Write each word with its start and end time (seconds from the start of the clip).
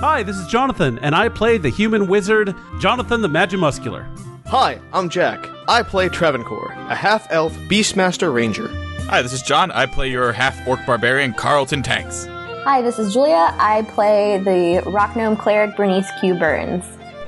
Hi, 0.00 0.22
this 0.22 0.36
is 0.36 0.46
Jonathan, 0.46 0.98
and 1.00 1.14
I 1.14 1.28
play 1.28 1.58
the 1.58 1.68
human 1.68 2.06
wizard, 2.06 2.54
Jonathan 2.78 3.20
the 3.20 3.28
Magimuscular. 3.28 4.06
Hi, 4.46 4.80
I'm 4.94 5.10
Jack. 5.10 5.46
I 5.68 5.82
play 5.82 6.08
Travancore, 6.08 6.72
a 6.88 6.94
half 6.94 7.30
elf 7.30 7.52
Beastmaster 7.68 8.32
Ranger. 8.32 8.68
Hi, 9.10 9.20
this 9.20 9.34
is 9.34 9.42
John. 9.42 9.70
I 9.72 9.84
play 9.84 10.08
your 10.08 10.32
half 10.32 10.66
orc 10.66 10.80
barbarian, 10.86 11.34
Carlton 11.34 11.82
Tanks. 11.82 12.24
Hi, 12.64 12.80
this 12.80 12.98
is 12.98 13.12
Julia. 13.12 13.54
I 13.58 13.82
play 13.90 14.38
the 14.38 14.88
rock 14.90 15.16
gnome 15.16 15.36
cleric 15.36 15.76
Bernice 15.76 16.10
Q. 16.18 16.34
Burns. 16.34 16.84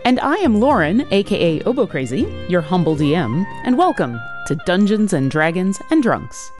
And 0.07 0.19
I 0.21 0.37
am 0.37 0.59
Lauren, 0.59 1.07
aka 1.11 1.61
Obo 1.65 1.87
Crazy, 1.87 2.33
your 2.49 2.63
humble 2.63 2.97
DM, 2.97 3.45
and 3.65 3.77
welcome 3.77 4.19
to 4.47 4.55
Dungeons 4.65 5.13
and 5.13 5.31
Dragons 5.31 5.79
and 5.91 6.03
Drunks. 6.03 6.51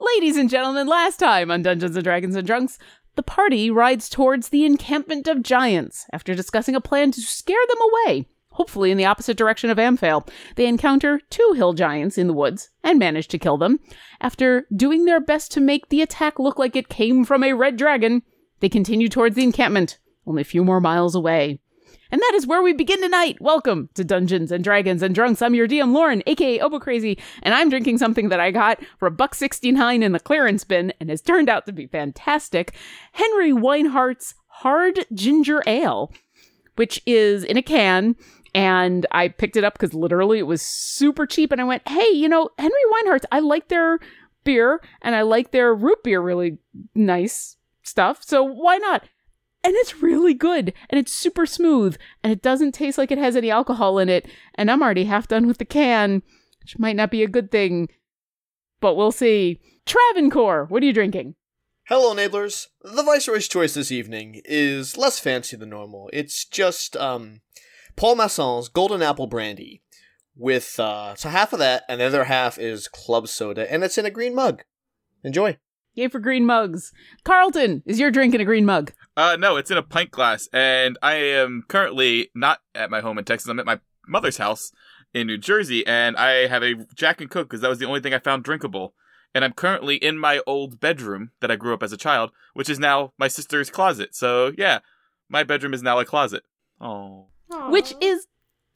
Ladies 0.00 0.36
and 0.36 0.48
gentlemen, 0.48 0.86
last 0.86 1.18
time 1.18 1.50
on 1.50 1.62
Dungeons 1.62 1.96
and 1.96 2.04
Dragons 2.04 2.36
and 2.36 2.46
Drunks, 2.46 2.78
the 3.16 3.22
party 3.22 3.70
rides 3.70 4.08
towards 4.08 4.48
the 4.48 4.64
encampment 4.64 5.28
of 5.28 5.42
giants 5.42 6.06
after 6.12 6.34
discussing 6.34 6.74
a 6.74 6.80
plan 6.80 7.10
to 7.12 7.20
scare 7.20 7.56
them 7.68 7.78
away, 7.80 8.28
hopefully 8.50 8.90
in 8.90 8.96
the 8.96 9.04
opposite 9.04 9.36
direction 9.36 9.70
of 9.70 9.78
Amphail. 9.78 10.28
They 10.56 10.66
encounter 10.66 11.20
two 11.30 11.54
hill 11.56 11.72
giants 11.72 12.18
in 12.18 12.26
the 12.26 12.32
woods 12.32 12.70
and 12.82 12.98
manage 12.98 13.28
to 13.28 13.38
kill 13.38 13.58
them. 13.58 13.80
After 14.20 14.66
doing 14.74 15.04
their 15.04 15.20
best 15.20 15.52
to 15.52 15.60
make 15.60 15.88
the 15.88 16.02
attack 16.02 16.38
look 16.38 16.58
like 16.58 16.76
it 16.76 16.88
came 16.88 17.24
from 17.24 17.44
a 17.44 17.52
red 17.52 17.76
dragon, 17.76 18.22
they 18.60 18.68
continue 18.68 19.08
towards 19.08 19.36
the 19.36 19.44
encampment, 19.44 19.98
only 20.26 20.42
a 20.42 20.44
few 20.44 20.64
more 20.64 20.80
miles 20.80 21.14
away. 21.14 21.60
And 22.14 22.22
that 22.22 22.34
is 22.36 22.46
where 22.46 22.62
we 22.62 22.72
begin 22.72 23.02
tonight. 23.02 23.38
Welcome 23.40 23.88
to 23.94 24.04
Dungeons 24.04 24.52
and 24.52 24.62
Dragons 24.62 25.02
and 25.02 25.12
Drunks. 25.12 25.42
I'm 25.42 25.52
your 25.52 25.66
DM 25.66 25.92
Lauren, 25.92 26.22
aka 26.28 26.60
Obo 26.60 26.78
Crazy, 26.78 27.18
and 27.42 27.52
I'm 27.52 27.68
drinking 27.68 27.98
something 27.98 28.28
that 28.28 28.38
I 28.38 28.52
got 28.52 28.78
for 29.00 29.06
a 29.06 29.10
buck 29.10 29.34
sixty 29.34 29.72
nine 29.72 30.00
in 30.00 30.12
the 30.12 30.20
clearance 30.20 30.62
bin 30.62 30.92
and 31.00 31.10
has 31.10 31.20
turned 31.20 31.48
out 31.48 31.66
to 31.66 31.72
be 31.72 31.88
fantastic. 31.88 32.76
Henry 33.14 33.50
Weinhard's 33.50 34.36
Hard 34.46 35.06
Ginger 35.12 35.64
Ale, 35.66 36.12
which 36.76 37.02
is 37.04 37.42
in 37.42 37.56
a 37.56 37.62
can. 37.62 38.14
And 38.54 39.06
I 39.10 39.26
picked 39.26 39.56
it 39.56 39.64
up 39.64 39.72
because 39.72 39.92
literally 39.92 40.38
it 40.38 40.46
was 40.46 40.62
super 40.62 41.26
cheap. 41.26 41.50
And 41.50 41.60
I 41.60 41.64
went, 41.64 41.82
hey, 41.88 42.10
you 42.10 42.28
know, 42.28 42.48
Henry 42.58 42.78
Weinhard's, 42.92 43.26
I 43.32 43.40
like 43.40 43.66
their 43.66 43.98
beer 44.44 44.80
and 45.02 45.16
I 45.16 45.22
like 45.22 45.50
their 45.50 45.74
root 45.74 46.04
beer 46.04 46.20
really 46.20 46.58
nice 46.94 47.56
stuff. 47.82 48.22
So 48.22 48.44
why 48.44 48.76
not? 48.78 49.02
And 49.64 49.74
it's 49.76 50.02
really 50.02 50.34
good 50.34 50.72
and 50.90 50.98
it's 50.98 51.12
super 51.12 51.46
smooth 51.46 51.96
and 52.22 52.32
it 52.32 52.42
doesn't 52.42 52.72
taste 52.72 52.98
like 52.98 53.10
it 53.10 53.18
has 53.18 53.34
any 53.34 53.50
alcohol 53.50 53.98
in 53.98 54.08
it 54.08 54.26
and 54.54 54.70
i'm 54.70 54.82
already 54.82 55.04
half 55.04 55.26
done 55.26 55.46
with 55.46 55.58
the 55.58 55.64
can 55.64 56.22
which 56.60 56.78
might 56.78 56.96
not 56.96 57.10
be 57.10 57.22
a 57.22 57.28
good 57.28 57.50
thing 57.50 57.88
but 58.80 58.94
we'll 58.94 59.10
see 59.12 59.60
travancore 59.86 60.66
what 60.68 60.82
are 60.82 60.86
you 60.86 60.92
drinking 60.92 61.34
Hello, 61.88 62.14
enablers. 62.14 62.68
The 62.80 63.02
Viceroy's 63.02 63.46
choice 63.46 63.74
this 63.74 63.92
evening 63.92 64.40
is 64.46 64.96
less 64.96 65.18
fancy 65.20 65.54
than 65.54 65.68
normal. 65.68 66.08
It's 66.14 66.46
just, 66.46 66.96
um, 66.96 67.42
Paul 67.94 68.16
Masson's 68.16 68.70
Golden 68.70 69.02
Apple 69.02 69.26
Brandy 69.26 69.82
with, 70.34 70.80
uh, 70.80 71.14
so 71.14 71.28
half 71.28 71.52
of 71.52 71.58
that 71.58 71.82
and 71.86 72.00
the 72.00 72.06
other 72.06 72.24
half 72.24 72.58
is 72.58 72.88
club 72.88 73.28
soda 73.28 73.70
and 73.70 73.84
it's 73.84 73.98
in 73.98 74.06
a 74.06 74.10
green 74.10 74.34
mug. 74.34 74.62
Enjoy. 75.22 75.58
yay 75.94 76.08
for 76.08 76.18
green 76.20 76.46
mugs 76.46 76.90
carlton 77.22 77.82
is 77.84 78.00
your 78.00 78.10
drink 78.10 78.34
in 78.34 78.40
a 78.40 78.44
green 78.46 78.64
mug 78.64 78.92
Uh, 79.16 79.36
no, 79.38 79.56
it's 79.56 79.70
in 79.70 79.76
a 79.76 79.82
pint 79.82 80.10
glass, 80.10 80.48
and 80.52 80.98
I 81.02 81.14
am 81.14 81.64
currently 81.68 82.30
not 82.34 82.60
at 82.74 82.90
my 82.90 83.00
home 83.00 83.18
in 83.18 83.24
Texas. 83.24 83.48
I'm 83.48 83.60
at 83.60 83.66
my 83.66 83.78
mother's 84.08 84.38
house 84.38 84.72
in 85.12 85.28
New 85.28 85.38
Jersey, 85.38 85.86
and 85.86 86.16
I 86.16 86.48
have 86.48 86.62
a 86.62 86.74
Jack 86.94 87.20
and 87.20 87.30
Coke 87.30 87.48
because 87.48 87.60
that 87.60 87.68
was 87.68 87.78
the 87.78 87.86
only 87.86 88.00
thing 88.00 88.12
I 88.12 88.18
found 88.18 88.42
drinkable. 88.42 88.94
And 89.34 89.44
I'm 89.44 89.52
currently 89.52 89.96
in 89.96 90.18
my 90.18 90.40
old 90.46 90.80
bedroom 90.80 91.30
that 91.40 91.50
I 91.50 91.56
grew 91.56 91.74
up 91.74 91.82
as 91.82 91.92
a 91.92 91.96
child, 91.96 92.30
which 92.54 92.68
is 92.68 92.78
now 92.78 93.12
my 93.18 93.28
sister's 93.28 93.70
closet. 93.70 94.14
So 94.14 94.52
yeah, 94.56 94.80
my 95.28 95.42
bedroom 95.42 95.74
is 95.74 95.82
now 95.82 95.98
a 95.98 96.04
closet. 96.04 96.42
Oh, 96.80 97.26
which 97.68 97.94
is 98.00 98.26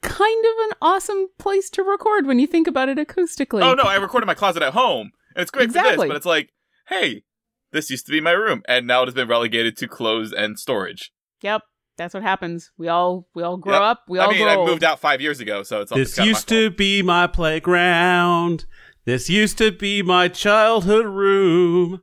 kind 0.01 0.45
of 0.45 0.65
an 0.69 0.71
awesome 0.81 1.27
place 1.37 1.69
to 1.69 1.83
record 1.83 2.25
when 2.25 2.39
you 2.39 2.47
think 2.47 2.67
about 2.67 2.87
it 2.87 2.97
acoustically 2.97 3.61
oh 3.61 3.73
no, 3.73 3.83
I 3.83 3.95
recorded 3.95 4.25
my 4.27 4.33
closet 4.33 4.63
at 4.63 4.73
home, 4.73 5.11
and 5.35 5.41
it's 5.41 5.51
great 5.51 5.71
for 5.71 5.81
this. 5.81 5.97
But 5.97 6.15
it's 6.15 6.25
like, 6.25 6.53
hey, 6.87 7.23
this 7.71 7.89
used 7.89 8.05
to 8.07 8.11
be 8.11 8.21
my 8.21 8.31
room, 8.31 8.61
and 8.67 8.85
now 8.87 9.03
it 9.03 9.05
has 9.05 9.13
been 9.15 9.27
relegated 9.27 9.77
to 9.77 9.87
clothes 9.87 10.31
and 10.33 10.59
storage. 10.59 11.11
yep 11.41 11.61
that's 11.97 12.13
what 12.13 12.23
happens 12.23 12.71
we 12.77 12.87
all 12.87 13.27
we 13.35 13.43
all 13.43 13.57
grow 13.57 13.73
Yep. 13.73 13.81
up 13.81 14.03
we 14.07 14.19
all 14.19 14.29
I 14.29 14.31
mean, 14.31 14.43
grow 14.43 14.51
I 14.51 14.55
old. 14.55 14.69
moved 14.69 14.83
out 14.85 14.99
five 14.99 15.19
years 15.19 15.41
ago, 15.41 15.63
so 15.63 15.81
it's 15.81 15.91
all 15.91 15.97
This 15.97 16.17
it's 16.17 16.25
used 16.25 16.47
to 16.47 16.69
be 16.69 17.01
my 17.01 17.27
playground. 17.27 18.65
This 19.05 19.29
used 19.29 19.57
to 19.57 19.71
be 19.71 20.01
my 20.01 20.27
childhood 20.29 21.05
room. 21.05 22.01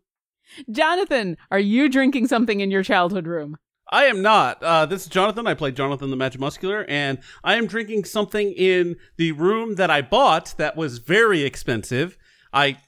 Jonathan, 0.71 1.37
are 1.51 1.59
you 1.59 1.89
drinking 1.89 2.27
something 2.27 2.61
in 2.61 2.71
your 2.71 2.83
childhood 2.83 3.27
room? 3.27 3.57
I 3.91 4.05
am 4.05 4.21
not. 4.21 4.63
Uh, 4.63 4.85
this 4.87 5.03
is 5.03 5.09
Jonathan. 5.09 5.47
I 5.47 5.55
play 5.55 5.71
Jonathan 5.71 6.11
the 6.11 6.17
Magimuscular, 6.17 6.85
and 6.89 7.19
I 7.45 7.55
am 7.57 7.67
drinking 7.67 8.05
something 8.05 8.51
in 8.53 8.97
the 9.17 9.33
room 9.33 9.77
that 9.77 9.91
I 9.91 10.03
bought 10.03 10.55
that 10.59 10.77
was 10.77 10.99
very 10.99 11.43
expensive. 11.43 12.19
I 12.53 12.79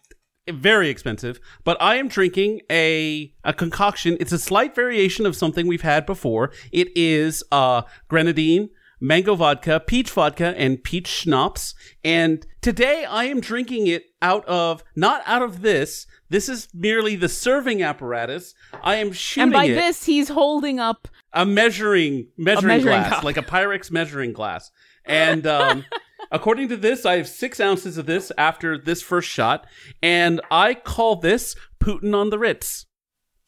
very 0.54 0.88
expensive, 0.88 1.40
but 1.64 1.76
I 1.80 1.96
am 1.96 2.08
drinking 2.08 2.60
a 2.70 3.32
a 3.44 3.52
concoction. 3.52 4.16
It's 4.20 4.32
a 4.32 4.38
slight 4.38 4.74
variation 4.74 5.26
of 5.26 5.36
something 5.36 5.66
we've 5.66 5.82
had 5.82 6.06
before. 6.06 6.52
It 6.72 6.88
is 6.96 7.42
uh 7.52 7.82
grenadine, 8.08 8.70
mango 9.00 9.34
vodka, 9.34 9.80
peach 9.80 10.10
vodka, 10.10 10.54
and 10.56 10.82
peach 10.82 11.06
schnapps. 11.06 11.74
And 12.04 12.46
today 12.60 13.04
I 13.04 13.24
am 13.24 13.40
drinking 13.40 13.86
it 13.86 14.04
out 14.20 14.44
of 14.46 14.82
not 14.96 15.22
out 15.26 15.42
of 15.42 15.62
this. 15.62 16.06
This 16.30 16.48
is 16.48 16.68
merely 16.74 17.16
the 17.16 17.28
serving 17.28 17.82
apparatus. 17.82 18.54
I 18.82 18.96
am 18.96 19.12
shooting 19.12 19.44
and 19.44 19.52
by 19.52 19.64
it 19.66 19.74
this, 19.74 20.04
he's 20.04 20.28
holding 20.28 20.78
up. 20.78 21.08
a 21.32 21.46
measuring 21.46 22.28
measuring, 22.36 22.66
measuring 22.68 23.00
glass, 23.00 23.14
cup. 23.14 23.24
like 23.24 23.36
a 23.36 23.42
Pyrex 23.42 23.90
measuring 23.90 24.32
glass. 24.32 24.70
And 25.04 25.46
um, 25.46 25.84
according 26.30 26.68
to 26.68 26.76
this, 26.76 27.04
I 27.06 27.16
have 27.16 27.28
six 27.28 27.60
ounces 27.60 27.98
of 27.98 28.06
this 28.06 28.32
after 28.38 28.78
this 28.78 29.02
first 29.02 29.28
shot, 29.28 29.66
and 30.02 30.40
I 30.50 30.74
call 30.74 31.16
this 31.16 31.54
Putin 31.80 32.14
on 32.14 32.30
the 32.30 32.38
Ritz. 32.38 32.86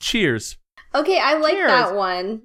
Cheers. 0.01 0.57
Okay, 0.95 1.19
I 1.19 1.35
like 1.35 1.53
Cheers. 1.53 1.69
that 1.69 1.95
one. 1.95 2.43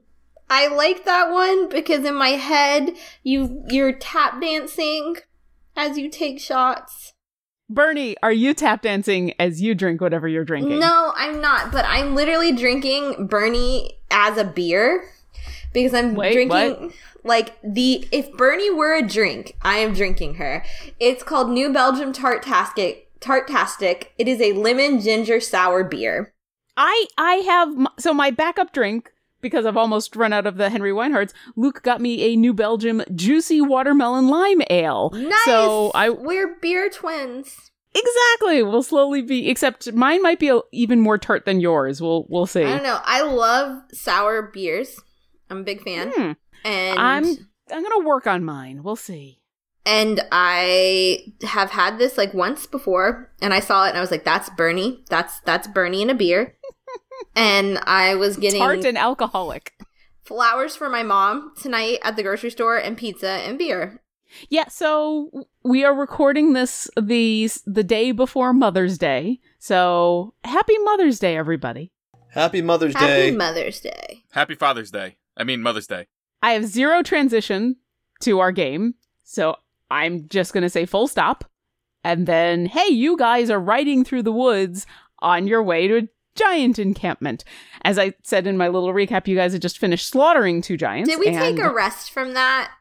I 0.49 0.67
like 0.67 1.05
that 1.05 1.31
one 1.31 1.69
because 1.69 2.05
in 2.05 2.13
my 2.13 2.29
head 2.29 2.91
you 3.23 3.63
you're 3.67 3.93
tap 3.93 4.39
dancing 4.39 5.15
as 5.75 5.97
you 5.97 6.09
take 6.09 6.39
shots. 6.39 7.13
Bernie, 7.67 8.15
are 8.21 8.31
you 8.31 8.53
tap 8.53 8.83
dancing 8.83 9.33
as 9.39 9.59
you 9.59 9.73
drink 9.73 9.99
whatever 9.99 10.27
you're 10.27 10.45
drinking? 10.45 10.77
No, 10.79 11.13
I'm 11.15 11.41
not, 11.41 11.71
but 11.71 11.83
I'm 11.85 12.13
literally 12.13 12.51
drinking 12.51 13.25
Bernie 13.25 13.97
as 14.11 14.37
a 14.37 14.43
beer 14.43 15.09
because 15.75 15.93
I'm 15.93 16.15
Wait, 16.15 16.33
drinking 16.33 16.49
what? 16.49 16.91
like 17.23 17.57
the 17.61 18.07
if 18.11 18.31
Bernie 18.33 18.71
were 18.71 18.95
a 18.95 19.07
drink, 19.07 19.55
I 19.61 19.77
am 19.77 19.93
drinking 19.93 20.35
her. 20.35 20.63
It's 20.99 21.21
called 21.21 21.51
New 21.51 21.71
Belgium 21.71 22.13
Tartastic 22.13 23.03
Tartastic. 23.19 24.07
It 24.17 24.27
is 24.27 24.41
a 24.41 24.53
lemon 24.53 24.99
ginger 25.01 25.39
sour 25.39 25.83
beer. 25.83 26.33
I 26.77 27.05
I 27.17 27.35
have 27.35 27.87
so 27.99 28.13
my 28.13 28.31
backup 28.31 28.73
drink 28.73 29.11
because 29.41 29.65
I've 29.65 29.77
almost 29.77 30.15
run 30.15 30.33
out 30.33 30.47
of 30.47 30.57
the 30.57 30.69
Henry 30.69 30.91
Weinhard's. 30.91 31.33
Luke 31.55 31.83
got 31.83 32.01
me 32.01 32.23
a 32.23 32.35
New 32.35 32.53
Belgium 32.53 33.03
juicy 33.13 33.61
watermelon 33.61 34.27
lime 34.27 34.61
ale. 34.69 35.11
Nice. 35.13 35.43
So 35.45 35.91
I 35.93 36.09
we're 36.09 36.55
beer 36.61 36.89
twins. 36.89 37.71
exactly 37.93 38.63
We'll 38.63 38.81
slowly 38.83 39.21
be. 39.21 39.49
Except 39.49 39.91
mine 39.93 40.21
might 40.21 40.39
be 40.39 40.49
a, 40.49 40.61
even 40.71 40.99
more 41.01 41.17
tart 41.17 41.45
than 41.45 41.59
yours. 41.59 42.01
We'll 42.01 42.25
we'll 42.29 42.45
see. 42.45 42.63
I 42.63 42.75
don't 42.75 42.83
know. 42.83 42.99
I 43.03 43.23
love 43.23 43.81
sour 43.91 44.41
beers. 44.41 44.99
I'm 45.55 45.61
a 45.61 45.63
big 45.63 45.83
fan. 45.83 46.11
Hmm. 46.15 46.31
And 46.63 46.99
I'm 46.99 47.25
I'm 47.71 47.83
gonna 47.83 48.05
work 48.05 48.27
on 48.27 48.43
mine. 48.43 48.83
We'll 48.83 48.95
see. 48.95 49.39
and 49.85 50.21
I 50.31 51.33
have 51.43 51.71
had 51.71 51.97
this 51.99 52.17
like 52.17 52.33
once 52.33 52.65
before 52.65 53.31
and 53.41 53.53
I 53.53 53.59
saw 53.59 53.85
it 53.85 53.89
and 53.89 53.97
I 53.97 54.01
was 54.01 54.11
like 54.11 54.23
that's 54.23 54.49
Bernie. 54.51 55.03
That's 55.09 55.39
that's 55.41 55.67
Bernie 55.67 56.01
in 56.01 56.09
a 56.09 56.15
beer. 56.15 56.55
and 57.35 57.79
I 57.85 58.15
was 58.15 58.37
getting 58.37 58.59
Tart 58.59 58.83
and 58.85 58.97
alcoholic. 58.97 59.73
flowers 60.23 60.75
for 60.75 60.89
my 60.89 61.03
mom 61.03 61.53
tonight 61.61 61.99
at 62.03 62.15
the 62.15 62.23
grocery 62.23 62.49
store 62.51 62.77
and 62.77 62.97
pizza 62.97 63.29
and 63.29 63.57
beer. 63.57 64.01
Yeah, 64.49 64.67
so 64.67 65.29
we 65.63 65.85
are 65.85 65.93
recording 65.93 66.53
this 66.53 66.89
the 66.99 67.49
the 67.65 67.83
day 67.83 68.11
before 68.11 68.53
Mother's 68.53 68.97
Day. 68.97 69.39
So 69.59 70.33
happy 70.43 70.77
Mother's 70.79 71.19
Day, 71.19 71.37
everybody. 71.37 71.91
Happy 72.31 72.61
Mother's 72.61 72.93
Day. 72.95 72.99
Happy 72.99 73.31
Day. 73.31 73.37
Mother's 73.37 73.79
Day. 73.79 74.23
Happy 74.31 74.55
Father's 74.55 74.91
Day. 74.91 75.15
I 75.37 75.43
mean 75.43 75.61
Mother's 75.61 75.87
Day. 75.87 76.07
I 76.41 76.51
have 76.51 76.65
zero 76.65 77.01
transition 77.01 77.77
to 78.21 78.39
our 78.39 78.51
game, 78.51 78.95
so 79.23 79.55
I'm 79.89 80.27
just 80.27 80.53
gonna 80.53 80.69
say 80.69 80.85
full 80.85 81.07
stop, 81.07 81.45
and 82.03 82.27
then 82.27 82.65
hey, 82.67 82.87
you 82.87 83.17
guys 83.17 83.49
are 83.49 83.59
riding 83.59 84.03
through 84.03 84.23
the 84.23 84.31
woods 84.31 84.85
on 85.19 85.47
your 85.47 85.63
way 85.63 85.87
to 85.87 85.97
a 85.97 86.07
giant 86.35 86.79
encampment. 86.79 87.43
As 87.83 87.97
I 87.97 88.13
said 88.23 88.47
in 88.47 88.57
my 88.57 88.67
little 88.67 88.93
recap, 88.93 89.27
you 89.27 89.35
guys 89.35 89.53
had 89.53 89.61
just 89.61 89.77
finished 89.77 90.07
slaughtering 90.07 90.61
two 90.61 90.77
giants. 90.77 91.09
Did 91.09 91.19
we 91.19 91.31
take 91.31 91.59
a 91.59 91.73
rest 91.73 92.11
from 92.11 92.33
that? 92.33 92.71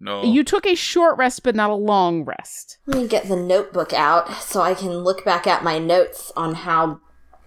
No. 0.00 0.22
You 0.24 0.44
took 0.44 0.66
a 0.66 0.74
short 0.74 1.16
rest, 1.16 1.42
but 1.44 1.54
not 1.54 1.70
a 1.70 1.74
long 1.74 2.24
rest. 2.24 2.78
Let 2.86 2.98
me 3.02 3.08
get 3.08 3.28
the 3.28 3.36
notebook 3.36 3.92
out 3.92 4.30
so 4.42 4.60
I 4.60 4.74
can 4.74 4.98
look 4.98 5.24
back 5.24 5.46
at 5.46 5.62
my 5.62 5.78
notes 5.78 6.32
on 6.36 6.54
how 6.54 7.00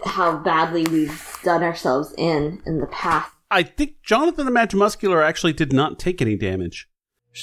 how 0.06 0.38
badly 0.38 0.86
we've 0.86 1.40
done 1.44 1.64
ourselves 1.64 2.14
in 2.18 2.62
in 2.66 2.80
the 2.80 2.88
past. 2.88 3.32
I 3.50 3.64
think 3.64 4.02
Jonathan 4.04 4.46
the 4.46 4.52
Magimuscular 4.52 5.26
actually 5.26 5.54
did 5.54 5.72
not 5.72 6.00
take 6.00 6.22
any 6.22 6.36
damage. 6.36 6.90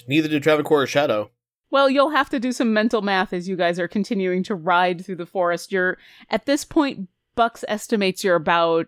Neither 0.08 0.28
did 0.28 0.42
Travancore 0.42 0.82
or 0.82 0.86
Shadow. 0.86 1.30
Well, 1.70 1.88
you'll 1.88 2.10
have 2.10 2.30
to 2.30 2.40
do 2.40 2.52
some 2.52 2.72
mental 2.72 3.02
math 3.02 3.32
as 3.32 3.48
you 3.48 3.56
guys 3.56 3.78
are 3.78 3.88
continuing 3.88 4.42
to 4.44 4.54
ride 4.54 5.04
through 5.04 5.16
the 5.16 5.26
forest. 5.26 5.72
You're 5.72 5.98
at 6.30 6.46
this 6.46 6.64
point, 6.64 7.08
Bucks 7.34 7.64
estimates 7.66 8.22
you're 8.22 8.36
about 8.36 8.86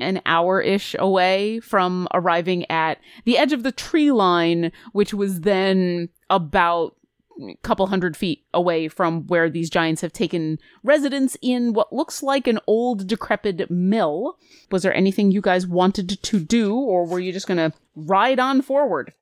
an 0.00 0.20
hour 0.26 0.60
ish 0.60 0.94
away 0.98 1.60
from 1.60 2.08
arriving 2.14 2.68
at 2.70 2.98
the 3.24 3.38
edge 3.38 3.52
of 3.52 3.62
the 3.62 3.72
tree 3.72 4.10
line, 4.10 4.72
which 4.92 5.12
was 5.12 5.40
then 5.40 6.08
about 6.30 6.96
a 6.96 6.97
couple 7.62 7.86
hundred 7.86 8.16
feet 8.16 8.44
away 8.52 8.88
from 8.88 9.26
where 9.26 9.48
these 9.48 9.70
giants 9.70 10.00
have 10.02 10.12
taken 10.12 10.58
residence 10.82 11.36
in 11.40 11.72
what 11.72 11.92
looks 11.92 12.22
like 12.22 12.46
an 12.46 12.58
old 12.66 13.06
decrepit 13.06 13.70
mill. 13.70 14.36
Was 14.70 14.82
there 14.82 14.94
anything 14.94 15.30
you 15.30 15.40
guys 15.40 15.66
wanted 15.66 16.22
to 16.22 16.40
do, 16.40 16.74
or 16.74 17.06
were 17.06 17.20
you 17.20 17.32
just 17.32 17.46
gonna 17.46 17.72
ride 17.94 18.38
on 18.40 18.62
forward? 18.62 19.12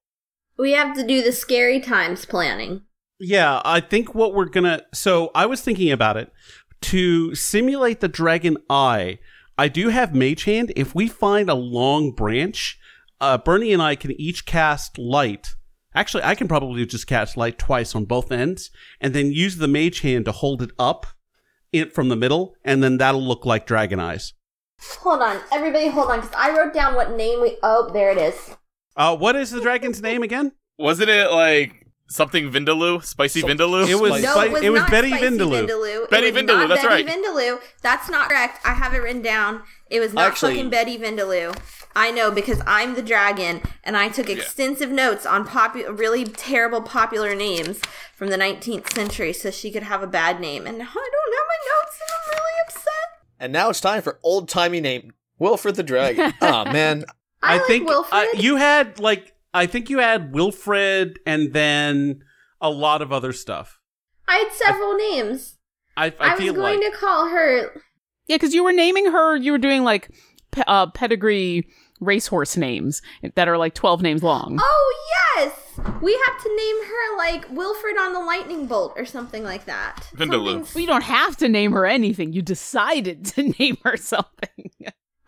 We 0.59 0.73
have 0.73 0.97
to 0.97 1.07
do 1.07 1.23
the 1.23 1.33
scary 1.33 1.81
times 1.81 2.25
planning. 2.25 2.83
Yeah, 3.19 3.61
I 3.65 3.81
think 3.81 4.15
what 4.15 4.35
we're 4.35 4.47
gonna. 4.47 4.83
So 4.93 5.31
I 5.35 5.47
was 5.47 5.61
thinking 5.61 5.91
about 5.91 6.17
it 6.17 6.33
to 6.83 7.35
simulate 7.35 8.01
the 8.01 8.09
dragon 8.09 8.57
eye. 8.69 9.19
I 9.59 9.69
do 9.69 9.89
have 9.89 10.15
Mage 10.15 10.45
Hand. 10.45 10.73
If 10.77 10.95
we 10.95 11.09
find 11.09 11.49
a 11.49 11.55
long 11.55 12.13
branch, 12.13 12.79
uh, 13.21 13.39
Bernie 13.39 13.73
and 13.73 13.83
I 13.83 13.97
can 13.97 14.13
each 14.21 14.45
cast 14.45 14.99
light. 14.99 15.56
Actually, 15.97 16.25
I 16.25 16.35
can 16.35 16.47
probably 16.47 16.85
just 16.85 17.07
cast 17.07 17.39
light 17.39 17.59
twice 17.59 17.95
on 17.95 18.05
both 18.05 18.31
ends, 18.31 18.71
and 19.01 19.15
then 19.15 19.33
use 19.33 19.57
the 19.57 19.67
Mage 19.67 20.01
Hand 20.01 20.27
to 20.27 20.33
hold 20.33 20.61
it 20.61 20.71
up 20.79 21.07
it 21.73 21.95
from 21.95 22.11
the 22.11 22.17
middle, 22.17 22.55
and 22.63 22.83
then 22.83 22.99
that'll 22.99 23.27
look 23.27 23.47
like 23.47 23.67
dragon 23.67 23.99
eyes. 23.99 24.35
Hold 25.01 25.23
on, 25.23 25.41
everybody, 25.51 25.89
hold 25.89 26.11
on, 26.11 26.21
because 26.21 26.35
I 26.37 26.57
wrote 26.57 26.75
down 26.75 26.95
what 26.95 27.17
name 27.17 27.41
we. 27.41 27.57
Oh, 27.63 27.91
there 27.93 28.11
it 28.11 28.19
is. 28.19 28.57
Uh, 28.95 29.17
what 29.17 29.37
is 29.37 29.51
the 29.51 29.61
dragon's 29.61 30.03
name 30.03 30.23
again? 30.23 30.53
Wasn't 30.79 31.09
it 31.09 31.31
like 31.31 31.86
something 32.09 32.51
Vindaloo? 32.51 33.03
Spicy 33.05 33.41
So- 33.41 33.49
Vindaloo? 33.49 33.89
It 33.89 33.95
was 33.97 34.23
No, 34.23 34.33
Spi- 34.35 34.47
it 34.47 34.53
was, 34.53 34.63
it 34.63 34.71
was 34.71 34.81
not 34.83 34.91
Betty 34.91 35.09
Spicy 35.09 35.25
Vindaloo. 35.27 35.67
Vindaloo. 35.69 36.11
Betty 36.11 36.27
it 36.29 36.35
was 36.35 36.43
Vindaloo, 36.43 36.47
not 36.61 36.69
that's 36.69 36.83
Betty 36.83 37.05
right. 37.05 37.07
Vindaloo. 37.07 37.61
That's 37.83 38.09
not 38.11 38.29
correct. 38.29 38.61
I 38.65 38.75
have 38.75 38.95
it 38.95 38.99
written 38.99 39.23
down. 39.23 39.63
It 39.91 40.01
was 40.01 40.13
not 40.15 40.27
Actually- 40.27 40.55
fucking 40.55 40.71
Betty 40.71 40.99
Vindaloo. 40.99 41.57
I 41.99 42.11
know 42.11 42.31
because 42.31 42.61
I'm 42.67 42.95
the 42.95 43.03
dragon, 43.03 43.63
and 43.83 43.97
I 43.97 44.09
took 44.11 44.29
extensive 44.29 44.91
notes 44.91 45.25
on 45.25 45.47
popu- 45.49 45.99
really 45.99 46.25
terrible 46.27 46.83
popular 46.83 47.35
names 47.35 47.81
from 48.15 48.29
the 48.29 48.37
19th 48.37 48.93
century, 48.93 49.33
so 49.33 49.51
she 49.51 49.71
could 49.71 49.85
have 49.85 50.03
a 50.03 50.07
bad 50.07 50.39
name. 50.39 50.67
And 50.67 50.77
now 50.77 50.85
I 50.85 51.09
don't 51.13 51.35
have 51.35 51.47
my 51.49 51.59
notes, 51.73 51.99
and 52.01 52.11
I'm 52.13 52.39
really 52.39 52.61
upset. 52.67 52.93
And 53.41 53.53
now 53.53 53.71
it's 53.71 53.81
time 53.81 54.03
for 54.03 54.19
old 54.23 54.49
timey 54.51 54.81
name 54.81 55.13
Wilfred 55.39 55.77
the 55.77 55.83
Dragon. 55.83 56.35
oh 56.43 56.65
man, 56.71 57.05
I, 57.43 57.57
like 57.59 57.67
think 57.67 57.89
Wilfred. 57.89 58.29
uh, 58.35 58.39
you 58.39 58.57
had 58.57 58.99
like 58.99 59.35
I 59.57 59.67
think 59.67 59.89
you 59.89 59.99
had 60.01 60.35
Wilfred 60.35 61.19
and 61.27 61.55
then 61.55 62.21
a 62.61 62.69
lot 62.69 63.01
of 63.01 63.11
other 63.11 63.33
stuff. 63.33 63.79
I 64.29 64.37
had 64.37 64.53
several 64.53 64.95
names. 64.97 65.57
I, 65.97 66.07
I, 66.07 66.13
I, 66.21 66.35
was 66.35 66.53
going 66.53 66.81
like 66.81 66.93
to 66.93 66.99
call 66.99 67.31
her. 67.31 67.73
Yeah, 68.27 68.37
because 68.37 68.53
you 68.53 68.63
were 68.63 68.73
naming 68.73 69.11
her, 69.11 69.35
you 69.35 69.53
were 69.53 69.59
doing 69.59 69.83
like 69.83 70.11
pe- 70.51 70.63
uh, 70.67 70.91
pedigree 70.91 71.67
racehorse 72.01 72.59
names 72.59 73.01
that 73.35 73.49
are 73.49 73.57
like 73.57 73.73
12 73.73 74.03
names 74.03 74.23
long. 74.23 74.59
Oh 74.61 74.95
yes, 75.39 75.81
we 76.03 76.13
have 76.27 76.43
to 76.43 76.49
name 76.55 76.85
her 76.85 77.17
like 77.17 77.51
Wilfred 77.51 77.97
on 77.97 78.13
the 78.13 78.21
lightning 78.21 78.67
bolt 78.67 78.93
or 78.97 79.07
something 79.07 79.43
like 79.43 79.65
that. 79.65 80.07
Vindaloo. 80.15 80.53
Something 80.53 80.67
Well, 80.75 80.83
you 80.83 80.87
don't 80.87 81.05
have 81.05 81.39
to 81.39 81.49
name 81.49 81.73
her 81.73 81.87
anything. 81.87 82.35
You 82.35 82.43
decided 82.43 83.25
to 83.27 83.43
name 83.59 83.79
her 83.85 83.97
something. 83.97 84.71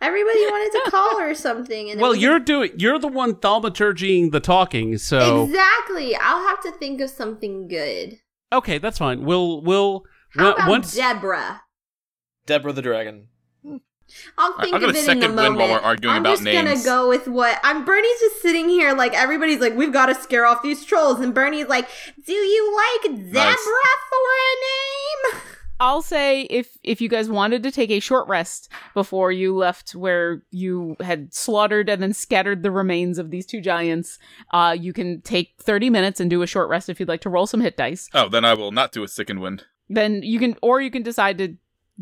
Everybody 0.01 0.39
wanted 0.45 0.71
to 0.83 0.91
call 0.91 1.19
her 1.19 1.33
something, 1.35 1.89
and 1.91 1.99
well, 1.99 2.11
was- 2.11 2.19
you're 2.21 2.39
doing 2.39 2.71
you're 2.77 2.99
the 2.99 3.07
one 3.07 3.35
thaumaturgying 3.35 4.31
the 4.31 4.39
talking, 4.39 4.97
so 4.97 5.43
exactly. 5.45 6.15
I'll 6.15 6.47
have 6.47 6.61
to 6.63 6.71
think 6.71 7.01
of 7.01 7.09
something 7.09 7.67
good. 7.67 8.19
okay, 8.53 8.77
that's 8.77 8.97
fine. 8.97 9.25
We'll 9.25 9.61
we'll 9.61 10.03
How 10.35 10.53
about 10.53 10.69
once 10.69 10.95
Deborah? 10.95 11.61
Deborah 12.45 12.73
the 12.73 12.81
Dragon. 12.81 13.27
I'll 14.39 14.57
think 14.59 14.73
I'll 14.73 14.83
of 14.89 14.95
a 14.95 14.99
it 14.99 15.07
in 15.07 15.23
a 15.23 15.29
moment. 15.29 15.57
while 15.57 15.67
we're 15.69 15.79
arguing 15.79 16.15
I'm 16.15 16.21
about 16.23 16.39
just 16.39 16.43
gonna 16.43 16.83
go 16.83 17.07
with 17.09 17.27
what 17.27 17.59
I'm. 17.63 17.85
Bernie's 17.85 18.19
just 18.19 18.41
sitting 18.41 18.67
here 18.67 18.93
like 18.93 19.13
everybody's 19.13 19.59
like, 19.59 19.75
we've 19.75 19.93
got 19.93 20.07
to 20.07 20.15
scare 20.15 20.47
off 20.47 20.63
these 20.63 20.83
trolls, 20.83 21.19
and 21.19 21.31
Bernie's 21.33 21.67
like, 21.67 21.87
do 22.25 22.33
you 22.33 22.75
like 23.03 23.15
Deborah 23.31 23.95
for 24.09 24.29
a 24.47 25.35
name? 25.35 25.41
I'll 25.79 26.01
say 26.01 26.41
if 26.43 26.77
if 26.83 26.99
you 27.01 27.07
guys 27.07 27.29
wanted 27.29 27.63
to 27.63 27.71
take 27.71 27.89
a 27.89 27.99
short 27.99 28.27
rest 28.27 28.69
before 28.93 29.31
you 29.31 29.55
left 29.55 29.95
where 29.95 30.43
you 30.51 30.95
had 30.99 31.33
slaughtered 31.33 31.89
and 31.89 32.01
then 32.01 32.13
scattered 32.13 32.63
the 32.63 32.71
remains 32.71 33.17
of 33.17 33.31
these 33.31 33.45
two 33.45 33.61
giants, 33.61 34.19
uh, 34.51 34.75
you 34.79 34.91
can 34.93 35.21
take 35.21 35.53
30 35.61 35.89
minutes 35.89 36.19
and 36.19 36.29
do 36.29 36.41
a 36.41 36.47
short 36.47 36.69
rest 36.69 36.89
if 36.89 36.99
you'd 36.99 37.09
like 37.09 37.21
to 37.21 37.29
roll 37.29 37.47
some 37.47 37.61
hit 37.61 37.77
dice. 37.77 38.09
Oh, 38.13 38.27
then 38.27 38.43
I 38.43 38.53
will 38.53 38.71
not 38.71 38.91
do 38.91 39.03
a 39.03 39.07
second 39.07 39.39
wind. 39.39 39.65
Then 39.89 40.21
you 40.21 40.37
can, 40.39 40.55
or 40.61 40.81
you 40.81 40.91
can 40.91 41.01
decide 41.01 41.37
to 41.39 41.55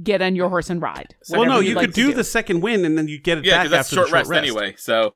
get 0.04 0.22
on 0.22 0.36
your 0.36 0.50
horse 0.50 0.70
and 0.70 0.82
ride. 0.82 1.16
well, 1.30 1.46
no, 1.46 1.60
you 1.60 1.70
you'd 1.70 1.76
like 1.76 1.86
could 1.88 1.96
to 1.96 2.08
do, 2.08 2.14
the 2.14 2.24
second 2.24 2.62
wind 2.62 2.86
and 2.86 2.98
then 2.98 3.08
you 3.08 3.20
get 3.20 3.38
it 3.40 3.46
Yeah, 3.46 3.58
back 3.58 3.64
because 3.64 3.72
that's 3.72 3.88
after 3.88 3.96
short, 3.96 4.06
the 4.08 4.10
short 4.10 4.28
rest, 4.28 4.44
anyway. 4.44 4.76
So, 4.78 5.16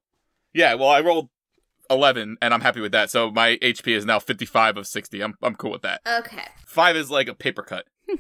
yeah, 0.54 0.74
well, 0.76 0.90
I 0.90 1.02
rolled 1.02 1.30
11, 1.90 2.38
and 2.42 2.54
I'm 2.54 2.62
happy 2.62 2.80
with 2.80 2.94
that. 2.94 3.10
So 3.12 3.30
my 3.32 3.58
HP 3.58 3.96
is 3.96 4.06
now 4.06 4.20
55 4.20 4.78
of 4.78 4.88
60. 4.88 5.22
I'm, 5.22 5.34
I'm 5.44 5.56
cool 5.56 5.72
with 5.72 5.82
that. 5.82 6.02
Okay. 6.08 6.46
Five 6.66 6.96
is 6.96 7.12
like 7.12 7.28
a 7.28 7.36
paper 7.36 7.64
cut 7.64 7.86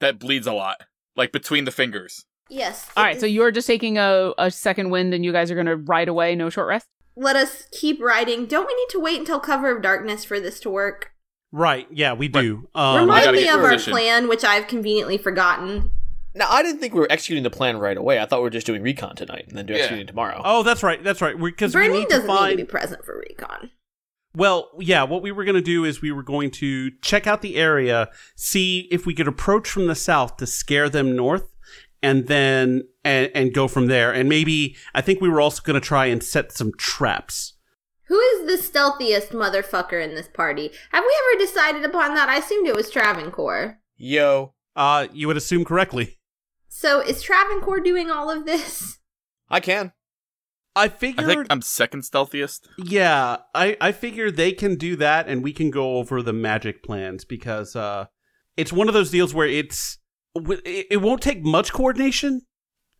that 0.00 0.18
bleeds 0.18 0.46
a 0.46 0.52
lot, 0.52 0.82
like 1.16 1.32
between 1.32 1.64
the 1.64 1.70
fingers. 1.70 2.24
Yes. 2.48 2.88
All 2.96 3.02
right, 3.04 3.16
it 3.16 3.20
so 3.20 3.26
you're 3.26 3.50
just 3.50 3.66
taking 3.66 3.98
a, 3.98 4.32
a 4.38 4.50
second 4.50 4.90
wind 4.90 5.12
and 5.14 5.24
you 5.24 5.32
guys 5.32 5.50
are 5.50 5.54
going 5.54 5.66
to 5.66 5.76
ride 5.76 6.08
away, 6.08 6.34
no 6.34 6.50
short 6.50 6.68
rest? 6.68 6.86
let 7.16 7.34
us 7.34 7.66
keep 7.72 8.00
riding. 8.00 8.44
Don't 8.46 8.66
we 8.66 8.74
need 8.74 8.88
to 8.90 9.00
wait 9.00 9.18
until 9.18 9.40
cover 9.40 9.74
of 9.74 9.82
darkness 9.82 10.22
for 10.24 10.38
this 10.38 10.60
to 10.60 10.70
work? 10.70 11.12
Right? 11.50 11.86
Yeah, 11.90 12.12
we 12.12 12.28
do. 12.28 12.68
Um, 12.74 13.00
Remind 13.00 13.32
me 13.32 13.44
get 13.44 13.58
of 13.58 13.64
our 13.64 13.78
plan, 13.78 14.28
which 14.28 14.44
I've 14.44 14.66
conveniently 14.68 15.16
forgotten. 15.16 15.90
Now 16.34 16.50
I 16.50 16.62
didn't 16.62 16.80
think 16.80 16.92
we 16.92 17.00
were 17.00 17.10
executing 17.10 17.44
the 17.44 17.50
plan 17.50 17.78
right 17.78 17.96
away. 17.96 18.20
I 18.20 18.26
thought 18.26 18.40
we 18.40 18.44
were 18.44 18.50
just 18.50 18.66
doing 18.66 18.82
recon 18.82 19.16
tonight 19.16 19.46
and 19.48 19.56
then 19.56 19.64
do 19.64 19.72
Yeah. 19.72 19.78
executing 19.78 20.06
tomorrow. 20.06 20.42
oh, 20.44 20.62
that's 20.62 20.82
right. 20.82 21.02
That's 21.02 21.22
right. 21.22 21.40
Because 21.40 21.74
we 21.74 21.80
Bernie 21.86 22.00
need 22.00 22.10
to 22.10 22.16
doesn't 22.16 22.26
need 22.26 22.36
find 22.36 22.58
to 22.58 22.64
be 22.64 22.70
present 22.70 23.02
for 23.06 23.18
recon. 23.18 23.70
Well, 24.36 24.70
yeah, 24.78 25.02
what 25.04 25.22
we 25.22 25.32
were 25.32 25.44
going 25.44 25.54
to 25.56 25.62
do 25.62 25.86
is 25.86 26.02
we 26.02 26.12
were 26.12 26.22
going 26.22 26.50
to 26.52 26.90
check 27.00 27.26
out 27.26 27.40
the 27.40 27.56
area, 27.56 28.10
see 28.34 28.80
if 28.90 29.06
we 29.06 29.14
could 29.14 29.26
approach 29.26 29.66
from 29.70 29.86
the 29.86 29.94
south 29.94 30.36
to 30.36 30.46
scare 30.46 30.90
them 30.90 31.16
north 31.16 31.54
and 32.02 32.26
then 32.26 32.82
and, 33.02 33.30
and 33.34 33.54
go 33.54 33.66
from 33.66 33.86
there. 33.86 34.12
And 34.12 34.28
maybe 34.28 34.76
I 34.94 35.00
think 35.00 35.22
we 35.22 35.30
were 35.30 35.40
also 35.40 35.62
going 35.62 35.80
to 35.80 35.86
try 35.86 36.04
and 36.04 36.22
set 36.22 36.52
some 36.52 36.72
traps. 36.76 37.54
Who 38.08 38.20
is 38.20 38.46
the 38.46 38.62
stealthiest 38.62 39.30
motherfucker 39.30 40.04
in 40.04 40.14
this 40.14 40.28
party? 40.28 40.70
Have 40.92 41.02
we 41.02 41.16
ever 41.32 41.42
decided 41.42 41.84
upon 41.86 42.14
that? 42.14 42.28
I 42.28 42.36
assumed 42.36 42.68
it 42.68 42.76
was 42.76 42.90
Travancore. 42.90 43.78
Yo, 43.96 44.52
Uh, 44.76 45.06
you 45.14 45.26
would 45.28 45.38
assume 45.38 45.64
correctly. 45.64 46.18
So 46.68 47.00
is 47.00 47.22
Travancore 47.22 47.80
doing 47.80 48.10
all 48.10 48.30
of 48.30 48.44
this? 48.44 48.98
I 49.48 49.60
can. 49.60 49.92
I 50.76 50.88
figure 50.88 51.24
I 51.24 51.26
think 51.26 51.46
I'm 51.50 51.62
second 51.62 52.02
stealthiest. 52.02 52.68
Yeah, 52.78 53.38
I 53.54 53.76
I 53.80 53.92
figure 53.92 54.30
they 54.30 54.52
can 54.52 54.76
do 54.76 54.94
that, 54.96 55.26
and 55.28 55.42
we 55.42 55.52
can 55.52 55.70
go 55.70 55.96
over 55.96 56.22
the 56.22 56.32
magic 56.34 56.82
plans 56.82 57.24
because 57.24 57.74
uh, 57.74 58.06
it's 58.56 58.72
one 58.72 58.86
of 58.88 58.94
those 58.94 59.10
deals 59.10 59.34
where 59.34 59.48
it's 59.48 59.98
it, 60.34 60.86
it 60.90 60.96
won't 60.98 61.22
take 61.22 61.42
much 61.42 61.72
coordination. 61.72 62.42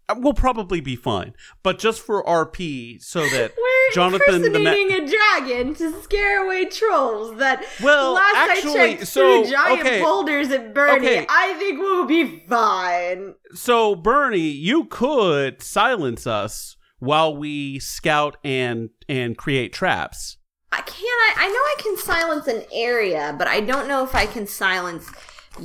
Uh, 0.09 0.15
We'll 0.19 0.35
probably 0.35 0.81
be 0.81 0.95
fine, 0.97 1.35
but 1.63 1.79
just 1.79 2.01
for 2.01 2.25
RP, 2.25 3.03
so 3.03 3.21
that 3.29 3.53
We're 3.57 3.95
Jonathan 3.95 4.41
the 4.43 4.51
Ma- 4.51 4.71
impersonating 4.71 4.93
a 4.93 5.09
dragon 5.11 5.75
to 5.75 6.01
scare 6.03 6.45
away 6.47 6.65
trolls. 6.67 7.37
That 7.39 7.65
Well, 7.83 8.13
last 8.15 8.37
actually, 8.37 8.81
I 8.81 8.95
checked 8.95 9.07
so, 9.09 9.43
through 9.43 9.51
giant 9.53 9.81
okay. 9.81 10.01
boulders 10.01 10.51
at 10.51 10.73
Bernie, 10.73 11.07
Okay. 11.09 11.27
I 11.29 11.55
think 11.59 11.81
we'll 11.81 12.07
be 12.07 12.45
fine. 12.49 13.35
so 13.55 13.95
Bernie, 13.97 14.39
you 14.49 14.85
could 14.85 15.61
silence 15.61 16.27
us 16.27 16.77
while 17.07 17.37
we 17.37 17.79
scout 17.79 18.37
and 18.45 18.91
and 19.09 19.39
create 19.39 19.73
traps. 19.73 20.37
I 20.73 20.83
can't. 20.83 20.99
I, 21.01 21.35
I 21.39 21.49
know 21.49 21.55
I 21.55 21.75
can 21.79 21.97
silence 21.97 22.47
an 22.49 22.65
area, 22.73 23.35
but 23.39 23.47
I 23.47 23.61
don't 23.61 23.89
know 23.89 24.05
if 24.05 24.15
I 24.15 24.27
can 24.27 24.47
silence 24.47 25.11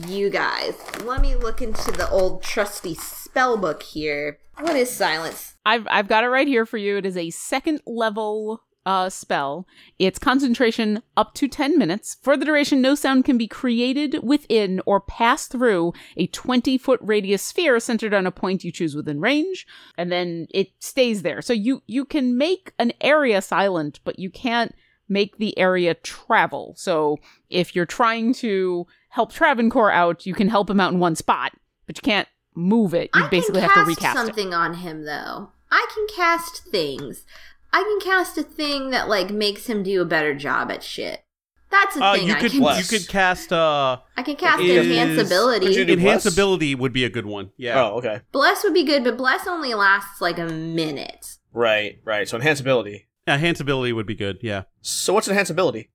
you 0.08 0.30
guys. 0.30 0.76
Let 1.04 1.22
me 1.22 1.36
look 1.36 1.62
into 1.62 1.92
the 1.92 2.10
old 2.10 2.44
trusty 2.44 2.94
spell 2.94 3.58
book 3.58 3.84
here. 3.84 4.40
What 4.60 4.76
is 4.76 4.90
silence? 4.90 5.56
I've 5.66 5.88
I've 5.90 6.08
got 6.08 6.24
it 6.24 6.28
right 6.28 6.48
here 6.48 6.66
for 6.66 6.78
you. 6.78 6.98
It 6.98 7.06
is 7.06 7.18
a 7.18 7.32
second 7.32 7.82
level 7.86 8.62
uh 8.86 9.10
spell. 9.10 9.68
It's 10.00 10.20
concentration 10.20 11.04
up 11.16 11.34
to 11.36 11.48
10 11.48 11.78
minutes. 11.78 12.18
For 12.22 12.36
the 12.36 12.46
duration, 12.46 12.82
no 12.82 12.96
sound 12.96 13.26
can 13.26 13.38
be 13.38 13.48
created 13.48 14.20
within 14.24 14.82
or 14.86 15.00
pass 15.00 15.48
through 15.48 15.94
a 16.18 16.28
20 16.28 16.78
foot 16.78 17.00
radius 17.04 17.42
sphere 17.42 17.80
centered 17.80 18.14
on 18.14 18.26
a 18.28 18.32
point 18.32 18.64
you 18.64 18.72
choose 18.72 18.96
within 18.96 19.20
range, 19.20 19.68
and 19.98 20.12
then 20.12 20.48
it 20.52 20.70
stays 20.80 21.22
there. 21.22 21.42
So 21.42 21.54
you 21.54 21.84
you 21.88 22.06
can 22.06 22.38
make 22.38 22.74
an 22.80 22.94
area 23.02 23.42
silent, 23.42 24.00
but 24.04 24.20
you 24.20 24.30
can't 24.30 24.74
make 25.12 25.38
the 25.38 25.58
area 25.58 25.94
travel. 25.94 26.74
So 26.78 27.20
if 27.50 27.76
you're 27.76 27.86
trying 27.86 28.34
to 28.36 28.88
help 29.10 29.34
Travancore 29.34 29.92
out, 29.92 30.26
you 30.26 30.34
can 30.34 30.48
help 30.48 30.70
him 30.70 30.80
out 30.80 30.94
in 30.94 31.00
one 31.00 31.16
spot, 31.16 31.52
but 31.86 31.98
you 31.98 32.02
can't 32.02 32.30
move 32.56 32.94
it. 32.94 33.10
You 33.14 33.24
I 33.26 33.30
basically 33.30 33.62
have 33.62 33.74
to 33.74 33.84
recast 33.84 34.18
it. 34.18 34.26
something 34.26 34.54
on 34.54 34.76
him 34.76 35.04
though. 35.04 35.52
I 35.70 35.88
can 35.94 36.08
cast 36.16 36.66
things. 36.66 37.26
I 37.74 37.84
can 37.84 38.00
cast 38.02 38.38
a 38.38 38.44
thing 38.44 38.90
that 38.92 39.08
like 39.10 39.30
makes 39.32 39.68
him 39.68 39.84
do 39.84 40.02
a 40.02 40.06
better 40.06 40.34
job 40.36 40.70
at 40.72 40.84
shit. 40.84 41.24
That's 41.70 41.96
a 41.96 42.04
Uh, 42.04 42.16
thing 42.16 42.28
you 42.28 42.34
I 42.34 42.40
could 42.40 42.52
can. 42.52 42.60
bless. 42.60 42.92
you 42.92 43.00
could 43.00 43.08
cast 43.08 43.54
uh 43.54 43.98
I 44.18 44.24
can 44.24 44.36
cast 44.36 44.62
is- 44.62 44.86
enhance 44.86 45.16
Would 45.18 45.26
ability. 45.28 45.92
enhance 45.94 46.26
ability 46.26 46.76
would 46.76 46.92
be 46.94 47.06
a 47.06 47.10
good 47.10 47.26
one. 47.26 47.52
Yeah. 47.58 47.82
Oh, 47.82 47.98
okay. 48.00 48.22
Bless 48.34 48.64
would 48.64 48.74
be 48.74 48.84
good, 48.84 49.04
but 49.06 49.16
bless 49.18 49.48
only 49.48 49.74
lasts 49.74 50.20
like 50.20 50.38
a 50.38 50.46
minute. 50.48 51.38
Right, 51.54 52.00
right. 52.04 52.28
So 52.28 52.36
enhance 52.38 52.60
ability. 52.60 53.08
Enhance 53.28 53.60
ability 53.62 53.94
would 53.94 54.06
be 54.08 54.16
good. 54.16 54.40
Yeah. 54.42 54.64
So 54.82 55.14
what's 55.14 55.28
enhance 55.30 55.50
ability? 55.50 55.90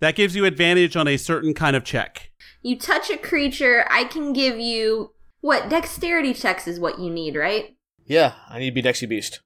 That 0.00 0.14
gives 0.14 0.36
you 0.36 0.44
advantage 0.44 0.94
on 0.94 1.08
a 1.08 1.16
certain 1.16 1.54
kind 1.54 1.74
of 1.74 1.82
check. 1.84 2.30
You 2.62 2.78
touch 2.78 3.10
a 3.10 3.16
creature, 3.16 3.86
I 3.90 4.04
can 4.04 4.32
give 4.32 4.60
you 4.60 5.12
what 5.40 5.68
dexterity 5.70 6.34
checks 6.34 6.66
is 6.68 6.78
what 6.78 6.98
you 7.00 7.10
need, 7.10 7.34
right? 7.34 7.76
Yeah, 8.04 8.34
I 8.48 8.58
need 8.58 8.70
to 8.70 8.74
be 8.74 8.82
Dexy 8.82 9.08
Beast. 9.08 9.40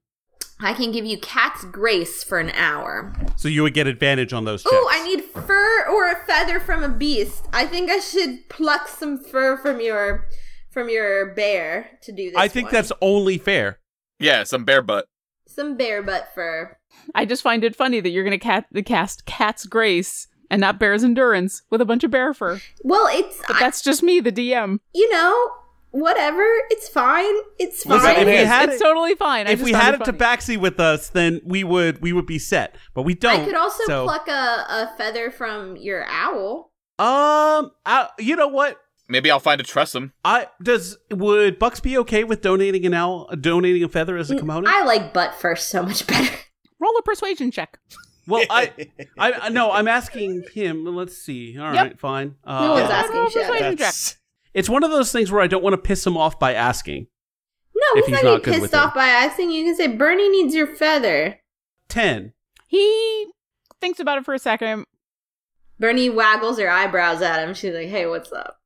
I 0.62 0.74
can 0.74 0.92
give 0.92 1.04
you 1.06 1.18
cat's 1.18 1.64
grace 1.64 2.22
for 2.22 2.38
an 2.38 2.50
hour. 2.50 3.12
So 3.36 3.48
you 3.48 3.62
would 3.62 3.74
get 3.74 3.86
advantage 3.86 4.32
on 4.32 4.44
those 4.44 4.62
checks. 4.62 4.74
Ooh, 4.74 4.86
I 4.90 5.02
need 5.04 5.22
fur 5.24 5.86
or 5.88 6.10
a 6.10 6.16
feather 6.26 6.60
from 6.60 6.82
a 6.82 6.88
beast. 6.88 7.46
I 7.52 7.66
think 7.66 7.90
I 7.90 7.98
should 7.98 8.48
pluck 8.48 8.88
some 8.88 9.18
fur 9.18 9.56
from 9.56 9.80
your 9.80 10.26
from 10.70 10.88
your 10.88 11.34
bear 11.34 11.98
to 12.02 12.12
do 12.12 12.30
this. 12.30 12.38
I 12.38 12.46
think 12.48 12.66
one. 12.66 12.72
that's 12.74 12.92
only 13.00 13.38
fair. 13.38 13.78
Yeah, 14.18 14.44
some 14.44 14.64
bear 14.64 14.82
butt. 14.82 15.06
some 15.48 15.76
bear 15.76 16.02
butt 16.02 16.28
fur. 16.34 16.76
I 17.14 17.24
just 17.24 17.42
find 17.42 17.64
it 17.64 17.74
funny 17.74 18.00
that 18.00 18.10
you're 18.10 18.24
going 18.24 18.38
to 18.38 18.44
cat- 18.44 18.66
the 18.70 18.82
cast 18.82 19.24
Cat's 19.24 19.64
Grace 19.66 20.28
and 20.50 20.60
not 20.60 20.78
Bear's 20.78 21.02
Endurance 21.04 21.62
with 21.70 21.80
a 21.80 21.84
bunch 21.84 22.04
of 22.04 22.10
bear 22.10 22.34
fur. 22.34 22.60
Well, 22.84 23.08
it's 23.10 23.38
But 23.46 23.56
I- 23.56 23.60
that's 23.60 23.80
just 23.82 24.02
me, 24.02 24.20
the 24.20 24.32
DM. 24.32 24.78
you 24.94 25.10
know 25.10 25.50
whatever. 25.90 26.44
It's 26.70 26.88
fine. 26.88 27.34
It's 27.58 27.84
fine. 27.84 27.98
Listen, 27.98 28.10
if 28.16 28.26
we 28.26 28.32
It's- 28.32 28.46
had 28.48 28.68
it's 28.70 28.80
it, 28.80 28.84
totally 28.84 29.14
fine. 29.14 29.46
I 29.46 29.50
if 29.52 29.62
we 29.62 29.72
had 29.72 29.94
a 29.94 29.98
funny. 30.04 30.18
tabaxi 30.18 30.56
with 30.58 30.78
us, 30.80 31.08
then 31.08 31.40
we 31.44 31.64
would 31.64 32.00
we 32.02 32.12
would 32.12 32.26
be 32.26 32.38
set. 32.38 32.76
But 32.94 33.02
we 33.02 33.14
don't. 33.14 33.40
I 33.40 33.44
could 33.44 33.54
also 33.54 33.82
so- 33.86 34.04
pluck 34.04 34.28
a, 34.28 34.32
a 34.68 34.94
feather 34.96 35.30
from 35.30 35.76
your 35.76 36.04
owl. 36.08 36.72
Um, 36.98 37.70
I, 37.86 38.08
you 38.18 38.36
know 38.36 38.48
what? 38.48 38.78
Maybe 39.08 39.30
I'll 39.30 39.40
find 39.40 39.60
a 39.60 39.64
trussum. 39.64 40.12
I 40.24 40.46
does 40.62 40.96
would 41.10 41.58
Bucks 41.58 41.80
be 41.80 41.98
okay 41.98 42.22
with 42.24 42.42
donating 42.42 42.86
an 42.86 42.94
owl, 42.94 43.28
donating 43.40 43.82
a 43.82 43.88
feather 43.88 44.16
as 44.16 44.30
a 44.30 44.36
component? 44.36 44.68
I 44.72 44.84
like 44.84 45.12
butt 45.12 45.34
first 45.34 45.68
so 45.70 45.82
much 45.82 46.06
better. 46.06 46.32
Roll 46.78 46.96
a 46.96 47.02
persuasion 47.02 47.50
check. 47.50 47.78
well, 48.28 48.44
I, 48.48 48.70
I, 49.18 49.32
I 49.42 49.48
no, 49.48 49.72
I'm 49.72 49.88
asking 49.88 50.44
him. 50.54 50.84
Let's 50.84 51.16
see. 51.18 51.58
All 51.58 51.64
right, 51.66 51.74
Yep. 51.90 51.98
fine. 51.98 52.36
Uh, 52.44 52.60
No 52.66 52.72
one's 52.74 52.88
Yeah. 52.88 52.96
asking 52.96 53.16
Roll 53.16 53.26
a 53.26 53.30
persuasion 53.30 53.76
check. 53.78 53.94
That's- 54.52 54.60
It's 54.62 54.68
one 54.68 54.84
of 54.84 54.90
those 54.90 55.12
things 55.12 55.30
where 55.30 55.40
I 55.42 55.46
don't 55.46 55.62
want 55.62 55.74
to 55.74 55.78
piss 55.78 56.06
him 56.06 56.16
off 56.16 56.38
by 56.38 56.54
asking. 56.54 57.06
No, 57.74 58.00
If 58.00 58.06
he's 58.06 58.16
he's 58.16 58.24
not 58.24 58.30
not 58.30 58.36
good 58.38 58.44
getting 58.46 58.60
with 58.62 58.70
pissed 58.72 58.82
it. 58.82 58.86
off 58.86 58.94
by 58.94 59.06
asking. 59.06 59.50
You 59.50 59.64
can 59.64 59.76
say 59.76 59.86
Bernie 59.88 60.28
needs 60.28 60.54
your 60.54 60.66
feather. 60.66 61.40
Ten. 61.88 62.32
He 62.66 63.26
thinks 63.80 63.98
about 64.00 64.18
it 64.18 64.24
for 64.24 64.34
a 64.34 64.38
second. 64.38 64.86
Bernie 65.78 66.10
waggles 66.10 66.58
her 66.58 66.68
eyebrows 66.70 67.22
at 67.22 67.42
him. 67.42 67.54
She's 67.54 67.74
like, 67.74 67.88
"Hey, 67.88 68.06
what's 68.06 68.30
up?" 68.32 68.60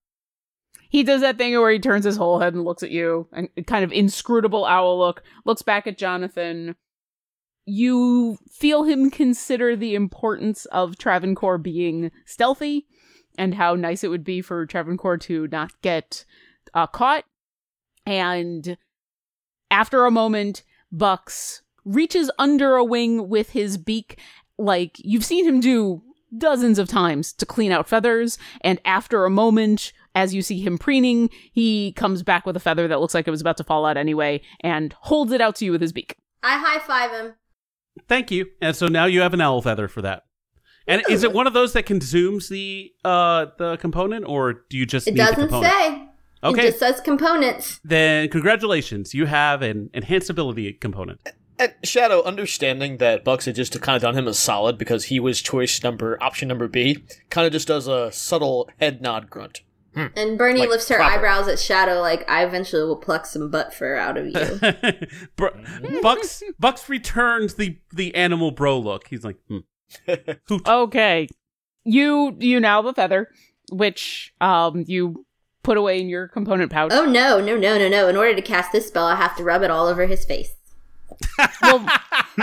He 0.88 1.02
does 1.04 1.20
that 1.20 1.38
thing 1.38 1.52
where 1.58 1.70
he 1.70 1.78
turns 1.78 2.04
his 2.04 2.16
whole 2.16 2.40
head 2.40 2.54
and 2.54 2.64
looks 2.64 2.82
at 2.82 2.90
you, 2.90 3.28
and 3.32 3.48
kind 3.66 3.84
of 3.84 3.92
inscrutable 3.92 4.64
owl 4.64 4.98
look, 4.98 5.22
looks 5.44 5.62
back 5.62 5.86
at 5.86 5.96
Jonathan. 5.98 6.74
You 7.66 8.36
feel 8.52 8.82
him 8.82 9.10
consider 9.10 9.74
the 9.76 9.94
importance 9.94 10.66
of 10.66 10.98
Travancore 10.98 11.56
being 11.58 12.10
stealthy 12.26 12.86
and 13.36 13.54
how 13.54 13.74
nice 13.74 14.04
it 14.04 14.08
would 14.08 14.24
be 14.24 14.40
for 14.40 14.66
Travancore 14.66 15.18
to 15.18 15.48
not 15.48 15.72
get 15.82 16.24
uh, 16.72 16.86
caught. 16.86 17.24
And 18.06 18.76
after 19.70 20.04
a 20.04 20.10
moment, 20.10 20.62
Bucks 20.92 21.62
reaches 21.84 22.30
under 22.38 22.76
a 22.76 22.84
wing 22.84 23.28
with 23.28 23.50
his 23.50 23.76
beak, 23.76 24.18
like 24.58 24.96
you've 24.98 25.24
seen 25.24 25.46
him 25.46 25.60
do 25.60 26.02
dozens 26.36 26.78
of 26.78 26.88
times 26.88 27.32
to 27.34 27.46
clean 27.46 27.72
out 27.72 27.88
feathers. 27.88 28.38
And 28.60 28.80
after 28.84 29.24
a 29.24 29.30
moment, 29.30 29.92
as 30.14 30.34
you 30.34 30.42
see 30.42 30.60
him 30.60 30.78
preening, 30.78 31.30
he 31.52 31.92
comes 31.92 32.22
back 32.22 32.46
with 32.46 32.56
a 32.56 32.60
feather 32.60 32.88
that 32.88 33.00
looks 33.00 33.14
like 33.14 33.26
it 33.26 33.32
was 33.32 33.40
about 33.40 33.56
to 33.58 33.64
fall 33.64 33.86
out 33.86 33.96
anyway 33.96 34.40
and 34.60 34.92
holds 35.00 35.32
it 35.32 35.40
out 35.40 35.56
to 35.56 35.64
you 35.64 35.72
with 35.72 35.80
his 35.80 35.92
beak. 35.92 36.16
I 36.42 36.58
high 36.58 36.78
five 36.80 37.10
him. 37.10 37.34
Thank 38.08 38.30
you. 38.30 38.46
And 38.60 38.74
so 38.74 38.88
now 38.88 39.06
you 39.06 39.20
have 39.20 39.34
an 39.34 39.40
owl 39.40 39.62
feather 39.62 39.88
for 39.88 40.02
that. 40.02 40.24
And 40.86 41.02
is 41.08 41.22
it 41.22 41.32
one 41.32 41.46
of 41.46 41.52
those 41.54 41.72
that 41.72 41.86
consumes 41.86 42.48
the 42.48 42.92
uh 43.04 43.46
the 43.58 43.76
component, 43.78 44.26
or 44.26 44.64
do 44.68 44.76
you 44.76 44.86
just 44.86 45.06
It 45.08 45.12
need 45.12 45.18
doesn't 45.18 45.48
component? 45.48 45.72
say. 45.72 46.08
Okay. 46.42 46.60
It 46.62 46.66
just 46.66 46.78
says 46.78 47.00
components. 47.00 47.80
Then 47.84 48.28
congratulations, 48.28 49.14
you 49.14 49.26
have 49.26 49.62
an 49.62 49.88
enhanced 49.94 50.28
ability 50.28 50.72
component. 50.74 51.20
And 51.58 51.72
Shadow, 51.84 52.22
understanding 52.24 52.98
that 52.98 53.24
Bucks 53.24 53.44
had 53.46 53.54
just 53.54 53.80
kind 53.80 53.96
of 53.96 54.02
done 54.02 54.18
him 54.18 54.26
a 54.26 54.34
solid 54.34 54.76
because 54.76 55.04
he 55.04 55.20
was 55.20 55.40
choice 55.40 55.82
number 55.82 56.22
option 56.22 56.48
number 56.48 56.68
B, 56.68 57.04
kind 57.30 57.46
of 57.46 57.52
just 57.52 57.68
does 57.68 57.86
a 57.86 58.10
subtle 58.12 58.68
head 58.80 59.00
nod 59.00 59.30
grunt. 59.30 59.62
And 59.94 60.36
Bernie 60.36 60.58
Like 60.58 60.70
lifts 60.70 60.88
her 60.88 60.96
proper. 60.96 61.14
eyebrows 61.18 61.46
at 61.46 61.60
Shadow, 61.60 62.00
like, 62.00 62.28
I 62.28 62.44
eventually 62.44 62.82
will 62.82 62.96
pluck 62.96 63.24
some 63.26 63.48
butt 63.48 63.72
fur 63.72 63.94
out 63.94 64.16
of 64.18 64.26
you. 64.26 65.06
Bro- 65.36 65.54
Bucks 66.02 66.42
Bucks 66.58 66.88
returns 66.88 67.54
the 67.54 67.78
the 67.92 68.12
animal 68.16 68.50
bro 68.50 68.76
look. 68.78 69.06
He's 69.06 69.24
like, 69.24 69.36
hmm. 69.48 69.58
Hoot. 70.06 70.66
Okay. 70.68 71.28
You 71.84 72.36
you 72.40 72.60
now 72.60 72.82
have 72.82 72.86
a 72.86 72.94
feather, 72.94 73.28
which 73.72 74.32
um 74.40 74.84
you 74.86 75.24
put 75.62 75.76
away 75.78 76.00
in 76.00 76.08
your 76.08 76.28
component 76.28 76.70
pouch. 76.70 76.90
oh, 76.92 77.04
no, 77.06 77.40
no, 77.40 77.56
no, 77.56 77.78
no, 77.78 77.88
no. 77.88 78.08
In 78.08 78.16
order 78.16 78.34
to 78.34 78.42
cast 78.42 78.70
this 78.72 78.86
spell, 78.88 79.06
I 79.06 79.14
have 79.16 79.34
to 79.36 79.44
rub 79.44 79.62
it 79.62 79.70
all 79.70 79.86
over 79.86 80.06
his 80.06 80.24
face. 80.24 80.52
Well, 81.62 81.86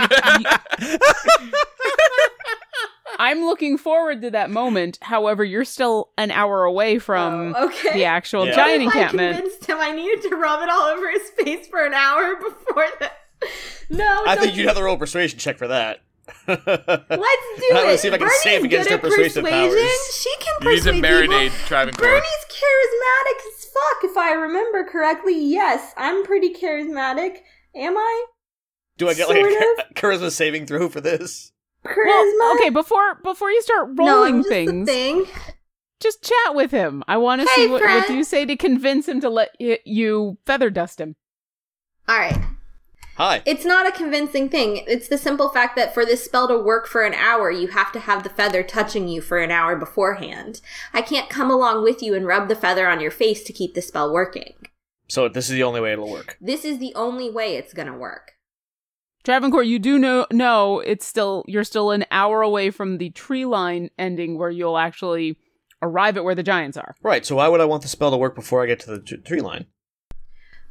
I'm 3.18 3.44
looking 3.44 3.76
forward 3.78 4.22
to 4.22 4.30
that 4.30 4.50
moment. 4.50 4.98
However, 5.02 5.44
you're 5.44 5.64
still 5.64 6.10
an 6.18 6.30
hour 6.30 6.64
away 6.64 6.98
from 6.98 7.54
Oh, 7.56 7.66
okay. 7.68 7.92
the 7.92 8.04
actual 8.04 8.46
Yeah. 8.46 8.54
giant 8.56 8.82
encampment. 8.84 9.36
I 9.36 9.40
convinced 9.40 9.66
him 9.66 9.78
I 9.78 9.92
needed 9.92 10.22
to 10.28 10.36
rub 10.36 10.62
it 10.62 10.68
all 10.70 10.82
over 10.82 11.10
his 11.10 11.30
face 11.30 11.68
for 11.68 11.84
an 11.84 11.94
hour 11.94 12.36
before 12.36 12.86
that. 13.00 13.18
No, 13.90 14.06
I 14.24 14.36
don't 14.36 14.44
think 14.44 14.56
you'd 14.56 14.66
have 14.68 14.76
to 14.76 14.82
roll 14.84 14.94
a 14.94 14.98
persuasion 14.98 15.38
check 15.38 15.58
for 15.58 15.66
that. 15.68 16.00
Let's 16.46 16.64
do 16.66 16.66
I'm 16.66 16.76
it. 17.16 17.72
gonna 17.72 17.98
see 17.98 18.08
if 18.08 18.14
I 18.14 18.18
can 18.18 18.26
Bernie's 18.26 18.42
save 18.42 18.64
against 18.64 18.88
good 18.88 19.00
her 19.00 19.06
at 19.06 19.10
persuasive 19.10 19.44
persuasion. 19.44 19.70
powers. 19.78 20.14
She 20.14 20.34
can 20.40 20.54
You 20.62 20.70
need 20.70 20.82
to 20.82 20.90
persuade 20.92 21.04
marinate 21.04 21.50
people. 21.50 21.66
Travancore. 21.66 22.08
Bernie's 22.08 22.46
charismatic 22.48 23.38
as 23.48 23.64
fuck, 23.64 24.04
if 24.10 24.16
I 24.16 24.32
remember 24.32 24.84
correctly. 24.84 25.38
Yes, 25.44 25.92
I'm 25.96 26.24
pretty 26.24 26.52
charismatic. 26.54 27.38
Am 27.74 27.96
I? 27.96 28.24
Do 28.98 29.08
I 29.08 29.14
get 29.14 29.28
like 29.28 29.38
a 29.38 29.50
Sort 29.50 29.78
charisma 29.94 30.30
saving 30.30 30.66
throw 30.66 30.88
for 30.88 31.00
this? 31.00 31.52
Charisma? 31.84 31.96
Well, 32.38 32.54
okay, 32.56 32.70
before 32.70 33.16
before 33.24 33.50
you 33.50 33.60
start 33.62 33.88
rolling 33.94 34.36
I'm 34.36 34.42
things, 34.44 34.88
a 34.88 34.92
thing. 34.92 35.24
just 36.00 36.22
chat 36.22 36.54
with 36.54 36.70
him. 36.70 37.02
I 37.08 37.16
want 37.16 37.40
to 37.42 37.48
Hey, 37.48 37.54
see 37.64 37.66
what, 37.66 37.80
what 37.80 37.82
friend. 37.82 38.04
do 38.06 38.14
you 38.14 38.24
say 38.24 38.44
to 38.44 38.56
convince 38.56 39.08
him 39.08 39.20
to 39.22 39.28
let 39.28 39.50
y- 39.58 39.80
you 39.84 40.38
feather 40.46 40.70
dust 40.70 41.00
him. 41.00 41.16
All 42.08 42.18
right. 42.18 42.38
Hi. 43.16 43.42
It's 43.44 43.64
not 43.64 43.86
a 43.86 43.92
convincing 43.92 44.48
thing. 44.48 44.84
It's 44.86 45.08
the 45.08 45.18
simple 45.18 45.50
fact 45.50 45.76
that 45.76 45.92
for 45.92 46.06
this 46.06 46.24
spell 46.24 46.48
to 46.48 46.58
work 46.58 46.86
for 46.86 47.02
an 47.02 47.14
hour, 47.14 47.50
you 47.50 47.68
have 47.68 47.92
to 47.92 48.00
have 48.00 48.22
the 48.22 48.30
feather 48.30 48.62
touching 48.62 49.06
you 49.06 49.20
for 49.20 49.38
an 49.38 49.50
hour 49.50 49.76
beforehand. 49.76 50.60
I 50.94 51.02
can't 51.02 51.28
come 51.28 51.50
along 51.50 51.82
with 51.82 52.02
you 52.02 52.14
and 52.14 52.26
rub 52.26 52.48
the 52.48 52.56
feather 52.56 52.88
on 52.88 53.00
your 53.00 53.10
face 53.10 53.42
to 53.44 53.52
keep 53.52 53.74
the 53.74 53.82
spell 53.82 54.12
working. 54.12 54.54
So 55.08 55.28
this 55.28 55.50
is 55.50 55.54
the 55.54 55.62
only 55.62 55.80
way 55.80 55.92
it'll 55.92 56.10
work. 56.10 56.38
This 56.40 56.64
is 56.64 56.78
the 56.78 56.94
only 56.94 57.30
way 57.30 57.56
it's 57.56 57.74
gonna 57.74 57.96
work. 57.96 58.32
Travancore, 59.24 59.62
you 59.62 59.78
do 59.78 59.98
know 59.98 60.26
know 60.32 60.80
it's 60.80 61.06
still 61.06 61.44
you're 61.46 61.64
still 61.64 61.90
an 61.90 62.06
hour 62.10 62.40
away 62.40 62.70
from 62.70 62.96
the 62.96 63.10
tree 63.10 63.44
line 63.44 63.90
ending 63.98 64.38
where 64.38 64.50
you'll 64.50 64.78
actually 64.78 65.36
arrive 65.82 66.16
at 66.16 66.24
where 66.24 66.34
the 66.34 66.42
giants 66.42 66.78
are. 66.78 66.94
Right. 67.02 67.26
So 67.26 67.36
why 67.36 67.48
would 67.48 67.60
I 67.60 67.66
want 67.66 67.82
the 67.82 67.88
spell 67.88 68.10
to 68.10 68.16
work 68.16 68.34
before 68.34 68.62
I 68.62 68.66
get 68.66 68.80
to 68.80 68.90
the 68.90 69.00
t- 69.00 69.16
tree 69.18 69.40
line? 69.40 69.66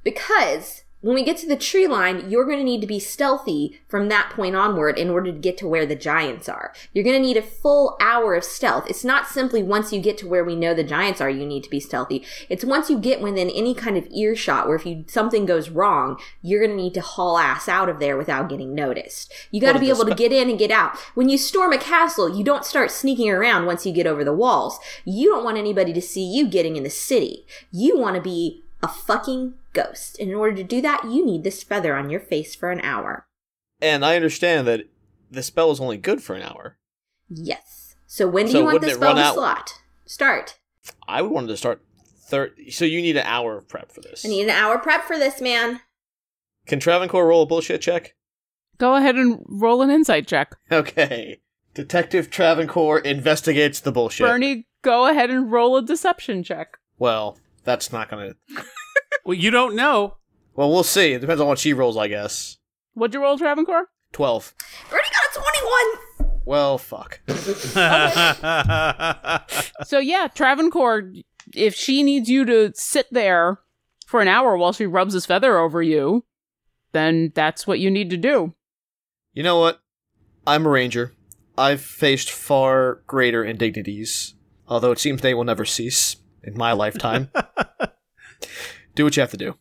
Because 0.03 0.83
when 1.01 1.15
we 1.15 1.23
get 1.23 1.37
to 1.37 1.47
the 1.47 1.55
tree 1.55 1.87
line, 1.87 2.29
you're 2.29 2.45
going 2.45 2.59
to 2.59 2.63
need 2.63 2.81
to 2.81 2.87
be 2.87 2.99
stealthy 2.99 3.81
from 3.87 4.07
that 4.09 4.29
point 4.29 4.55
onward 4.55 4.97
in 4.97 5.09
order 5.09 5.31
to 5.31 5.37
get 5.37 5.57
to 5.57 5.67
where 5.67 5.85
the 5.85 5.95
giants 5.95 6.47
are. 6.47 6.73
You're 6.93 7.03
going 7.03 7.15
to 7.15 7.27
need 7.27 7.37
a 7.37 7.41
full 7.41 7.97
hour 7.99 8.35
of 8.35 8.43
stealth. 8.43 8.85
It's 8.87 9.03
not 9.03 9.27
simply 9.27 9.63
once 9.63 9.91
you 9.91 9.99
get 9.99 10.17
to 10.19 10.27
where 10.27 10.43
we 10.43 10.55
know 10.55 10.73
the 10.73 10.83
giants 10.83 11.19
are, 11.19 11.29
you 11.29 11.45
need 11.45 11.63
to 11.63 11.69
be 11.69 11.79
stealthy. 11.79 12.23
It's 12.49 12.63
once 12.63 12.89
you 12.89 12.99
get 12.99 13.19
within 13.21 13.49
any 13.49 13.73
kind 13.73 13.97
of 13.97 14.07
earshot 14.11 14.67
where 14.67 14.75
if 14.75 14.85
you 14.85 15.03
something 15.07 15.45
goes 15.45 15.69
wrong, 15.69 16.19
you're 16.41 16.65
going 16.65 16.77
to 16.77 16.81
need 16.81 16.93
to 16.93 17.01
haul 17.01 17.37
ass 17.37 17.67
out 17.67 17.89
of 17.89 17.99
there 17.99 18.15
without 18.15 18.49
getting 18.49 18.75
noticed. 18.75 19.33
You 19.49 19.59
got 19.59 19.73
to 19.73 19.79
be 19.79 19.89
able 19.89 20.05
to 20.05 20.15
get 20.15 20.31
in 20.31 20.49
and 20.49 20.59
get 20.59 20.71
out. 20.71 20.97
When 21.15 21.29
you 21.29 21.37
storm 21.37 21.73
a 21.73 21.77
castle, 21.79 22.35
you 22.35 22.43
don't 22.43 22.65
start 22.65 22.91
sneaking 22.91 23.29
around 23.29 23.65
once 23.65 23.85
you 23.85 23.91
get 23.91 24.07
over 24.07 24.23
the 24.23 24.33
walls. 24.33 24.79
You 25.03 25.29
don't 25.29 25.43
want 25.43 25.57
anybody 25.57 25.93
to 25.93 26.01
see 26.01 26.23
you 26.23 26.47
getting 26.47 26.75
in 26.75 26.83
the 26.83 26.89
city. 26.89 27.45
You 27.71 27.97
want 27.97 28.15
to 28.15 28.21
be 28.21 28.63
a 28.83 28.87
fucking 28.87 29.53
ghost. 29.73 30.17
And 30.19 30.29
in 30.29 30.35
order 30.35 30.55
to 30.57 30.63
do 30.63 30.81
that, 30.81 31.03
you 31.05 31.25
need 31.25 31.43
this 31.43 31.63
feather 31.63 31.95
on 31.95 32.09
your 32.09 32.19
face 32.19 32.55
for 32.55 32.71
an 32.71 32.81
hour. 32.81 33.27
And 33.81 34.05
I 34.05 34.15
understand 34.15 34.67
that 34.67 34.81
the 35.29 35.43
spell 35.43 35.71
is 35.71 35.79
only 35.79 35.97
good 35.97 36.21
for 36.21 36.35
an 36.35 36.43
hour. 36.43 36.77
Yes. 37.29 37.95
So 38.05 38.27
when 38.27 38.45
do 38.47 38.51
So 38.53 38.57
you 38.59 38.63
want 38.65 38.73
wouldn't 38.75 38.89
this 38.89 38.97
spell 38.97 39.15
to 39.15 39.21
out- 39.21 39.33
slot? 39.35 39.73
Start. 40.05 40.59
I 41.07 41.21
would 41.21 41.31
want 41.31 41.47
to 41.47 41.57
start 41.57 41.81
Third, 42.23 42.53
so 42.69 42.85
you 42.85 43.01
need 43.01 43.17
an 43.17 43.25
hour 43.25 43.57
of 43.57 43.67
prep 43.67 43.91
for 43.91 43.99
this. 43.99 44.25
I 44.25 44.29
need 44.29 44.43
an 44.43 44.49
hour 44.51 44.77
prep 44.77 45.03
for 45.03 45.17
this, 45.17 45.41
man. 45.41 45.81
Can 46.65 46.79
Travancore 46.79 47.27
roll 47.27 47.41
a 47.43 47.45
bullshit 47.45 47.81
check? 47.81 48.15
Go 48.77 48.95
ahead 48.95 49.15
and 49.17 49.43
roll 49.49 49.81
an 49.81 49.89
insight 49.89 50.27
check. 50.27 50.55
Okay. 50.71 51.41
Detective 51.73 52.29
Travancore 52.29 52.99
investigates 52.99 53.81
the 53.81 53.91
bullshit. 53.91 54.25
Bernie, 54.25 54.65
go 54.81 55.07
ahead 55.07 55.29
and 55.29 55.51
roll 55.51 55.75
a 55.75 55.81
deception 55.81 56.41
check. 56.41 56.77
Well, 56.97 57.37
that's 57.65 57.91
not 57.91 58.09
gonna. 58.09 58.35
Well, 59.25 59.35
you 59.37 59.51
don't 59.51 59.75
know. 59.75 60.17
Well, 60.55 60.69
we'll 60.69 60.83
see. 60.83 61.13
It 61.13 61.21
depends 61.21 61.41
on 61.41 61.47
what 61.47 61.59
she 61.59 61.73
rolls, 61.73 61.97
I 61.97 62.07
guess. 62.07 62.57
What'd 62.93 63.13
you 63.13 63.21
roll, 63.21 63.37
Travancore? 63.37 63.87
Twelve. 64.11 64.53
Bernie 64.89 65.03
got 65.03 65.37
a 65.37 65.49
21. 66.19 66.31
Well, 66.45 66.77
fuck. 66.77 67.21
So 69.85 69.99
yeah, 69.99 70.27
Travancore, 70.27 71.13
if 71.55 71.75
she 71.75 72.03
needs 72.03 72.29
you 72.29 72.45
to 72.45 72.71
sit 72.75 73.07
there 73.11 73.59
for 74.05 74.21
an 74.21 74.27
hour 74.27 74.57
while 74.57 74.73
she 74.73 74.85
rubs 74.85 75.13
his 75.13 75.25
feather 75.25 75.57
over 75.57 75.81
you, 75.81 76.25
then 76.91 77.31
that's 77.35 77.65
what 77.65 77.79
you 77.79 77.89
need 77.89 78.09
to 78.09 78.17
do. 78.17 78.53
You 79.33 79.43
know 79.43 79.59
what? 79.59 79.79
I'm 80.45 80.65
a 80.65 80.69
ranger. 80.69 81.13
I've 81.57 81.81
faced 81.81 82.31
far 82.31 83.01
greater 83.07 83.43
indignities, 83.43 84.33
although 84.67 84.91
it 84.91 84.99
seems 84.99 85.21
they 85.21 85.33
will 85.33 85.43
never 85.43 85.63
cease 85.65 86.17
in 86.43 86.57
my 86.57 86.71
lifetime. 86.73 87.29
do 88.95 89.03
what 89.03 89.15
you 89.15 89.21
have 89.21 89.31
to 89.31 89.37
do. 89.37 89.57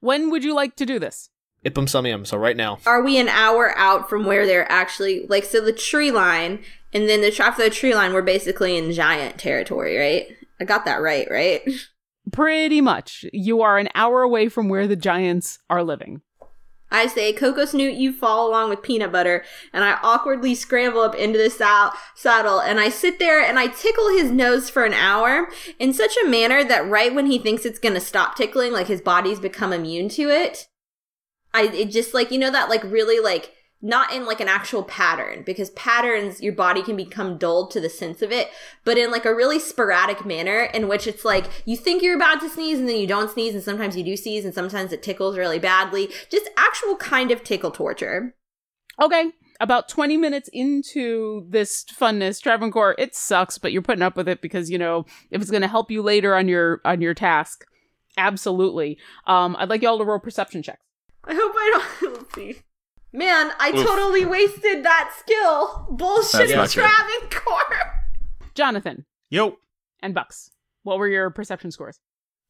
When 0.00 0.30
would 0.30 0.44
you 0.44 0.54
like 0.54 0.76
to 0.76 0.86
do 0.86 0.98
this? 0.98 1.30
Ipum 1.64 1.86
sumium. 1.86 2.26
So 2.26 2.36
right 2.36 2.56
now. 2.56 2.78
Are 2.86 3.02
we 3.02 3.18
an 3.18 3.28
hour 3.28 3.76
out 3.76 4.08
from 4.08 4.24
where 4.24 4.46
they're 4.46 4.70
actually 4.70 5.26
like 5.28 5.44
so 5.44 5.60
the 5.60 5.72
tree 5.72 6.10
line 6.10 6.60
and 6.92 7.08
then 7.08 7.20
the 7.20 7.34
after 7.40 7.62
the 7.62 7.70
tree 7.70 7.94
line 7.94 8.12
we're 8.12 8.22
basically 8.22 8.76
in 8.76 8.92
giant 8.92 9.38
territory, 9.38 9.96
right? 9.96 10.26
I 10.60 10.64
got 10.64 10.84
that 10.84 11.00
right, 11.00 11.28
right? 11.30 11.62
Pretty 12.32 12.80
much. 12.80 13.24
You 13.32 13.62
are 13.62 13.78
an 13.78 13.88
hour 13.94 14.22
away 14.22 14.48
from 14.48 14.68
where 14.68 14.86
the 14.86 14.96
giants 14.96 15.58
are 15.68 15.82
living. 15.82 16.22
I 16.92 17.06
say, 17.06 17.32
Coco 17.32 17.64
Snoot, 17.64 17.94
you 17.94 18.12
fall 18.12 18.48
along 18.48 18.70
with 18.70 18.82
peanut 18.82 19.10
butter, 19.10 19.44
and 19.72 19.82
I 19.82 19.98
awkwardly 20.02 20.54
scramble 20.54 21.00
up 21.00 21.14
into 21.14 21.38
the 21.38 21.50
sal- 21.50 21.94
saddle, 22.14 22.60
and 22.60 22.78
I 22.78 22.90
sit 22.90 23.18
there 23.18 23.42
and 23.42 23.58
I 23.58 23.66
tickle 23.66 24.10
his 24.10 24.30
nose 24.30 24.70
for 24.70 24.84
an 24.84 24.92
hour 24.92 25.48
in 25.78 25.92
such 25.92 26.16
a 26.22 26.28
manner 26.28 26.62
that 26.62 26.88
right 26.88 27.14
when 27.14 27.26
he 27.26 27.38
thinks 27.38 27.64
it's 27.64 27.78
gonna 27.78 28.00
stop 28.00 28.36
tickling, 28.36 28.72
like 28.72 28.86
his 28.86 29.00
body's 29.00 29.40
become 29.40 29.72
immune 29.72 30.08
to 30.10 30.28
it, 30.28 30.68
I 31.54 31.64
it 31.64 31.90
just 31.90 32.14
like 32.14 32.30
you 32.30 32.38
know 32.38 32.50
that 32.50 32.68
like 32.68 32.82
really 32.84 33.20
like 33.20 33.52
not 33.82 34.12
in 34.12 34.24
like 34.24 34.40
an 34.40 34.48
actual 34.48 34.82
pattern 34.84 35.42
because 35.44 35.70
patterns 35.70 36.40
your 36.40 36.52
body 36.52 36.82
can 36.82 36.96
become 36.96 37.36
dulled 37.36 37.70
to 37.70 37.80
the 37.80 37.90
sense 37.90 38.22
of 38.22 38.30
it 38.32 38.48
but 38.84 38.96
in 38.96 39.10
like 39.10 39.24
a 39.24 39.34
really 39.34 39.58
sporadic 39.58 40.24
manner 40.24 40.60
in 40.72 40.88
which 40.88 41.06
it's 41.06 41.24
like 41.24 41.46
you 41.66 41.76
think 41.76 42.02
you're 42.02 42.16
about 42.16 42.40
to 42.40 42.48
sneeze 42.48 42.78
and 42.78 42.88
then 42.88 42.96
you 42.96 43.06
don't 43.06 43.30
sneeze 43.30 43.54
and 43.54 43.64
sometimes 43.64 43.96
you 43.96 44.04
do 44.04 44.16
sneeze 44.16 44.44
and 44.44 44.54
sometimes 44.54 44.92
it 44.92 45.02
tickles 45.02 45.36
really 45.36 45.58
badly 45.58 46.08
just 46.30 46.48
actual 46.56 46.96
kind 46.96 47.30
of 47.30 47.42
tickle 47.44 47.70
torture 47.70 48.34
Okay. 49.00 49.30
About 49.60 49.88
20 49.88 50.16
minutes 50.16 50.50
into 50.52 51.46
this 51.48 51.84
funness, 51.98 52.42
Travancore, 52.42 52.94
it 52.98 53.14
sucks, 53.14 53.58
but 53.58 53.72
you're 53.72 53.80
putting 53.80 54.02
up 54.02 54.16
with 54.16 54.28
it 54.28 54.42
because, 54.42 54.70
you 54.70 54.76
know, 54.78 55.06
if 55.30 55.40
it's 55.40 55.50
going 55.50 55.62
to 55.62 55.68
help 55.68 55.90
you 55.90 56.02
later 56.02 56.34
on 56.34 56.48
your 56.48 56.80
on 56.84 57.00
your 57.00 57.14
task, 57.14 57.64
absolutely. 58.18 58.98
Um, 59.26 59.56
I'd 59.58 59.70
like 59.70 59.82
y'all 59.82 59.98
to 59.98 60.04
roll 60.04 60.18
perception 60.18 60.62
checks. 60.62 60.84
i 61.24 61.34
hope 61.34 61.52
i 61.54 61.84
don't 62.02 62.32
see 62.34 62.56
man 63.12 63.50
i 63.58 63.70
Oof. 63.70 63.86
totally 63.86 64.24
wasted 64.24 64.84
that 64.84 65.14
skill 65.18 65.86
bullshit 65.90 66.48
That's 66.48 66.72
travancore 66.72 67.92
Jonathan 68.54 69.06
Yo. 69.30 69.56
and 70.02 70.14
Bucks, 70.14 70.50
what 70.82 70.98
were 70.98 71.08
your 71.08 71.30
perception 71.30 71.70
scores? 71.70 72.00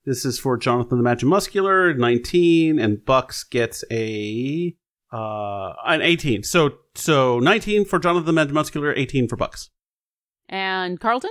This 0.04 0.24
is 0.24 0.38
for 0.38 0.56
Jonathan 0.56 0.98
the 0.98 1.04
Magic 1.04 1.28
Muscular, 1.28 1.94
19, 1.94 2.80
and 2.80 3.04
Bucks 3.04 3.44
gets 3.44 3.84
a 3.90 4.74
uh 5.12 5.72
an 5.86 6.02
18. 6.02 6.42
So 6.42 6.78
so 6.94 7.38
19 7.38 7.84
for 7.84 7.98
Jonathan 8.00 8.26
the 8.26 8.32
Magic 8.32 8.52
Muscular, 8.52 8.92
18 8.94 9.28
for 9.28 9.36
Bucks. 9.36 9.70
And 10.48 10.98
Carlton? 10.98 11.30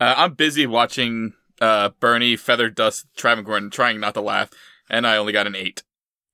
Uh, 0.00 0.14
I'm 0.16 0.34
busy 0.34 0.66
watching 0.66 1.34
uh, 1.60 1.90
Bernie 2.00 2.36
feather 2.36 2.70
dust 2.70 3.06
Travancore 3.16 3.56
and 3.58 3.70
trying 3.72 4.00
not 4.00 4.14
to 4.14 4.20
laugh, 4.20 4.50
and 4.88 5.06
I 5.06 5.16
only 5.16 5.32
got 5.32 5.46
an 5.46 5.54
eight. 5.54 5.82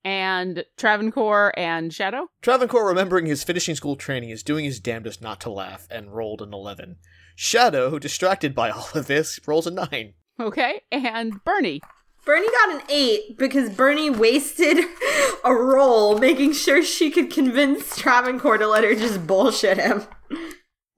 And 0.04 0.64
Travancore 0.76 1.52
and 1.56 1.92
Shadow? 1.92 2.28
Travancore, 2.42 2.86
remembering 2.86 3.26
his 3.26 3.44
finishing 3.44 3.74
school 3.74 3.96
training, 3.96 4.30
is 4.30 4.42
doing 4.42 4.64
his 4.64 4.80
damnedest 4.80 5.22
not 5.22 5.40
to 5.42 5.50
laugh 5.50 5.86
and 5.90 6.14
rolled 6.14 6.42
an 6.42 6.52
11. 6.52 6.96
Shadow, 7.36 7.98
distracted 7.98 8.54
by 8.54 8.70
all 8.72 8.88
of 8.94 9.06
this, 9.06 9.38
rolls 9.46 9.66
a 9.66 9.70
9. 9.70 10.14
Okay. 10.40 10.82
And 10.90 11.42
Bernie. 11.44 11.80
Bernie 12.24 12.50
got 12.50 12.76
an 12.76 12.82
eight 12.88 13.36
because 13.36 13.70
Bernie 13.70 14.10
wasted 14.10 14.78
a 15.44 15.52
roll 15.52 16.18
making 16.18 16.52
sure 16.52 16.82
she 16.82 17.10
could 17.10 17.30
convince 17.30 17.96
Travancore 17.96 18.58
to 18.58 18.68
let 18.68 18.84
her 18.84 18.94
just 18.94 19.26
bullshit 19.26 19.78
him. 19.78 20.02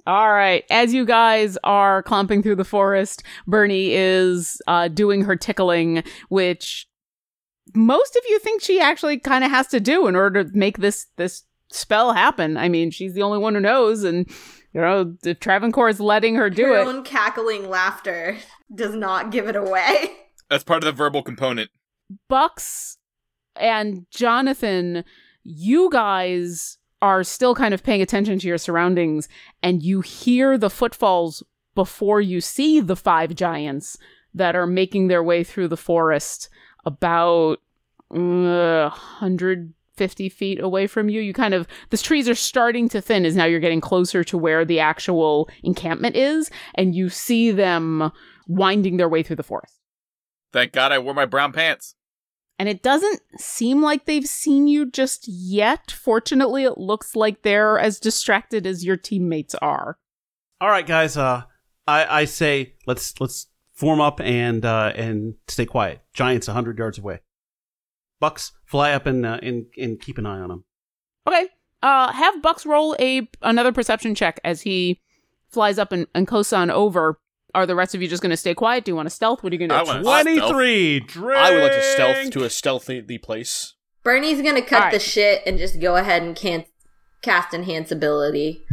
All 0.06 0.32
right. 0.32 0.64
As 0.70 0.92
you 0.92 1.06
guys 1.06 1.56
are 1.64 2.02
clomping 2.02 2.42
through 2.42 2.56
the 2.56 2.64
forest, 2.64 3.22
Bernie 3.46 3.94
is 3.94 4.60
uh, 4.66 4.88
doing 4.88 5.24
her 5.24 5.34
tickling, 5.34 6.04
which 6.28 6.86
most 7.74 8.16
of 8.16 8.22
you 8.28 8.38
think 8.38 8.62
she 8.62 8.80
actually 8.80 9.18
kind 9.18 9.44
of 9.44 9.50
has 9.50 9.68
to 9.68 9.80
do 9.80 10.06
in 10.06 10.16
order 10.16 10.44
to 10.44 10.56
make 10.56 10.78
this 10.78 11.06
this 11.16 11.44
spell 11.70 12.12
happen. 12.12 12.56
I 12.56 12.68
mean, 12.68 12.90
she's 12.90 13.14
the 13.14 13.22
only 13.22 13.38
one 13.38 13.54
who 13.54 13.60
knows, 13.60 14.04
and 14.04 14.28
you 14.72 14.80
know, 14.80 15.14
if 15.24 15.40
Travancore 15.40 15.88
is 15.88 16.00
letting 16.00 16.34
her 16.34 16.50
do 16.50 16.66
her 16.66 16.80
it, 16.80 16.86
own 16.86 17.04
cackling 17.04 17.68
laughter 17.68 18.36
does 18.74 18.94
not 18.94 19.30
give 19.30 19.48
it 19.48 19.56
away. 19.56 20.10
That's 20.50 20.64
part 20.64 20.82
of 20.82 20.86
the 20.86 20.92
verbal 20.92 21.22
component. 21.22 21.70
Bucks 22.28 22.98
and 23.56 24.06
Jonathan, 24.10 25.04
you 25.42 25.88
guys 25.90 26.78
are 27.00 27.24
still 27.24 27.54
kind 27.54 27.74
of 27.74 27.82
paying 27.82 28.02
attention 28.02 28.38
to 28.38 28.48
your 28.48 28.58
surroundings 28.58 29.28
and 29.62 29.82
you 29.82 30.00
hear 30.00 30.56
the 30.56 30.70
footfalls 30.70 31.42
before 31.74 32.20
you 32.20 32.40
see 32.40 32.80
the 32.80 32.96
five 32.96 33.34
giants 33.34 33.96
that 34.32 34.56
are 34.56 34.66
making 34.66 35.08
their 35.08 35.22
way 35.22 35.44
through 35.44 35.68
the 35.68 35.76
forest 35.76 36.48
about 36.84 37.60
uh, 38.10 38.88
150 38.88 40.28
feet 40.28 40.60
away 40.60 40.86
from 40.86 41.08
you. 41.08 41.20
You 41.20 41.32
kind 41.32 41.54
of, 41.54 41.66
the 41.90 41.98
trees 41.98 42.28
are 42.28 42.34
starting 42.34 42.88
to 42.90 43.00
thin 43.00 43.24
as 43.24 43.36
now 43.36 43.44
you're 43.44 43.60
getting 43.60 43.80
closer 43.80 44.24
to 44.24 44.38
where 44.38 44.64
the 44.64 44.80
actual 44.80 45.48
encampment 45.62 46.16
is, 46.16 46.50
and 46.74 46.94
you 46.94 47.08
see 47.08 47.50
them 47.50 48.12
winding 48.46 48.96
their 48.96 49.08
way 49.08 49.22
through 49.22 49.36
the 49.36 49.42
forest. 49.42 49.80
Thank 50.52 50.72
God 50.72 50.92
I 50.92 50.98
wore 50.98 51.14
my 51.14 51.26
brown 51.26 51.52
pants. 51.52 51.96
And 52.58 52.68
it 52.68 52.82
doesn't 52.82 53.20
seem 53.36 53.82
like 53.82 54.04
they've 54.04 54.26
seen 54.26 54.68
you 54.68 54.88
just 54.88 55.26
yet. 55.26 55.90
Fortunately, 55.90 56.62
it 56.62 56.78
looks 56.78 57.16
like 57.16 57.42
they're 57.42 57.78
as 57.80 57.98
distracted 57.98 58.64
as 58.66 58.84
your 58.84 58.96
teammates 58.96 59.56
are. 59.56 59.98
All 60.60 60.68
right, 60.68 60.86
guys. 60.86 61.16
Uh, 61.16 61.42
I 61.86 62.20
I 62.20 62.24
say 62.24 62.74
let's 62.86 63.20
let's 63.20 63.48
form 63.74 64.00
up 64.00 64.20
and 64.20 64.64
uh 64.64 64.92
and 64.94 65.34
stay 65.48 65.66
quiet. 65.66 66.00
Giants 66.12 66.46
hundred 66.46 66.78
yards 66.78 66.98
away. 66.98 67.20
Bucks 68.20 68.52
fly 68.64 68.92
up 68.92 69.06
and 69.06 69.26
uh, 69.26 69.38
and 69.42 69.66
and 69.76 70.00
keep 70.00 70.18
an 70.18 70.26
eye 70.26 70.40
on 70.40 70.48
them. 70.48 70.64
Okay. 71.26 71.48
Uh, 71.82 72.12
have 72.12 72.40
Bucks 72.40 72.64
roll 72.64 72.96
a 72.98 73.28
another 73.42 73.72
perception 73.72 74.14
check 74.14 74.40
as 74.44 74.62
he 74.62 75.02
flies 75.48 75.78
up 75.78 75.92
and, 75.92 76.06
and 76.14 76.26
coasts 76.26 76.52
on 76.52 76.70
over. 76.70 77.18
Are 77.54 77.66
the 77.66 77.76
rest 77.76 77.94
of 77.94 78.02
you 78.02 78.08
just 78.08 78.20
going 78.20 78.30
to 78.30 78.36
stay 78.36 78.52
quiet? 78.52 78.84
Do 78.84 78.90
you 78.90 78.96
want 78.96 79.06
to 79.06 79.14
stealth? 79.14 79.44
What 79.44 79.52
are 79.52 79.54
you 79.54 79.68
going 79.68 79.86
to 79.86 79.92
do? 79.92 80.02
Twenty 80.02 80.40
three. 80.40 81.00
Drink. 81.00 81.38
I 81.38 81.52
would 81.52 81.62
like 81.62 81.72
to 81.72 81.82
stealth 81.82 82.30
to 82.30 82.42
a 82.44 82.50
stealthy 82.50 83.18
place. 83.18 83.74
Bernie's 84.02 84.42
gonna 84.42 84.62
cut 84.62 84.84
All 84.84 84.90
the 84.90 84.98
shit 84.98 85.42
and 85.46 85.56
just 85.58 85.80
go 85.80 85.96
ahead 85.96 86.22
and 86.22 86.36
can- 86.36 86.66
cast 87.22 87.54
enhance 87.54 87.90
ability. 87.90 88.64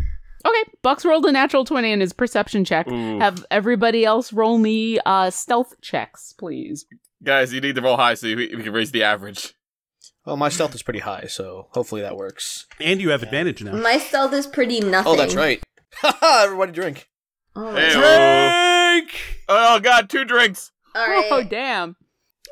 Okay. 0.45 0.71
Bucks 0.81 1.05
rolled 1.05 1.25
a 1.25 1.31
natural 1.31 1.65
20 1.65 1.91
in 1.91 1.99
his 2.01 2.13
perception 2.13 2.65
check. 2.65 2.87
Ooh. 2.89 3.19
Have 3.19 3.45
everybody 3.51 4.05
else 4.05 4.33
roll 4.33 4.57
me 4.57 4.99
uh, 5.05 5.29
stealth 5.29 5.79
checks, 5.81 6.33
please. 6.33 6.85
Guys, 7.23 7.53
you 7.53 7.61
need 7.61 7.75
to 7.75 7.81
roll 7.81 7.97
high 7.97 8.15
so 8.15 8.27
we, 8.27 8.35
we 8.35 8.63
can 8.63 8.73
raise 8.73 8.91
the 8.91 9.03
average. 9.03 9.53
Well, 10.25 10.37
my 10.37 10.49
stealth 10.49 10.75
is 10.75 10.83
pretty 10.83 10.99
high, 10.99 11.25
so 11.27 11.67
hopefully 11.71 12.01
that 12.01 12.15
works. 12.15 12.67
And 12.79 13.01
you 13.01 13.09
have 13.09 13.23
advantage 13.23 13.63
now. 13.63 13.73
My 13.75 13.97
stealth 13.97 14.33
is 14.33 14.45
pretty 14.47 14.79
nothing. 14.79 15.11
Oh, 15.13 15.15
that's 15.15 15.35
right. 15.35 15.61
Haha, 15.95 16.43
everybody 16.45 16.71
drink. 16.71 17.09
Oh, 17.55 17.75
Hey, 17.75 17.93
God. 17.93 18.91
Drink. 19.01 19.21
Oh 19.49 19.79
God, 19.79 20.09
two 20.09 20.25
drinks. 20.25 20.71
All 20.95 21.07
right. 21.07 21.27
Oh, 21.31 21.43
damn. 21.43 21.95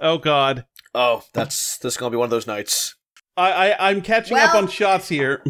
Oh 0.02 0.17
God. 0.17 0.65
Oh, 0.95 1.23
that's 1.34 1.78
this 1.78 1.93
is 1.93 1.97
gonna 1.97 2.10
be 2.12 2.17
one 2.17 2.25
of 2.25 2.32
those 2.32 2.47
nights. 2.47 2.95
I, 3.38 3.71
I 3.71 3.89
I'm 3.89 4.02
catching 4.02 4.38
up 4.38 4.56
on 4.56 4.67
shots 4.67 5.08
here. 5.10 5.43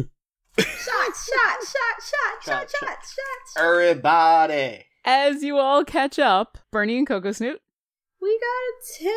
Shot, 0.60 1.14
shot, 1.14 1.58
shot, 1.62 2.02
shot, 2.02 2.42
shot, 2.42 2.70
shot, 2.70 2.70
shot, 2.70 2.98
shot. 3.56 3.62
Everybody. 3.64 4.86
As 5.04 5.42
you 5.42 5.58
all 5.58 5.84
catch 5.84 6.18
up, 6.18 6.58
Bernie 6.70 6.98
and 6.98 7.06
Coco 7.06 7.32
Snoot, 7.32 7.60
We 8.20 8.38
got 8.38 9.04
a 9.04 9.04
10. 9.04 9.12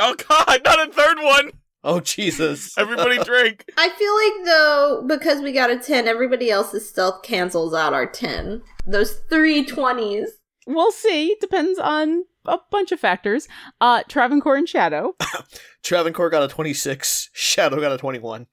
Oh 0.00 0.14
God, 0.28 0.60
not 0.64 0.88
a 0.88 0.92
third 0.92 1.18
one. 1.18 1.52
Oh 1.84 2.00
Jesus. 2.00 2.72
Everybody 2.78 3.18
drink. 3.24 3.64
I 3.76 3.88
feel 3.90 4.14
like 4.14 4.46
though, 4.46 5.04
because 5.06 5.40
we 5.40 5.52
got 5.52 5.70
a 5.70 5.78
10, 5.78 6.06
everybody 6.06 6.50
else's 6.50 6.88
stealth 6.88 7.22
cancels 7.22 7.74
out 7.74 7.94
our 7.94 8.06
10. 8.06 8.62
Those 8.86 9.20
three 9.30 9.64
20s. 9.64 10.26
We'll 10.66 10.92
see. 10.92 11.34
Depends 11.40 11.78
on 11.78 12.24
a 12.44 12.58
bunch 12.70 12.92
of 12.92 13.00
factors. 13.00 13.48
Uh, 13.80 14.02
Travancore 14.08 14.56
and 14.56 14.68
Shadow. 14.68 15.14
Travancore 15.82 16.28
got 16.30 16.42
a 16.42 16.48
26, 16.48 17.30
Shadow 17.32 17.80
got 17.80 17.92
a 17.92 17.98
21. 17.98 18.46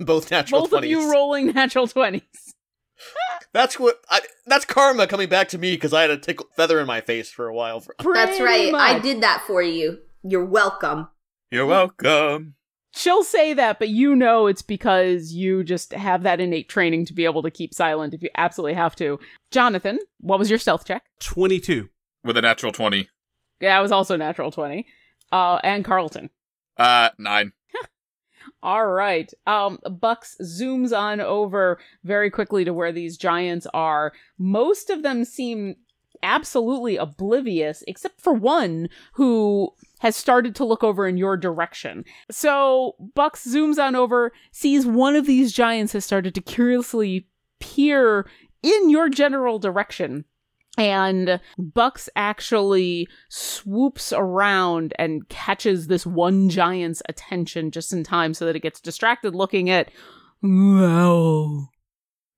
Both 0.00 0.30
natural 0.30 0.62
Both 0.62 0.70
20s. 0.70 0.78
of 0.78 0.84
you 0.86 1.12
rolling 1.12 1.46
natural 1.54 1.86
20s. 1.86 2.22
That's 3.52 3.78
what 3.78 4.00
I, 4.08 4.20
that's 4.46 4.64
karma 4.64 5.06
coming 5.06 5.28
back 5.28 5.48
to 5.48 5.58
me 5.58 5.74
because 5.74 5.92
I 5.92 6.02
had 6.02 6.10
a 6.10 6.16
tickle 6.18 6.46
feather 6.56 6.80
in 6.80 6.86
my 6.86 7.00
face 7.00 7.30
for 7.30 7.48
a 7.48 7.54
while. 7.54 7.80
For, 7.80 7.94
That's 8.14 8.38
Pretty 8.38 8.72
right. 8.72 8.74
I 8.74 8.98
did 8.98 9.22
that 9.22 9.42
for 9.46 9.62
you. 9.62 9.98
You're 10.22 10.44
welcome. 10.44 11.08
You're 11.50 11.66
welcome. 11.66 12.54
She'll 12.92 13.22
say 13.24 13.54
that, 13.54 13.78
but 13.78 13.88
you 13.88 14.16
know 14.16 14.46
it's 14.46 14.62
because 14.62 15.32
you 15.32 15.62
just 15.64 15.92
have 15.92 16.22
that 16.24 16.40
innate 16.40 16.68
training 16.68 17.06
to 17.06 17.12
be 17.12 17.24
able 17.24 17.42
to 17.42 17.50
keep 17.50 17.72
silent 17.72 18.14
if 18.14 18.22
you 18.22 18.30
absolutely 18.36 18.74
have 18.74 18.96
to. 18.96 19.18
Jonathan, 19.50 19.98
what 20.18 20.38
was 20.38 20.50
your 20.50 20.58
stealth 20.58 20.84
check? 20.84 21.04
22. 21.20 21.88
With 22.24 22.36
a 22.36 22.42
natural 22.42 22.72
20. 22.72 23.08
Yeah, 23.60 23.78
it 23.78 23.82
was 23.82 23.92
also 23.92 24.16
natural 24.16 24.50
20. 24.50 24.86
Uh, 25.32 25.60
and 25.62 25.84
Carlton. 25.84 26.30
Uh, 26.76 27.10
nine. 27.18 27.52
All 28.62 28.86
right. 28.86 29.32
Um, 29.46 29.78
Bucks 30.00 30.36
zooms 30.42 30.96
on 30.96 31.20
over 31.20 31.78
very 32.04 32.30
quickly 32.30 32.64
to 32.64 32.74
where 32.74 32.92
these 32.92 33.16
giants 33.16 33.66
are. 33.72 34.12
Most 34.38 34.90
of 34.90 35.02
them 35.02 35.24
seem 35.24 35.76
absolutely 36.22 36.96
oblivious, 36.96 37.82
except 37.88 38.20
for 38.20 38.34
one 38.34 38.88
who 39.14 39.70
has 40.00 40.16
started 40.16 40.54
to 40.56 40.64
look 40.64 40.84
over 40.84 41.06
in 41.08 41.16
your 41.16 41.36
direction. 41.36 42.04
So 42.30 42.96
Bucks 43.14 43.46
zooms 43.46 43.82
on 43.82 43.96
over, 43.96 44.32
sees 44.52 44.86
one 44.86 45.16
of 45.16 45.26
these 45.26 45.52
giants 45.52 45.94
has 45.94 46.04
started 46.04 46.34
to 46.34 46.42
curiously 46.42 47.26
peer 47.60 48.28
in 48.62 48.90
your 48.90 49.08
general 49.08 49.58
direction. 49.58 50.24
And 50.78 51.40
Bucks 51.58 52.08
actually 52.16 53.08
swoops 53.28 54.12
around 54.12 54.94
and 54.98 55.28
catches 55.28 55.88
this 55.88 56.06
one 56.06 56.48
giant's 56.48 57.02
attention 57.08 57.70
just 57.70 57.92
in 57.92 58.04
time 58.04 58.34
so 58.34 58.46
that 58.46 58.56
it 58.56 58.62
gets 58.62 58.80
distracted 58.80 59.34
looking 59.34 59.68
at 59.68 59.90
wow. 60.42 61.68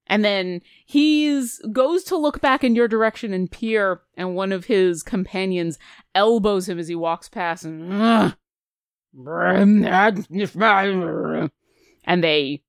And 0.07 0.25
then 0.25 0.61
he's 0.85 1.61
goes 1.73 2.05
to 2.05 2.17
look 2.17 2.41
back 2.41 2.65
in 2.65 2.75
your 2.75 2.89
direction 2.89 3.33
and 3.33 3.51
peer, 3.51 4.01
and 4.17 4.35
one 4.35 4.53
of 4.53 4.65
his 4.65 5.03
companions 5.03 5.79
elbows 6.15 6.69
him 6.69 6.79
as 6.79 6.89
he 6.89 6.95
walks 6.95 7.29
past 7.29 7.65
and 7.65 8.35
and 12.05 12.25
they 12.25 12.63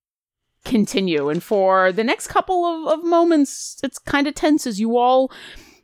continue. 0.65 1.30
And 1.30 1.43
for 1.43 1.91
the 1.91 2.04
next 2.04 2.28
couple 2.28 2.65
of, 2.65 2.99
of 2.99 3.06
moments, 3.06 3.80
it's 3.84 3.99
kind 3.99 4.28
of 4.28 4.36
tense 4.36 4.65
as 4.65 4.80
you 4.80 4.97
all 4.97 5.32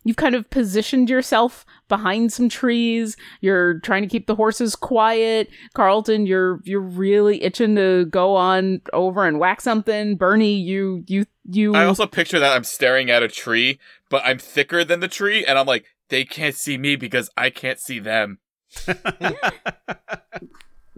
you've 0.03 0.17
kind 0.17 0.35
of 0.35 0.49
positioned 0.49 1.09
yourself 1.09 1.65
behind 1.87 2.33
some 2.33 2.49
trees. 2.49 3.15
You're 3.41 3.79
trying 3.79 4.01
to 4.01 4.07
keep 4.07 4.27
the 4.27 4.35
horses 4.35 4.75
quiet. 4.75 5.49
Carlton, 5.73 6.25
you're 6.25 6.61
you're 6.63 6.81
really 6.81 7.43
itching 7.43 7.75
to 7.75 8.05
go 8.05 8.35
on 8.35 8.81
over 8.93 9.25
and 9.25 9.39
whack 9.39 9.61
something. 9.61 10.15
Bernie, 10.15 10.55
you 10.55 11.03
you 11.07 11.25
you 11.45 11.75
I 11.75 11.85
also 11.85 12.07
picture 12.07 12.39
that 12.39 12.55
I'm 12.55 12.63
staring 12.63 13.09
at 13.09 13.23
a 13.23 13.27
tree, 13.27 13.79
but 14.09 14.23
I'm 14.25 14.39
thicker 14.39 14.83
than 14.83 14.99
the 14.99 15.07
tree, 15.07 15.45
and 15.45 15.57
I'm 15.57 15.67
like, 15.67 15.85
they 16.09 16.25
can't 16.25 16.55
see 16.55 16.77
me 16.77 16.95
because 16.95 17.29
I 17.37 17.49
can't 17.49 17.79
see 17.79 17.99
them. 17.99 18.39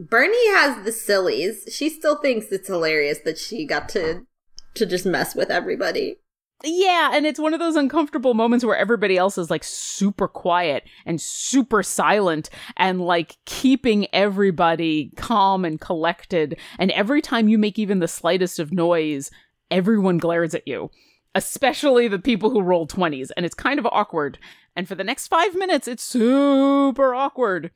Bernie 0.02 0.50
has 0.54 0.84
the 0.84 0.92
sillies. 0.92 1.68
She 1.72 1.90
still 1.90 2.16
thinks 2.16 2.48
it's 2.48 2.68
hilarious 2.68 3.20
that 3.20 3.38
she 3.38 3.66
got 3.66 3.88
to 3.90 4.26
to 4.74 4.86
just 4.86 5.06
mess 5.06 5.36
with 5.36 5.52
everybody. 5.52 6.18
Yeah, 6.64 7.12
and 7.14 7.26
it's 7.26 7.40
one 7.40 7.54
of 7.54 7.60
those 7.60 7.76
uncomfortable 7.76 8.34
moments 8.34 8.64
where 8.64 8.78
everybody 8.78 9.18
else 9.18 9.38
is 9.38 9.50
like 9.50 9.64
super 9.64 10.28
quiet 10.28 10.84
and 11.06 11.20
super 11.20 11.84
silent 11.84 12.50
and 12.78 13.02
like 13.02 13.38
keeping 13.46 14.08
everybody 14.14 15.12
calm 15.18 15.66
and 15.66 15.80
collected. 15.82 16.60
And 16.80 16.92
every 16.92 17.22
time 17.22 17.48
you 17.48 17.58
make 17.58 17.78
even 17.78 18.00
the 18.00 18.08
slightest 18.08 18.60
of 18.60 18.72
noise, 18.72 19.32
everyone 19.70 20.20
glares 20.20 20.54
at 20.54 20.68
you, 20.68 20.92
especially 21.34 22.08
the 22.08 22.20
people 22.20 22.52
who 22.52 22.62
roll 22.62 22.88
20s. 22.88 23.30
And 23.36 23.46
it's 23.46 23.56
kind 23.56 23.80
of 23.80 23.88
awkward. 23.88 24.38
And 24.76 24.88
for 24.88 24.96
the 24.96 25.04
next 25.04 25.28
five 25.28 25.56
minutes, 25.56 25.88
it's 25.88 26.04
super 26.04 27.14
awkward. 27.16 27.72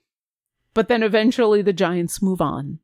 But 0.75 0.87
then 0.89 1.01
eventually 1.01 1.63
the 1.63 1.73
giants 1.73 2.21
move 2.21 2.39
on. 2.41 2.79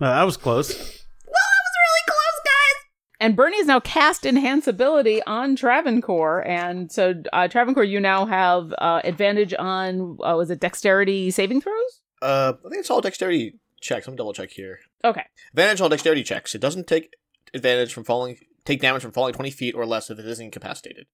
Uh, 0.00 0.12
that 0.14 0.24
was 0.24 0.36
close. 0.36 0.68
Well, 0.76 0.76
that 0.76 1.62
was 1.62 1.76
really 1.78 2.04
close, 2.06 2.42
guys. 2.44 2.84
And 3.20 3.36
Bernie 3.36 3.58
is 3.58 3.66
now 3.66 3.80
cast 3.80 4.26
enhance 4.26 4.66
ability 4.66 5.22
on 5.24 5.54
Travancore, 5.56 6.46
and 6.46 6.90
so 6.90 7.22
uh, 7.32 7.48
Travancore, 7.48 7.84
you 7.84 8.00
now 8.00 8.26
have 8.26 8.74
uh, 8.78 9.00
advantage 9.04 9.54
on 9.58 10.18
uh, 10.22 10.34
was 10.36 10.50
it 10.50 10.60
dexterity 10.60 11.30
saving 11.30 11.60
throws? 11.62 12.00
uh, 12.22 12.52
I 12.58 12.68
think 12.68 12.80
it's 12.80 12.90
all 12.90 13.00
dexterity 13.00 13.58
checks. 13.80 14.06
I'm 14.08 14.16
double 14.16 14.32
check 14.34 14.50
here. 14.50 14.80
Okay, 15.04 15.24
Advantage 15.52 15.80
on 15.80 15.90
dexterity 15.90 16.22
checks. 16.22 16.54
It 16.54 16.60
doesn't 16.60 16.86
take 16.86 17.14
advantage 17.54 17.94
from 17.94 18.04
falling, 18.04 18.38
take 18.64 18.80
damage 18.80 19.02
from 19.02 19.12
falling 19.12 19.34
20 19.34 19.50
feet 19.50 19.74
or 19.74 19.86
less 19.86 20.10
if 20.10 20.18
it 20.18 20.26
is 20.26 20.40
incapacitated. 20.40 21.06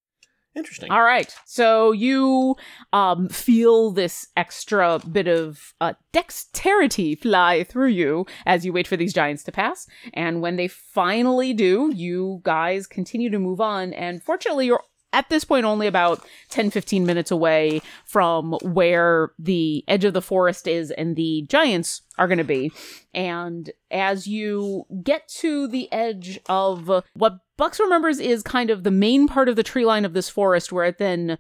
Interesting. 0.57 0.91
all 0.91 1.03
right. 1.03 1.35
So 1.45 1.93
you 1.93 2.57
um, 2.93 3.29
feel 3.29 3.91
this 3.91 4.29
extra 4.37 4.99
bit 5.11 5.29
of 5.29 5.75
uh, 5.81 5.93
dexterity 6.13 7.15
fly 7.15 7.63
through 7.65 7.89
you 7.91 8.27
as 8.47 8.65
you 8.65 8.73
wait 8.73 8.89
for 8.89 8.97
these 8.97 9.13
giants 9.13 9.43
to 9.45 9.53
pass, 9.53 9.87
and 10.15 10.41
when 10.41 10.57
they 10.57 10.69
finally 10.69 11.53
do, 11.53 11.93
you 11.95 12.41
guys 12.43 12.87
continue 12.87 13.29
to 13.31 13.39
move 13.39 13.61
on. 13.61 13.93
And 13.93 14.23
fortunately, 14.23 14.67
you're 14.67 14.83
at 15.13 15.31
this 15.31 15.45
point 15.45 15.65
only 15.65 15.87
about 15.87 16.25
10 16.51 16.71
15 16.71 17.07
minutes 17.07 17.31
away 17.31 17.81
from 18.05 18.53
where 18.63 19.33
the 19.39 19.85
edge 19.89 20.05
of 20.05 20.13
the 20.13 20.23
forest 20.23 20.67
is 20.67 20.91
and 20.91 21.17
the 21.17 21.47
giants 21.49 22.03
are 22.19 22.29
going 22.29 22.39
to 22.39 22.45
be 22.45 22.71
and 23.15 23.71
as 23.91 24.27
you 24.27 24.85
get 25.03 25.27
to 25.29 25.69
the 25.69 25.91
edge 25.93 26.39
of 26.49 26.91
what 27.15 27.39
bucks 27.57 27.81
remembers 27.81 28.19
is 28.19 28.43
kind 28.43 28.71
of 28.71 28.83
the 28.85 28.91
main 28.91 29.27
part 29.29 29.49
of 29.49 29.57
the 29.57 29.63
tree 29.63 29.85
line 29.85 30.05
of 30.05 30.13
this 30.13 30.29
forest 30.29 30.73
where 30.73 30.85
it 30.85 30.99
then 30.99 31.39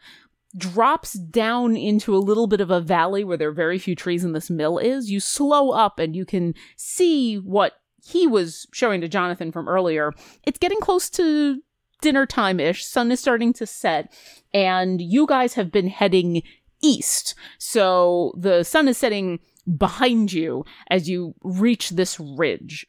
drops 0.57 1.13
down 1.13 1.77
into 1.77 2.17
a 2.17 2.19
little 2.19 2.47
bit 2.47 2.61
of 2.61 2.71
a 2.71 2.81
valley 2.81 3.25
where 3.25 3.37
there 3.37 3.49
are 3.49 3.53
very 3.53 3.79
few 3.79 3.95
trees 3.95 4.25
and 4.25 4.35
this 4.35 4.49
mill 4.49 4.79
is 4.79 5.11
you 5.11 5.21
slow 5.21 5.71
up 5.71 5.99
and 5.99 6.17
you 6.17 6.25
can 6.25 6.55
see 6.77 7.37
what 7.37 7.75
he 8.07 8.27
was 8.27 8.67
showing 8.73 9.01
to 9.01 9.09
Jonathan 9.09 9.51
from 9.51 9.69
earlier. 9.69 10.13
It's 10.45 10.59
getting 10.59 10.81
close 10.81 11.11
to 11.11 11.61
dinner 12.01 12.27
time 12.27 12.61
ish. 12.61 12.85
Sun 12.85 13.11
is 13.11 13.21
starting 13.21 13.53
to 13.55 13.67
set, 13.67 14.13
and 14.55 15.01
you 15.01 15.27
guys 15.27 15.55
have 15.55 15.73
been 15.73 15.89
heading 15.89 16.43
east. 16.83 17.35
So 17.59 18.33
the 18.39 18.63
sun 18.63 18.89
is 18.89 18.99
setting 18.99 19.41
behind 19.77 20.33
you 20.33 20.65
as 20.89 21.09
you 21.09 21.35
reach 21.43 21.91
this 21.91 22.21
ridge. 22.21 22.87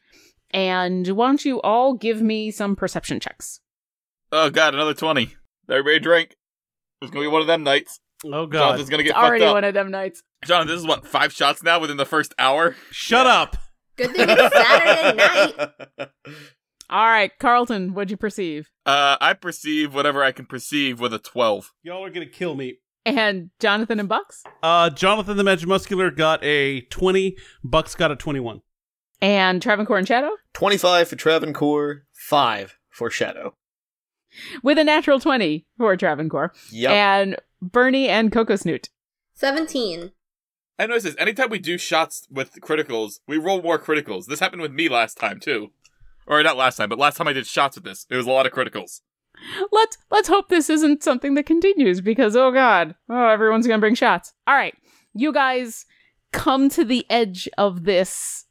And 0.50 1.06
why 1.08 1.26
don't 1.28 1.44
you 1.44 1.60
all 1.62 1.94
give 1.94 2.22
me 2.22 2.50
some 2.50 2.74
perception 2.76 3.20
checks? 3.20 3.60
Oh 4.32 4.50
god, 4.50 4.74
another 4.74 4.94
20. 4.94 5.34
Everybody 5.70 5.98
drink. 6.00 6.36
It's 7.02 7.10
gonna 7.10 7.24
be 7.24 7.28
one 7.28 7.40
of 7.42 7.46
them 7.46 7.62
nights. 7.62 8.00
Oh 8.24 8.46
god. 8.46 8.58
Jonathan's 8.58 8.88
gonna 8.90 9.02
get 9.02 9.10
It's 9.10 9.18
already 9.18 9.44
up. 9.44 9.54
one 9.54 9.64
of 9.64 9.74
them 9.74 9.90
nights. 9.90 10.22
Jonathan, 10.44 10.68
this 10.68 10.80
is 10.80 10.86
what, 10.86 11.06
five 11.06 11.32
shots 11.32 11.62
now 11.62 11.80
within 11.80 11.96
the 11.96 12.04
first 12.06 12.34
hour? 12.38 12.76
Shut 12.90 13.26
up. 13.26 13.56
Good 13.96 14.12
thing 14.14 14.26
it's 14.28 14.56
Saturday 14.56 15.16
night. 15.98 16.08
All 16.90 17.04
right, 17.06 17.30
Carlton, 17.38 17.92
what'd 17.92 18.10
you 18.10 18.16
perceive? 18.16 18.70
Uh, 18.86 19.16
I 19.20 19.34
perceive 19.34 19.94
whatever 19.94 20.22
I 20.24 20.32
can 20.32 20.46
perceive 20.46 21.00
with 21.00 21.12
a 21.12 21.18
12. 21.18 21.72
Y'all 21.82 22.04
are 22.04 22.10
gonna 22.10 22.26
kill 22.26 22.54
me. 22.54 22.78
And 23.04 23.50
Jonathan 23.60 24.00
and 24.00 24.08
Bucks? 24.08 24.42
Uh, 24.62 24.90
Jonathan 24.90 25.36
the 25.36 25.44
Magic 25.44 25.68
Muscular 25.68 26.10
got 26.10 26.42
a 26.42 26.82
20. 26.82 27.36
Bucks 27.64 27.94
got 27.94 28.10
a 28.10 28.16
21. 28.16 28.60
And 29.20 29.60
Travancore 29.60 29.98
and 29.98 30.06
Shadow? 30.06 30.30
25 30.52 31.08
for 31.08 31.16
Travancore, 31.16 32.04
5 32.12 32.78
for 32.90 33.10
Shadow. 33.10 33.54
With 34.62 34.78
a 34.78 34.84
natural 34.84 35.18
20 35.18 35.66
for 35.76 35.96
Travancore. 35.96 36.52
Yep. 36.70 36.90
And 36.90 37.36
Bernie 37.60 38.08
and 38.08 38.30
Coco 38.30 38.56
Snoot. 38.56 38.90
17. 39.34 40.12
I 40.78 40.86
noticed 40.86 41.06
this. 41.06 41.16
Anytime 41.18 41.50
we 41.50 41.58
do 41.58 41.76
shots 41.76 42.26
with 42.30 42.60
criticals, 42.60 43.20
we 43.26 43.36
roll 43.36 43.62
more 43.62 43.78
criticals. 43.78 44.26
This 44.26 44.40
happened 44.40 44.62
with 44.62 44.72
me 44.72 44.88
last 44.88 45.16
time, 45.16 45.40
too. 45.40 45.72
Or 46.26 46.42
not 46.42 46.56
last 46.56 46.76
time, 46.76 46.88
but 46.88 46.98
last 46.98 47.16
time 47.16 47.26
I 47.26 47.32
did 47.32 47.46
shots 47.46 47.76
with 47.76 47.84
this, 47.84 48.06
it 48.10 48.16
was 48.16 48.26
a 48.26 48.30
lot 48.30 48.46
of 48.46 48.52
criticals. 48.52 49.00
Let's 49.72 49.96
let's 50.10 50.28
hope 50.28 50.48
this 50.48 50.68
isn't 50.68 51.02
something 51.02 51.34
that 51.34 51.46
continues 51.46 52.00
because 52.00 52.36
oh 52.36 52.50
god, 52.50 52.96
oh 53.08 53.28
everyone's 53.28 53.66
gonna 53.66 53.78
bring 53.78 53.94
shots. 53.94 54.34
All 54.46 54.54
right, 54.54 54.74
you 55.14 55.32
guys 55.32 55.86
come 56.32 56.68
to 56.70 56.84
the 56.84 57.06
edge 57.08 57.48
of 57.56 57.84
this 57.84 58.44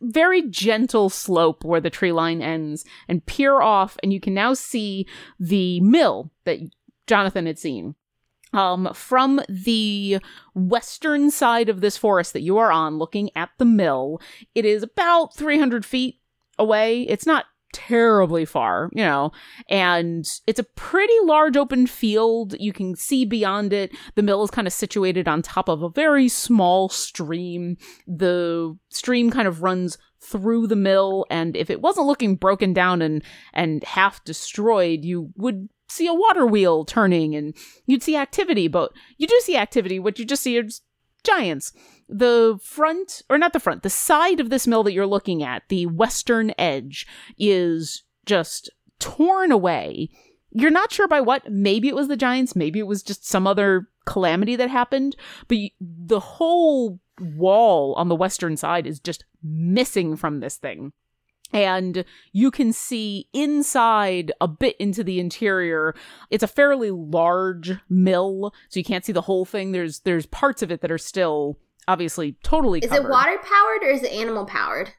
very 0.00 0.42
gentle 0.42 1.08
slope 1.08 1.64
where 1.64 1.80
the 1.80 1.90
tree 1.90 2.12
line 2.12 2.42
ends 2.42 2.84
and 3.08 3.24
peer 3.26 3.60
off, 3.60 3.96
and 4.02 4.12
you 4.12 4.20
can 4.20 4.34
now 4.34 4.54
see 4.54 5.06
the 5.38 5.80
mill 5.80 6.30
that 6.44 6.58
Jonathan 7.06 7.46
had 7.46 7.58
seen. 7.58 7.94
Um, 8.52 8.90
from 8.94 9.40
the 9.48 10.18
western 10.54 11.30
side 11.30 11.68
of 11.68 11.80
this 11.80 11.96
forest 11.96 12.32
that 12.32 12.42
you 12.42 12.58
are 12.58 12.72
on, 12.72 12.96
looking 12.96 13.30
at 13.36 13.50
the 13.58 13.64
mill, 13.64 14.20
it 14.54 14.64
is 14.64 14.82
about 14.82 15.36
300 15.36 15.84
feet 15.84 16.20
away. 16.58 17.02
It's 17.02 17.26
not 17.26 17.46
terribly 17.72 18.44
far, 18.44 18.90
you 18.92 19.02
know, 19.02 19.32
and 19.68 20.26
it's 20.46 20.58
a 20.58 20.64
pretty 20.64 21.14
large 21.24 21.56
open 21.56 21.86
field. 21.86 22.54
You 22.58 22.72
can 22.72 22.94
see 22.96 23.24
beyond 23.24 23.72
it. 23.72 23.94
The 24.14 24.22
mill 24.22 24.42
is 24.42 24.50
kind 24.50 24.66
of 24.66 24.72
situated 24.72 25.28
on 25.28 25.42
top 25.42 25.68
of 25.68 25.82
a 25.82 25.90
very 25.90 26.28
small 26.28 26.88
stream. 26.88 27.76
The 28.06 28.76
stream 28.90 29.30
kind 29.30 29.48
of 29.48 29.62
runs 29.62 29.98
through 30.20 30.66
the 30.66 30.76
mill, 30.76 31.26
and 31.30 31.56
if 31.56 31.70
it 31.70 31.80
wasn't 31.82 32.06
looking 32.06 32.36
broken 32.36 32.72
down 32.72 33.02
and 33.02 33.22
and 33.52 33.84
half 33.84 34.24
destroyed, 34.24 35.04
you 35.04 35.30
would 35.36 35.68
see 35.88 36.06
a 36.06 36.14
water 36.14 36.46
wheel 36.46 36.84
turning 36.84 37.34
and 37.34 37.54
you'd 37.86 38.02
see 38.02 38.16
activity, 38.16 38.68
but 38.68 38.92
you 39.18 39.26
do 39.26 39.40
see 39.42 39.56
activity. 39.56 39.98
What 39.98 40.18
you 40.18 40.24
just 40.24 40.42
see 40.42 40.56
is 40.56 40.80
giants. 41.24 41.72
The 42.08 42.58
front, 42.62 43.22
or 43.28 43.38
not 43.38 43.52
the 43.52 43.60
front, 43.60 43.82
the 43.82 43.90
side 43.90 44.40
of 44.40 44.50
this 44.50 44.66
mill 44.66 44.82
that 44.84 44.92
you're 44.92 45.06
looking 45.06 45.42
at, 45.42 45.64
the 45.68 45.86
western 45.86 46.52
edge, 46.56 47.06
is 47.38 48.04
just 48.24 48.70
torn 48.98 49.50
away. 49.50 50.10
You're 50.50 50.70
not 50.70 50.92
sure 50.92 51.08
by 51.08 51.20
what. 51.20 51.50
Maybe 51.50 51.88
it 51.88 51.96
was 51.96 52.08
the 52.08 52.16
giants, 52.16 52.56
maybe 52.56 52.78
it 52.78 52.86
was 52.86 53.02
just 53.02 53.26
some 53.26 53.46
other 53.46 53.88
calamity 54.04 54.56
that 54.56 54.70
happened, 54.70 55.16
but 55.48 55.58
you, 55.58 55.70
the 55.80 56.20
whole 56.20 57.00
wall 57.20 57.94
on 57.94 58.08
the 58.08 58.14
western 58.14 58.56
side 58.56 58.86
is 58.86 59.00
just 59.00 59.24
missing 59.42 60.16
from 60.16 60.40
this 60.40 60.56
thing 60.56 60.92
and 61.52 62.04
you 62.32 62.50
can 62.50 62.72
see 62.72 63.28
inside 63.32 64.32
a 64.40 64.48
bit 64.48 64.76
into 64.78 65.04
the 65.04 65.20
interior 65.20 65.94
it's 66.30 66.42
a 66.42 66.48
fairly 66.48 66.90
large 66.90 67.72
mill 67.88 68.52
so 68.68 68.80
you 68.80 68.84
can't 68.84 69.04
see 69.04 69.12
the 69.12 69.22
whole 69.22 69.44
thing 69.44 69.72
there's 69.72 70.00
there's 70.00 70.26
parts 70.26 70.62
of 70.62 70.70
it 70.70 70.80
that 70.80 70.90
are 70.90 70.98
still 70.98 71.58
obviously 71.88 72.36
totally 72.42 72.80
Is 72.80 72.90
covered. 72.90 73.06
it 73.08 73.10
water 73.10 73.38
powered 73.42 73.82
or 73.82 73.88
is 73.90 74.02
it 74.02 74.12
animal 74.12 74.44
powered? 74.46 74.90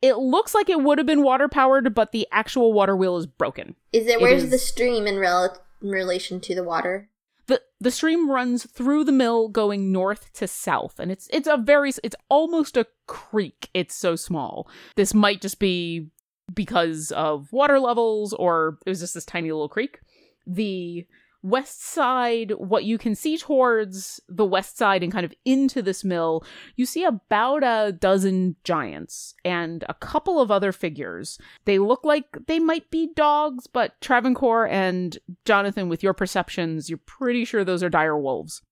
it 0.00 0.16
looks 0.16 0.52
like 0.52 0.68
it 0.68 0.82
would 0.82 0.98
have 0.98 1.06
been 1.06 1.22
water 1.22 1.48
powered 1.48 1.94
but 1.94 2.10
the 2.12 2.26
actual 2.32 2.72
water 2.72 2.96
wheel 2.96 3.16
is 3.16 3.26
broken 3.26 3.76
Is 3.92 4.06
it 4.06 4.14
It 4.14 4.20
where's 4.20 4.44
is- 4.44 4.50
the 4.50 4.58
stream 4.58 5.06
in, 5.06 5.18
rel- 5.18 5.56
in 5.80 5.90
relation 5.90 6.40
to 6.40 6.54
the 6.54 6.64
water? 6.64 7.08
the 7.46 7.60
the 7.80 7.90
stream 7.90 8.30
runs 8.30 8.64
through 8.70 9.02
the 9.04 9.12
mill 9.12 9.48
going 9.48 9.90
north 9.92 10.32
to 10.34 10.46
south 10.46 10.98
and 11.00 11.10
it's 11.10 11.28
it's 11.32 11.48
a 11.48 11.56
very 11.56 11.90
it's 12.04 12.16
almost 12.28 12.76
a 12.76 12.86
creek 13.06 13.68
it's 13.74 13.94
so 13.96 14.14
small 14.16 14.68
this 14.96 15.12
might 15.12 15.40
just 15.40 15.58
be 15.58 16.08
because 16.54 17.10
of 17.12 17.52
water 17.52 17.78
levels 17.80 18.32
or 18.34 18.78
it 18.86 18.90
was 18.90 19.00
just 19.00 19.14
this 19.14 19.24
tiny 19.24 19.50
little 19.50 19.68
creek 19.68 19.98
the 20.46 21.04
west 21.42 21.84
side 21.84 22.52
what 22.56 22.84
you 22.84 22.96
can 22.96 23.14
see 23.14 23.36
towards 23.36 24.20
the 24.28 24.44
west 24.44 24.78
side 24.78 25.02
and 25.02 25.12
kind 25.12 25.24
of 25.24 25.34
into 25.44 25.82
this 25.82 26.04
mill 26.04 26.44
you 26.76 26.86
see 26.86 27.02
about 27.04 27.64
a 27.64 27.92
dozen 27.92 28.54
giants 28.62 29.34
and 29.44 29.84
a 29.88 29.94
couple 29.94 30.40
of 30.40 30.50
other 30.50 30.70
figures. 30.70 31.38
They 31.64 31.78
look 31.78 32.04
like 32.04 32.26
they 32.46 32.60
might 32.60 32.90
be 32.90 33.10
dogs 33.14 33.66
but 33.66 34.00
travancore 34.00 34.68
and 34.68 35.18
jonathan 35.44 35.88
with 35.88 36.02
your 36.02 36.14
perceptions 36.14 36.88
you're 36.88 36.98
pretty 36.98 37.44
sure 37.44 37.64
those 37.64 37.82
are 37.82 37.90
dire 37.90 38.18
wolves. 38.18 38.62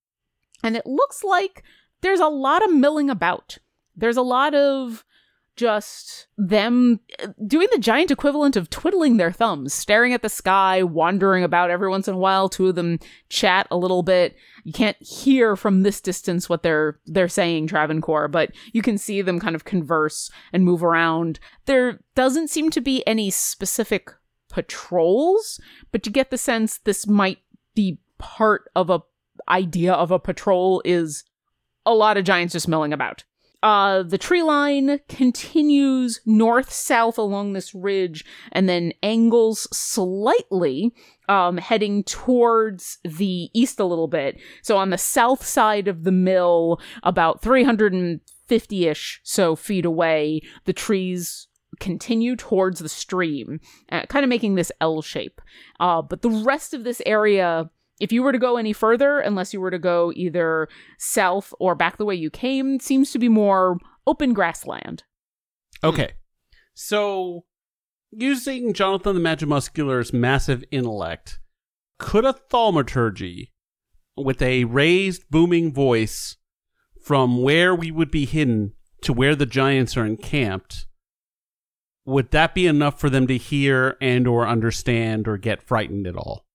And 0.63 0.77
it 0.77 0.87
looks 0.87 1.25
like 1.25 1.65
there's 2.03 2.21
a 2.21 2.29
lot 2.29 2.65
of 2.65 2.73
milling 2.73 3.11
about. 3.11 3.59
There's 3.97 4.17
a 4.17 4.23
lot 4.23 4.55
of 4.55 5.05
just 5.57 6.27
them 6.39 7.01
uh, 7.23 7.29
doing 7.47 7.69
the 7.71 7.79
giant 7.79 8.11
equivalent 8.11 8.57
of 8.57 8.71
twiddling 8.71 9.17
their 9.17 9.33
thumbs, 9.33 9.75
staring 9.75 10.13
at 10.13 10.23
the 10.23 10.29
sky, 10.29 10.83
wandering 10.83 11.45
about 11.45 11.71
every 11.71 11.89
once 11.89 12.09
in 12.09 12.15
a 12.15 12.19
while. 12.19 12.49
Two 12.49 12.69
of 12.69 12.75
them 12.75 12.99
chat 13.29 13.67
a 13.71 13.77
little 13.77 14.03
bit. 14.03 14.37
You 14.65 14.73
can't 14.73 14.97
hear 15.01 15.57
from 15.57 15.83
this 15.83 16.01
distance 16.01 16.49
what 16.49 16.63
they're 16.63 16.99
they're 17.07 17.29
saying, 17.29 17.67
Travancore, 17.67 18.29
but 18.29 18.53
you 18.73 18.83
can 18.83 18.97
see 18.97 19.23
them 19.23 19.41
kind 19.41 19.55
of 19.55 19.65
converse 19.65 20.31
and 20.53 20.65
move 20.65 20.83
around. 20.83 21.41
There 21.67 22.01
doesn't 22.15 22.49
seem 22.49 22.71
to 22.71 22.81
be 22.81 23.07
any 23.07 23.31
specific 23.31 24.11
patrols, 24.49 25.61
but 25.93 26.07
you 26.07 26.13
get 26.13 26.31
the 26.31 26.39
sense 26.39 26.79
this 26.79 27.07
might 27.07 27.39
be 27.75 27.99
part 28.19 28.71
of 28.75 28.91
a 28.91 29.01
idea 29.49 29.93
of 29.93 30.11
a 30.11 30.19
patrol 30.19 30.83
is 30.85 31.25
a 31.87 31.95
lot 31.95 32.17
of 32.17 32.25
giants 32.25 32.53
just 32.53 32.69
milling 32.69 32.93
about. 32.93 33.25
Uh, 33.63 34.03
the 34.03 34.19
tree 34.19 34.43
line 34.43 35.01
continues 35.09 36.21
north 36.25 36.73
south 36.73 37.19
along 37.19 37.53
this 37.53 37.75
ridge 37.75 38.25
and 38.53 38.69
then 38.69 38.93
angles 39.03 39.69
slightly, 39.73 40.95
um, 41.29 41.59
heading 41.59 42.03
towards 42.05 42.99
the 43.05 43.51
east 43.53 43.79
a 43.79 43.85
little 43.85 44.09
bit. 44.09 44.41
So 44.63 44.77
on 44.77 44.91
the 44.91 44.99
south 44.99 45.45
side 45.45 45.89
of 45.89 46.05
the 46.05 46.13
mill, 46.13 46.81
about 47.03 47.43
350 47.43 48.87
ish 48.87 49.21
so 49.25 49.55
feet 49.55 49.85
away, 49.85 50.41
the 50.65 50.73
trees 50.73 51.49
continue 51.79 52.37
towards 52.37 52.81
the 52.81 52.89
stream, 52.89 53.61
uh, 53.93 54.07
kind 54.07 54.25
of 54.25 54.29
making 54.29 54.55
this 54.55 54.73
L 54.81 55.03
shape. 55.03 55.41
Uh, 55.79 56.03
but 56.03 56.23
the 56.23 56.31
rest 56.31 56.75
of 56.75 56.85
this 56.85 57.03
area 57.07 57.71
if 58.01 58.11
you 58.11 58.23
were 58.23 58.33
to 58.33 58.39
go 58.39 58.57
any 58.57 58.73
further, 58.73 59.21
unless 59.21 59.53
you 59.53 59.61
were 59.61 59.71
to 59.71 59.79
go 59.79 60.13
either 60.17 60.69
south 60.99 61.53
or 61.61 61.75
back 61.75 61.99
the 61.99 62.05
way 62.05 62.15
you 62.15 62.31
came, 62.31 62.81
seems 62.81 63.13
to 63.13 63.19
be 63.19 63.29
more 63.29 63.79
open 64.07 64.33
grassland. 64.33 65.05
Okay. 65.85 66.13
So, 66.75 67.45
using 68.11 68.73
Jonathan 68.73 69.15
the 69.15 69.21
Magimuscular's 69.21 70.13
massive 70.13 70.65
intellect, 70.71 71.39
could 71.99 72.25
a 72.25 72.33
thaumaturgy 72.33 73.53
with 74.17 74.41
a 74.43 74.65
raised, 74.65 75.25
booming 75.31 75.73
voice 75.73 76.37
from 77.05 77.43
where 77.43 77.75
we 77.75 77.91
would 77.91 78.11
be 78.11 78.25
hidden 78.25 78.73
to 79.03 79.13
where 79.13 79.35
the 79.35 79.47
giants 79.47 79.97
are 79.97 80.07
encamped, 80.07 80.87
would 82.05 82.31
that 82.31 82.55
be 82.55 82.67
enough 82.67 82.99
for 82.99 83.11
them 83.11 83.27
to 83.27 83.37
hear 83.37 83.97
and 84.01 84.27
or 84.27 84.47
understand 84.47 85.29
or 85.29 85.37
get 85.37 85.63
frightened 85.63 86.07
at 86.07 86.17
all? 86.17 86.47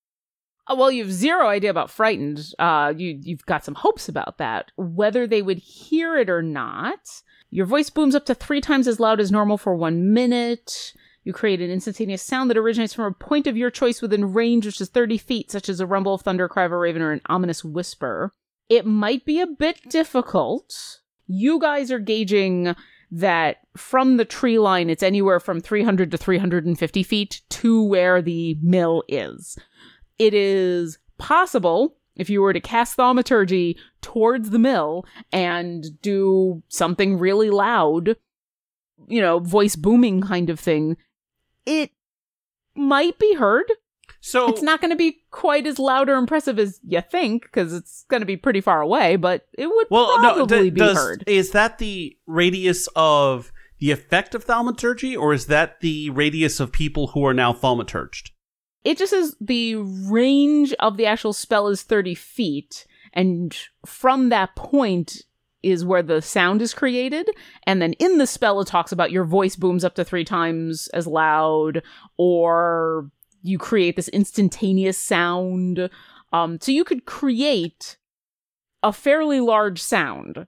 Uh, 0.67 0.75
well, 0.77 0.91
you 0.91 1.03
have 1.03 1.13
zero 1.13 1.47
idea 1.47 1.69
about 1.69 1.91
frightened. 1.91 2.53
Uh, 2.57 2.93
you 2.95 3.19
you've 3.21 3.45
got 3.45 3.63
some 3.63 3.75
hopes 3.75 4.09
about 4.09 4.37
that. 4.37 4.71
Whether 4.75 5.27
they 5.27 5.41
would 5.41 5.59
hear 5.59 6.17
it 6.17 6.29
or 6.29 6.41
not, 6.41 7.21
your 7.49 7.65
voice 7.65 7.89
booms 7.89 8.15
up 8.15 8.25
to 8.25 8.35
three 8.35 8.61
times 8.61 8.87
as 8.87 8.99
loud 8.99 9.19
as 9.19 9.31
normal 9.31 9.57
for 9.57 9.75
one 9.75 10.13
minute. 10.13 10.93
You 11.23 11.33
create 11.33 11.61
an 11.61 11.71
instantaneous 11.71 12.21
sound 12.21 12.49
that 12.49 12.57
originates 12.57 12.93
from 12.93 13.05
a 13.05 13.11
point 13.11 13.47
of 13.47 13.57
your 13.57 13.71
choice 13.71 14.01
within 14.01 14.33
range, 14.33 14.65
which 14.65 14.79
is 14.79 14.89
30 14.89 15.17
feet, 15.17 15.51
such 15.51 15.69
as 15.69 15.79
a 15.79 15.87
rumble 15.87 16.13
of 16.13 16.21
thunder, 16.21 16.47
cry 16.47 16.65
of 16.65 16.71
a 16.71 16.77
raven, 16.77 17.01
or 17.01 17.11
an 17.11 17.21
ominous 17.25 17.63
whisper. 17.63 18.31
It 18.69 18.85
might 18.85 19.25
be 19.25 19.41
a 19.41 19.47
bit 19.47 19.89
difficult. 19.89 20.99
You 21.25 21.59
guys 21.59 21.91
are 21.91 21.99
gauging 21.99 22.75
that 23.09 23.57
from 23.75 24.17
the 24.17 24.25
tree 24.25 24.59
line, 24.59 24.89
it's 24.89 25.01
anywhere 25.01 25.39
from 25.39 25.61
300 25.61 26.11
to 26.11 26.17
350 26.17 27.03
feet 27.03 27.41
to 27.49 27.83
where 27.83 28.21
the 28.21 28.57
mill 28.61 29.03
is 29.07 29.57
it 30.19 30.33
is 30.33 30.97
possible 31.17 31.97
if 32.15 32.29
you 32.29 32.41
were 32.41 32.53
to 32.53 32.59
cast 32.59 32.95
thaumaturgy 32.95 33.77
towards 34.01 34.49
the 34.49 34.59
mill 34.59 35.05
and 35.31 35.85
do 36.01 36.63
something 36.69 37.19
really 37.19 37.49
loud, 37.49 38.15
you 39.07 39.21
know, 39.21 39.39
voice 39.39 39.75
booming 39.75 40.21
kind 40.21 40.49
of 40.49 40.59
thing, 40.59 40.97
it 41.65 41.91
might 42.75 43.19
be 43.19 43.35
heard. 43.35 43.69
So 44.21 44.47
It's 44.49 44.61
not 44.61 44.81
going 44.81 44.91
to 44.91 44.97
be 44.97 45.19
quite 45.29 45.67
as 45.67 45.77
loud 45.77 46.09
or 46.09 46.15
impressive 46.15 46.57
as 46.57 46.79
you 46.83 47.01
think 47.01 47.43
because 47.43 47.73
it's 47.73 48.05
going 48.09 48.21
to 48.21 48.25
be 48.25 48.37
pretty 48.37 48.61
far 48.61 48.81
away, 48.81 49.17
but 49.17 49.45
it 49.55 49.67
would 49.67 49.87
well, 49.91 50.19
no. 50.21 50.33
probably 50.33 50.69
d- 50.69 50.69
be 50.71 50.79
does, 50.79 50.97
heard. 50.97 51.23
Is 51.27 51.51
that 51.51 51.77
the 51.77 52.17
radius 52.25 52.87
of 52.95 53.51
the 53.79 53.91
effect 53.91 54.33
of 54.33 54.45
thaumaturgy, 54.45 55.15
or 55.15 55.33
is 55.33 55.47
that 55.47 55.79
the 55.81 56.09
radius 56.09 56.59
of 56.59 56.71
people 56.71 57.07
who 57.07 57.25
are 57.25 57.33
now 57.33 57.53
thaumaturged? 57.53 58.31
It 58.85 58.97
just 58.97 59.09
says 59.09 59.35
the 59.41 59.75
range 59.75 60.73
of 60.79 60.95
the 60.95 61.05
actual 61.07 61.33
spell 61.33 61.67
is 61.67 61.81
30 61.83 62.15
feet 62.15 62.85
and 63.13 63.57
from 63.85 64.29
that 64.29 64.55
point 64.55 65.23
is 65.63 65.83
where 65.83 66.03
the 66.03 66.21
sound 66.21 66.61
is 66.61 66.73
created 66.73 67.27
and 67.63 67.81
then 67.81 67.93
in 67.93 68.19
the 68.19 68.27
spell 68.27 68.61
it 68.61 68.67
talks 68.67 68.91
about 68.91 69.11
your 69.11 69.25
voice 69.25 69.55
booms 69.55 69.83
up 69.83 69.95
to 69.95 70.05
three 70.05 70.23
times 70.23 70.87
as 70.89 71.07
loud 71.07 71.81
or 72.17 73.09
you 73.41 73.57
create 73.57 73.95
this 73.95 74.07
instantaneous 74.09 74.97
sound 74.97 75.89
um, 76.31 76.59
so 76.61 76.71
you 76.71 76.83
could 76.83 77.05
create 77.05 77.97
a 78.83 78.93
fairly 78.93 79.39
large 79.39 79.81
sound 79.81 80.45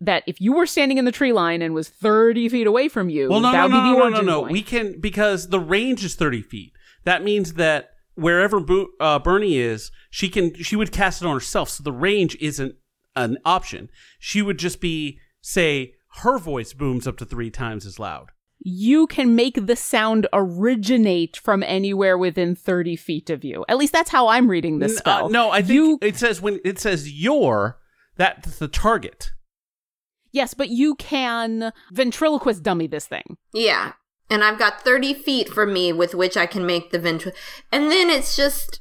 that 0.00 0.24
if 0.26 0.40
you 0.40 0.52
were 0.52 0.66
standing 0.66 0.98
in 0.98 1.04
the 1.04 1.12
tree 1.12 1.32
line 1.32 1.62
and 1.62 1.72
was 1.74 1.88
30 1.88 2.48
feet 2.48 2.66
away 2.66 2.88
from 2.88 3.08
you 3.08 3.30
Well, 3.30 3.40
no, 3.40 3.52
that 3.52 3.70
no, 3.70 3.76
would 3.76 3.82
be 3.82 3.90
no, 3.90 3.92
the 3.92 3.92
no, 3.92 3.98
no, 3.98 4.04
origin 4.04 4.26
no. 4.26 4.40
We 4.42 4.62
can 4.62 5.00
because 5.00 5.48
the 5.48 5.60
range 5.60 6.04
is 6.04 6.14
thirty 6.16 6.42
feet. 6.42 6.72
That 7.04 7.22
means 7.24 7.54
that 7.54 7.90
wherever 8.14 8.60
Bo- 8.60 8.88
uh, 9.00 9.18
Bernie 9.18 9.56
is, 9.58 9.90
she 10.10 10.28
can 10.28 10.54
she 10.54 10.76
would 10.76 10.92
cast 10.92 11.22
it 11.22 11.26
on 11.26 11.34
herself. 11.34 11.68
So 11.70 11.82
the 11.82 11.92
range 11.92 12.36
isn't 12.40 12.74
an 13.16 13.38
option. 13.44 13.90
She 14.18 14.42
would 14.42 14.58
just 14.58 14.80
be 14.80 15.18
say 15.40 15.94
her 16.22 16.38
voice 16.38 16.72
booms 16.72 17.06
up 17.06 17.16
to 17.18 17.24
three 17.24 17.50
times 17.50 17.86
as 17.86 17.98
loud. 17.98 18.30
you 18.64 19.06
can 19.08 19.34
make 19.34 19.66
the 19.66 19.74
sound 19.74 20.26
originate 20.32 21.36
from 21.36 21.62
anywhere 21.64 22.16
within 22.16 22.54
30 22.54 22.94
feet 22.96 23.28
of 23.30 23.42
you. 23.42 23.64
At 23.68 23.76
least 23.76 23.92
that's 23.92 24.10
how 24.10 24.28
I'm 24.28 24.48
reading 24.48 24.78
this 24.78 24.92
N- 24.92 24.98
spell. 24.98 25.24
uh, 25.26 25.28
no, 25.28 25.50
I 25.50 25.62
think 25.62 25.74
you, 25.74 25.98
it 26.00 26.16
says 26.16 26.40
when 26.40 26.60
it 26.64 26.78
says 26.78 27.10
your 27.12 27.80
that's 28.16 28.58
the 28.58 28.68
target. 28.68 29.32
yes, 30.30 30.54
but 30.54 30.68
you 30.68 30.94
can 30.94 31.72
ventriloquist 31.92 32.62
dummy 32.62 32.86
this 32.86 33.06
thing. 33.06 33.36
Yeah. 33.52 33.92
And 34.32 34.42
I've 34.42 34.58
got 34.58 34.82
30 34.82 35.12
feet 35.12 35.50
from 35.50 35.74
me 35.74 35.92
with 35.92 36.14
which 36.14 36.38
I 36.38 36.46
can 36.46 36.64
make 36.64 36.90
the 36.90 36.98
ventriloquist. 36.98 37.44
And 37.70 37.90
then 37.92 38.08
it's 38.08 38.34
just 38.34 38.80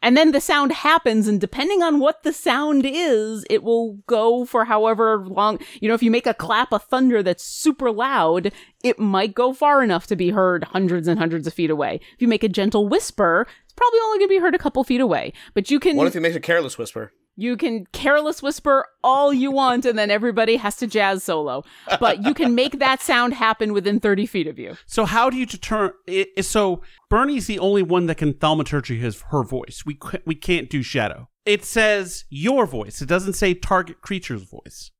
And 0.00 0.16
then 0.16 0.30
the 0.30 0.40
sound 0.40 0.70
happens, 0.70 1.26
and 1.26 1.40
depending 1.40 1.82
on 1.82 1.98
what 1.98 2.22
the 2.22 2.32
sound 2.32 2.86
is, 2.86 3.44
it 3.50 3.64
will 3.64 3.94
go 4.06 4.44
for 4.44 4.64
however 4.64 5.26
long. 5.26 5.58
You 5.80 5.88
know, 5.88 5.94
if 5.94 6.04
you 6.04 6.10
make 6.10 6.26
a 6.28 6.34
clap 6.34 6.72
of 6.72 6.84
thunder 6.84 7.20
that's 7.20 7.44
super 7.44 7.90
loud, 7.90 8.52
it 8.84 8.98
might 8.98 9.34
go 9.34 9.52
far 9.52 9.82
enough 9.82 10.06
to 10.06 10.16
be 10.16 10.30
heard 10.30 10.64
hundreds 10.64 11.08
and 11.08 11.18
hundreds 11.18 11.48
of 11.48 11.52
feet 11.52 11.70
away. 11.70 12.00
If 12.14 12.22
you 12.22 12.28
make 12.28 12.44
a 12.44 12.48
gentle 12.48 12.88
whisper, 12.88 13.48
it's 13.64 13.74
probably 13.74 13.98
only 14.04 14.18
going 14.18 14.28
to 14.28 14.34
be 14.36 14.40
heard 14.40 14.54
a 14.54 14.58
couple 14.58 14.84
feet 14.84 15.00
away. 15.00 15.32
But 15.52 15.70
you 15.70 15.80
can 15.80 15.96
What 15.96 16.06
if 16.06 16.14
he 16.14 16.20
makes 16.20 16.36
a 16.36 16.40
careless 16.40 16.78
whisper? 16.78 17.12
You 17.36 17.56
can 17.56 17.86
careless 17.92 18.42
whisper 18.42 18.86
all 19.02 19.32
you 19.32 19.50
want, 19.50 19.86
and 19.86 19.98
then 19.98 20.10
everybody 20.10 20.56
has 20.56 20.76
to 20.76 20.86
jazz 20.86 21.24
solo. 21.24 21.64
But 21.98 22.24
you 22.24 22.34
can 22.34 22.54
make 22.54 22.78
that 22.78 23.00
sound 23.00 23.34
happen 23.34 23.72
within 23.72 24.00
thirty 24.00 24.26
feet 24.26 24.46
of 24.46 24.58
you. 24.58 24.76
So 24.86 25.04
how 25.04 25.30
do 25.30 25.36
you 25.36 25.46
deter? 25.46 25.94
So 26.40 26.82
Bernie's 27.08 27.46
the 27.46 27.58
only 27.58 27.82
one 27.82 28.06
that 28.06 28.16
can 28.16 28.34
thaumaturgy 28.34 28.98
his 28.98 29.22
her 29.30 29.42
voice. 29.42 29.84
We 29.86 29.98
we 30.26 30.34
can't 30.34 30.68
do 30.68 30.82
shadow. 30.82 31.28
It 31.46 31.64
says 31.64 32.24
your 32.28 32.66
voice. 32.66 33.00
It 33.00 33.08
doesn't 33.08 33.32
say 33.32 33.54
target 33.54 34.02
creature's 34.02 34.42
voice. 34.42 34.90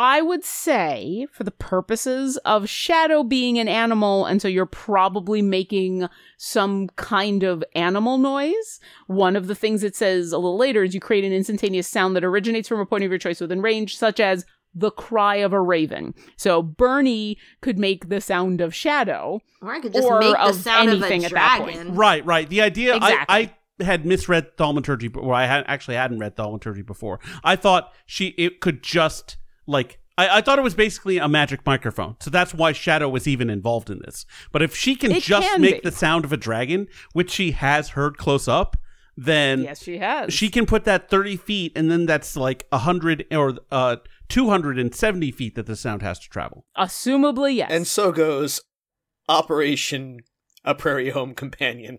I 0.00 0.22
would 0.22 0.44
say, 0.44 1.26
for 1.30 1.44
the 1.44 1.50
purposes 1.50 2.38
of 2.38 2.70
Shadow 2.70 3.22
being 3.22 3.58
an 3.58 3.68
animal, 3.68 4.24
and 4.24 4.40
so 4.40 4.48
you're 4.48 4.64
probably 4.64 5.42
making 5.42 6.08
some 6.38 6.88
kind 6.96 7.42
of 7.42 7.62
animal 7.74 8.16
noise. 8.16 8.80
One 9.08 9.36
of 9.36 9.46
the 9.46 9.54
things 9.54 9.84
it 9.84 9.94
says 9.94 10.32
a 10.32 10.38
little 10.38 10.56
later 10.56 10.82
is 10.82 10.94
you 10.94 11.00
create 11.00 11.24
an 11.24 11.34
instantaneous 11.34 11.86
sound 11.86 12.16
that 12.16 12.24
originates 12.24 12.66
from 12.66 12.80
a 12.80 12.86
point 12.86 13.04
of 13.04 13.10
your 13.10 13.18
choice 13.18 13.42
within 13.42 13.60
range, 13.60 13.98
such 13.98 14.20
as 14.20 14.46
the 14.74 14.90
cry 14.90 15.36
of 15.36 15.52
a 15.52 15.60
raven. 15.60 16.14
So 16.36 16.62
Bernie 16.62 17.36
could 17.60 17.78
make 17.78 18.08
the 18.08 18.22
sound 18.22 18.62
of 18.62 18.74
Shadow. 18.74 19.42
or 19.60 19.74
I 19.74 19.80
could 19.80 19.92
just 19.92 20.08
make 20.08 20.34
the 20.34 20.52
sound 20.54 20.88
of 20.88 21.02
a 21.02 21.04
anything 21.04 21.26
at 21.26 21.32
that 21.32 21.58
point. 21.60 21.74
dragon. 21.74 21.94
Right, 21.94 22.24
right. 22.24 22.48
The 22.48 22.62
idea 22.62 22.96
Exactly. 22.96 23.26
I, 23.28 23.38
I 23.80 23.84
had 23.84 24.06
misread 24.06 24.56
thaumaturgy, 24.56 25.08
but 25.08 25.24
well, 25.24 25.36
I 25.36 25.44
had 25.44 25.64
actually 25.66 25.96
hadn't 25.96 26.20
read 26.20 26.36
thaumaturgy 26.36 26.80
before. 26.80 27.20
I 27.44 27.56
thought 27.56 27.92
she 28.06 28.28
it 28.38 28.60
could 28.60 28.82
just 28.82 29.36
like 29.70 29.98
I, 30.18 30.38
I 30.38 30.40
thought 30.42 30.58
it 30.58 30.62
was 30.62 30.74
basically 30.74 31.18
a 31.18 31.28
magic 31.28 31.64
microphone, 31.64 32.16
so 32.20 32.30
that's 32.30 32.52
why 32.52 32.72
Shadow 32.72 33.08
was 33.08 33.26
even 33.26 33.48
involved 33.48 33.88
in 33.90 34.00
this. 34.04 34.26
But 34.52 34.60
if 34.62 34.76
she 34.76 34.94
can 34.96 35.12
It 35.12 35.22
just 35.22 35.46
can 35.48 35.60
make 35.62 35.82
be. 35.82 35.88
the 35.90 35.96
sound 35.96 36.24
of 36.24 36.32
a 36.32 36.36
dragon, 36.36 36.88
which 37.12 37.30
she 37.30 37.52
has 37.52 37.90
heard 37.90 38.18
close 38.18 38.46
up, 38.48 38.76
then 39.16 39.62
Yes, 39.62 39.82
she 39.82 39.98
has. 39.98 40.32
she 40.34 40.48
can 40.50 40.66
put 40.66 40.84
that 40.84 41.08
30 41.10 41.36
feet 41.36 41.72
and 41.76 41.90
then 41.90 42.06
that's 42.06 42.36
like 42.36 42.66
100 42.70 43.26
or 43.32 43.54
uh 43.70 43.96
270 44.28 45.30
feet 45.32 45.54
that 45.56 45.66
the 45.66 45.74
sound 45.76 46.00
has 46.02 46.18
to 46.20 46.28
travel 46.28 46.64
Assumably, 46.78 47.54
yes. 47.56 47.70
And 47.70 47.86
so 47.86 48.12
goes 48.12 48.60
Operation 49.28 50.20
A 50.64 50.74
Prairie 50.74 51.10
Home 51.10 51.34
Companion. 51.34 51.98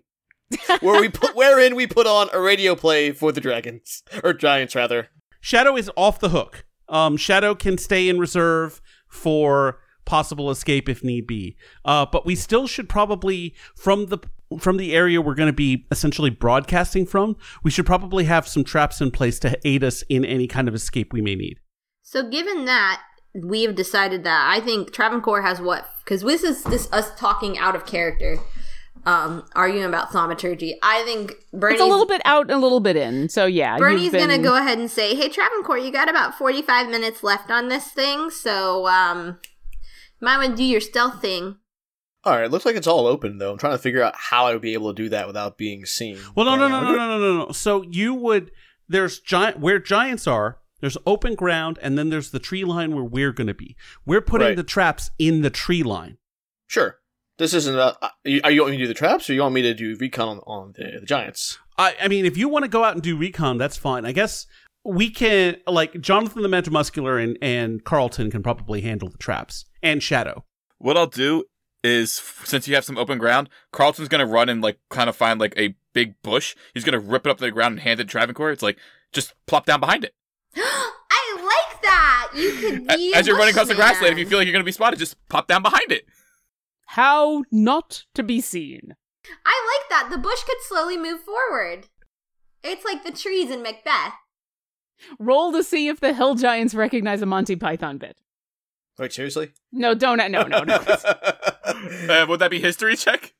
where 0.80 1.00
we 1.00 1.08
put 1.08 1.34
wherein 1.36 1.74
we 1.74 1.86
put 1.86 2.06
on 2.06 2.28
a 2.32 2.40
radio 2.40 2.74
play 2.74 3.12
for 3.12 3.32
the 3.32 3.40
dragons. 3.40 4.02
Or 4.22 4.32
giants 4.32 4.74
rather. 4.74 5.08
shadow 5.40 5.76
is 5.76 5.90
off 5.96 6.18
the 6.20 6.28
hook 6.30 6.64
um 6.92 7.16
shadow 7.16 7.54
can 7.54 7.76
stay 7.76 8.08
in 8.08 8.18
reserve 8.20 8.80
for 9.08 9.80
possible 10.04 10.50
escape 10.50 10.88
if 10.88 11.02
need 11.02 11.26
be 11.26 11.56
uh 11.84 12.06
but 12.06 12.24
we 12.24 12.36
still 12.36 12.68
should 12.68 12.88
probably 12.88 13.54
from 13.74 14.06
the 14.06 14.18
from 14.58 14.76
the 14.76 14.94
area 14.94 15.20
we're 15.20 15.34
going 15.34 15.48
to 15.48 15.52
be 15.52 15.86
essentially 15.90 16.30
broadcasting 16.30 17.06
from 17.06 17.36
we 17.64 17.70
should 17.70 17.86
probably 17.86 18.24
have 18.24 18.46
some 18.46 18.62
traps 18.62 19.00
in 19.00 19.10
place 19.10 19.38
to 19.38 19.58
aid 19.66 19.82
us 19.82 20.02
in 20.08 20.24
any 20.24 20.46
kind 20.46 20.68
of 20.68 20.74
escape 20.74 21.12
we 21.12 21.20
may 21.20 21.34
need 21.34 21.58
So, 22.02 22.28
given 22.28 22.66
that 22.66 23.00
we 23.34 23.62
have 23.62 23.74
decided 23.74 24.24
that, 24.24 24.50
I 24.54 24.60
think 24.60 24.92
Travancore 24.92 25.40
has 25.42 25.60
what? 25.60 25.86
Because 26.04 26.22
this 26.22 26.42
is 26.44 26.64
this 26.64 26.86
us 26.92 27.10
talking 27.16 27.56
out 27.56 27.74
of 27.74 27.86
character, 27.86 28.36
um, 29.04 29.44
arguing 29.54 29.84
about 29.84 30.12
thaumaturgy. 30.12 30.78
I 30.82 31.02
think 31.04 31.32
Bernie's, 31.52 31.80
it's 31.80 31.82
a 31.82 31.90
little 31.90 32.06
bit 32.06 32.22
out, 32.24 32.42
and 32.42 32.52
a 32.52 32.58
little 32.58 32.80
bit 32.80 32.96
in. 32.96 33.28
So 33.28 33.46
yeah, 33.46 33.72
you've 33.74 33.80
Bernie's 33.80 34.12
gonna 34.12 34.38
go 34.38 34.56
ahead 34.56 34.78
and 34.78 34.90
say, 34.90 35.14
"Hey, 35.14 35.28
Travancore, 35.28 35.78
you 35.78 35.90
got 35.90 36.08
about 36.08 36.34
forty-five 36.36 36.88
minutes 36.88 37.22
left 37.22 37.50
on 37.50 37.68
this 37.68 37.88
thing, 37.88 38.30
so 38.30 38.86
um, 38.86 39.38
you 40.20 40.24
might 40.24 40.38
want 40.38 40.50
to 40.50 40.56
do 40.56 40.64
your 40.64 40.80
stealth 40.80 41.20
thing." 41.20 41.56
Alright, 42.24 42.52
looks 42.52 42.64
like 42.64 42.76
it's 42.76 42.86
all 42.86 43.06
open 43.08 43.38
though. 43.38 43.50
I'm 43.50 43.58
trying 43.58 43.72
to 43.74 43.78
figure 43.78 44.02
out 44.02 44.14
how 44.16 44.46
I 44.46 44.52
would 44.52 44.62
be 44.62 44.74
able 44.74 44.94
to 44.94 45.02
do 45.02 45.08
that 45.08 45.26
without 45.26 45.58
being 45.58 45.84
seen. 45.84 46.18
Well, 46.36 46.46
no, 46.46 46.54
no, 46.54 46.68
no, 46.68 46.80
no, 46.80 46.92
no, 46.92 47.06
no, 47.06 47.18
no, 47.18 47.46
no. 47.46 47.52
So 47.52 47.82
you 47.82 48.14
would 48.14 48.52
there's 48.88 49.18
giant 49.18 49.58
where 49.58 49.78
giants 49.80 50.26
are. 50.28 50.58
There's 50.80 50.98
open 51.06 51.36
ground, 51.36 51.78
and 51.80 51.96
then 51.96 52.10
there's 52.10 52.30
the 52.32 52.40
tree 52.40 52.64
line 52.64 52.92
where 52.94 53.04
we're 53.04 53.30
going 53.32 53.46
to 53.46 53.54
be. 53.54 53.76
We're 54.04 54.20
putting 54.20 54.48
Right. 54.48 54.56
the 54.56 54.64
traps 54.64 55.12
in 55.16 55.42
the 55.42 55.50
tree 55.50 55.84
line. 55.84 56.18
Sure. 56.66 56.98
This 57.38 57.54
isn't 57.54 57.76
a. 57.76 57.96
Are 58.02 58.10
you, 58.24 58.40
are 58.44 58.50
you 58.50 58.60
want 58.62 58.72
me 58.72 58.78
to 58.78 58.84
do 58.84 58.88
the 58.88 58.94
traps, 58.94 59.28
or 59.28 59.34
you 59.34 59.40
want 59.40 59.54
me 59.54 59.62
to 59.62 59.74
do 59.74 59.96
recon 59.98 60.28
on, 60.28 60.38
on 60.46 60.72
the, 60.76 61.00
the 61.00 61.06
giants? 61.06 61.58
I, 61.78 61.94
I 62.00 62.08
mean, 62.08 62.26
if 62.26 62.36
you 62.36 62.48
want 62.48 62.64
to 62.64 62.68
go 62.68 62.84
out 62.84 62.94
and 62.94 63.02
do 63.02 63.16
recon, 63.16 63.58
that's 63.58 63.76
fine. 63.76 64.04
I 64.04 64.12
guess 64.12 64.46
we 64.84 65.10
can 65.10 65.56
like 65.66 66.00
Jonathan 66.00 66.42
the 66.42 66.48
Magimuscular 66.48 67.22
and 67.22 67.38
and 67.40 67.84
Carlton 67.84 68.30
can 68.30 68.42
probably 68.42 68.80
handle 68.82 69.08
the 69.08 69.18
traps 69.18 69.64
and 69.82 70.02
Shadow. 70.02 70.44
What 70.78 70.96
I'll 70.96 71.06
do 71.06 71.44
is, 71.84 72.12
since 72.44 72.68
you 72.68 72.74
have 72.74 72.84
some 72.84 72.98
open 72.98 73.18
ground, 73.18 73.48
Carlton's 73.72 74.08
gonna 74.08 74.26
run 74.26 74.48
and 74.48 74.62
like 74.62 74.78
kind 74.90 75.08
of 75.08 75.16
find 75.16 75.40
like 75.40 75.54
a 75.56 75.74
big 75.92 76.20
bush. 76.22 76.54
He's 76.74 76.84
gonna 76.84 77.00
rip 77.00 77.26
it 77.26 77.30
up 77.30 77.38
to 77.38 77.44
the 77.44 77.50
ground 77.50 77.72
and 77.72 77.80
hand 77.80 78.00
it 78.00 78.04
to 78.04 78.08
Travancore. 78.08 78.50
It's 78.50 78.62
like 78.62 78.78
just 79.12 79.34
plop 79.46 79.66
down 79.66 79.80
behind 79.80 80.04
it. 80.04 80.14
I 80.56 81.36
like 81.38 81.82
that. 81.82 82.30
You 82.34 82.52
could 82.52 82.86
be 82.88 83.14
As 83.14 83.26
a 83.26 83.30
you're 83.30 83.38
running 83.38 83.52
across 83.52 83.68
the 83.68 83.74
grassland, 83.74 84.12
if 84.12 84.18
you 84.18 84.26
feel 84.26 84.38
like 84.38 84.46
you're 84.46 84.52
gonna 84.52 84.64
be 84.64 84.72
spotted, 84.72 84.98
just 84.98 85.16
pop 85.28 85.46
down 85.48 85.62
behind 85.62 85.92
it. 85.92 86.06
How 86.92 87.42
not 87.50 88.04
to 88.14 88.22
be 88.22 88.38
seen. 88.38 88.94
I 89.46 89.78
like 89.80 89.88
that. 89.88 90.10
The 90.10 90.18
bush 90.18 90.42
could 90.42 90.58
slowly 90.60 90.98
move 90.98 91.22
forward. 91.22 91.86
It's 92.62 92.84
like 92.84 93.02
the 93.02 93.12
trees 93.12 93.50
in 93.50 93.62
Macbeth. 93.62 94.12
Roll 95.18 95.52
to 95.52 95.64
see 95.64 95.88
if 95.88 96.00
the 96.00 96.12
hill 96.12 96.34
giants 96.34 96.74
recognize 96.74 97.22
a 97.22 97.26
Monty 97.26 97.56
Python 97.56 97.96
bit. 97.96 98.18
Wait, 98.98 99.10
seriously? 99.10 99.52
No, 99.72 99.94
don't. 99.94 100.18
No, 100.30 100.42
no, 100.42 100.64
no. 100.64 100.78
Uh, 102.08 102.26
would 102.28 102.40
that 102.40 102.50
be 102.50 102.60
history 102.60 102.94
check 102.96 103.32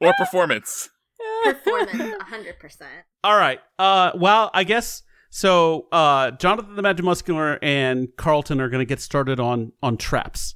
or 0.00 0.12
performance? 0.16 0.88
Performance, 1.44 1.92
100%. 1.92 2.82
All 3.22 3.36
right. 3.36 3.60
Uh, 3.78 4.12
well, 4.14 4.50
I 4.54 4.64
guess 4.64 5.02
so. 5.28 5.86
Uh, 5.92 6.30
Jonathan 6.30 6.74
the 6.76 6.82
Magimuscular 6.82 7.58
and 7.60 8.08
Carlton 8.16 8.60
are 8.60 8.68
going 8.68 8.80
to 8.80 8.88
get 8.88 9.00
started 9.00 9.38
on 9.38 9.72
on 9.82 9.96
traps. 9.96 10.54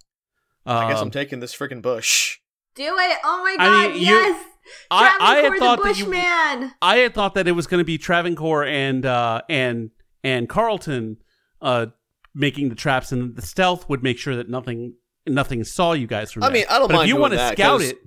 I 0.67 0.89
guess 0.89 0.99
Um, 0.99 1.07
I'm 1.09 1.11
taking 1.11 1.41
this 1.41 1.55
freaking 1.55 1.83
bush. 1.83 2.39
Do 2.75 2.85
it. 2.85 3.19
Oh 3.25 3.43
my 3.43 3.57
I 3.59 3.67
god, 3.69 3.91
mean, 3.93 4.01
you- 4.01 4.07
yes. 4.09 4.45
I, 4.93 5.17
I 5.21 5.37
had 5.39 5.59
thought 5.59 5.79
the 5.79 5.85
that 5.89 5.99
you. 5.99 6.05
Bushman. 6.05 6.73
I 6.81 6.97
had 6.99 7.15
thought 7.15 7.35
that 7.35 7.49
it 7.49 7.53
was 7.53 7.67
going 7.67 7.81
to 7.81 7.85
be 7.85 7.99
Travancore 7.99 8.65
and 8.65 9.05
uh, 9.05 9.43
and 9.49 9.91
and 10.23 10.49
Carlton 10.49 11.17
uh, 11.61 11.87
making 12.33 12.69
the 12.69 12.77
traps, 12.77 13.11
and 13.11 13.35
the 13.35 13.43
stealth 13.43 13.89
would 13.89 14.05
make 14.05 14.19
sure 14.19 14.37
that 14.37 14.49
nothing 14.49 14.95
nothing 15.27 15.65
saw 15.65 15.93
you 15.95 16.07
guys 16.07 16.31
from 16.31 16.45
I 16.45 16.47
there. 16.47 16.55
mean, 16.55 16.65
I 16.71 16.79
don't 16.79 16.87
but 16.89 16.95
mind 16.95 17.09
if 17.11 17.15
you 17.15 17.21
want 17.21 17.33
to 17.35 17.49
scout 17.49 17.81
it, 17.83 17.99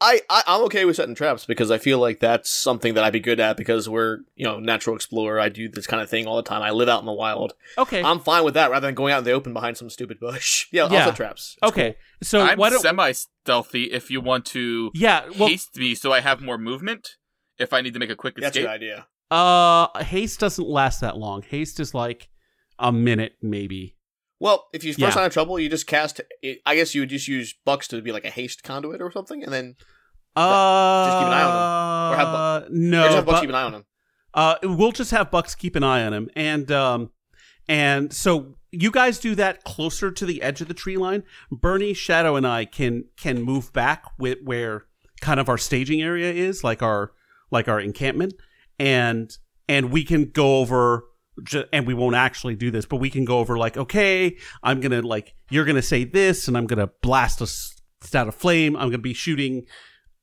I, 0.00 0.20
I 0.28 0.42
I'm 0.46 0.62
okay 0.64 0.84
with 0.84 0.96
setting 0.96 1.14
traps 1.14 1.46
because 1.46 1.70
I 1.70 1.78
feel 1.78 1.98
like 1.98 2.20
that's 2.20 2.50
something 2.50 2.94
that 2.94 3.04
I'd 3.04 3.12
be 3.14 3.20
good 3.20 3.40
at 3.40 3.56
because 3.56 3.88
we're 3.88 4.18
you 4.34 4.44
know 4.44 4.58
natural 4.60 4.94
explorer. 4.94 5.40
I 5.40 5.48
do 5.48 5.68
this 5.68 5.86
kind 5.86 6.02
of 6.02 6.10
thing 6.10 6.26
all 6.26 6.36
the 6.36 6.42
time. 6.42 6.60
I 6.62 6.70
live 6.70 6.88
out 6.88 7.00
in 7.00 7.06
the 7.06 7.12
wild. 7.12 7.54
okay, 7.78 8.02
I'm 8.02 8.20
fine 8.20 8.44
with 8.44 8.54
that 8.54 8.70
rather 8.70 8.86
than 8.86 8.94
going 8.94 9.12
out 9.14 9.18
in 9.18 9.24
the 9.24 9.32
open 9.32 9.54
behind 9.54 9.78
some 9.78 9.88
stupid 9.88 10.20
bush. 10.20 10.66
Yeah, 10.70 10.88
Yeah. 10.90 10.98
I'll 11.00 11.06
set 11.06 11.16
traps. 11.16 11.56
It's 11.62 11.72
okay. 11.72 11.96
So 12.22 12.42
I'm 12.42 12.58
why 12.58 12.68
don't? 12.70 12.80
semi 12.80 13.12
stealthy 13.12 13.84
if 13.84 14.10
you 14.10 14.20
want 14.20 14.44
to 14.46 14.90
yeah, 14.94 15.24
well, 15.38 15.48
haste 15.48 15.76
me 15.76 15.94
so 15.94 16.12
I 16.12 16.20
have 16.20 16.42
more 16.42 16.58
movement 16.58 17.16
if 17.58 17.72
I 17.72 17.80
need 17.80 17.94
to 17.94 17.98
make 17.98 18.10
a 18.10 18.16
quick 18.16 18.34
cool. 18.34 18.42
That's 18.42 18.56
a 18.56 18.60
escape. 18.60 18.70
good 18.70 18.74
idea. 18.74 19.06
uh, 19.30 20.04
haste 20.04 20.40
doesn't 20.40 20.68
last 20.68 21.00
that 21.00 21.16
long. 21.16 21.40
Haste 21.42 21.80
is 21.80 21.94
like 21.94 22.28
a 22.78 22.92
minute, 22.92 23.36
maybe. 23.40 23.95
Well, 24.38 24.66
if 24.72 24.84
you 24.84 24.92
first 24.92 24.98
Yeah. 25.00 25.10
sign 25.10 25.24
of 25.26 25.32
trouble, 25.32 25.58
you 25.58 25.68
just 25.68 25.86
cast. 25.86 26.20
I 26.66 26.74
guess 26.74 26.94
you 26.94 27.02
would 27.02 27.08
just 27.10 27.26
use 27.28 27.54
bucks 27.64 27.88
to 27.88 28.00
be 28.02 28.12
like 28.12 28.24
a 28.24 28.30
haste 28.30 28.62
conduit 28.62 29.00
or 29.00 29.10
something, 29.10 29.42
and 29.42 29.52
then 29.52 29.76
Uh, 30.36 31.06
just 31.06 31.18
keep 31.18 31.26
an 31.28 31.32
eye 31.32 31.42
on 31.42 32.12
Or 32.12 32.16
have 32.16 32.62
or 32.62 32.68
no, 32.70 33.02
just 33.04 33.14
have 33.16 33.24
bucks 33.26 33.36
but- 33.36 33.40
keep 33.40 33.48
an 33.50 33.54
eye 33.56 33.62
on 33.62 33.72
them. 33.72 33.84
Uh, 34.34 34.56
we'll 34.62 34.92
just 34.92 35.10
have 35.12 35.30
Bucks 35.30 35.54
keep 35.54 35.76
an 35.76 35.82
eye 35.82 36.04
on 36.04 36.12
him, 36.12 36.28
and 36.36 36.70
um, 36.70 37.10
and 37.68 38.12
so 38.12 38.56
you 38.70 38.90
guys 38.90 39.18
do 39.18 39.34
that 39.34 39.64
closer 39.64 40.10
to 40.12 40.26
the 40.26 40.42
edge 40.42 40.60
of 40.60 40.68
the 40.68 40.74
tree 40.74 40.98
line. 40.98 41.22
Bernie, 41.50 41.94
Shadow, 41.94 42.36
and 42.36 42.46
I 42.46 42.66
can 42.66 43.04
can 43.16 43.40
move 43.40 43.72
back 43.72 44.04
with 44.18 44.40
where 44.44 44.84
kind 45.22 45.40
of 45.40 45.48
our 45.48 45.56
staging 45.56 46.02
area 46.02 46.30
is, 46.30 46.62
like 46.62 46.82
our 46.82 47.12
like 47.50 47.66
our 47.66 47.80
encampment, 47.80 48.34
and 48.78 49.34
and 49.70 49.90
we 49.90 50.04
can 50.04 50.26
go 50.26 50.58
over. 50.58 51.04
And 51.72 51.86
we 51.86 51.94
won't 51.94 52.16
actually 52.16 52.56
do 52.56 52.70
this, 52.70 52.86
but 52.86 52.96
we 52.96 53.10
can 53.10 53.24
go 53.24 53.38
over 53.38 53.58
like, 53.58 53.76
okay, 53.76 54.36
I'm 54.62 54.80
gonna 54.80 55.02
like, 55.02 55.34
you're 55.50 55.64
gonna 55.64 55.82
say 55.82 56.04
this, 56.04 56.48
and 56.48 56.56
I'm 56.56 56.66
gonna 56.66 56.90
blast 57.02 57.40
a 57.40 57.44
s- 57.44 57.74
out 58.14 58.28
of 58.28 58.34
flame. 58.34 58.76
I'm 58.76 58.88
gonna 58.88 58.98
be 58.98 59.12
shooting 59.14 59.66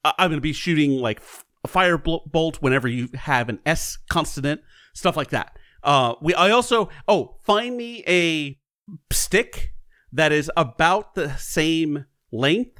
I- 0.05 0.13
I'm 0.17 0.31
to 0.31 0.41
be 0.41 0.53
shooting 0.53 0.91
like 0.99 1.21
a 1.63 1.67
fire 1.67 1.97
bolt 1.97 2.57
whenever 2.61 2.87
you 2.87 3.09
have 3.13 3.47
an 3.49 3.59
S 3.65 3.97
consonant, 4.09 4.61
stuff 4.93 5.15
like 5.15 5.29
that. 5.29 5.57
Uh, 5.83 6.15
we 6.21 6.33
I 6.33 6.49
also 6.49 6.89
oh 7.07 7.37
find 7.45 7.77
me 7.77 8.03
a 8.07 8.59
stick 9.11 9.73
that 10.11 10.31
is 10.31 10.51
about 10.57 11.15
the 11.15 11.35
same 11.37 12.05
length 12.31 12.79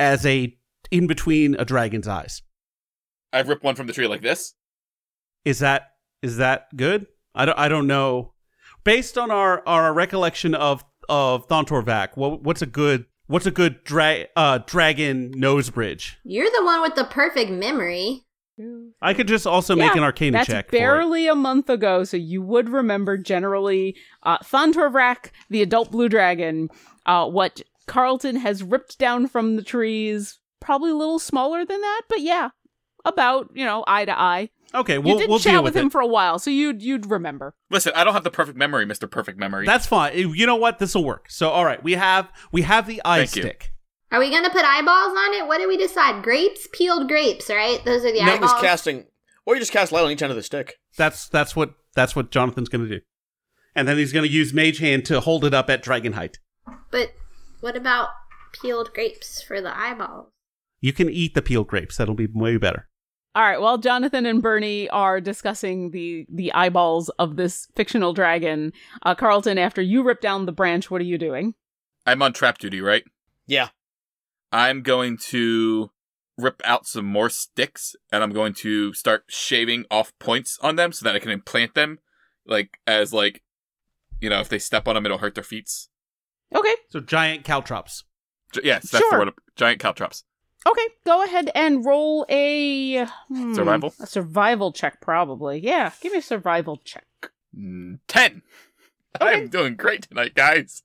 as 0.00 0.24
a 0.26 0.56
in 0.90 1.06
between 1.06 1.54
a 1.58 1.64
dragon's 1.64 2.08
eyes. 2.08 2.42
I've 3.32 3.48
ripped 3.48 3.64
one 3.64 3.74
from 3.74 3.86
the 3.86 3.92
tree 3.92 4.06
like 4.06 4.22
this. 4.22 4.54
Is 5.44 5.58
that 5.60 5.92
is 6.22 6.36
that 6.36 6.68
good? 6.76 7.06
I 7.34 7.44
don't 7.46 7.58
I 7.58 7.68
don't 7.68 7.86
know. 7.86 8.32
Based 8.84 9.16
on 9.16 9.30
our 9.30 9.62
our 9.66 9.92
recollection 9.92 10.54
of 10.54 10.84
of 11.08 11.46
Thontorvrak, 11.48 12.16
what 12.16 12.42
what's 12.42 12.62
a 12.62 12.66
good 12.66 13.06
what's 13.26 13.46
a 13.46 13.50
good 13.50 13.82
dra- 13.84 14.26
uh, 14.36 14.58
dragon 14.66 15.30
nose 15.34 15.70
bridge? 15.70 16.18
You're 16.24 16.50
the 16.50 16.64
one 16.64 16.82
with 16.82 16.94
the 16.94 17.04
perfect 17.04 17.50
memory. 17.50 18.22
I 19.00 19.14
could 19.14 19.26
just 19.26 19.46
also 19.46 19.74
make 19.74 19.92
Yeah, 19.92 19.98
an 19.98 20.04
arcana 20.04 20.32
That's 20.38 20.46
check. 20.46 20.68
for 20.70 20.76
it. 20.76 20.78
barely 20.78 21.26
a 21.26 21.34
month 21.34 21.68
ago, 21.70 22.04
so 22.04 22.16
you 22.16 22.42
would 22.42 22.68
remember 22.68 23.16
generally 23.16 23.96
uh, 24.22 24.38
Thontorvrak, 24.38 25.30
the 25.48 25.62
adult 25.62 25.90
blue 25.90 26.08
dragon, 26.08 26.68
uh, 27.06 27.26
what 27.28 27.62
Carlton 27.86 28.36
has 28.36 28.62
ripped 28.62 28.98
down 28.98 29.26
from 29.26 29.56
the 29.56 29.62
trees, 29.62 30.38
probably 30.60 30.90
a 30.90 30.94
little 30.94 31.18
smaller 31.18 31.64
than 31.64 31.80
that, 31.80 32.02
but 32.08 32.20
yeah, 32.20 32.50
about, 33.04 33.50
you 33.54 33.64
know, 33.64 33.82
eye 33.88 34.04
to 34.04 34.16
eye. 34.16 34.50
Okay, 34.74 34.98
we'll 34.98 35.18
did 35.18 35.28
we'll 35.28 35.38
chat 35.38 35.52
deal 35.52 35.62
with 35.62 35.74
with 35.74 35.80
him 35.80 35.88
it. 35.88 35.92
for 35.92 36.00
a 36.00 36.06
while, 36.06 36.38
so 36.38 36.50
you'd 36.50 36.82
you'd 36.82 37.10
remember. 37.10 37.54
Listen, 37.70 37.92
I 37.94 38.04
don't 38.04 38.14
have 38.14 38.24
the 38.24 38.30
perfect 38.30 38.56
memory, 38.56 38.86
Mister 38.86 39.06
Perfect 39.06 39.38
Memory. 39.38 39.66
That's 39.66 39.86
fine. 39.86 40.16
You 40.16 40.46
know 40.46 40.56
what? 40.56 40.78
This 40.78 40.94
will 40.94 41.04
work. 41.04 41.26
So, 41.30 41.50
all 41.50 41.64
right, 41.64 41.82
we 41.82 41.92
have 41.92 42.30
we 42.52 42.62
have 42.62 42.86
the 42.86 43.02
eye 43.04 43.18
Thank 43.18 43.36
you. 43.36 43.42
stick. 43.42 43.72
Are 44.10 44.18
we 44.18 44.30
gonna 44.30 44.50
put 44.50 44.64
eyeballs 44.64 45.16
on 45.16 45.34
it? 45.34 45.46
What 45.46 45.58
did 45.58 45.68
we 45.68 45.76
decide? 45.76 46.22
Grapes, 46.22 46.68
peeled 46.72 47.08
grapes, 47.08 47.48
right? 47.50 47.84
Those 47.84 48.04
are 48.04 48.12
the 48.12 48.22
no, 48.24 48.32
eyeballs. 48.32 48.52
just 48.52 48.62
casting, 48.62 49.06
or 49.46 49.54
you 49.54 49.60
just 49.60 49.72
cast 49.72 49.92
light 49.92 50.04
on 50.04 50.10
each 50.10 50.22
end 50.22 50.30
of 50.30 50.36
the 50.36 50.42
stick. 50.42 50.76
That's 50.96 51.28
that's 51.28 51.54
what 51.56 51.74
that's 51.94 52.16
what 52.16 52.30
Jonathan's 52.30 52.68
going 52.68 52.84
to 52.86 52.96
do, 52.96 53.02
and 53.74 53.86
then 53.86 53.98
he's 53.98 54.12
going 54.12 54.26
to 54.26 54.32
use 54.32 54.52
Mage 54.52 54.78
Hand 54.78 55.04
to 55.06 55.20
hold 55.20 55.44
it 55.44 55.54
up 55.54 55.68
at 55.70 55.82
dragon 55.82 56.12
height. 56.14 56.38
But 56.90 57.12
what 57.60 57.76
about 57.76 58.08
peeled 58.52 58.92
grapes 58.92 59.42
for 59.42 59.60
the 59.60 59.76
eyeballs? 59.76 60.28
You 60.80 60.92
can 60.92 61.08
eat 61.08 61.34
the 61.34 61.42
peeled 61.42 61.68
grapes. 61.68 61.96
That'll 61.96 62.14
be 62.14 62.26
way 62.26 62.56
better. 62.56 62.88
All 63.34 63.42
right, 63.42 63.60
while 63.60 63.78
Jonathan 63.78 64.26
and 64.26 64.42
Bernie 64.42 64.90
are 64.90 65.20
discussing 65.20 65.90
the 65.90 66.26
the 66.28 66.52
eyeballs 66.52 67.08
of 67.18 67.36
this 67.36 67.66
fictional 67.74 68.12
dragon, 68.12 68.72
uh, 69.04 69.14
Carlton, 69.14 69.56
after 69.58 69.80
you 69.80 70.02
rip 70.02 70.20
down 70.20 70.44
the 70.46 70.52
branch, 70.52 70.90
what 70.90 71.00
are 71.00 71.04
you 71.04 71.16
doing? 71.18 71.54
I'm 72.04 72.20
on 72.20 72.32
trap 72.34 72.58
duty, 72.58 72.80
right? 72.80 73.04
Yeah. 73.46 73.68
I'm 74.50 74.82
going 74.82 75.16
to 75.28 75.90
rip 76.36 76.60
out 76.64 76.86
some 76.86 77.06
more 77.06 77.30
sticks 77.30 77.94
and 78.10 78.22
I'm 78.22 78.32
going 78.32 78.52
to 78.54 78.92
start 78.92 79.24
shaving 79.28 79.86
off 79.90 80.12
points 80.18 80.58
on 80.60 80.76
them 80.76 80.92
so 80.92 81.04
that 81.04 81.14
I 81.14 81.18
can 81.18 81.30
implant 81.30 81.74
them, 81.74 82.00
like 82.46 82.78
as 82.86 83.14
like, 83.14 83.42
you 84.20 84.28
know, 84.28 84.40
if 84.40 84.48
they 84.50 84.58
step 84.58 84.86
on 84.86 84.94
them, 84.94 85.06
it'll 85.06 85.18
hurt 85.18 85.34
their 85.34 85.44
feet. 85.44 85.70
Okay, 86.54 86.74
So 86.90 87.00
giant 87.00 87.44
caltrops. 87.44 88.04
Gi- 88.52 88.60
yes, 88.64 88.90
that's 88.90 89.02
Sure. 89.02 89.10
the 89.20 89.24
word. 89.26 89.34
Giant 89.56 89.80
caltrops. 89.80 90.24
Okay, 90.68 90.86
go 91.04 91.24
ahead 91.24 91.50
and 91.54 91.84
roll 91.84 92.26
a 92.28 93.04
hmm, 93.28 93.54
Survival? 93.54 93.94
A 94.00 94.06
survival 94.06 94.72
check, 94.72 95.00
probably. 95.00 95.60
Yeah, 95.60 95.92
give 96.00 96.12
me 96.12 96.18
a 96.18 96.22
survival 96.22 96.80
check. 96.84 97.06
Mm, 97.56 97.98
Ten. 98.08 98.42
Okay. 99.20 99.42
I'm 99.42 99.48
doing 99.48 99.76
great 99.76 100.02
tonight, 100.02 100.34
guys. 100.34 100.82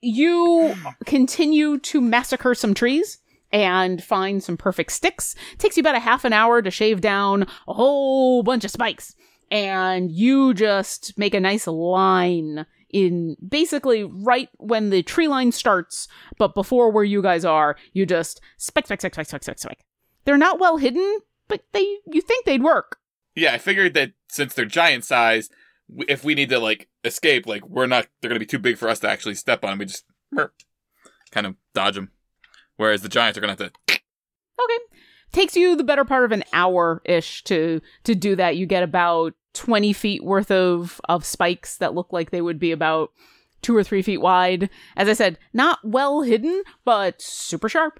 You 0.00 0.74
continue 1.04 1.78
to 1.78 2.00
massacre 2.00 2.54
some 2.54 2.74
trees 2.74 3.18
and 3.50 4.02
find 4.02 4.42
some 4.42 4.56
perfect 4.56 4.92
sticks. 4.92 5.34
takes 5.58 5.76
you 5.76 5.80
about 5.80 5.94
a 5.94 6.00
half 6.00 6.24
an 6.24 6.32
hour 6.32 6.62
to 6.62 6.70
shave 6.70 7.00
down 7.00 7.46
a 7.66 7.74
whole 7.74 8.42
bunch 8.42 8.64
of 8.64 8.70
spikes. 8.70 9.14
And 9.50 10.10
you 10.10 10.54
just 10.54 11.16
make 11.16 11.34
a 11.34 11.40
nice 11.40 11.66
line 11.66 12.66
in 12.90 13.36
basically 13.46 14.04
right 14.04 14.48
when 14.58 14.90
the 14.90 15.02
tree 15.02 15.28
line 15.28 15.52
starts, 15.52 16.08
but 16.38 16.54
before 16.54 16.90
where 16.90 17.04
you 17.04 17.22
guys 17.22 17.44
are, 17.44 17.76
you 17.92 18.06
just 18.06 18.40
spike, 18.56 18.86
spike, 18.86 19.00
spike, 19.00 19.14
spike, 19.14 19.42
spike, 19.42 19.58
spike. 19.58 19.84
They're 20.24 20.36
not 20.36 20.58
well 20.58 20.76
hidden, 20.76 21.20
but 21.48 21.62
they 21.72 21.98
you 22.06 22.20
think 22.20 22.44
they'd 22.44 22.62
work. 22.62 22.98
Yeah, 23.34 23.52
I 23.52 23.58
figured 23.58 23.94
that 23.94 24.12
since 24.28 24.54
they're 24.54 24.64
giant 24.64 25.04
size, 25.04 25.50
if 26.08 26.24
we 26.24 26.34
need 26.34 26.48
to 26.50 26.58
like 26.58 26.88
escape, 27.04 27.46
like 27.46 27.66
we're 27.66 27.86
not, 27.86 28.06
they're 28.20 28.28
gonna 28.28 28.40
be 28.40 28.46
too 28.46 28.58
big 28.58 28.78
for 28.78 28.88
us 28.88 29.00
to 29.00 29.08
actually 29.08 29.34
step 29.34 29.64
on. 29.64 29.78
We 29.78 29.86
just 29.86 30.04
merp, 30.34 30.50
kind 31.30 31.46
of 31.46 31.56
dodge 31.74 31.94
them. 31.94 32.10
Whereas 32.76 33.02
the 33.02 33.08
giants 33.08 33.38
are 33.38 33.40
gonna 33.40 33.52
have 33.52 33.58
to. 33.58 33.72
Okay. 33.88 34.78
Takes 35.32 35.56
you 35.56 35.76
the 35.76 35.84
better 35.84 36.04
part 36.04 36.24
of 36.24 36.32
an 36.32 36.44
hour 36.52 37.02
ish 37.04 37.44
to 37.44 37.80
to 38.04 38.14
do 38.14 38.36
that. 38.36 38.56
You 38.56 38.66
get 38.66 38.82
about 38.82 39.34
twenty 39.56 39.92
feet 39.92 40.22
worth 40.22 40.50
of 40.50 41.00
of 41.08 41.24
spikes 41.24 41.76
that 41.78 41.94
look 41.94 42.12
like 42.12 42.30
they 42.30 42.42
would 42.42 42.58
be 42.58 42.72
about 42.72 43.10
two 43.62 43.76
or 43.76 43.82
three 43.82 44.02
feet 44.02 44.18
wide. 44.18 44.68
As 44.96 45.08
I 45.08 45.14
said, 45.14 45.38
not 45.52 45.78
well 45.82 46.22
hidden, 46.22 46.62
but 46.84 47.20
super 47.20 47.68
sharp. 47.68 47.98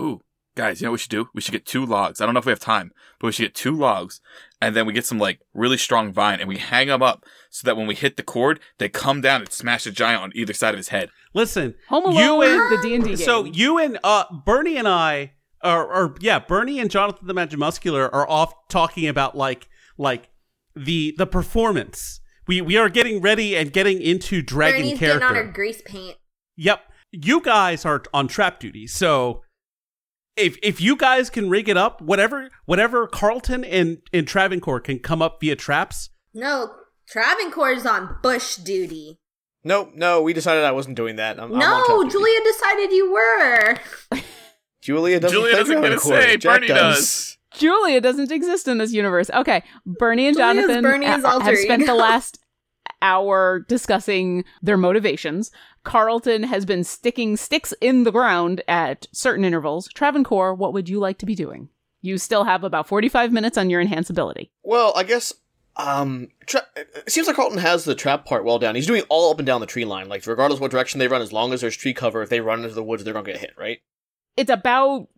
Ooh, 0.00 0.20
guys, 0.56 0.80
you 0.80 0.86
know 0.86 0.90
what 0.90 0.94
we 0.94 0.98
should 0.98 1.10
do? 1.10 1.28
We 1.34 1.40
should 1.42 1.52
get 1.52 1.66
two 1.66 1.84
logs. 1.84 2.20
I 2.20 2.24
don't 2.24 2.34
know 2.34 2.40
if 2.40 2.46
we 2.46 2.52
have 2.52 2.58
time, 2.60 2.92
but 3.18 3.26
we 3.26 3.32
should 3.32 3.42
get 3.44 3.54
two 3.54 3.76
logs, 3.76 4.20
and 4.60 4.74
then 4.74 4.86
we 4.86 4.92
get 4.92 5.04
some 5.04 5.18
like 5.18 5.40
really 5.54 5.76
strong 5.76 6.12
vine, 6.12 6.40
and 6.40 6.48
we 6.48 6.56
hang 6.56 6.88
them 6.88 7.02
up 7.02 7.24
so 7.50 7.66
that 7.66 7.76
when 7.76 7.86
we 7.86 7.94
hit 7.94 8.16
the 8.16 8.22
cord, 8.22 8.58
they 8.78 8.88
come 8.88 9.20
down 9.20 9.42
and 9.42 9.52
smash 9.52 9.84
the 9.84 9.90
giant 9.90 10.22
on 10.22 10.32
either 10.34 10.54
side 10.54 10.74
of 10.74 10.78
his 10.78 10.88
head. 10.88 11.10
Listen, 11.34 11.74
Home 11.88 12.14
you 12.16 12.42
and 12.42 12.72
the 12.72 12.82
D 12.82 12.94
and 12.94 13.04
D 13.04 13.10
game. 13.16 13.16
so 13.18 13.44
you 13.44 13.78
and 13.78 13.98
uh 14.02 14.24
Bernie 14.44 14.78
and 14.78 14.88
I 14.88 15.32
or 15.62 15.84
or 15.84 16.16
yeah, 16.20 16.38
Bernie 16.38 16.80
and 16.80 16.90
Jonathan 16.90 17.26
the 17.26 17.34
Magic 17.34 17.58
Muscular 17.58 18.12
are 18.14 18.28
off 18.28 18.54
talking 18.68 19.06
about 19.06 19.36
like 19.36 19.68
like 19.98 20.29
the 20.84 21.14
the 21.18 21.26
performance. 21.26 22.20
We 22.46 22.60
we 22.60 22.76
are 22.76 22.88
getting 22.88 23.20
ready 23.20 23.56
and 23.56 23.72
getting 23.72 24.00
into 24.00 24.42
dragon 24.42 24.82
Bernie's 24.82 24.98
character. 24.98 25.20
getting 25.20 25.36
on 25.38 25.46
her 25.46 25.52
grease 25.52 25.82
paint. 25.82 26.16
Yep. 26.56 26.80
You 27.12 27.40
guys 27.40 27.84
are 27.84 28.02
on 28.14 28.28
trap 28.28 28.60
duty. 28.60 28.86
So 28.86 29.42
if 30.36 30.56
if 30.62 30.80
you 30.80 30.96
guys 30.96 31.30
can 31.30 31.50
rig 31.50 31.68
it 31.68 31.76
up, 31.76 32.00
whatever 32.00 32.48
whatever 32.64 33.06
Carlton 33.06 33.64
and, 33.64 33.98
and 34.12 34.26
Travancore 34.26 34.80
can 34.80 34.98
come 34.98 35.22
up 35.22 35.40
via 35.40 35.56
traps, 35.56 36.10
No, 36.34 36.72
Travancore's 37.08 37.86
on 37.86 38.16
bush 38.22 38.56
duty. 38.56 39.18
No, 39.62 39.90
no, 39.94 40.22
we 40.22 40.32
decided 40.32 40.64
I 40.64 40.72
wasn't 40.72 40.96
doing 40.96 41.16
that. 41.16 41.38
I'm, 41.38 41.52
I'm 41.52 41.58
no. 41.58 42.08
Julia 42.08 42.40
decided 42.44 42.92
you 42.92 43.12
were. 43.12 43.76
Julia 44.80 45.20
doesn't. 45.20 45.36
Julia 45.36 45.52
play 45.52 45.60
doesn't 45.60 45.82
get 45.82 45.92
a 45.92 46.00
say, 46.00 46.36
Jack 46.38 46.60
Bernie 46.60 46.68
does. 46.68 47.36
Julia 47.52 48.00
doesn't 48.00 48.30
exist 48.30 48.68
in 48.68 48.78
this 48.78 48.92
universe. 48.92 49.30
Okay, 49.30 49.62
Bernie 49.84 50.26
and 50.26 50.36
Julia's 50.36 50.66
Jonathan 50.66 50.82
Bernie's 50.82 51.24
alter 51.24 51.44
have 51.44 51.58
spent 51.58 51.86
the 51.86 51.94
last 52.08 52.38
hour 53.02 53.64
discussing 53.68 54.44
their 54.62 54.76
motivations. 54.76 55.50
Carlton 55.84 56.42
has 56.44 56.64
been 56.64 56.84
sticking 56.84 57.36
sticks 57.36 57.72
in 57.80 58.04
the 58.04 58.12
ground 58.12 58.62
at 58.68 59.06
certain 59.12 59.44
intervals. 59.44 59.88
Travancore, 59.94 60.54
what 60.54 60.72
would 60.72 60.88
you 60.88 60.98
like 60.98 61.18
to 61.18 61.26
be 61.26 61.34
doing? 61.34 61.68
You 62.02 62.18
still 62.18 62.44
have 62.44 62.64
about 62.64 62.86
45 62.86 63.32
minutes 63.32 63.58
on 63.58 63.70
your 63.70 63.80
enhance 63.80 64.10
ability. 64.10 64.50
Well, 64.62 64.92
I 64.96 65.04
guess. 65.04 65.32
Um, 65.76 66.28
tra- 66.46 66.66
it 66.76 67.10
seems 67.10 67.26
like 67.26 67.36
Carlton 67.36 67.58
has 67.58 67.84
the 67.84 67.94
trap 67.94 68.26
part 68.26 68.44
well 68.44 68.58
down. 68.58 68.74
He's 68.74 68.86
doing 68.86 69.02
all 69.08 69.30
up 69.30 69.38
and 69.38 69.46
down 69.46 69.60
the 69.60 69.66
tree 69.66 69.84
line. 69.84 70.08
Like 70.08 70.26
regardless 70.26 70.60
what 70.60 70.70
direction 70.70 70.98
they 70.98 71.08
run, 71.08 71.22
as 71.22 71.32
long 71.32 71.52
as 71.52 71.60
there's 71.60 71.76
tree 71.76 71.94
cover, 71.94 72.22
if 72.22 72.28
they 72.28 72.40
run 72.40 72.62
into 72.62 72.74
the 72.74 72.82
woods, 72.82 73.04
they're 73.04 73.14
gonna 73.14 73.24
get 73.24 73.38
hit, 73.38 73.54
right? 73.56 73.80
It's 74.40 74.50
about 74.50 75.08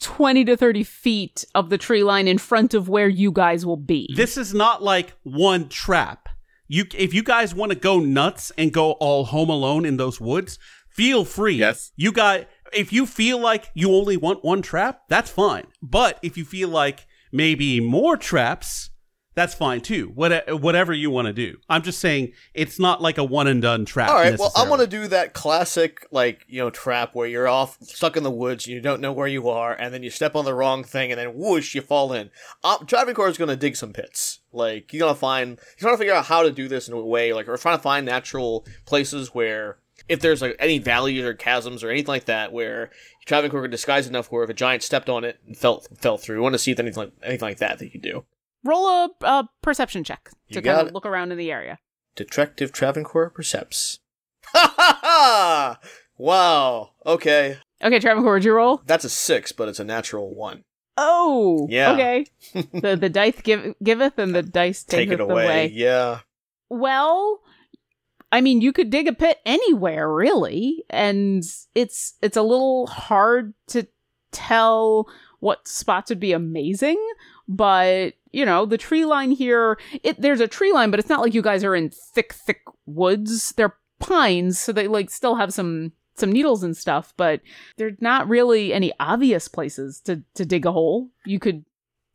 20 0.00 0.44
to 0.46 0.56
30 0.56 0.82
feet 0.82 1.44
of 1.54 1.70
the 1.70 1.78
tree 1.78 2.02
line 2.02 2.26
in 2.26 2.36
front 2.36 2.74
of 2.74 2.88
where 2.88 3.08
you 3.08 3.30
guys 3.30 3.64
will 3.64 3.76
be. 3.76 4.12
this 4.16 4.36
is 4.36 4.52
not 4.52 4.82
like 4.82 5.14
one 5.22 5.68
trap. 5.68 6.28
You 6.66 6.86
if 6.96 7.14
you 7.14 7.22
guys 7.22 7.54
want 7.54 7.70
to 7.70 7.78
go 7.78 8.00
nuts 8.00 8.50
and 8.58 8.72
go 8.72 8.92
all 8.92 9.24
home 9.26 9.50
alone 9.50 9.84
in 9.84 9.98
those 9.98 10.20
woods, 10.20 10.58
feel 10.88 11.24
free. 11.24 11.54
Yes. 11.54 11.92
You 11.96 12.10
got 12.10 12.48
if 12.72 12.92
you 12.92 13.06
feel 13.06 13.38
like 13.38 13.70
you 13.74 13.94
only 13.94 14.16
want 14.16 14.44
one 14.44 14.62
trap, 14.62 15.02
that's 15.08 15.30
fine. 15.30 15.66
But 15.80 16.18
if 16.22 16.36
you 16.36 16.44
feel 16.44 16.68
like 16.68 17.06
maybe 17.30 17.78
more 17.78 18.16
traps, 18.16 18.90
that's 19.34 19.54
fine 19.54 19.80
too. 19.80 20.12
What, 20.14 20.60
whatever 20.60 20.92
you 20.92 21.10
want 21.10 21.26
to 21.26 21.32
do. 21.32 21.58
I'm 21.68 21.82
just 21.82 22.00
saying 22.00 22.32
it's 22.52 22.78
not 22.78 23.00
like 23.00 23.18
a 23.18 23.24
one 23.24 23.46
and 23.46 23.62
done 23.62 23.84
trap. 23.84 24.10
All 24.10 24.16
right. 24.16 24.38
Well, 24.38 24.52
I 24.54 24.68
want 24.68 24.80
to 24.82 24.86
do 24.86 25.08
that 25.08 25.32
classic, 25.32 26.06
like 26.10 26.44
you 26.48 26.58
know, 26.58 26.70
trap 26.70 27.14
where 27.14 27.26
you're 27.26 27.48
off 27.48 27.78
stuck 27.82 28.16
in 28.16 28.22
the 28.22 28.30
woods, 28.30 28.66
you 28.66 28.80
don't 28.80 29.00
know 29.00 29.12
where 29.12 29.26
you 29.26 29.48
are, 29.48 29.74
and 29.74 29.92
then 29.92 30.02
you 30.02 30.10
step 30.10 30.36
on 30.36 30.44
the 30.44 30.54
wrong 30.54 30.84
thing, 30.84 31.10
and 31.10 31.18
then 31.18 31.34
whoosh, 31.34 31.74
you 31.74 31.80
fall 31.80 32.12
in. 32.12 32.30
Um, 32.62 32.86
Travancore 32.86 33.28
is 33.28 33.38
gonna 33.38 33.56
dig 33.56 33.76
some 33.76 33.92
pits. 33.92 34.40
Like 34.52 34.90
he's 34.90 35.00
gonna 35.00 35.14
find, 35.14 35.58
he's 35.74 35.80
trying 35.80 35.94
to 35.94 35.98
figure 35.98 36.14
out 36.14 36.26
how 36.26 36.42
to 36.42 36.52
do 36.52 36.68
this 36.68 36.88
in 36.88 36.94
a 36.94 37.00
way, 37.00 37.32
like, 37.32 37.48
or 37.48 37.56
trying 37.56 37.78
to 37.78 37.82
find 37.82 38.06
natural 38.06 38.66
places 38.86 39.28
where. 39.34 39.78
If 40.08 40.20
there's 40.20 40.42
like 40.42 40.56
any 40.58 40.80
valleys 40.80 41.22
or 41.22 41.32
chasms 41.32 41.84
or 41.84 41.88
anything 41.88 42.08
like 42.08 42.24
that, 42.24 42.52
where 42.52 42.90
Travancore 43.24 43.62
can 43.62 43.70
disguise 43.70 44.08
enough 44.08 44.32
where 44.32 44.42
if 44.42 44.50
a 44.50 44.54
giant 44.54 44.82
stepped 44.82 45.08
on 45.08 45.22
it 45.22 45.38
and 45.46 45.56
fell 45.56 45.84
fell 46.00 46.18
through, 46.18 46.36
we 46.36 46.42
want 46.42 46.54
to 46.54 46.58
see 46.58 46.72
if 46.72 46.80
anything 46.80 47.04
like 47.04 47.12
anything 47.22 47.48
like 47.48 47.58
that 47.58 47.78
that 47.78 47.84
you 47.84 47.90
can 47.92 48.00
do. 48.00 48.24
Roll 48.64 48.86
a, 48.86 49.10
a 49.22 49.48
perception 49.62 50.04
check 50.04 50.30
to 50.52 50.60
got 50.60 50.72
kind 50.76 50.82
of 50.82 50.88
it. 50.88 50.94
look 50.94 51.06
around 51.06 51.32
in 51.32 51.38
the 51.38 51.50
area. 51.50 51.78
Detective 52.16 52.72
Travancore 52.72 53.30
percepts. 53.30 53.98
Ha 54.54 54.74
ha 54.76 54.98
ha! 55.02 55.78
Wow. 56.18 56.90
Okay. 57.06 57.58
Okay, 57.82 57.98
Travancore, 57.98 58.34
would 58.34 58.44
you 58.44 58.52
roll? 58.52 58.82
That's 58.86 59.04
a 59.04 59.08
six, 59.08 59.50
but 59.52 59.68
it's 59.68 59.80
a 59.80 59.84
natural 59.84 60.34
one. 60.34 60.62
Oh, 60.96 61.66
Yeah. 61.70 61.92
Okay. 61.92 62.26
the 62.72 62.96
the 62.96 63.08
dice 63.08 63.40
give, 63.42 63.74
giveth 63.82 64.18
and 64.18 64.34
the 64.34 64.42
dice 64.42 64.84
Take 64.84 65.10
it 65.10 65.20
away. 65.20 65.44
away. 65.44 65.66
Yeah. 65.72 66.20
Well, 66.68 67.40
I 68.30 68.40
mean, 68.40 68.60
you 68.60 68.72
could 68.72 68.90
dig 68.90 69.08
a 69.08 69.12
pit 69.12 69.38
anywhere, 69.44 70.10
really, 70.12 70.84
and 70.90 71.42
it's 71.74 72.16
it's 72.22 72.36
a 72.36 72.42
little 72.42 72.86
hard 72.86 73.54
to 73.68 73.86
tell 74.32 75.08
what 75.40 75.66
spots 75.66 76.10
would 76.10 76.20
be 76.20 76.32
amazing, 76.32 76.98
but 77.48 78.14
you 78.32 78.44
know, 78.44 78.64
the 78.66 78.78
tree 78.78 79.04
line 79.04 79.30
here, 79.30 79.78
it 80.02 80.20
there's 80.20 80.40
a 80.40 80.48
tree 80.48 80.72
line, 80.72 80.90
but 80.90 80.98
it's 81.00 81.08
not 81.08 81.20
like 81.20 81.34
you 81.34 81.42
guys 81.42 81.62
are 81.64 81.74
in 81.74 81.90
thick, 81.90 82.32
thick 82.32 82.62
woods. 82.86 83.52
They're 83.52 83.76
pines, 84.00 84.58
so 84.58 84.72
they 84.72 84.88
like 84.88 85.10
still 85.10 85.36
have 85.36 85.52
some 85.52 85.92
some 86.16 86.30
needles 86.32 86.62
and 86.62 86.76
stuff, 86.76 87.14
but 87.16 87.40
there's 87.78 87.96
not 88.00 88.28
really 88.28 88.72
any 88.72 88.92
obvious 89.00 89.48
places 89.48 90.00
to 90.06 90.22
to 90.34 90.44
dig 90.44 90.66
a 90.66 90.72
hole. 90.72 91.08
You 91.24 91.38
could 91.38 91.64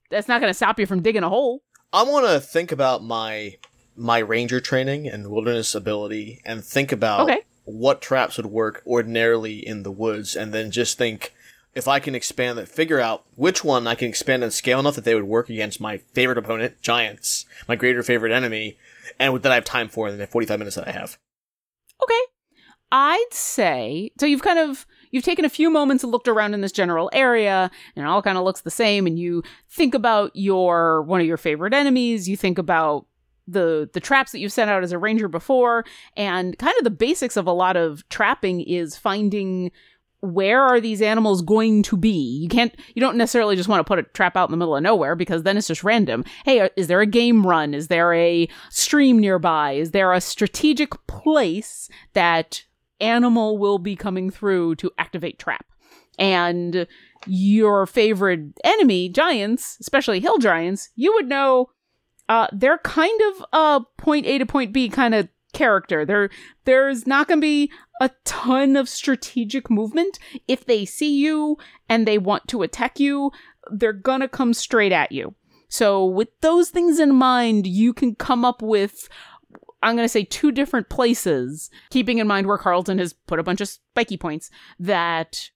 that's 0.10 0.28
not 0.28 0.40
going 0.42 0.50
to 0.50 0.54
stop 0.58 0.80
you 0.80 0.86
from 0.86 1.02
digging 1.02 1.24
a 1.24 1.30
hole. 1.30 1.64
I 1.94 2.04
want 2.04 2.26
to 2.28 2.40
think 2.40 2.72
about 2.72 3.04
my 3.04 3.58
my 3.96 4.20
ranger 4.20 4.60
training 4.60 5.08
and 5.08 5.28
wilderness 5.32 5.74
ability, 5.74 6.42
and 6.46 6.64
think 6.64 6.92
about 6.92 7.22
Okay. 7.22 7.42
what 7.66 8.02
traps 8.02 8.38
would 8.38 8.46
work 8.46 8.84
ordinarily 8.86 9.66
in 9.66 9.84
the 9.84 9.92
woods, 9.92 10.36
and 10.36 10.54
then 10.54 10.70
just 10.72 10.98
think 10.98 11.34
if 11.78 11.88
I 11.88 12.00
can 12.00 12.16
expand 12.16 12.58
that, 12.58 12.68
figure 12.68 13.00
out 13.00 13.24
which 13.36 13.64
one 13.64 13.86
I 13.86 13.94
can 13.94 14.10
expand 14.10 14.44
and 14.44 14.52
scale 14.52 14.80
enough 14.80 14.96
that 14.96 15.04
they 15.04 15.14
would 15.14 15.26
work 15.26 15.48
against 15.48 15.80
my 15.80 16.00
favorite 16.00 16.40
opponent, 16.40 16.82
giants, 16.82 17.46
my 17.68 17.76
greater 17.76 18.02
favorite 18.02 18.32
enemy, 18.32 18.80
and 19.20 19.40
that 19.44 19.52
I 19.52 19.56
have 19.56 19.64
time 19.64 19.88
for 19.88 20.08
in 20.08 20.18
the 20.18 20.26
45 20.26 20.58
minutes 20.58 20.76
that 20.76 20.88
I 20.88 20.92
have. 20.92 21.20
Okay. 22.02 22.20
I'd 22.92 23.28
say 23.32 24.12
so 24.20 24.26
you've 24.26 24.42
kind 24.42 24.58
of 24.58 24.88
you've 25.12 25.24
taken 25.24 25.46
a 25.46 25.50
few 25.50 25.70
moments 25.70 26.04
and 26.04 26.12
looked 26.12 26.28
around 26.28 26.54
in 26.54 26.62
this 26.62 26.72
general 26.72 27.12
area 27.14 27.70
and 27.96 28.06
it 28.06 28.08
all 28.08 28.22
kind 28.22 28.38
of 28.38 28.46
looks 28.46 28.62
the 28.62 28.72
same 28.72 29.06
and 29.06 29.20
you 29.20 29.44
think 29.70 29.94
about 29.94 30.32
your 30.34 31.04
one 31.04 31.20
of 31.22 31.28
your 31.28 31.38
favorite 31.38 31.74
enemies, 31.74 32.30
you 32.30 32.38
think 32.38 32.58
about 32.58 33.06
the 33.46 33.90
the 33.94 34.00
traps 34.00 34.32
that 34.32 34.40
you've 34.40 34.54
sent 34.54 34.72
out 34.72 34.84
as 34.84 34.94
a 34.94 34.98
ranger 34.98 35.28
before 35.28 35.86
and 36.16 36.58
kind 36.58 36.76
of 36.78 36.86
the 36.86 36.90
basics 36.90 37.38
of 37.38 37.46
a 37.46 37.52
lot 37.52 37.76
of 37.76 38.08
trapping 38.10 38.62
is 38.62 38.96
finding 38.96 39.70
where 40.34 40.62
are 40.62 40.80
these 40.80 41.02
animals 41.02 41.42
going 41.42 41.84
to 41.84 41.98
be? 41.98 42.40
You 42.42 42.50
can't, 42.50 42.76
you 42.94 43.00
don't 43.00 43.18
necessarily 43.18 43.56
just 43.56 43.70
want 43.70 43.80
to 43.80 43.84
put 43.84 44.00
a 44.00 44.04
trap 44.04 44.36
out 44.36 44.50
in 44.50 44.52
the 44.52 44.58
middle 44.58 44.76
of 44.76 44.84
nowhere 44.84 45.16
because 45.16 45.44
then 45.44 45.58
it's 45.58 45.68
just 45.68 45.84
random. 45.84 46.24
Hey, 46.46 46.70
is 46.76 46.88
there 46.88 47.02
a 47.02 47.06
game 47.06 47.46
run? 47.46 47.74
Is 47.74 47.88
there 47.88 48.14
a 48.14 48.48
stream 48.70 49.20
nearby? 49.20 49.74
Is 49.74 49.92
there 49.92 50.14
a 50.14 50.22
strategic 50.22 50.92
place 51.08 51.90
that 52.14 52.64
animal 53.00 53.58
will 53.58 53.80
be 53.80 53.96
coming 53.96 54.30
through 54.30 54.76
to 54.76 54.92
activate 54.98 55.40
trap? 55.40 55.66
And 56.20 56.88
your 57.26 57.86
favorite 57.86 58.42
enemy, 58.64 59.10
giants, 59.10 59.78
especially 59.80 60.20
hill 60.20 60.38
giants, 60.38 60.90
you 60.96 61.14
would 61.14 61.28
know 61.28 61.70
uh, 62.30 62.48
they're 62.52 62.80
kind 62.80 63.20
of 63.22 63.46
a 63.54 63.82
point 63.98 64.26
A 64.26 64.38
to 64.38 64.46
point 64.46 64.74
B 64.74 64.90
kind 64.90 65.16
of 65.16 65.30
character. 65.58 66.06
There, 66.06 66.30
there's 66.66 67.08
not 67.08 67.28
going 67.28 67.40
to 67.40 67.46
be 67.46 67.72
a 68.00 68.12
ton 68.24 68.76
of 68.76 68.88
strategic 68.88 69.70
movement. 69.70 70.20
If 70.48 70.66
they 70.66 70.86
see 70.86 71.18
you 71.18 71.58
and 71.90 72.08
they 72.08 72.18
want 72.18 72.48
to 72.50 72.62
attack 72.62 73.00
you, 73.00 73.32
they're 73.72 73.92
going 73.92 74.22
to 74.22 74.28
come 74.28 74.54
straight 74.54 74.92
at 74.92 75.12
you. 75.12 75.36
So, 75.68 76.06
with 76.06 76.30
those 76.42 76.70
things 76.70 77.00
in 77.00 77.14
mind, 77.14 77.68
you 77.68 77.94
can 77.94 78.16
come 78.16 78.46
up 78.46 78.62
with, 78.62 79.10
I'm 79.82 79.96
going 79.96 80.06
to 80.06 80.10
say, 80.10 80.24
two 80.24 80.54
different 80.54 80.88
places, 80.88 81.70
keeping 81.90 82.20
in 82.20 82.28
mind 82.28 82.48
where 82.48 82.58
Carlton 82.58 83.00
has 83.00 83.12
put 83.14 83.40
a 83.40 83.44
bunch 83.44 83.60
of 83.60 83.68
spiky 83.68 84.16
points 84.16 84.50
that 84.80 85.50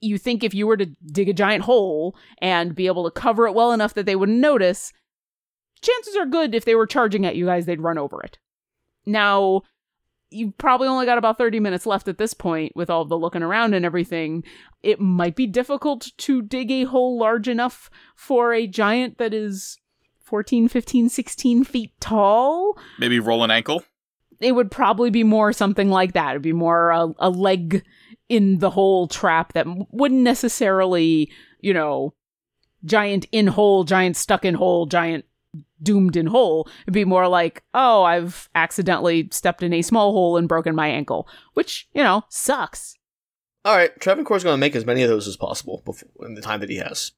you 0.00 0.18
think 0.18 0.44
if 0.44 0.54
you 0.54 0.66
were 0.66 0.76
to 0.76 0.86
dig 1.06 1.28
a 1.28 1.32
giant 1.32 1.64
hole 1.64 2.14
and 2.38 2.74
be 2.74 2.86
able 2.86 3.04
to 3.04 3.20
cover 3.20 3.46
it 3.46 3.54
well 3.54 3.72
enough 3.72 3.94
that 3.94 4.06
they 4.06 4.14
wouldn't 4.14 4.38
notice, 4.38 4.92
chances 5.80 6.14
are 6.14 6.26
good 6.26 6.54
if 6.54 6.64
they 6.64 6.74
were 6.74 6.86
charging 6.86 7.26
at 7.26 7.34
you 7.34 7.46
guys, 7.46 7.66
they'd 7.66 7.80
run 7.80 7.98
over 7.98 8.20
it. 8.22 8.38
Now, 9.06 9.62
you've 10.30 10.56
probably 10.58 10.88
only 10.88 11.06
got 11.06 11.18
about 11.18 11.38
30 11.38 11.60
minutes 11.60 11.86
left 11.86 12.08
at 12.08 12.18
this 12.18 12.34
point 12.34 12.74
with 12.74 12.90
all 12.90 13.04
the 13.04 13.18
looking 13.18 13.42
around 13.42 13.74
and 13.74 13.84
everything. 13.84 14.44
It 14.82 15.00
might 15.00 15.36
be 15.36 15.46
difficult 15.46 16.10
to 16.18 16.42
dig 16.42 16.70
a 16.70 16.84
hole 16.84 17.18
large 17.18 17.48
enough 17.48 17.88
for 18.16 18.52
a 18.52 18.66
giant 18.66 19.18
that 19.18 19.32
is 19.32 19.78
14, 20.20 20.68
15, 20.68 21.08
16 21.08 21.64
feet 21.64 21.92
tall. 22.00 22.76
Maybe 22.98 23.20
roll 23.20 23.44
an 23.44 23.50
ankle. 23.50 23.84
It 24.40 24.52
would 24.52 24.70
probably 24.70 25.10
be 25.10 25.22
more 25.22 25.52
something 25.52 25.90
like 25.90 26.12
that. 26.14 26.30
It'd 26.30 26.42
be 26.42 26.52
more 26.52 26.90
a, 26.90 27.08
a 27.18 27.30
leg 27.30 27.84
in 28.28 28.58
the 28.58 28.70
hole 28.70 29.06
trap 29.06 29.52
that 29.52 29.66
wouldn't 29.90 30.22
necessarily, 30.22 31.30
you 31.60 31.72
know, 31.72 32.14
giant 32.84 33.26
in 33.32 33.46
hole, 33.46 33.84
giant 33.84 34.16
stuck 34.16 34.44
in 34.44 34.54
hole, 34.54 34.86
giant 34.86 35.24
doomed 35.82 36.16
in 36.16 36.26
hole. 36.26 36.68
It'd 36.82 36.94
be 36.94 37.04
more 37.04 37.28
like, 37.28 37.62
oh, 37.74 38.04
I've 38.04 38.48
accidentally 38.54 39.28
stepped 39.32 39.62
in 39.62 39.72
a 39.72 39.82
small 39.82 40.12
hole 40.12 40.36
and 40.36 40.48
broken 40.48 40.74
my 40.74 40.88
ankle, 40.88 41.28
which, 41.54 41.88
you 41.94 42.02
know, 42.02 42.24
sucks. 42.28 42.96
All 43.64 43.76
right, 43.76 43.98
Travancore's 44.00 44.44
going 44.44 44.54
to 44.54 44.60
make 44.60 44.76
as 44.76 44.84
many 44.84 45.02
of 45.02 45.08
those 45.08 45.26
as 45.26 45.36
possible 45.36 45.82
before, 45.84 46.26
in 46.26 46.34
the 46.34 46.42
time 46.42 46.60
that 46.60 46.68
he 46.68 46.76
has. 46.76 47.12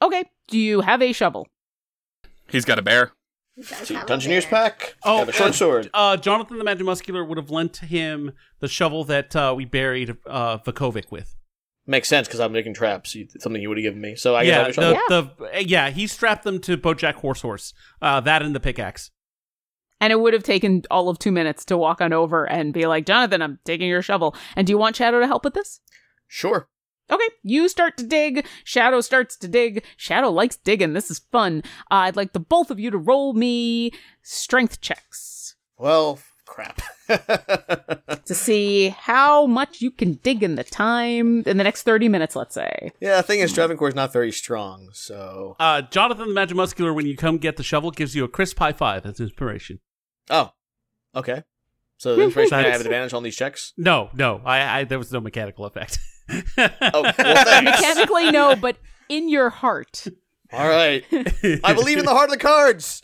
Okay, 0.00 0.24
do 0.48 0.58
you 0.58 0.80
have 0.80 1.02
a 1.02 1.12
shovel? 1.12 1.46
He's 2.48 2.64
got 2.64 2.78
a 2.78 2.82
bear. 2.82 3.12
You 3.56 3.64
guys 3.64 3.88
See, 3.88 3.94
have 3.94 4.04
a 4.04 4.06
Dungeoneer's 4.06 4.46
pack. 4.46 4.94
Oh, 5.04 5.18
have 5.18 5.28
a 5.28 5.32
short 5.32 5.50
uh, 5.50 5.52
sword. 5.52 5.90
Uh, 5.92 6.16
Jonathan 6.16 6.56
the 6.56 6.64
Magic 6.64 6.86
Muscular 6.86 7.24
would 7.24 7.36
have 7.36 7.50
lent 7.50 7.76
him 7.76 8.32
the 8.60 8.68
shovel 8.68 9.04
that 9.04 9.36
uh, 9.36 9.52
we 9.54 9.66
buried 9.66 10.16
uh, 10.26 10.58
Vakovic 10.58 11.10
with. 11.10 11.36
Makes 11.92 12.08
sense 12.08 12.26
because 12.26 12.40
I'm 12.40 12.52
making 12.52 12.72
traps. 12.72 13.14
Something 13.38 13.60
you 13.60 13.68
would 13.68 13.76
have 13.76 13.82
given 13.82 14.00
me. 14.00 14.16
So 14.16 14.34
I 14.34 14.46
guess 14.46 14.54
I 14.54 14.56
yeah, 14.56 14.62
have 14.62 14.70
a 14.70 14.72
shovel. 14.72 15.00
the, 15.10 15.30
the, 15.36 15.56
uh, 15.58 15.60
yeah, 15.60 15.90
he 15.90 16.06
strapped 16.06 16.42
them 16.42 16.58
to 16.60 16.78
Bojack 16.78 17.16
Horse 17.16 17.42
Horse. 17.42 17.74
Uh, 18.00 18.18
that 18.20 18.40
and 18.40 18.54
the 18.54 18.60
pickaxe. 18.60 19.10
And 20.00 20.10
it 20.10 20.18
would 20.18 20.32
have 20.32 20.42
taken 20.42 20.84
all 20.90 21.10
of 21.10 21.18
two 21.18 21.30
minutes 21.30 21.66
to 21.66 21.76
walk 21.76 22.00
on 22.00 22.14
over 22.14 22.48
and 22.48 22.72
be 22.72 22.86
like, 22.86 23.04
Jonathan, 23.04 23.42
I'm 23.42 23.58
taking 23.66 23.88
your 23.90 24.00
shovel. 24.00 24.34
And 24.56 24.66
do 24.66 24.72
you 24.72 24.78
want 24.78 24.96
Shadow 24.96 25.20
to 25.20 25.26
help 25.26 25.44
with 25.44 25.52
this? 25.52 25.80
Sure. 26.26 26.70
Okay, 27.10 27.28
you 27.42 27.68
start 27.68 27.98
to 27.98 28.06
dig. 28.06 28.46
Shadow 28.64 29.02
starts 29.02 29.36
to 29.36 29.46
dig. 29.46 29.84
Shadow 29.98 30.30
likes 30.30 30.56
digging. 30.56 30.94
This 30.94 31.10
is 31.10 31.18
fun. 31.30 31.62
Uh, 31.90 32.08
I'd 32.08 32.16
like 32.16 32.32
the 32.32 32.40
both 32.40 32.70
of 32.70 32.80
you 32.80 32.90
to 32.90 32.96
roll 32.96 33.34
me 33.34 33.90
strength 34.22 34.80
checks 34.80 35.56
Well, 35.76 36.20
crap. 36.52 36.82
to 38.24 38.34
see 38.34 38.90
how 38.90 39.46
much 39.46 39.80
you 39.80 39.90
can 39.90 40.14
dig 40.22 40.42
in 40.42 40.54
the 40.54 40.64
time 40.64 41.42
in 41.46 41.56
the 41.56 41.64
next 41.64 41.82
30 41.82 42.08
minutes, 42.08 42.36
let's 42.36 42.54
say. 42.54 42.92
yeah, 43.00 43.16
the 43.16 43.22
thing 43.22 43.40
is, 43.40 43.52
Travancore's 43.52 43.94
not 43.94 44.12
very 44.12 44.30
strong, 44.30 44.90
so. 44.92 45.56
Uh, 45.58 45.82
Jonathan 45.82 46.28
the 46.28 46.34
Magic 46.34 46.56
Muscular, 46.56 46.92
when 46.92 47.06
you 47.06 47.16
come 47.16 47.38
get 47.38 47.56
the 47.56 47.62
shovel, 47.62 47.90
gives 47.90 48.14
you 48.14 48.24
a 48.24 48.28
crisp 48.28 48.58
high 48.58 48.72
five 48.72 49.06
as 49.06 49.18
inspiration. 49.18 49.80
Oh, 50.30 50.52
okay. 51.14 51.42
So 51.96 52.16
the 52.16 52.24
information 52.24 52.54
I 52.54 52.62
have 52.62 52.80
an 52.80 52.86
advantage 52.86 53.14
on 53.14 53.22
these 53.22 53.36
checks. 53.36 53.72
No, 53.76 54.10
no, 54.14 54.40
I, 54.44 54.80
I 54.80 54.84
there 54.84 54.98
was 54.98 55.12
no 55.12 55.20
mechanical 55.20 55.64
effect. 55.64 55.98
Oh, 56.58 56.68
well. 56.92 57.02
Mechanically, 57.62 58.30
no, 58.30 58.56
but 58.56 58.76
in 59.08 59.28
your 59.28 59.50
heart. 59.50 60.06
All 60.52 60.68
right. 60.68 61.04
I 61.64 61.72
believe 61.74 61.98
in 61.98 62.04
the 62.04 62.12
heart 62.12 62.28
of 62.28 62.32
the 62.32 62.38
cards. 62.38 63.02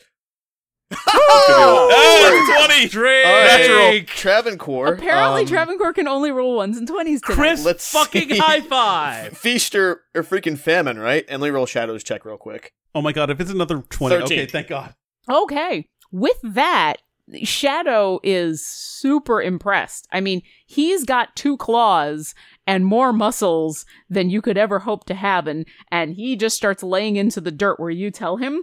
Oh, 0.91 2.67
20! 2.69 2.89
Drake. 2.89 3.27
All 3.27 3.33
right. 3.33 3.59
Natural. 3.61 4.03
Travancore. 4.07 4.95
Apparently, 4.95 5.43
um, 5.43 5.47
Travancore 5.47 5.93
can 5.93 6.09
only 6.09 6.31
roll 6.31 6.57
ones 6.57 6.77
and 6.77 6.89
20s 6.89 7.21
tonight. 7.21 7.21
Crisp 7.23 7.67
Let's 7.67 7.91
fucking 7.91 8.31
see. 8.31 8.39
high 8.39 8.61
five. 8.61 9.37
Feast 9.39 9.75
or, 9.75 10.03
or 10.15 10.23
freaking 10.23 10.59
famine, 10.59 10.99
right? 10.99 11.25
And 11.29 11.43
let 11.43 11.49
me 11.49 11.55
roll 11.55 11.67
Shadows 11.67 12.05
check 12.05 12.25
real 12.25 12.37
quick. 12.37 12.73
Oh 12.95 13.03
my 13.03 13.13
god, 13.13 13.31
if 13.31 13.41
it's 13.41 13.51
another 13.51 13.83
20. 13.83 14.17
13. 14.21 14.39
Okay, 14.39 14.47
thank 14.47 14.69
god. 14.69 14.95
Okay. 15.31 15.89
With 16.11 16.39
that, 16.43 16.97
Shadow 17.43 18.19
is 18.23 18.65
super 18.65 19.43
impressed. 19.43 20.09
I 20.13 20.21
mean, 20.21 20.43
he's 20.67 21.05
got 21.05 21.37
two 21.37 21.57
claws 21.59 22.35
and 22.67 22.87
more 22.87 23.13
muscles 23.13 23.85
than 24.09 24.31
you 24.31 24.41
could 24.41 24.57
ever 24.57 24.79
hope 24.79 25.05
to 25.07 25.15
have 25.15 25.47
and 25.47 25.67
and 25.91 26.15
he 26.15 26.37
just 26.37 26.57
starts 26.57 26.83
laying 26.83 27.17
into 27.17 27.41
the 27.41 27.51
dirt 27.51 27.79
where 27.79 27.91
you 27.91 28.11
tell 28.11 28.39
him 28.39 28.63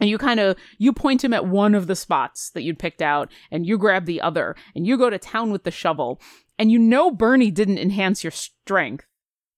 and 0.00 0.08
you 0.08 0.18
kind 0.18 0.40
of 0.40 0.56
you 0.78 0.92
point 0.92 1.24
him 1.24 1.32
at 1.32 1.46
one 1.46 1.74
of 1.74 1.86
the 1.86 1.96
spots 1.96 2.50
that 2.50 2.62
you'd 2.62 2.78
picked 2.78 3.02
out 3.02 3.30
and 3.50 3.66
you 3.66 3.78
grab 3.78 4.06
the 4.06 4.20
other 4.20 4.56
and 4.74 4.86
you 4.86 4.96
go 4.96 5.10
to 5.10 5.18
town 5.18 5.50
with 5.50 5.64
the 5.64 5.70
shovel. 5.70 6.20
And 6.58 6.72
you 6.72 6.78
know 6.78 7.10
Bernie 7.10 7.50
didn't 7.50 7.78
enhance 7.78 8.24
your 8.24 8.30
strength 8.30 9.04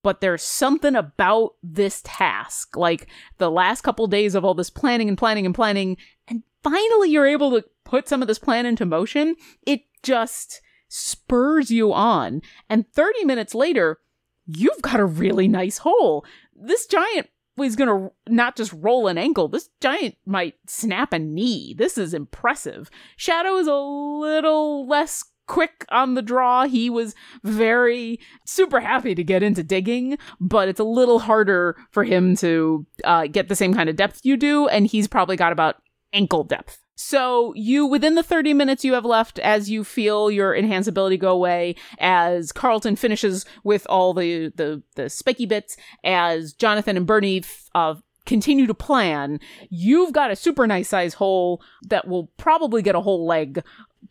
but 0.03 0.23
there's 0.23 0.43
something 0.43 0.97
about 0.97 1.57
this 1.63 2.01
task 2.05 2.77
like 2.77 3.07
the 3.39 3.51
last 3.51 3.83
couple 3.83 4.07
days 4.07 4.35
of 4.35 4.45
all 4.45 4.55
this 4.55 4.71
planning 4.71 5.09
and 5.09 5.19
planning 5.19 5.45
and 5.45 5.55
planning 5.55 5.97
and 6.29 6.43
finally 6.63 7.11
you're 7.11 7.27
able 7.27 7.51
to 7.51 7.65
put 7.85 8.09
some 8.09 8.23
of 8.23 8.29
this 8.29 8.39
plan 8.39 8.65
into 8.67 8.87
motion 8.87 9.37
it 9.67 9.83
just 10.03 10.63
spurs 10.89 11.71
you 11.71 11.93
on. 11.93 12.43
And 12.69 12.91
30 12.93 13.25
minutes 13.25 13.55
later 13.55 13.99
you've 14.47 14.83
got 14.83 15.01
a 15.01 15.05
really 15.05 15.49
nice 15.49 15.79
hole. 15.79 16.25
This 16.55 16.87
giant 16.87 17.29
going 17.77 17.89
to 17.89 18.13
not 18.33 18.57
just 18.57 18.73
roll 18.73 19.07
an 19.09 19.19
ankle 19.19 19.49
this 19.49 19.69
giant 19.81 20.17
might 20.27 20.55
snap 20.67 21.13
a 21.13 21.19
knee. 21.19 21.75
This 21.77 21.99
is 21.99 22.15
impressive. 22.15 22.91
Shadow 23.17 23.57
is 23.57 23.67
a 23.67 23.75
little 23.75 24.87
less 24.87 25.25
quick 25.47 25.85
on 25.91 26.15
the 26.15 26.23
draw. 26.23 26.67
He 26.67 26.89
was 26.89 27.15
very 27.43 28.21
super 28.47 28.81
happy 28.81 29.15
to 29.15 29.25
get 29.25 29.43
into 29.43 29.63
digging 29.63 30.17
but 30.41 30.69
it's 30.69 30.81
a 30.81 30.85
little 30.85 31.19
harder 31.19 31.77
for 31.91 32.05
him 32.05 32.37
to 32.37 32.87
uh, 33.05 33.27
get 33.27 33.49
the 33.49 33.57
same 33.57 33.75
kind 33.75 33.89
of 33.89 33.97
depth 33.97 34.21
you 34.23 34.37
do 34.37 34.69
and 34.69 34.87
he's 34.87 35.09
probably 35.09 35.37
got 35.37 35.53
about 35.53 35.77
ankle 36.13 36.45
depth 36.45 36.79
So 37.03 37.55
you, 37.57 37.87
within 37.87 38.15
the 38.15 38.23
30 38.23 38.53
minutes 38.53 38.85
you 38.85 38.93
have 38.93 39.07
left, 39.07 39.39
as 39.39 39.71
you 39.71 39.85
feel 39.85 40.31
your 40.31 40.55
enhance 40.55 40.87
ability 40.87 41.17
go 41.17 41.31
away, 41.33 41.77
as 41.99 42.53
Carlton 42.53 42.95
finishes 42.95 43.47
with 43.65 43.87
all 43.89 44.13
the, 44.13 44.53
the, 44.55 44.83
the 44.97 45.09
spiky 45.09 45.47
bits, 45.47 45.79
as 46.05 46.53
Jonathan 46.53 46.99
and 46.99 47.07
Bernie, 47.07 47.43
uh, 47.75 47.95
continue 48.27 48.67
to 48.67 48.75
plan, 48.75 49.41
you've 49.71 50.13
got 50.13 50.31
a 50.31 50.37
super 50.37 50.67
nice 50.67 50.91
size 50.91 51.15
hole 51.15 51.63
that 51.89 52.07
will 52.07 52.27
probably 52.37 52.83
get 52.83 52.95
a 52.95 53.01
whole 53.01 53.27
leg. 53.27 53.65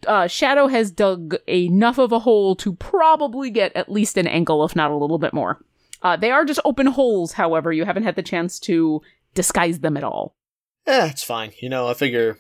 Uh, 0.08 0.26
Shadow 0.26 0.66
has 0.66 0.90
dug 0.90 1.36
enough 1.48 2.00
of 2.00 2.12
a 2.12 2.20
hole 2.20 2.56
to 2.56 2.74
probably 2.74 3.52
get 3.52 3.74
at 3.76 3.92
least 3.92 4.18
an 4.18 4.26
ankle, 4.26 4.66
if 4.66 4.76
not 4.76 4.90
a 4.90 4.98
little 4.98 5.20
bit 5.20 5.32
more. 5.32 5.64
Uh, 6.02 6.18
they 6.18 6.32
are 6.32 6.44
just 6.44 6.60
open 6.66 6.88
holes, 6.88 7.34
however. 7.34 7.72
You 7.72 7.86
haven't 7.86 8.04
had 8.04 8.16
the 8.16 8.24
chance 8.24 8.60
to 8.62 9.04
disguise 9.36 9.82
them 9.82 9.96
at 9.96 10.04
all. 10.04 10.36
Eh, 10.88 11.08
it's 11.12 11.24
fine. 11.24 11.52
You 11.62 11.70
know, 11.70 11.88
I 11.88 11.94
figure 11.94 12.40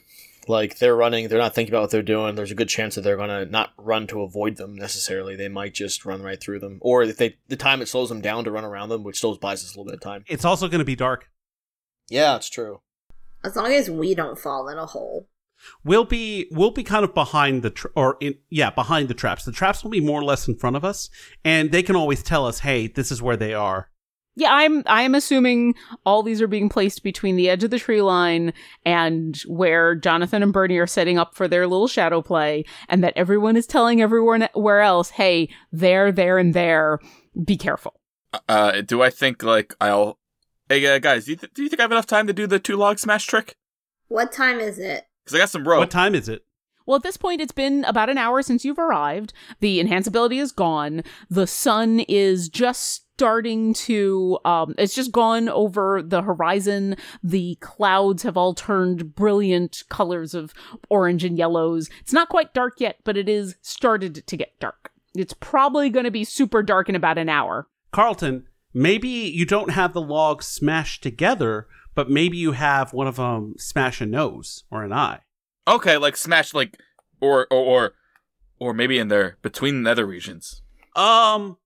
like 0.49 0.79
they're 0.79 0.95
running, 0.95 1.27
they're 1.27 1.37
not 1.37 1.55
thinking 1.55 1.73
about 1.73 1.81
what 1.81 1.91
they're 1.91 2.01
doing. 2.01 2.35
There's 2.35 2.51
a 2.51 2.55
good 2.55 2.69
chance 2.69 2.95
that 2.95 3.01
they're 3.01 3.17
gonna 3.17 3.45
not 3.45 3.71
run 3.77 4.07
to 4.07 4.21
avoid 4.21 4.57
them 4.57 4.75
necessarily. 4.75 5.35
They 5.35 5.47
might 5.47 5.73
just 5.73 6.05
run 6.05 6.21
right 6.21 6.41
through 6.41 6.59
them, 6.59 6.79
or 6.81 7.03
if 7.03 7.17
they 7.17 7.37
the 7.47 7.55
time 7.55 7.81
it 7.81 7.87
slows 7.87 8.09
them 8.09 8.21
down 8.21 8.43
to 8.43 8.51
run 8.51 8.65
around 8.65 8.89
them, 8.89 9.03
which 9.03 9.17
still 9.17 9.35
buys 9.37 9.63
us 9.63 9.75
a 9.75 9.79
little 9.79 9.85
bit 9.91 9.95
of 9.95 10.01
time. 10.01 10.23
It's 10.27 10.45
also 10.45 10.67
going 10.67 10.79
to 10.79 10.85
be 10.85 10.95
dark. 10.95 11.29
Yeah, 12.09 12.35
it's 12.35 12.49
true. 12.49 12.81
As 13.43 13.55
long 13.55 13.71
as 13.71 13.89
we 13.89 14.15
don't 14.15 14.37
fall 14.37 14.67
in 14.67 14.77
a 14.77 14.85
hole. 14.85 15.27
We'll 15.83 16.05
be 16.05 16.47
we'll 16.51 16.71
be 16.71 16.83
kind 16.83 17.03
of 17.03 17.13
behind 17.13 17.63
the 17.63 17.69
tra- 17.69 17.91
or 17.95 18.17
in 18.21 18.35
yeah 18.49 18.69
behind 18.69 19.09
the 19.09 19.13
traps. 19.13 19.43
The 19.43 19.51
traps 19.51 19.83
will 19.83 19.91
be 19.91 19.99
more 19.99 20.21
or 20.21 20.23
less 20.23 20.47
in 20.47 20.55
front 20.55 20.77
of 20.77 20.85
us, 20.85 21.09
and 21.43 21.71
they 21.71 21.83
can 21.83 21.97
always 21.97 22.23
tell 22.23 22.45
us, 22.45 22.59
"Hey, 22.59 22.87
this 22.87 23.11
is 23.11 23.21
where 23.21 23.35
they 23.35 23.53
are." 23.53 23.89
Yeah, 24.35 24.53
I'm 24.53 24.83
I'm 24.85 25.15
assuming 25.15 25.75
all 26.05 26.23
these 26.23 26.41
are 26.41 26.47
being 26.47 26.69
placed 26.69 27.03
between 27.03 27.35
the 27.35 27.49
edge 27.49 27.63
of 27.63 27.71
the 27.71 27.79
tree 27.79 28.01
line 28.01 28.53
and 28.85 29.35
where 29.47 29.95
Jonathan 29.95 30.43
and 30.43 30.53
Bernie 30.53 30.77
are 30.77 30.87
setting 30.87 31.17
up 31.17 31.35
for 31.35 31.47
their 31.47 31.67
little 31.67 31.87
shadow 31.87 32.21
play, 32.21 32.63
and 32.87 33.03
that 33.03 33.13
everyone 33.17 33.57
is 33.57 33.67
telling 33.67 34.01
everyone 34.01 34.47
where 34.53 34.79
else, 34.79 35.09
hey, 35.09 35.49
there, 35.71 36.11
there, 36.11 36.37
and 36.37 36.53
there, 36.53 36.99
be 37.43 37.57
careful. 37.57 37.99
Uh, 38.47 38.81
do 38.81 39.01
I 39.01 39.09
think 39.09 39.43
like 39.43 39.75
I'll? 39.81 40.19
Hey 40.69 40.85
uh, 40.85 40.99
guys, 40.99 41.25
do 41.25 41.31
you, 41.31 41.37
th- 41.37 41.53
do 41.53 41.63
you 41.63 41.69
think 41.69 41.79
I 41.79 41.83
have 41.83 41.91
enough 41.91 42.05
time 42.05 42.27
to 42.27 42.33
do 42.33 42.47
the 42.47 42.59
two 42.59 42.77
log 42.77 42.99
smash 42.99 43.25
trick? 43.25 43.55
What 44.07 44.31
time 44.31 44.59
is 44.59 44.79
it? 44.79 45.05
Because 45.25 45.35
I 45.35 45.39
got 45.39 45.49
some 45.49 45.67
rope. 45.67 45.79
What 45.79 45.91
time 45.91 46.15
is 46.15 46.29
it? 46.29 46.45
Well, 46.85 46.97
at 46.97 47.03
this 47.03 47.17
point, 47.17 47.41
it's 47.41 47.51
been 47.51 47.83
about 47.85 48.09
an 48.09 48.17
hour 48.17 48.41
since 48.41 48.65
you've 48.65 48.79
arrived. 48.79 49.33
The 49.59 49.79
enhanceability 49.79 50.41
is 50.41 50.51
gone. 50.51 51.03
The 51.29 51.45
sun 51.45 51.99
is 52.01 52.49
just 52.49 53.05
starting 53.19 53.73
to, 53.73 54.39
um, 54.45 54.73
it's 54.77 54.95
just 54.95 55.11
gone 55.11 55.49
over 55.49 56.01
the 56.01 56.21
horizon. 56.21 56.95
The 57.21 57.55
clouds 57.59 58.23
have 58.23 58.37
all 58.37 58.53
turned 58.53 59.13
brilliant 59.13 59.83
colors 59.89 60.33
of 60.33 60.53
orange 60.89 61.25
and 61.25 61.37
yellows. 61.37 61.89
It's 61.99 62.13
not 62.13 62.29
quite 62.29 62.53
dark 62.53 62.79
yet, 62.79 62.99
but 63.03 63.17
it 63.17 63.27
is 63.27 63.57
started 63.61 64.25
to 64.25 64.37
get 64.37 64.57
dark. 64.61 64.93
It's 65.15 65.33
probably 65.33 65.89
going 65.89 66.05
to 66.05 66.11
be 66.11 66.23
super 66.23 66.63
dark 66.63 66.87
in 66.87 66.95
about 66.95 67.17
an 67.17 67.27
hour. 67.27 67.67
Carlton, 67.91 68.45
maybe 68.73 69.09
you 69.09 69.45
don't 69.45 69.71
have 69.71 69.91
the 69.91 70.01
logs 70.01 70.45
smashed 70.45 71.03
together, 71.03 71.67
but 71.95 72.09
maybe 72.09 72.37
you 72.37 72.53
have 72.53 72.93
one 72.93 73.07
of 73.07 73.17
them 73.17 73.55
smash 73.57 73.99
a 73.99 74.05
nose 74.05 74.63
or 74.71 74.85
an 74.85 74.93
eye. 74.93 75.19
Okay, 75.67 75.97
like 75.97 76.15
smash 76.15 76.53
like, 76.53 76.77
or 77.19 77.47
or 77.51 77.65
or, 77.65 77.93
or 78.61 78.73
maybe 78.73 78.97
in 78.97 79.09
there 79.09 79.37
between 79.41 79.75
the 79.83 79.89
nether 79.89 80.05
regions. 80.05 80.61
Um, 80.95 81.57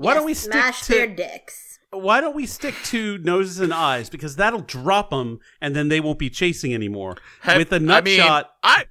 why 0.00 0.12
Yes, 0.12 0.18
don't 0.18 0.26
we 0.26 0.34
stick 0.34 0.52
smash 0.52 0.82
to 0.82 0.92
their 0.92 1.06
dicks? 1.06 1.78
why 1.92 2.20
don't 2.20 2.36
we 2.36 2.46
stick 2.46 2.74
to 2.84 3.18
noses 3.18 3.58
and 3.60 3.74
eyes 3.74 4.08
because 4.08 4.36
that'll 4.36 4.60
drop 4.62 5.10
them 5.10 5.40
and 5.60 5.74
then 5.74 5.88
they 5.88 5.98
won't 6.00 6.18
be 6.20 6.30
chasing 6.30 6.72
anymore. 6.72 7.16
Have- 7.42 7.56
With 7.58 7.72
a 7.72 7.76
I 7.76 7.78
nut 7.80 8.04
mean, 8.04 8.16
shot, 8.16 8.50
I 8.62 8.84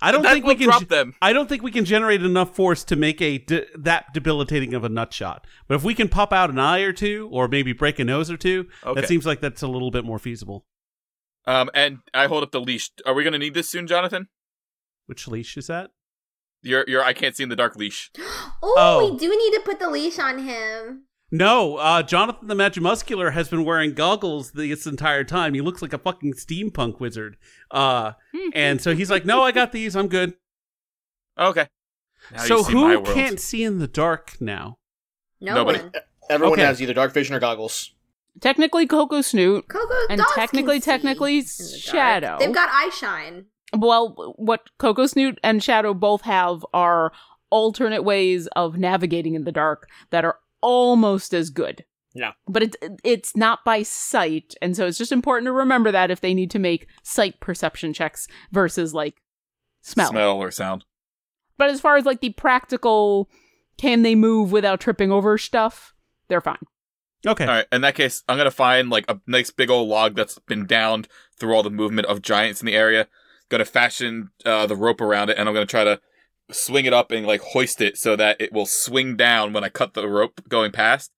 I 0.00 0.10
don't 0.12 0.22
think 0.24 0.44
we 0.44 0.54
can 0.56 0.64
drop 0.68 0.88
them. 0.88 1.14
I 1.22 1.32
don't 1.32 1.48
think 1.48 1.62
we 1.62 1.70
can 1.70 1.84
generate 1.84 2.22
enough 2.22 2.54
force 2.54 2.82
to 2.84 2.96
make 2.96 3.20
a 3.22 3.38
de- 3.38 3.66
that 3.78 4.12
debilitating 4.12 4.74
of 4.74 4.84
a 4.84 4.88
nut 4.88 5.12
shot. 5.12 5.46
But 5.68 5.74
if 5.76 5.84
we 5.84 5.94
can 5.94 6.08
pop 6.08 6.32
out 6.32 6.50
an 6.50 6.58
eye 6.58 6.80
or 6.80 6.92
two, 6.92 7.28
or 7.32 7.46
maybe 7.48 7.72
break 7.72 7.98
a 7.98 8.04
nose 8.04 8.30
or 8.30 8.36
two, 8.36 8.68
Okay. 8.84 9.00
that 9.00 9.08
seems 9.08 9.24
like 9.26 9.40
that's 9.40 9.62
a 9.62 9.68
little 9.68 9.90
bit 9.90 10.04
more 10.04 10.18
feasible. 10.18 10.66
um 11.46 11.70
and 11.74 11.98
I 12.12 12.26
hold 12.26 12.42
up 12.42 12.50
the 12.52 12.60
leash. 12.60 12.90
Are 13.06 13.14
we 13.14 13.22
gonna 13.24 13.38
need 13.38 13.54
this 13.54 13.68
soon, 13.70 13.86
Jonathan? 13.86 14.28
Which 15.06 15.28
leash 15.28 15.56
is 15.56 15.66
that? 15.68 15.90
Your 16.62 16.84
your 16.88 17.02
I 17.04 17.12
can't 17.12 17.36
see 17.36 17.42
in 17.42 17.48
the 17.48 17.56
dark 17.56 17.76
leash. 17.76 18.10
Oh, 18.18 18.52
Oh. 18.76 19.12
we 19.12 19.18
do 19.18 19.28
need 19.28 19.52
to 19.54 19.60
put 19.64 19.78
the 19.78 19.90
leash 19.90 20.18
on 20.18 20.38
him. 20.38 21.04
No, 21.32 21.76
uh, 21.76 22.02
Jonathan 22.02 22.46
the 22.48 22.54
Magic 22.54 22.82
Muscular 22.82 23.30
has 23.32 23.48
been 23.48 23.64
wearing 23.64 23.94
goggles 23.94 24.52
this 24.52 24.86
entire 24.86 25.24
time. 25.24 25.54
He 25.54 25.60
looks 25.60 25.82
like 25.82 25.92
a 25.92 25.98
fucking 25.98 26.34
steampunk 26.34 27.00
wizard. 27.00 27.36
Uh, 27.70 28.12
and 28.54 28.80
so 28.80 28.94
he's 28.94 29.10
like, 29.10 29.24
"No, 29.24 29.42
I 29.42 29.50
got 29.52 29.72
these. 29.72 29.96
I'm 29.96 30.06
good." 30.08 30.34
Okay. 31.38 31.68
Now 32.32 32.42
so 32.44 32.58
you 32.58 32.64
see 32.64 32.72
who 32.72 33.02
can't 33.02 33.40
see 33.40 33.62
in 33.64 33.78
the 33.78 33.88
dark 33.88 34.36
now? 34.40 34.78
No 35.40 35.54
Nobody. 35.54 35.80
one. 35.80 35.92
Everyone 36.30 36.52
Okay. 36.58 36.66
has 36.66 36.80
either 36.80 36.94
dark 36.94 37.12
vision 37.12 37.34
or 37.36 37.40
goggles. 37.40 37.92
Technically, 38.40 38.86
Coco 38.86 39.20
Snoot. 39.20 39.68
Coco 39.68 39.94
And 40.10 40.20
technically- 40.34 40.80
technically, 40.80 41.38
in 41.38 41.44
the 41.44 41.68
dark. 41.70 41.80
Shadow. 41.82 42.36
They've 42.38 42.52
got 42.54 42.68
eye 42.70 42.90
shine. 42.98 43.46
Well, 43.80 44.34
what 44.36 44.70
Coco 44.78 45.06
Snoot 45.06 45.38
and 45.42 45.62
Shadow 45.62 45.94
both 45.94 46.22
have 46.22 46.64
are 46.72 47.12
alternate 47.50 48.02
ways 48.02 48.48
of 48.56 48.78
navigating 48.78 49.34
in 49.34 49.44
the 49.44 49.52
dark 49.52 49.88
that 50.10 50.24
are 50.24 50.38
almost 50.60 51.32
as 51.32 51.50
good. 51.50 51.84
Yeah. 52.14 52.32
But 52.48 52.62
it's 52.62 52.76
it's 53.04 53.36
not 53.36 53.64
by 53.64 53.82
sight, 53.82 54.54
and 54.62 54.74
so 54.74 54.86
it's 54.86 54.98
just 54.98 55.12
important 55.12 55.46
to 55.46 55.52
remember 55.52 55.92
that 55.92 56.10
if 56.10 56.22
they 56.22 56.32
need 56.32 56.50
to 56.52 56.58
make 56.58 56.88
sight 57.02 57.40
perception 57.40 57.92
checks 57.92 58.26
versus 58.52 58.94
like 58.94 59.20
smell. 59.82 60.10
smell 60.10 60.42
or 60.42 60.50
sound. 60.50 60.84
But 61.58 61.70
as 61.70 61.80
far 61.80 61.96
as 61.96 62.06
like 62.06 62.20
the 62.20 62.30
practical, 62.30 63.28
can 63.76 64.02
they 64.02 64.14
move 64.14 64.50
without 64.50 64.80
tripping 64.80 65.12
over 65.12 65.36
stuff? 65.36 65.94
They're 66.28 66.40
fine. 66.40 66.64
Okay. 67.26 67.44
All 67.44 67.50
right. 67.50 67.66
In 67.70 67.82
that 67.82 67.94
case, 67.94 68.22
I'm 68.28 68.38
gonna 68.38 68.50
find 68.50 68.88
like 68.88 69.04
a 69.10 69.20
nice 69.26 69.50
big 69.50 69.68
old 69.68 69.88
log 69.88 70.16
that's 70.16 70.38
been 70.38 70.66
downed 70.66 71.08
through 71.38 71.54
all 71.54 71.62
the 71.62 71.70
movement 71.70 72.08
of 72.08 72.22
giants 72.22 72.60
in 72.62 72.66
the 72.66 72.74
area. 72.74 73.08
Gonna 73.48 73.64
fashion 73.64 74.30
uh, 74.44 74.66
the 74.66 74.76
rope 74.76 75.00
around 75.00 75.30
it, 75.30 75.38
and 75.38 75.48
I'm 75.48 75.54
gonna 75.54 75.66
try 75.66 75.84
to 75.84 76.00
swing 76.50 76.84
it 76.84 76.92
up 76.92 77.10
and 77.10 77.26
like 77.26 77.40
hoist 77.40 77.80
it 77.80 77.96
so 77.98 78.16
that 78.16 78.40
it 78.40 78.52
will 78.52 78.66
swing 78.66 79.16
down 79.16 79.52
when 79.52 79.64
I 79.64 79.68
cut 79.68 79.94
the 79.94 80.08
rope 80.08 80.40
going 80.48 80.72
past. 80.72 81.10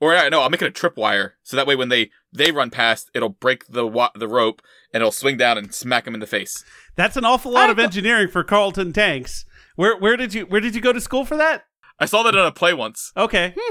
Or 0.00 0.12
yeah, 0.12 0.28
no, 0.28 0.40
I'll 0.42 0.50
make 0.50 0.60
it 0.62 0.68
a 0.68 0.70
tripwire 0.88 1.32
so 1.42 1.56
that 1.56 1.66
way 1.66 1.76
when 1.76 1.88
they 1.88 2.10
they 2.32 2.50
run 2.52 2.68
past, 2.70 3.10
it'll 3.14 3.28
break 3.30 3.66
the 3.68 3.86
wa- 3.86 4.10
the 4.14 4.28
rope 4.28 4.60
and 4.92 5.00
it'll 5.00 5.12
swing 5.12 5.36
down 5.36 5.56
and 5.56 5.72
smack 5.74 6.04
them 6.04 6.14
in 6.14 6.20
the 6.20 6.26
face. 6.26 6.64
That's 6.96 7.16
an 7.16 7.24
awful 7.24 7.52
lot 7.52 7.68
I 7.68 7.72
of 7.72 7.76
thought- 7.76 7.86
engineering 7.86 8.28
for 8.28 8.42
Carlton 8.44 8.92
Tanks. 8.92 9.44
Where 9.76 9.96
where 9.98 10.16
did 10.16 10.34
you 10.34 10.44
where 10.46 10.60
did 10.60 10.74
you 10.74 10.80
go 10.80 10.92
to 10.92 11.00
school 11.00 11.24
for 11.24 11.36
that? 11.36 11.64
I 11.98 12.06
saw 12.06 12.22
that 12.24 12.34
in 12.34 12.40
a 12.40 12.52
play 12.52 12.74
once. 12.74 13.12
Okay. 13.16 13.54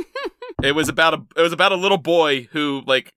It 0.61 0.75
was 0.75 0.87
about 0.87 1.13
a 1.13 1.25
it 1.35 1.41
was 1.41 1.51
about 1.51 1.73
a 1.73 1.75
little 1.75 1.97
boy 1.97 2.47
who 2.53 2.83
like 2.85 3.11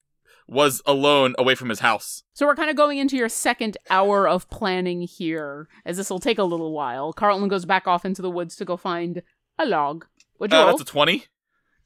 was 0.49 0.81
alone 0.87 1.35
away 1.39 1.55
from 1.55 1.69
his 1.69 1.81
house. 1.81 2.23
So 2.33 2.47
we're 2.47 2.55
kind 2.55 2.71
of 2.71 2.77
going 2.77 2.99
into 2.99 3.17
your 3.17 3.29
second 3.29 3.77
hour 3.91 4.29
of 4.29 4.49
planning 4.49 5.03
here, 5.03 5.69
as 5.85 5.97
this 5.97 6.09
will 6.11 6.21
take 6.21 6.39
a 6.39 6.45
little 6.45 6.73
while. 6.73 7.13
Carlton 7.13 7.49
goes 7.49 7.65
back 7.65 7.87
off 7.89 8.05
into 8.05 8.23
the 8.23 8.31
woods 8.31 8.55
to 8.57 8.65
go 8.65 8.77
find 8.77 9.23
a 9.59 9.67
log. 9.67 10.07
Would 10.39 10.53
you 10.53 10.59
Uh, 10.59 10.63
roll? 10.67 10.77
that's 10.77 10.89
a 10.89 10.93
twenty. 10.93 11.25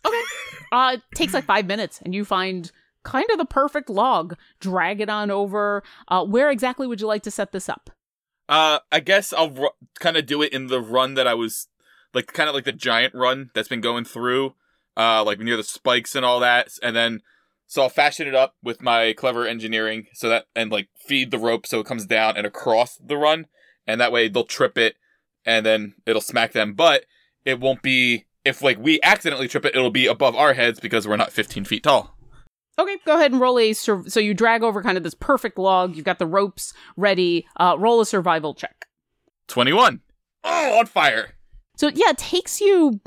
Okay. 0.04 0.20
Uh, 0.72 0.92
it 0.96 1.02
takes 1.16 1.34
like 1.34 1.44
five 1.44 1.66
minutes, 1.66 2.00
and 2.04 2.14
you 2.14 2.24
find 2.24 2.70
kind 3.02 3.26
of 3.30 3.38
the 3.38 3.44
perfect 3.44 3.88
log. 3.88 4.36
Drag 4.60 5.00
it 5.00 5.08
on 5.08 5.30
over. 5.30 5.82
Uh, 6.08 6.24
where 6.24 6.50
exactly 6.50 6.86
would 6.86 7.00
you 7.00 7.06
like 7.06 7.22
to 7.22 7.30
set 7.30 7.52
this 7.52 7.68
up? 7.68 7.90
Uh, 8.48 8.80
I 8.90 9.00
guess 9.00 9.32
I'll 9.32 9.50
ru- 9.50 9.70
kind 10.00 10.16
of 10.16 10.26
do 10.26 10.42
it 10.42 10.52
in 10.52 10.66
the 10.66 10.80
run 10.80 11.14
that 11.14 11.26
I 11.26 11.34
was 11.34 11.68
like, 12.12 12.26
kind 12.32 12.48
of 12.48 12.54
like 12.54 12.64
the 12.64 12.72
giant 12.72 13.14
run 13.14 13.50
that's 13.54 13.68
been 13.68 13.80
going 13.80 14.04
through, 14.04 14.54
uh, 14.96 15.22
like 15.24 15.38
near 15.38 15.56
the 15.56 15.62
spikes 15.62 16.14
and 16.16 16.24
all 16.26 16.40
that, 16.40 16.68
and 16.82 16.94
then 16.96 17.20
so 17.70 17.82
I'll 17.82 17.88
fashion 17.88 18.26
it 18.26 18.34
up 18.34 18.56
with 18.64 18.82
my 18.82 19.12
clever 19.12 19.46
engineering 19.46 20.08
so 20.12 20.28
that 20.28 20.46
and 20.56 20.72
like 20.72 20.88
feed 21.06 21.30
the 21.30 21.38
rope 21.38 21.68
so 21.68 21.78
it 21.78 21.86
comes 21.86 22.04
down 22.04 22.36
and 22.36 22.44
across 22.44 22.96
the 22.96 23.16
run, 23.16 23.46
and 23.86 24.00
that 24.00 24.10
way 24.10 24.26
they'll 24.26 24.42
trip 24.42 24.76
it, 24.76 24.96
and 25.46 25.64
then 25.64 25.94
it'll 26.04 26.20
smack 26.20 26.50
them, 26.50 26.74
but 26.74 27.04
it 27.44 27.60
won't 27.60 27.80
be 27.80 28.26
if 28.44 28.60
like 28.60 28.76
we 28.80 28.98
accidentally 29.04 29.46
trip 29.46 29.64
it, 29.64 29.76
it'll 29.76 29.92
be 29.92 30.08
above 30.08 30.34
our 30.34 30.54
heads 30.54 30.80
because 30.80 31.06
we're 31.06 31.16
not 31.16 31.30
15 31.30 31.64
feet 31.64 31.84
tall. 31.84 32.16
Okay, 32.76 32.96
go 33.06 33.14
ahead 33.14 33.30
and 33.30 33.40
roll 33.40 33.56
a. 33.56 33.72
Sur- 33.72 34.08
so 34.08 34.18
you 34.18 34.34
drag 34.34 34.64
over 34.64 34.82
kind 34.82 34.96
of 34.96 35.04
this 35.04 35.14
perfect 35.14 35.56
log. 35.56 35.94
You've 35.94 36.04
got 36.04 36.18
the 36.18 36.26
ropes 36.26 36.72
ready. 36.96 37.46
Uh, 37.56 37.76
roll 37.78 38.00
a 38.00 38.06
survival 38.06 38.52
check. 38.52 38.86
21. 39.46 40.00
Oh, 40.42 40.78
on 40.80 40.86
fire. 40.86 41.34
So 41.76 41.88
yeah, 41.94 42.10
it 42.10 42.18
takes 42.18 42.60
you 42.60 43.00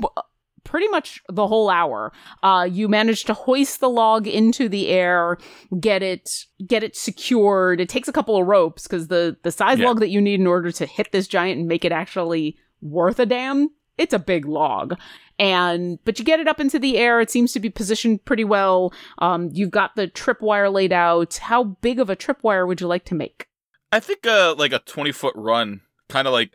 pretty 0.64 0.88
much 0.88 1.20
the 1.28 1.46
whole 1.46 1.70
hour. 1.70 2.12
Uh, 2.42 2.66
you 2.70 2.88
manage 2.88 3.24
to 3.24 3.34
hoist 3.34 3.80
the 3.80 3.88
log 3.88 4.26
into 4.26 4.68
the 4.68 4.88
air, 4.88 5.38
get 5.80 6.02
it 6.02 6.30
get 6.66 6.82
it 6.82 6.96
secured. 6.96 7.80
It 7.80 7.88
takes 7.88 8.08
a 8.08 8.12
couple 8.12 8.36
of 8.36 8.46
ropes 8.46 8.84
because 8.84 9.08
the 9.08 9.36
the 9.42 9.52
size 9.52 9.78
Yeah. 9.78 9.86
log 9.86 10.00
that 10.00 10.08
you 10.10 10.20
need 10.20 10.40
in 10.40 10.46
order 10.46 10.70
to 10.72 10.86
hit 10.86 11.12
this 11.12 11.28
giant 11.28 11.58
and 11.60 11.68
make 11.68 11.84
it 11.84 11.92
actually 11.92 12.56
worth 12.80 13.18
a 13.18 13.26
damn. 13.26 13.68
It's 13.96 14.12
a 14.12 14.18
big 14.18 14.44
log, 14.44 14.98
and 15.38 15.98
but 16.04 16.18
you 16.18 16.24
get 16.24 16.40
it 16.40 16.48
up 16.48 16.58
into 16.58 16.80
the 16.80 16.98
air. 16.98 17.20
It 17.20 17.30
seems 17.30 17.52
to 17.52 17.60
be 17.60 17.70
positioned 17.70 18.24
pretty 18.24 18.42
well. 18.42 18.92
Um, 19.18 19.50
you've 19.52 19.70
got 19.70 19.94
the 19.94 20.08
tripwire 20.08 20.72
laid 20.72 20.92
out. 20.92 21.34
How 21.36 21.62
big 21.62 22.00
of 22.00 22.10
a 22.10 22.16
tripwire 22.16 22.66
would 22.66 22.80
you 22.80 22.88
like 22.88 23.04
to 23.04 23.14
make? 23.14 23.46
I 23.92 24.00
think 24.00 24.26
uh 24.26 24.56
like 24.58 24.72
a 24.72 24.80
twenty 24.80 25.12
foot 25.12 25.34
run, 25.36 25.82
kind 26.08 26.26
of 26.26 26.32
like 26.32 26.50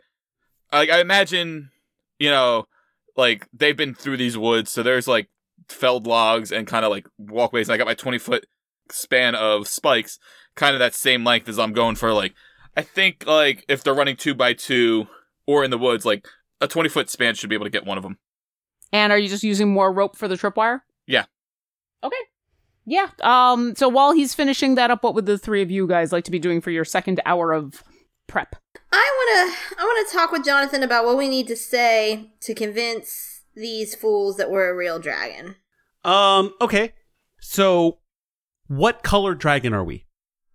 like 0.70 0.90
I 0.90 1.00
imagine, 1.00 1.70
you 2.18 2.28
know, 2.28 2.66
like 3.16 3.46
they've 3.52 3.76
been 3.76 3.94
through 3.94 4.16
these 4.16 4.38
woods, 4.38 4.70
so 4.70 4.82
there's 4.82 5.08
like 5.08 5.28
felled 5.68 6.06
logs 6.06 6.52
and 6.52 6.66
kind 6.66 6.84
of 6.84 6.90
like 6.90 7.06
walkways. 7.18 7.68
And 7.68 7.74
I 7.74 7.78
got 7.78 7.86
my 7.86 7.94
twenty 7.94 8.18
foot 8.18 8.46
span 8.90 9.34
of 9.34 9.68
spikes, 9.68 10.18
kind 10.54 10.74
of 10.74 10.80
that 10.80 10.94
same 10.94 11.24
length 11.24 11.48
as 11.48 11.58
I'm 11.58 11.72
going 11.72 11.96
for. 11.96 12.12
Like 12.12 12.34
I 12.76 12.82
think 12.82 13.26
like 13.26 13.64
if 13.68 13.82
they're 13.82 13.94
running 13.94 14.16
two 14.16 14.34
by 14.34 14.52
two 14.52 15.06
or 15.46 15.64
in 15.64 15.70
the 15.70 15.78
woods, 15.78 16.04
like 16.04 16.26
a 16.60 16.68
twenty 16.68 16.88
foot 16.88 17.10
span 17.10 17.34
should 17.34 17.50
be 17.50 17.56
able 17.56 17.66
to 17.66 17.70
get 17.70 17.86
one 17.86 17.98
of 17.98 18.02
them. 18.02 18.18
And 18.92 19.12
are 19.12 19.18
you 19.18 19.28
just 19.28 19.44
using 19.44 19.68
more 19.68 19.92
rope 19.92 20.16
for 20.16 20.28
the 20.28 20.34
tripwire? 20.34 20.80
Yeah. 21.06 21.26
Okay. 22.02 22.16
Yeah. 22.86 23.08
Um. 23.22 23.74
So 23.76 23.88
while 23.88 24.12
he's 24.12 24.34
finishing 24.34 24.74
that 24.74 24.90
up, 24.90 25.04
what 25.04 25.14
would 25.14 25.26
the 25.26 25.38
three 25.38 25.62
of 25.62 25.70
you 25.70 25.86
guys 25.86 26.12
like 26.12 26.24
to 26.24 26.30
be 26.30 26.38
doing 26.38 26.60
for 26.60 26.70
your 26.70 26.84
second 26.84 27.20
hour 27.24 27.52
of 27.52 27.84
prep? 28.26 28.56
I 28.92 29.08
wanna 29.18 29.54
I 29.78 29.84
wanna 29.84 30.08
talk 30.10 30.32
with 30.32 30.44
Jonathan 30.44 30.82
about 30.82 31.04
what 31.04 31.16
we 31.16 31.28
need 31.28 31.46
to 31.48 31.56
say 31.56 32.32
to 32.40 32.54
convince 32.54 33.42
these 33.54 33.94
fools 33.94 34.36
that 34.36 34.50
we're 34.50 34.70
a 34.70 34.76
real 34.76 34.98
dragon. 34.98 35.56
Um, 36.04 36.54
okay. 36.60 36.94
So, 37.40 37.98
what 38.66 39.02
color 39.02 39.34
dragon 39.34 39.72
are 39.72 39.84
we? 39.84 40.06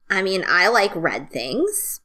I 0.10 0.22
mean, 0.22 0.44
I 0.48 0.68
like 0.68 0.96
red 0.96 1.30
things. 1.30 2.02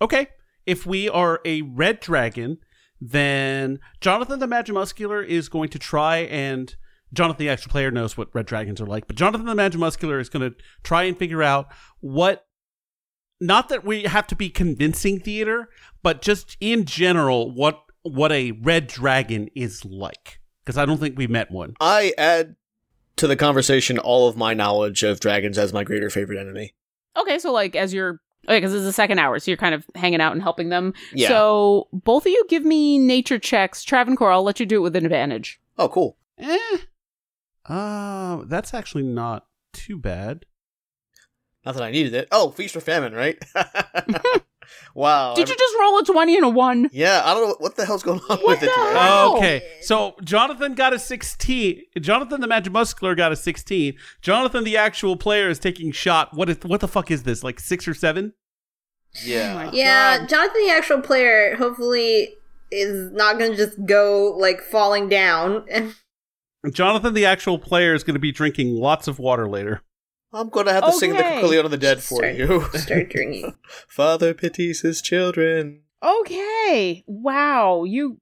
Okay. 0.00 0.28
If 0.66 0.86
we 0.86 1.08
are 1.08 1.40
a 1.44 1.62
red 1.62 2.00
dragon, 2.00 2.58
then 3.00 3.80
Jonathan 4.00 4.38
the 4.38 4.46
Magimuscular 4.46 5.24
is 5.26 5.48
going 5.48 5.68
to 5.70 5.78
try 5.78 6.18
and 6.18 6.74
Jonathan 7.12 7.44
the 7.44 7.50
actual 7.50 7.70
player 7.70 7.90
knows 7.90 8.16
what 8.16 8.34
red 8.34 8.46
dragons 8.46 8.80
are 8.80 8.86
like, 8.86 9.06
but 9.06 9.16
Jonathan 9.16 9.46
the 9.46 9.54
Magimuscular 9.54 10.20
is 10.20 10.28
going 10.28 10.50
to 10.50 10.56
try 10.82 11.04
and 11.04 11.16
figure 11.16 11.42
out 11.42 11.66
what 12.00 12.46
not 13.40 13.68
that 13.68 13.84
we 13.84 14.04
have 14.04 14.26
to 14.28 14.36
be 14.36 14.50
convincing 14.50 15.20
theater, 15.20 15.68
but 16.02 16.22
just 16.22 16.56
in 16.60 16.84
general 16.84 17.52
what 17.52 17.80
what 18.02 18.32
a 18.32 18.52
red 18.52 18.86
dragon 18.86 19.48
is 19.54 19.84
like 19.84 20.40
because 20.64 20.76
I 20.76 20.84
don't 20.84 20.98
think 20.98 21.16
we 21.16 21.26
met 21.26 21.50
one. 21.50 21.74
I 21.80 22.12
add 22.18 22.56
to 23.16 23.26
the 23.26 23.36
conversation 23.36 23.98
all 23.98 24.28
of 24.28 24.36
my 24.36 24.54
knowledge 24.54 25.02
of 25.02 25.20
dragons 25.20 25.58
as 25.58 25.72
my 25.72 25.84
greater 25.84 26.10
favorite 26.10 26.38
enemy. 26.38 26.74
Okay. 27.16 27.38
So 27.38 27.52
like 27.52 27.76
as 27.76 27.92
you're. 27.94 28.20
Okay, 28.46 28.58
because 28.58 28.74
it's 28.74 28.84
the 28.84 28.92
second 28.92 29.18
hour, 29.18 29.38
so 29.38 29.50
you're 29.50 29.56
kind 29.56 29.74
of 29.74 29.86
hanging 29.94 30.20
out 30.20 30.32
and 30.32 30.42
helping 30.42 30.68
them. 30.68 30.92
Yeah. 31.14 31.28
So 31.28 31.88
both 31.94 32.26
of 32.26 32.30
you 32.30 32.44
give 32.50 32.62
me 32.62 32.98
nature 32.98 33.38
checks. 33.38 33.82
Travancore, 33.82 34.30
I'll 34.30 34.42
let 34.42 34.60
you 34.60 34.66
do 34.66 34.76
it 34.76 34.80
with 34.80 34.96
an 34.96 35.06
advantage. 35.06 35.58
Oh, 35.78 35.88
cool. 35.88 36.18
Eh. 36.38 36.76
Uh, 37.64 38.42
that's 38.44 38.74
actually 38.74 39.04
not 39.04 39.46
too 39.72 39.96
bad. 39.96 40.44
Not 41.64 41.74
that 41.74 41.82
I 41.82 41.90
needed 41.90 42.14
it. 42.14 42.28
Oh, 42.30 42.50
feast 42.50 42.76
or 42.76 42.80
famine, 42.80 43.14
right? 43.14 43.38
wow. 44.94 45.34
Did 45.34 45.48
you 45.48 45.56
just 45.56 45.74
roll 45.80 45.98
a 45.98 46.04
20 46.04 46.36
and 46.36 46.44
a 46.44 46.48
1? 46.48 46.90
Yeah, 46.92 47.22
I 47.24 47.34
don't 47.34 47.48
know 47.48 47.56
what 47.58 47.76
the 47.76 47.84
hell's 47.86 48.02
going 48.02 48.20
on 48.28 48.38
What 48.38 48.46
with 48.46 48.62
it 48.62 48.66
the 48.66 48.72
today. 48.72 48.98
hell? 48.98 49.32
Oh, 49.32 49.36
okay, 49.38 49.62
so 49.80 50.14
Jonathan 50.22 50.74
got 50.74 50.92
a 50.92 50.98
16. 50.98 51.82
Jonathan 52.00 52.40
the 52.40 52.46
Magic 52.46 52.72
Muscular 52.72 53.14
got 53.14 53.32
a 53.32 53.36
16. 53.36 53.94
Jonathan 54.20 54.64
the 54.64 54.76
actual 54.76 55.16
player 55.16 55.48
is 55.48 55.58
taking 55.58 55.92
shot. 55.92 56.34
What 56.34 56.48
is 56.48 56.58
what 56.62 56.80
the 56.80 56.88
fuck 56.88 57.10
is 57.10 57.22
this? 57.22 57.42
Like 57.42 57.60
6 57.60 57.88
or 57.88 57.94
7? 57.94 58.32
Yeah. 59.24 59.70
Oh 59.70 59.74
yeah, 59.74 60.26
Jonathan, 60.26 60.66
the 60.66 60.72
actual 60.72 61.00
player, 61.00 61.56
hopefully 61.56 62.34
is 62.70 63.12
not 63.12 63.38
going 63.38 63.52
to 63.52 63.56
just 63.56 63.84
go 63.86 64.34
like 64.36 64.60
falling 64.60 65.08
down. 65.08 65.64
Jonathan 66.72 67.14
the 67.14 67.26
actual 67.26 67.58
player 67.58 67.94
is 67.94 68.02
going 68.02 68.14
to 68.14 68.20
be 68.20 68.32
drinking 68.32 68.74
lots 68.74 69.06
of 69.06 69.18
water 69.18 69.48
later. 69.48 69.82
I'm 70.34 70.48
going 70.48 70.66
to 70.66 70.72
have 70.72 70.84
to 70.84 70.92
sing 70.92 71.12
the 71.12 71.18
Okay. 71.18 71.56
Of 71.58 71.70
the 71.70 71.76
Dead 71.76 72.02
for 72.02 72.16
Start- 72.18 72.34
you. 72.34 72.62
Start 72.74 72.86
drinking. 73.10 73.54
Father 73.88 74.34
pities 74.34 74.80
his 74.80 75.00
children. 75.00 75.82
Okay. 76.02 77.04
Wow. 77.06 77.84
You 77.84 78.18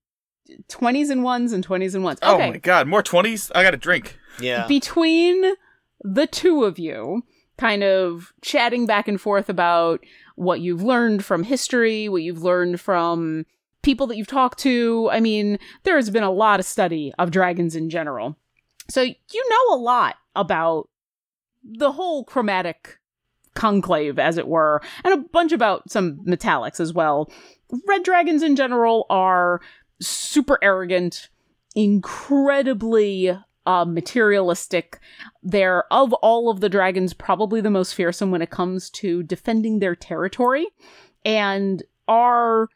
20s 0.69 1.11
and 1.11 1.23
1s 1.23 1.53
and 1.53 1.67
20s 1.67 1.95
and 1.95 2.05
1s. 2.05 2.19
Oh 2.23 2.39
my 2.39 2.59
god, 2.59 2.87
more 2.87 3.03
twenties! 3.03 3.51
I 3.55 3.63
got 3.63 3.75
a 3.75 3.79
drink. 3.79 4.19
Yeah. 4.41 4.67
Between 4.67 5.55
the 6.03 6.27
two 6.27 6.65
of 6.65 6.79
you, 6.79 7.23
kind 7.59 7.83
of 7.83 8.33
chatting 8.43 8.87
back 8.87 9.09
and 9.09 9.21
forth 9.21 9.49
about 9.49 10.01
what 10.37 10.61
you've 10.61 10.83
learned 10.83 11.25
from 11.25 11.45
history, 11.45 12.09
what 12.09 12.23
you've 12.23 12.43
learned 12.43 12.81
from 12.81 13.47
people 13.83 14.07
that 14.09 14.17
you've 14.17 14.27
talked 14.27 14.59
to. 14.61 15.09
I 15.13 15.21
mean, 15.21 15.59
there 15.85 15.97
has 15.97 16.11
been 16.11 16.23
a 16.23 16.31
lot 16.31 16.61
of 16.61 16.67
study 16.67 17.13
of 17.19 17.31
dragons 17.31 17.75
in 17.77 17.89
general. 17.91 18.37
So 18.91 19.03
you 19.03 19.49
know 19.49 19.75
a 19.75 19.79
lot 19.79 20.17
about 20.35 20.89
the 21.65 21.93
whole 21.93 22.25
chromatic 22.25 22.99
conclave, 23.55 24.19
as 24.19 24.39
it 24.39 24.49
were, 24.49 24.81
and 25.05 25.15
a 25.15 25.29
bunch 25.29 25.53
about 25.53 25.91
some 25.91 26.19
metallics 26.25 26.81
as 26.81 26.93
well. 26.93 27.31
Red 27.87 28.03
dragons 28.03 28.43
in 28.43 28.57
general 28.57 29.07
are 29.11 29.61
super 30.01 30.59
arrogant, 30.63 31.29
incredibly 31.75 33.39
uh, 33.67 33.85
materialistic. 33.85 35.01
They're, 35.43 35.85
of 35.93 36.13
all 36.15 36.51
of 36.51 36.61
the 36.61 36.69
dragons, 36.69 37.15
probably 37.15 37.61
the 37.61 37.71
most 37.71 37.95
fearsome 37.95 38.31
when 38.31 38.43
it 38.43 38.51
comes 38.51 38.91
to 38.91 39.23
defending 39.23 39.79
their 39.79 39.95
territory, 39.95 40.67
and 41.25 41.83
are 42.09 42.69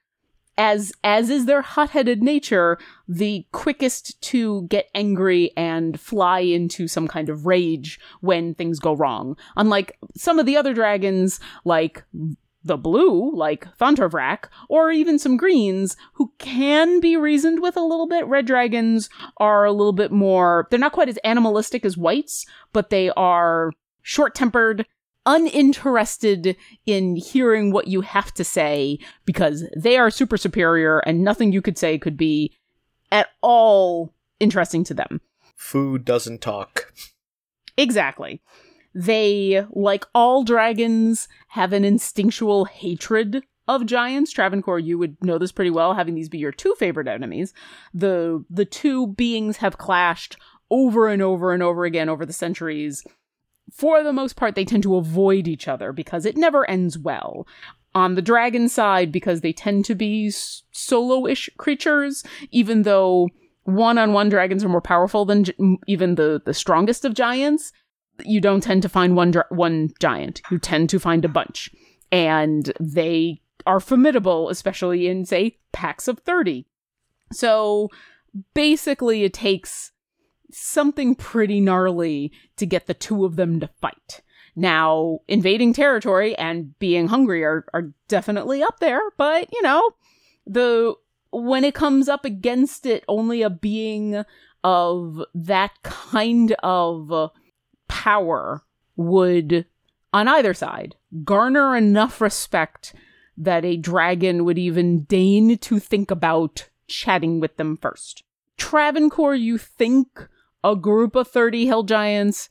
as 0.59 0.93
as 1.05 1.31
is 1.31 1.47
their 1.47 1.63
hot-headed 1.63 2.23
nature, 2.23 2.79
the 3.09 3.47
quickest 3.53 4.21
to 4.23 4.67
get 4.69 4.91
angry 4.95 5.53
and 5.57 6.01
fly 6.01 6.41
into 6.41 6.89
some 6.89 7.09
kind 7.09 7.29
of 7.29 7.47
rage 7.47 8.01
when 8.21 8.55
things 8.55 8.79
go 8.79 8.95
wrong. 8.95 9.37
Unlike 9.57 9.99
some 10.15 10.39
of 10.39 10.47
the 10.47 10.57
other 10.57 10.75
dragons, 10.75 11.41
like 11.65 12.05
the 12.65 12.77
blue, 12.77 13.33
like 13.35 13.67
Thundervrak, 13.79 14.49
or 14.69 14.91
even 14.91 15.19
some 15.19 15.37
greens, 15.37 15.97
who 16.15 16.33
can 16.39 16.99
be 16.99 17.17
reasoned 17.17 17.63
with 17.63 17.77
a 17.77 17.83
little 17.83 18.09
bit. 18.09 18.27
Red 18.27 18.47
dragons 18.47 19.09
are 19.37 19.65
a 19.65 19.73
little 19.73 19.93
bit 19.93 20.11
more, 20.11 20.67
they're 20.71 20.81
not 20.81 20.93
quite 20.93 21.09
as 21.09 21.19
animalistic 21.23 21.85
as 21.85 21.97
whites, 21.97 22.45
but 22.73 22.91
they 22.91 23.11
are 23.11 23.71
short 24.03 24.35
tempered, 24.35 24.87
uninterested 25.27 26.57
in 26.87 27.17
hearing 27.17 27.73
what 27.73 27.89
you 27.89 28.01
have 28.01 28.33
to 28.35 28.45
say 28.45 28.99
because 29.25 29.65
they 29.77 29.99
are 29.99 30.11
super 30.11 30.37
superior 30.37 31.01
and 31.01 31.23
nothing 31.23 31.53
you 31.53 31.61
could 31.61 31.77
say 31.77 31.99
could 31.99 32.17
be 32.17 32.53
at 33.13 33.29
all 33.43 34.15
interesting 34.41 34.85
to 34.85 34.95
them. 34.95 35.21
Food 35.55 36.05
doesn't 36.05 36.41
talk. 36.41 36.93
Exactly. 37.77 38.41
They, 38.95 39.67
like 39.71 40.07
all 40.15 40.45
dragons, 40.45 41.29
have 41.49 41.75
an 41.75 41.85
instinctual 41.85 42.65
hatred 42.65 43.45
of 43.69 43.85
giants. 43.85 44.33
Travancore, 44.33 44.79
you 44.79 44.97
would 44.97 45.23
know 45.23 45.39
this 45.39 45.53
pretty 45.53 45.71
well, 45.71 45.95
having 45.95 46.15
these 46.15 46.29
be 46.29 46.39
your 46.39 46.53
two 46.53 46.75
favorite 46.79 47.09
enemies. 47.09 47.53
The 47.93 48.45
the 48.49 48.65
two 48.65 49.09
beings 49.09 49.59
have 49.59 49.77
clashed 49.77 50.39
over 50.71 51.09
and 51.09 51.21
over 51.21 51.53
and 51.53 51.63
over 51.63 51.85
again 51.85 52.09
over 52.09 52.25
the 52.25 52.33
centuries. 52.33 53.05
For 53.73 54.03
the 54.03 54.13
most 54.13 54.37
part, 54.37 54.55
they 54.55 54.65
tend 54.65 54.83
to 54.85 54.97
avoid 54.97 55.49
each 55.49 55.69
other 55.69 55.93
because 55.93 56.25
it 56.25 56.37
never 56.37 56.69
ends 56.69 56.99
well. 56.99 57.47
On 57.95 58.15
the 58.15 58.23
dragon 58.23 58.69
side, 58.69 59.11
because 59.11 59.41
they 59.41 59.53
tend 59.53 59.85
to 59.87 59.95
be 59.95 60.29
s- 60.29 60.63
solo-ish 60.71 61.49
creatures, 61.57 62.23
even 62.51 62.83
though 62.83 63.29
one-on-one 63.65 64.29
dragons 64.29 64.63
are 64.63 64.69
more 64.69 64.81
powerful 64.81 65.25
than 65.25 65.45
gi- 65.45 65.79
even 65.87 66.15
the 66.15 66.41
the 66.45 66.55
strongest 66.55 67.05
of 67.05 67.15
giants 67.15 67.73
you 68.25 68.41
don't 68.41 68.63
tend 68.63 68.83
to 68.83 68.89
find 68.89 69.17
one 69.17 69.31
dra- 69.31 69.47
one 69.51 69.91
giant. 70.01 70.41
You 70.51 70.59
tend 70.59 70.89
to 70.91 70.99
find 71.01 71.25
a 71.25 71.29
bunch, 71.29 71.71
and 72.13 72.73
they 72.81 73.41
are 73.67 73.81
formidable, 73.81 74.49
especially 74.49 75.09
in 75.09 75.25
say 75.25 75.59
packs 75.73 76.07
of 76.09 76.21
thirty. 76.21 76.67
So 77.33 77.91
basically, 78.55 79.25
it 79.25 79.35
takes 79.35 79.93
something 80.53 81.15
pretty 81.15 81.61
gnarly 81.61 82.33
to 82.57 82.67
get 82.67 82.87
the 82.87 82.95
two 82.95 83.25
of 83.25 83.37
them 83.37 83.61
to 83.61 83.69
fight. 83.81 84.23
Now, 84.55 85.21
invading 85.29 85.75
territory 85.75 86.35
and 86.37 86.79
being 86.79 87.09
hungry 87.09 87.45
are, 87.45 87.67
are 87.75 87.93
definitely 88.09 88.63
up 88.63 88.81
there, 88.81 89.01
but 89.19 89.49
you 89.53 89.63
know, 89.63 89.91
the 90.47 90.95
when 91.31 91.65
it 91.65 91.75
comes 91.75 92.09
up 92.09 92.25
against 92.25 92.87
it, 92.87 93.05
only 93.09 93.43
a 93.43 93.51
being 93.51 94.25
of 94.65 95.23
that 95.35 95.83
kind 95.83 96.53
of 96.63 97.31
power 97.89 98.65
would, 98.97 99.67
on 100.13 100.29
either 100.29 100.55
side, 100.55 100.97
garner 101.25 101.77
enough 101.77 102.21
respect 102.21 102.95
that 103.37 103.65
a 103.65 103.77
dragon 103.77 104.45
would 104.45 104.59
even 104.59 105.05
deign 105.05 105.59
to 105.59 105.79
think 105.79 106.11
about 106.11 106.69
chatting 106.89 107.39
with 107.39 107.57
them 107.59 107.77
first. 107.77 108.23
Travancore, 108.57 109.35
you 109.35 109.59
think 109.59 110.29
a 110.67 110.75
group 110.75 111.15
of 111.15 111.29
30 111.29 111.67
hill 111.67 111.85
giants 111.85 112.49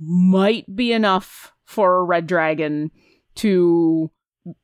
might 0.00 0.74
be 0.74 0.92
enough 0.92 1.52
for 1.64 1.98
a 1.98 2.04
red 2.04 2.26
dragon 2.26 2.90
to 3.34 4.10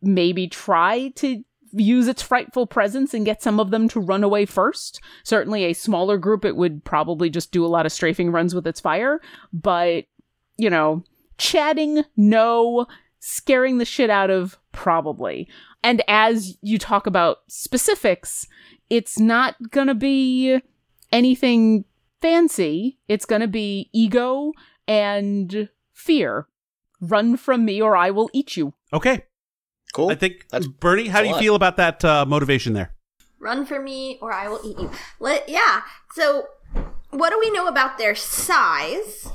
maybe 0.01 0.49
try 0.49 1.09
to 1.17 1.45
use 1.73 2.09
its 2.09 2.23
frightful 2.23 2.67
presence 2.67 3.13
and 3.13 3.27
get 3.27 3.43
some 3.43 3.61
of 3.61 3.71
them 3.71 3.89
to 3.89 4.01
run 4.01 4.25
away 4.25 4.47
first. 4.47 5.01
Certainly, 5.23 5.65
a 5.65 5.75
smaller 5.75 6.17
group, 6.17 6.45
it 6.45 6.57
would 6.57 6.83
probably 6.85 7.29
just 7.29 7.53
do 7.53 7.65
a 7.65 7.69
lot 7.69 7.85
of 7.85 7.93
strafing 7.93 8.31
runs 8.31 8.55
with 8.55 8.67
its 8.67 8.81
fire. 8.81 9.21
But, 9.53 10.07
you 10.57 10.71
know, 10.71 11.05
chatting, 11.37 12.05
no. 12.17 12.87
scaring 13.19 13.79
the 13.79 13.85
shit 13.85 14.09
out 14.09 14.31
of? 14.31 14.59
Probably. 14.73 15.49
And 15.83 16.03
as 16.09 16.57
you 16.63 16.79
talk 16.79 17.07
about 17.07 17.39
specifics, 17.49 18.47
it's 18.89 19.19
not 19.19 19.57
gonna 19.71 19.95
be 19.95 20.61
anything 21.13 21.85
fancy. 22.25 22.99
It's 23.07 23.27
gonna 23.27 23.47
be 23.49 23.91
ego 23.93 24.53
and 24.89 25.69
fear. 25.93 26.47
Run 27.01 27.37
from 27.37 27.67
me 27.67 27.83
or 27.83 27.97
I 27.97 28.11
will 28.11 28.31
eat 28.33 28.57
you. 28.57 28.73
Okay. 28.95 29.25
Cool. 29.93 30.09
I 30.11 30.15
think 30.15 30.49
That's- 30.51 30.67
Bernie, 30.81 31.09
how 31.09 31.21
do 31.21 31.27
you 31.27 31.33
lot. 31.35 31.41
feel 31.43 31.55
about 31.55 31.77
that 31.77 32.03
uh, 32.05 32.25
motivation 32.27 32.73
there? 32.73 32.95
Run 33.39 33.67
for 33.67 33.79
me 33.81 34.19
or 34.23 34.33
I 34.33 34.49
will 34.49 34.61
eat 34.65 34.79
you. 34.79 34.91
Let 35.21 35.49
yeah. 35.49 35.83
So 36.15 36.47
what 37.11 37.29
do 37.31 37.39
we 37.39 37.51
know 37.51 37.67
about 37.69 37.99
their 37.99 38.15
size? 38.15 39.29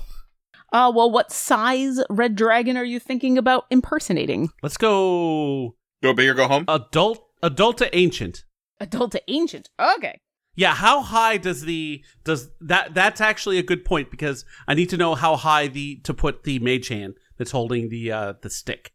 Uh, 0.73 0.91
well, 0.95 1.11
what 1.11 1.31
size 1.31 1.99
red 2.09 2.35
dragon 2.35 2.75
are 2.75 2.83
you 2.83 2.99
thinking 2.99 3.37
about 3.37 3.65
impersonating? 3.69 4.49
Let's 4.63 4.77
go 4.77 5.75
Go 6.01 6.13
big 6.13 6.27
or 6.29 6.33
go 6.33 6.47
home. 6.47 6.65
adult 6.67 7.23
adult 7.43 7.77
to 7.79 7.95
ancient. 7.95 8.45
Adult 8.79 9.11
to 9.11 9.21
ancient. 9.27 9.69
Okay. 9.79 10.19
Yeah, 10.59 10.75
how 10.75 11.03
high 11.03 11.37
does 11.37 11.61
the 11.61 12.03
does 12.25 12.49
that 12.59 12.93
that's 12.93 13.21
actually 13.21 13.59
a 13.59 13.63
good 13.63 13.85
point 13.85 14.11
because 14.11 14.43
I 14.67 14.73
need 14.73 14.89
to 14.89 14.97
know 14.97 15.15
how 15.15 15.37
high 15.37 15.67
the 15.67 16.01
to 16.03 16.13
put 16.13 16.43
the 16.43 16.59
mage 16.59 16.89
hand 16.89 17.13
that's 17.37 17.51
holding 17.51 17.87
the 17.87 18.11
uh 18.11 18.33
the 18.41 18.49
stick. 18.49 18.91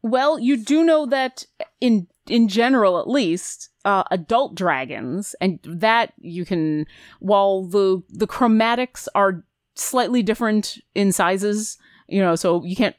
Well, 0.00 0.38
you 0.38 0.56
do 0.56 0.82
know 0.84 1.04
that 1.04 1.44
in 1.82 2.06
in 2.26 2.48
general, 2.48 2.98
at 2.98 3.10
least, 3.10 3.68
uh, 3.84 4.04
adult 4.10 4.54
dragons, 4.54 5.34
and 5.38 5.58
that 5.64 6.14
you 6.16 6.46
can, 6.46 6.86
while 7.20 7.66
the 7.66 8.02
the 8.08 8.26
chromatics 8.26 9.06
are 9.14 9.44
slightly 9.74 10.22
different 10.22 10.78
in 10.94 11.12
sizes, 11.12 11.76
you 12.08 12.22
know, 12.22 12.36
so 12.36 12.64
you 12.64 12.74
can't 12.74 12.96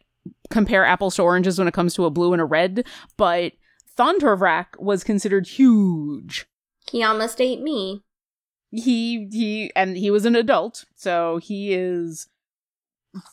compare 0.52 0.86
apples 0.86 1.16
to 1.16 1.24
oranges 1.24 1.58
when 1.58 1.68
it 1.68 1.74
comes 1.74 1.96
to 1.96 2.06
a 2.06 2.12
blue 2.12 2.32
and 2.32 2.44
a 2.44 2.46
red, 2.46 2.86
but 3.18 3.54
Thontorvrak 3.98 4.68
was 4.78 5.04
considered 5.04 5.48
huge. 5.48 6.46
He 6.92 7.04
almost 7.04 7.40
ate 7.42 7.62
me. 7.62 8.02
he 8.72 9.28
he 9.32 9.72
and 9.76 9.96
he 9.98 10.12
was 10.12 10.26
an 10.26 10.36
adult 10.36 10.86
so 10.96 11.38
he 11.38 11.74
is 11.74 12.28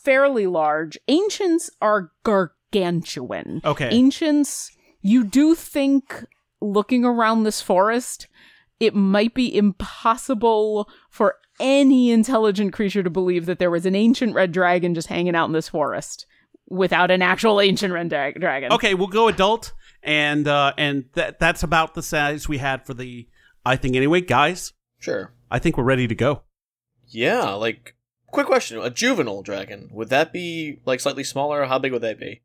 fairly 0.03 0.47
large 0.47 0.97
ancients 1.09 1.69
are 1.81 2.11
gargantuan 2.23 3.61
Okay. 3.65 3.89
ancients 3.89 4.71
you 5.01 5.23
do 5.25 5.53
think 5.53 6.25
looking 6.61 7.03
around 7.05 7.43
this 7.43 7.61
forest 7.61 8.27
it 8.79 8.95
might 8.95 9.33
be 9.33 9.55
impossible 9.55 10.89
for 11.09 11.35
any 11.59 12.11
intelligent 12.11 12.73
creature 12.73 13.03
to 13.03 13.09
believe 13.09 13.45
that 13.45 13.59
there 13.59 13.71
was 13.71 13.85
an 13.85 13.95
ancient 13.95 14.33
red 14.33 14.51
dragon 14.51 14.93
just 14.95 15.07
hanging 15.07 15.35
out 15.35 15.45
in 15.45 15.51
this 15.53 15.69
forest 15.69 16.25
without 16.67 17.11
an 17.11 17.21
actual 17.21 17.61
ancient 17.61 17.93
red 17.93 18.09
dra- 18.09 18.33
dragon 18.39 18.71
Okay, 18.71 18.93
we'll 18.93 19.07
go 19.07 19.27
adult 19.27 19.73
and 20.01 20.47
uh 20.47 20.71
and 20.77 21.05
that 21.13 21.39
that's 21.39 21.63
about 21.63 21.93
the 21.93 22.01
size 22.01 22.47
we 22.47 22.57
had 22.57 22.85
for 22.85 22.93
the 22.93 23.27
I 23.65 23.75
think 23.75 23.95
anyway, 23.95 24.21
guys. 24.21 24.73
Sure. 24.99 25.33
I 25.49 25.59
think 25.59 25.77
we're 25.77 25.83
ready 25.83 26.07
to 26.07 26.15
go. 26.15 26.43
Yeah, 27.07 27.51
like 27.51 27.95
quick 28.27 28.47
question: 28.47 28.79
a 28.79 28.89
juvenile 28.89 29.41
dragon 29.41 29.89
would 29.91 30.09
that 30.09 30.33
be 30.33 30.79
like 30.85 30.99
slightly 30.99 31.23
smaller? 31.23 31.65
How 31.65 31.79
big 31.79 31.91
would 31.91 32.01
they 32.01 32.13
be? 32.13 32.41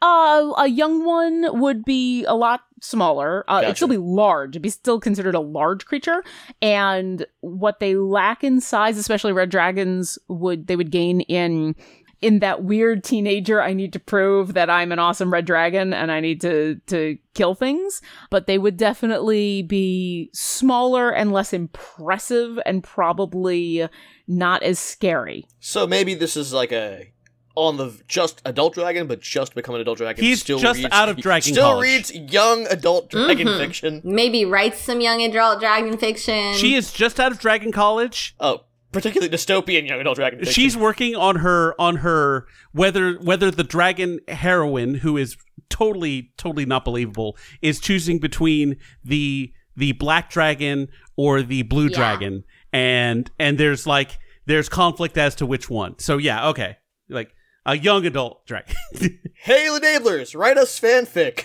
Uh, 0.00 0.52
a 0.58 0.66
young 0.66 1.04
one 1.04 1.60
would 1.60 1.84
be 1.84 2.24
a 2.24 2.34
lot 2.34 2.62
smaller. 2.80 3.44
Uh, 3.46 3.60
It'd 3.62 3.76
still 3.76 3.86
be 3.86 3.96
large. 3.96 4.50
It'd 4.50 4.62
be 4.62 4.68
still 4.68 4.98
considered 4.98 5.36
a 5.36 5.40
large 5.40 5.86
creature. 5.86 6.24
And 6.60 7.24
what 7.40 7.78
they 7.78 7.94
lack 7.94 8.42
in 8.42 8.60
size, 8.60 8.98
especially 8.98 9.32
red 9.32 9.48
dragons, 9.48 10.18
would 10.26 10.66
they 10.66 10.74
would 10.74 10.90
gain 10.90 11.20
in 11.22 11.76
in 12.22 12.38
that 12.38 12.62
weird 12.64 13.04
teenager. 13.04 13.60
I 13.60 13.72
need 13.74 13.92
to 13.92 14.00
prove 14.00 14.54
that 14.54 14.70
I'm 14.70 14.92
an 14.92 14.98
awesome 14.98 15.32
red 15.32 15.44
dragon 15.44 15.92
and 15.92 16.10
I 16.10 16.20
need 16.20 16.40
to 16.42 16.80
to 16.86 17.18
kill 17.34 17.54
things. 17.54 18.00
But 18.30 18.46
they 18.46 18.56
would 18.58 18.76
definitely 18.76 19.62
be 19.62 20.30
smaller 20.32 21.10
and 21.10 21.32
less 21.32 21.52
impressive, 21.52 22.58
and 22.64 22.82
probably 22.82 23.88
not 24.26 24.62
as 24.62 24.78
scary. 24.78 25.46
So 25.60 25.86
maybe 25.86 26.14
this 26.14 26.36
is 26.36 26.52
like 26.52 26.72
a 26.72 27.12
on 27.54 27.76
the 27.76 28.00
just 28.08 28.40
adult 28.46 28.72
dragon, 28.72 29.06
but 29.06 29.20
just 29.20 29.54
become 29.54 29.74
an 29.74 29.82
adult 29.82 29.98
dragon. 29.98 30.24
He's 30.24 30.40
still 30.40 30.58
just 30.58 30.78
reads, 30.78 30.88
out 30.90 31.10
of 31.10 31.18
dragon 31.18 31.52
Still 31.52 31.64
college. 31.72 31.82
reads 31.84 32.14
young 32.14 32.66
adult 32.68 33.10
dragon 33.10 33.46
Mhm. 33.46 33.58
fiction. 33.58 34.00
Maybe 34.04 34.46
write 34.46 34.74
some 34.74 35.02
young 35.02 35.20
adult 35.22 35.60
dragon 35.60 35.98
fiction. 35.98 36.54
She 36.54 36.74
is 36.74 36.92
just 36.94 37.20
out 37.20 37.30
of 37.30 37.38
Dragon 37.38 37.70
College. 37.70 38.34
Oh, 38.40 38.62
particularly 38.92 39.34
dystopian 39.34 39.88
young 39.88 40.00
adult 40.00 40.16
dragon 40.16 40.38
fiction. 40.38 40.52
She's 40.54 40.76
working 40.76 41.16
on 41.16 41.36
her 41.36 41.74
on 41.80 41.96
her 41.96 42.46
whether 42.72 43.14
whether 43.14 43.50
the 43.50 43.64
dragon 43.64 44.20
heroine 44.28 44.94
who 44.96 45.16
is 45.16 45.36
totally 45.68 46.32
totally 46.36 46.66
not 46.66 46.84
believable 46.84 47.36
is 47.62 47.80
choosing 47.80 48.18
between 48.18 48.76
the 49.04 49.52
the 49.76 49.92
black 49.92 50.30
dragon 50.30 50.88
or 51.16 51.42
the 51.42 51.62
blue 51.62 51.88
Yeah. 51.88 51.96
dragon 51.96 52.44
and 52.72 53.30
and 53.38 53.58
there's 53.58 53.86
like 53.86 54.18
there's 54.46 54.68
conflict 54.68 55.16
as 55.16 55.34
to 55.36 55.46
which 55.46 55.70
one. 55.70 55.98
So 55.98 56.18
yeah, 56.18 56.48
okay. 56.48 56.76
Like 57.08 57.30
a 57.64 57.76
young 57.76 58.04
adult 58.06 58.44
dragon. 58.46 58.74
Hail 59.34 59.78
enablers, 59.80 60.36
write 60.36 60.58
us 60.58 60.78
fanfic. 60.80 61.44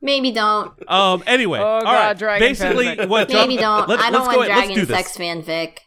Maybe 0.00 0.30
don't. 0.30 0.72
um 0.90 1.22
anyway, 1.26 1.58
Oh, 1.58 1.80
God, 1.80 1.84
right. 1.84 2.18
dragon 2.18 2.48
Basically 2.48 2.86
fanfic. 2.86 3.08
what 3.08 3.28
Maybe 3.30 3.56
don't. 3.56 3.88
Let's, 3.88 4.02
I 4.02 4.10
don't 4.10 4.22
let's 4.22 4.32
go 4.32 4.38
want 4.38 4.50
ahead. 4.50 4.68
Let's 4.68 4.68
do 4.80 4.86
dragon 4.86 4.88
this. 4.88 5.06
sex 5.06 5.18
fanfic. 5.18 5.78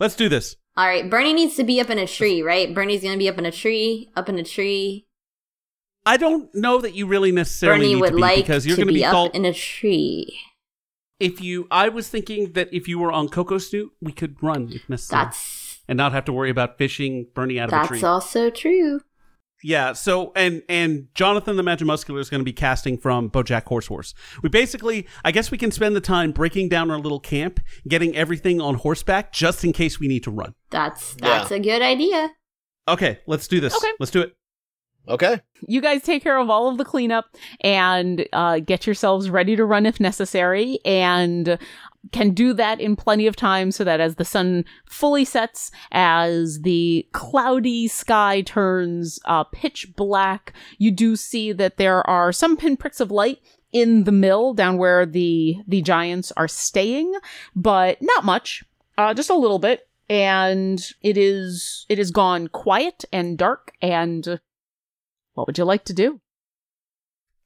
Let's 0.00 0.16
do 0.16 0.28
this. 0.28 0.56
All 0.76 0.86
right, 0.86 1.08
Bernie 1.08 1.34
needs 1.34 1.56
to 1.56 1.64
be 1.64 1.80
up 1.80 1.90
in 1.90 1.98
a 1.98 2.06
tree, 2.06 2.42
right? 2.42 2.74
Bernie's 2.74 3.02
gonna 3.02 3.18
be 3.18 3.28
up 3.28 3.38
in 3.38 3.46
a 3.46 3.52
tree, 3.52 4.10
up 4.16 4.28
in 4.28 4.38
a 4.38 4.42
tree. 4.42 5.06
I 6.06 6.16
don't 6.16 6.52
know 6.54 6.80
that 6.80 6.94
you 6.94 7.06
really 7.06 7.30
necessarily 7.30 7.80
Bernie 7.80 7.94
need 7.94 8.00
would 8.00 8.10
to 8.10 8.16
be 8.16 8.20
like 8.22 8.36
because 8.36 8.66
you're 8.66 8.76
to 8.76 8.80
going 8.82 8.88
to 8.88 8.94
be 8.94 9.00
be 9.00 9.04
up 9.04 9.12
called 9.12 9.34
in 9.34 9.44
a 9.44 9.52
tree. 9.52 10.40
if 11.20 11.42
you 11.42 11.68
i 11.70 11.90
was 11.90 12.08
thinking 12.08 12.52
that 12.54 12.72
if 12.72 12.88
you 12.88 12.98
were 12.98 13.12
on 13.12 13.28
coco 13.28 13.58
snoot 13.58 13.92
we 14.00 14.10
could 14.10 14.42
run 14.42 14.70
if 14.72 14.88
necessary 14.88 15.24
That's 15.26 15.80
and 15.86 15.98
not 15.98 16.12
have 16.12 16.24
to 16.24 16.32
worry 16.32 16.48
about 16.48 16.78
fishing 16.78 17.26
bernie 17.34 17.60
out 17.60 17.70
of 17.70 17.84
a 17.84 17.86
tree. 17.86 17.98
that's 17.98 18.04
also 18.04 18.48
true. 18.48 19.02
Yeah 19.62 19.92
so 19.92 20.32
and 20.36 20.62
and 20.68 21.06
jonathan 21.14 21.56
the 21.56 21.62
magimuscular 21.62 22.18
is 22.18 22.30
going 22.30 22.40
to 22.40 22.44
be 22.44 22.52
casting 22.52 22.96
from 22.96 23.28
bojack 23.30 23.64
horse 23.64 23.86
horse 23.86 24.14
we 24.42 24.48
basically 24.48 25.06
i 25.24 25.30
guess 25.30 25.50
we 25.50 25.58
can 25.58 25.70
spend 25.70 25.94
the 25.94 26.00
time 26.00 26.32
breaking 26.32 26.68
down 26.68 26.90
our 26.90 26.98
little 26.98 27.20
camp 27.20 27.60
getting 27.88 28.16
everything 28.16 28.60
on 28.60 28.74
horseback 28.76 29.32
just 29.32 29.64
in 29.64 29.72
case 29.72 30.00
we 30.00 30.08
need 30.08 30.22
to 30.24 30.30
run 30.30 30.54
That's 30.70 31.16
Yeah. 31.22 31.38
that's 31.38 31.50
a 31.50 31.58
good 31.60 31.82
idea. 31.82 32.30
okay 32.88 33.18
let's 33.26 33.46
do 33.48 33.60
this 33.60 33.74
Okay. 33.76 33.92
let's 33.98 34.10
do 34.12 34.20
it 34.22 34.34
Okay. 35.08 35.40
you 35.66 35.80
guys 35.80 36.02
take 36.02 36.22
care 36.22 36.38
of 36.38 36.50
all 36.50 36.68
of 36.68 36.76
the 36.78 36.84
cleanup 36.84 37.24
and 37.62 38.26
uh, 38.34 38.60
get 38.60 38.86
yourselves 38.86 39.30
ready 39.30 39.56
to 39.56 39.64
run 39.64 39.86
if 39.86 39.98
necessary 39.98 40.78
and 40.84 41.58
can 42.12 42.30
do 42.30 42.52
that 42.54 42.80
in 42.80 42.96
plenty 42.96 43.26
of 43.26 43.36
time 43.36 43.70
so 43.70 43.84
that 43.84 44.00
as 44.00 44.16
the 44.16 44.24
sun 44.24 44.64
fully 44.88 45.24
sets 45.24 45.70
as 45.92 46.62
the 46.62 47.06
cloudy 47.12 47.86
sky 47.86 48.40
turns 48.40 49.18
uh, 49.26 49.44
pitch 49.44 49.94
black 49.96 50.52
you 50.78 50.90
do 50.90 51.14
see 51.14 51.52
that 51.52 51.76
there 51.76 52.08
are 52.08 52.32
some 52.32 52.56
pinpricks 52.56 53.00
of 53.00 53.10
light 53.10 53.38
in 53.72 54.04
the 54.04 54.12
mill 54.12 54.54
down 54.54 54.78
where 54.78 55.04
the 55.06 55.56
the 55.68 55.82
giants 55.82 56.32
are 56.36 56.48
staying 56.48 57.12
but 57.54 57.98
not 58.00 58.24
much 58.24 58.64
uh, 58.98 59.14
just 59.14 59.30
a 59.30 59.36
little 59.36 59.58
bit 59.58 59.86
and 60.08 60.90
it 61.02 61.16
is 61.16 61.86
it 61.88 61.98
is 61.98 62.10
gone 62.10 62.48
quiet 62.48 63.04
and 63.12 63.38
dark 63.38 63.72
and 63.80 64.40
what 65.34 65.46
would 65.46 65.56
you 65.56 65.64
like 65.64 65.84
to 65.84 65.94
do? 65.94 66.20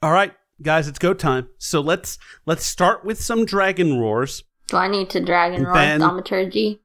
all 0.02 0.10
right 0.10 0.32
guys 0.62 0.86
it's 0.88 0.98
go 0.98 1.12
time 1.12 1.48
so 1.58 1.80
let's 1.80 2.18
let's 2.46 2.64
start 2.64 3.04
with 3.04 3.20
some 3.20 3.44
dragon 3.44 3.98
roars 3.98 4.44
Do 4.68 4.76
I 4.76 4.88
need 4.88 5.10
to 5.10 5.24
dragon 5.24 5.64
roar 5.64 5.74
thaumaturgy? 5.74 6.80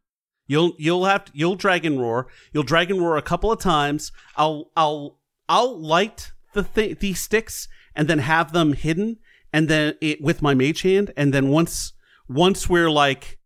You'll 0.49 0.73
you'll 0.79 1.05
have 1.05 1.25
to, 1.25 1.31
you'll 1.35 1.55
dragon 1.55 1.99
roar. 1.99 2.27
You'll 2.51 2.63
dragon 2.63 2.99
roar 2.99 3.17
a 3.17 3.21
couple 3.21 3.51
of 3.51 3.59
times. 3.59 4.11
I'll 4.35 4.71
I'll 4.75 5.19
I'll 5.47 5.79
light 5.79 6.31
the 6.53 6.63
th- 6.63 6.99
these 6.99 7.21
sticks 7.21 7.67
and 7.95 8.07
then 8.07 8.17
have 8.19 8.51
them 8.51 8.73
hidden 8.73 9.17
and 9.53 9.69
then 9.69 9.93
it 10.01 10.21
with 10.21 10.41
my 10.41 10.55
mage 10.55 10.81
hand 10.81 11.13
and 11.15 11.31
then 11.31 11.49
once 11.49 11.93
once 12.27 12.67
we're 12.67 12.89
like 12.89 13.37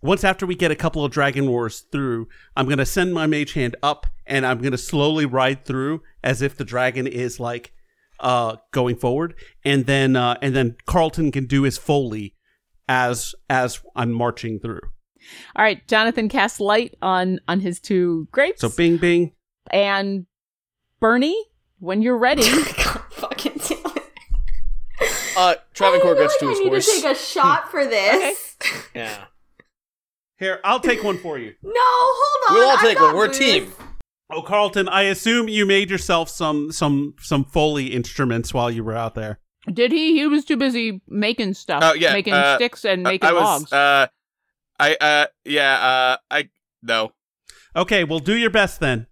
once 0.00 0.22
after 0.22 0.46
we 0.46 0.54
get 0.54 0.70
a 0.70 0.76
couple 0.76 1.04
of 1.04 1.10
dragon 1.10 1.48
roars 1.48 1.80
through, 1.90 2.28
I'm 2.56 2.66
going 2.66 2.78
to 2.78 2.86
send 2.86 3.12
my 3.12 3.26
mage 3.26 3.54
hand 3.54 3.74
up 3.82 4.06
and 4.24 4.46
I'm 4.46 4.58
going 4.58 4.70
to 4.70 4.78
slowly 4.78 5.26
ride 5.26 5.64
through 5.64 6.02
as 6.22 6.40
if 6.40 6.56
the 6.56 6.64
dragon 6.64 7.08
is 7.08 7.40
like 7.40 7.72
uh 8.20 8.56
going 8.72 8.96
forward 8.96 9.34
and 9.64 9.86
then 9.86 10.16
uh 10.16 10.36
and 10.42 10.54
then 10.56 10.76
Carlton 10.86 11.30
can 11.32 11.46
do 11.46 11.62
his 11.62 11.78
foley 11.78 12.34
as 12.88 13.34
as 13.48 13.80
I'm 13.94 14.12
marching 14.12 14.58
through. 14.60 14.80
All 15.56 15.62
right, 15.64 15.86
Jonathan 15.88 16.28
casts 16.28 16.58
light 16.60 16.94
on 17.02 17.38
on 17.48 17.60
his 17.60 17.80
two 17.80 18.28
grapes. 18.32 18.60
So 18.60 18.68
bing 18.70 18.96
bing 18.96 19.32
and 19.70 20.26
Bernie, 21.00 21.36
when 21.78 22.02
you're 22.02 22.18
ready, 22.18 22.42
God, 22.52 23.02
fucking 23.10 23.60
damn 23.68 23.78
it. 23.96 24.02
Uh, 25.36 25.54
Travancore 25.74 26.16
I 26.16 26.18
gets 26.20 26.34
to 26.38 26.40
feel 26.40 26.48
like 26.48 26.56
his 26.56 26.60
I 26.60 26.64
need 26.64 26.70
horse. 26.70 26.86
to 26.86 27.02
take 27.02 27.04
a 27.12 27.14
shot 27.14 27.70
for 27.70 27.84
this. 27.86 28.56
yeah. 28.94 29.24
Here, 30.38 30.60
I'll 30.64 30.80
take 30.80 31.02
one 31.04 31.18
for 31.18 31.38
you. 31.38 31.54
No, 31.62 31.72
hold 31.74 32.50
on. 32.50 32.54
We'll 32.56 32.70
all 32.70 32.78
take 32.78 32.98
one. 33.00 33.14
We're 33.16 33.26
a 33.26 33.28
booze. 33.28 33.38
team. 33.38 33.72
Oh, 34.30 34.42
Carlton, 34.42 34.88
I 34.88 35.02
assume 35.04 35.48
you 35.48 35.64
made 35.64 35.90
yourself 35.90 36.28
some 36.28 36.70
some 36.72 37.14
some 37.20 37.44
foley 37.44 37.86
instruments 37.88 38.52
while 38.52 38.70
you 38.70 38.84
were 38.84 38.94
out 38.94 39.14
there. 39.14 39.38
Did 39.72 39.90
he? 39.92 40.14
He 40.18 40.26
was 40.26 40.44
too 40.44 40.56
busy 40.56 41.00
making 41.08 41.54
stuff. 41.54 41.82
Oh, 41.84 41.94
yeah, 41.94 42.12
making 42.12 42.34
uh, 42.34 42.56
sticks 42.56 42.84
and 42.84 43.06
I- 43.06 43.10
making 43.12 43.28
I 43.28 43.32
was, 43.32 43.42
logs. 43.42 43.72
uh, 43.72 44.06
I, 44.80 44.94
uh, 45.00 45.26
yeah, 45.44 45.72
uh, 45.74 46.16
I, 46.30 46.48
no. 46.82 47.12
Okay, 47.74 48.04
well, 48.04 48.18
do 48.20 48.34
your 48.36 48.50
best 48.50 48.80
then. 48.80 49.06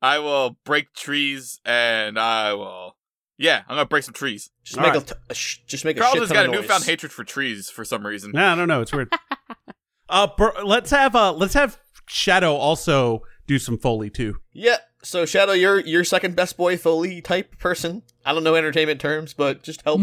I 0.00 0.18
will 0.18 0.56
break 0.64 0.92
trees 0.94 1.60
and 1.64 2.18
I 2.18 2.52
will, 2.54 2.96
yeah, 3.38 3.62
I'm 3.68 3.76
gonna 3.76 3.86
break 3.86 4.04
some 4.04 4.14
trees. 4.14 4.50
Just 4.64 4.78
All 4.78 4.84
make 4.84 4.94
right. 4.94 5.02
a, 5.10 5.14
t- 5.14 5.20
a 5.30 5.34
sh- 5.34 5.58
just 5.66 5.84
make 5.84 5.96
a 5.96 6.00
Carlton's 6.00 6.28
shit 6.28 6.34
got 6.34 6.42
ton 6.44 6.54
a 6.54 6.58
of 6.58 6.62
newfound 6.62 6.84
hatred 6.84 7.10
for 7.12 7.24
trees 7.24 7.68
for 7.68 7.84
some 7.84 8.06
reason. 8.06 8.30
No, 8.32 8.46
I 8.46 8.54
don't 8.54 8.68
know. 8.68 8.80
It's 8.82 8.92
weird. 8.92 9.12
uh, 10.08 10.28
Bur- 10.36 10.54
let's 10.64 10.90
have 10.90 11.16
uh, 11.16 11.32
let's 11.32 11.54
have 11.54 11.78
Shadow 12.06 12.54
also 12.54 13.22
do 13.46 13.58
some 13.58 13.78
foley 13.78 14.10
too. 14.10 14.38
Yeah. 14.52 14.78
So 15.02 15.24
Shadow, 15.24 15.52
you're 15.52 15.80
you're 15.80 16.04
second 16.04 16.34
best 16.36 16.56
boy 16.56 16.76
Foley 16.76 17.20
type 17.20 17.58
person. 17.58 18.02
I 18.24 18.32
don't 18.32 18.42
know 18.44 18.54
entertainment 18.56 19.00
terms, 19.00 19.34
but 19.34 19.62
just 19.62 19.82
help. 19.82 20.00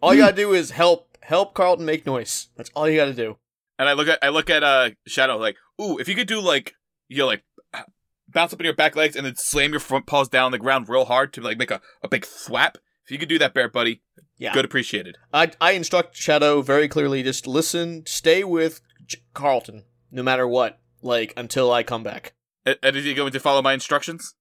all 0.00 0.14
you 0.14 0.20
gotta 0.22 0.36
do 0.36 0.52
is 0.52 0.70
help 0.70 1.16
help 1.22 1.54
Carlton 1.54 1.84
make 1.86 2.06
noise. 2.06 2.48
That's 2.56 2.70
all 2.74 2.88
you 2.88 2.96
gotta 2.96 3.14
do. 3.14 3.38
And 3.78 3.88
I 3.88 3.94
look 3.94 4.06
at, 4.06 4.18
I 4.22 4.28
look 4.28 4.50
at, 4.50 4.62
uh, 4.62 4.90
Shadow 5.06 5.38
like, 5.38 5.56
ooh, 5.80 5.98
if 5.98 6.06
you 6.06 6.14
could 6.14 6.28
do 6.28 6.40
like, 6.40 6.74
you 7.08 7.18
know, 7.18 7.26
like, 7.26 7.42
bounce 8.28 8.52
up 8.52 8.60
in 8.60 8.64
your 8.64 8.74
back 8.74 8.94
legs 8.94 9.16
and 9.16 9.26
then 9.26 9.34
slam 9.34 9.72
your 9.72 9.80
front 9.80 10.06
paws 10.06 10.28
down 10.28 10.46
on 10.46 10.52
the 10.52 10.58
ground 10.58 10.88
real 10.88 11.06
hard 11.06 11.32
to 11.32 11.40
like 11.40 11.58
make 11.58 11.70
a, 11.70 11.80
a 12.02 12.08
big 12.08 12.22
thwap. 12.24 12.76
If 13.04 13.10
you 13.10 13.18
could 13.18 13.28
do 13.28 13.38
that, 13.40 13.54
bear 13.54 13.68
buddy, 13.68 14.00
Yeah. 14.38 14.52
good 14.54 14.64
appreciated. 14.64 15.16
I 15.32 15.50
I 15.60 15.72
instruct 15.72 16.16
Shadow 16.16 16.62
very 16.62 16.86
clearly. 16.86 17.22
Just 17.24 17.46
listen, 17.48 18.04
stay 18.06 18.44
with 18.44 18.80
J- 19.04 19.18
Carlton, 19.34 19.84
no 20.12 20.22
matter 20.22 20.46
what. 20.46 20.78
Like 21.02 21.34
until 21.36 21.72
I 21.72 21.82
come 21.82 22.02
back. 22.02 22.34
And, 22.64 22.78
and 22.82 22.96
is 22.96 23.04
he 23.04 23.14
going 23.14 23.32
to 23.32 23.40
follow 23.40 23.60
my 23.62 23.72
instructions? 23.72 24.34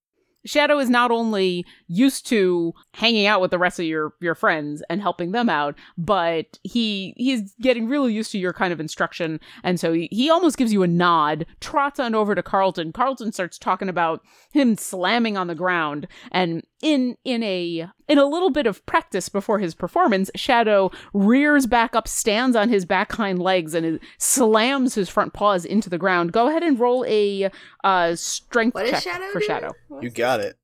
Shadow 0.45 0.79
is 0.79 0.89
not 0.89 1.11
only 1.11 1.65
used 1.93 2.25
to 2.27 2.73
hanging 2.93 3.25
out 3.25 3.41
with 3.41 3.51
the 3.51 3.59
rest 3.59 3.79
of 3.79 3.85
your 3.85 4.13
your 4.21 4.35
friends 4.35 4.81
and 4.89 5.01
helping 5.01 5.31
them 5.33 5.49
out, 5.49 5.75
but 5.97 6.57
he 6.63 7.13
he's 7.17 7.53
getting 7.61 7.87
really 7.87 8.13
used 8.13 8.31
to 8.31 8.39
your 8.39 8.53
kind 8.53 8.71
of 8.71 8.79
instruction, 8.79 9.39
and 9.63 9.79
so 9.79 9.91
he, 9.93 10.07
he 10.11 10.29
almost 10.29 10.57
gives 10.57 10.71
you 10.71 10.83
a 10.83 10.87
nod, 10.87 11.45
trots 11.59 11.99
on 11.99 12.15
over 12.15 12.33
to 12.35 12.41
Carlton. 12.43 12.93
Carlton 12.93 13.31
starts 13.31 13.57
talking 13.57 13.89
about 13.89 14.21
him 14.51 14.77
slamming 14.77 15.35
on 15.37 15.47
the 15.47 15.55
ground, 15.55 16.07
and 16.31 16.63
in 16.81 17.17
in 17.25 17.43
a 17.43 17.87
in 18.07 18.17
a 18.17 18.25
little 18.25 18.49
bit 18.49 18.67
of 18.67 18.85
practice 18.85 19.29
before 19.29 19.59
his 19.59 19.75
performance, 19.75 20.29
Shadow 20.35 20.91
rears 21.13 21.65
back 21.65 21.95
up, 21.95 22.07
stands 22.07 22.55
on 22.55 22.69
his 22.69 22.85
back 22.85 23.11
hind 23.13 23.39
legs, 23.41 23.73
and 23.73 23.99
slams 24.17 24.95
his 24.95 25.09
front 25.09 25.33
paws 25.33 25.65
into 25.65 25.89
the 25.89 25.97
ground. 25.97 26.31
Go 26.31 26.47
ahead 26.47 26.63
and 26.63 26.79
roll 26.79 27.05
a 27.07 27.49
uh, 27.83 28.15
strength 28.15 28.75
What 28.75 28.85
is 28.85 28.91
check 28.91 29.03
Shadow 29.03 29.27
for 29.31 29.39
doing? 29.39 29.47
Shadow. 29.47 29.71
What's- 29.87 30.03
You 30.03 30.09
got 30.09 30.39
it. 30.39 30.57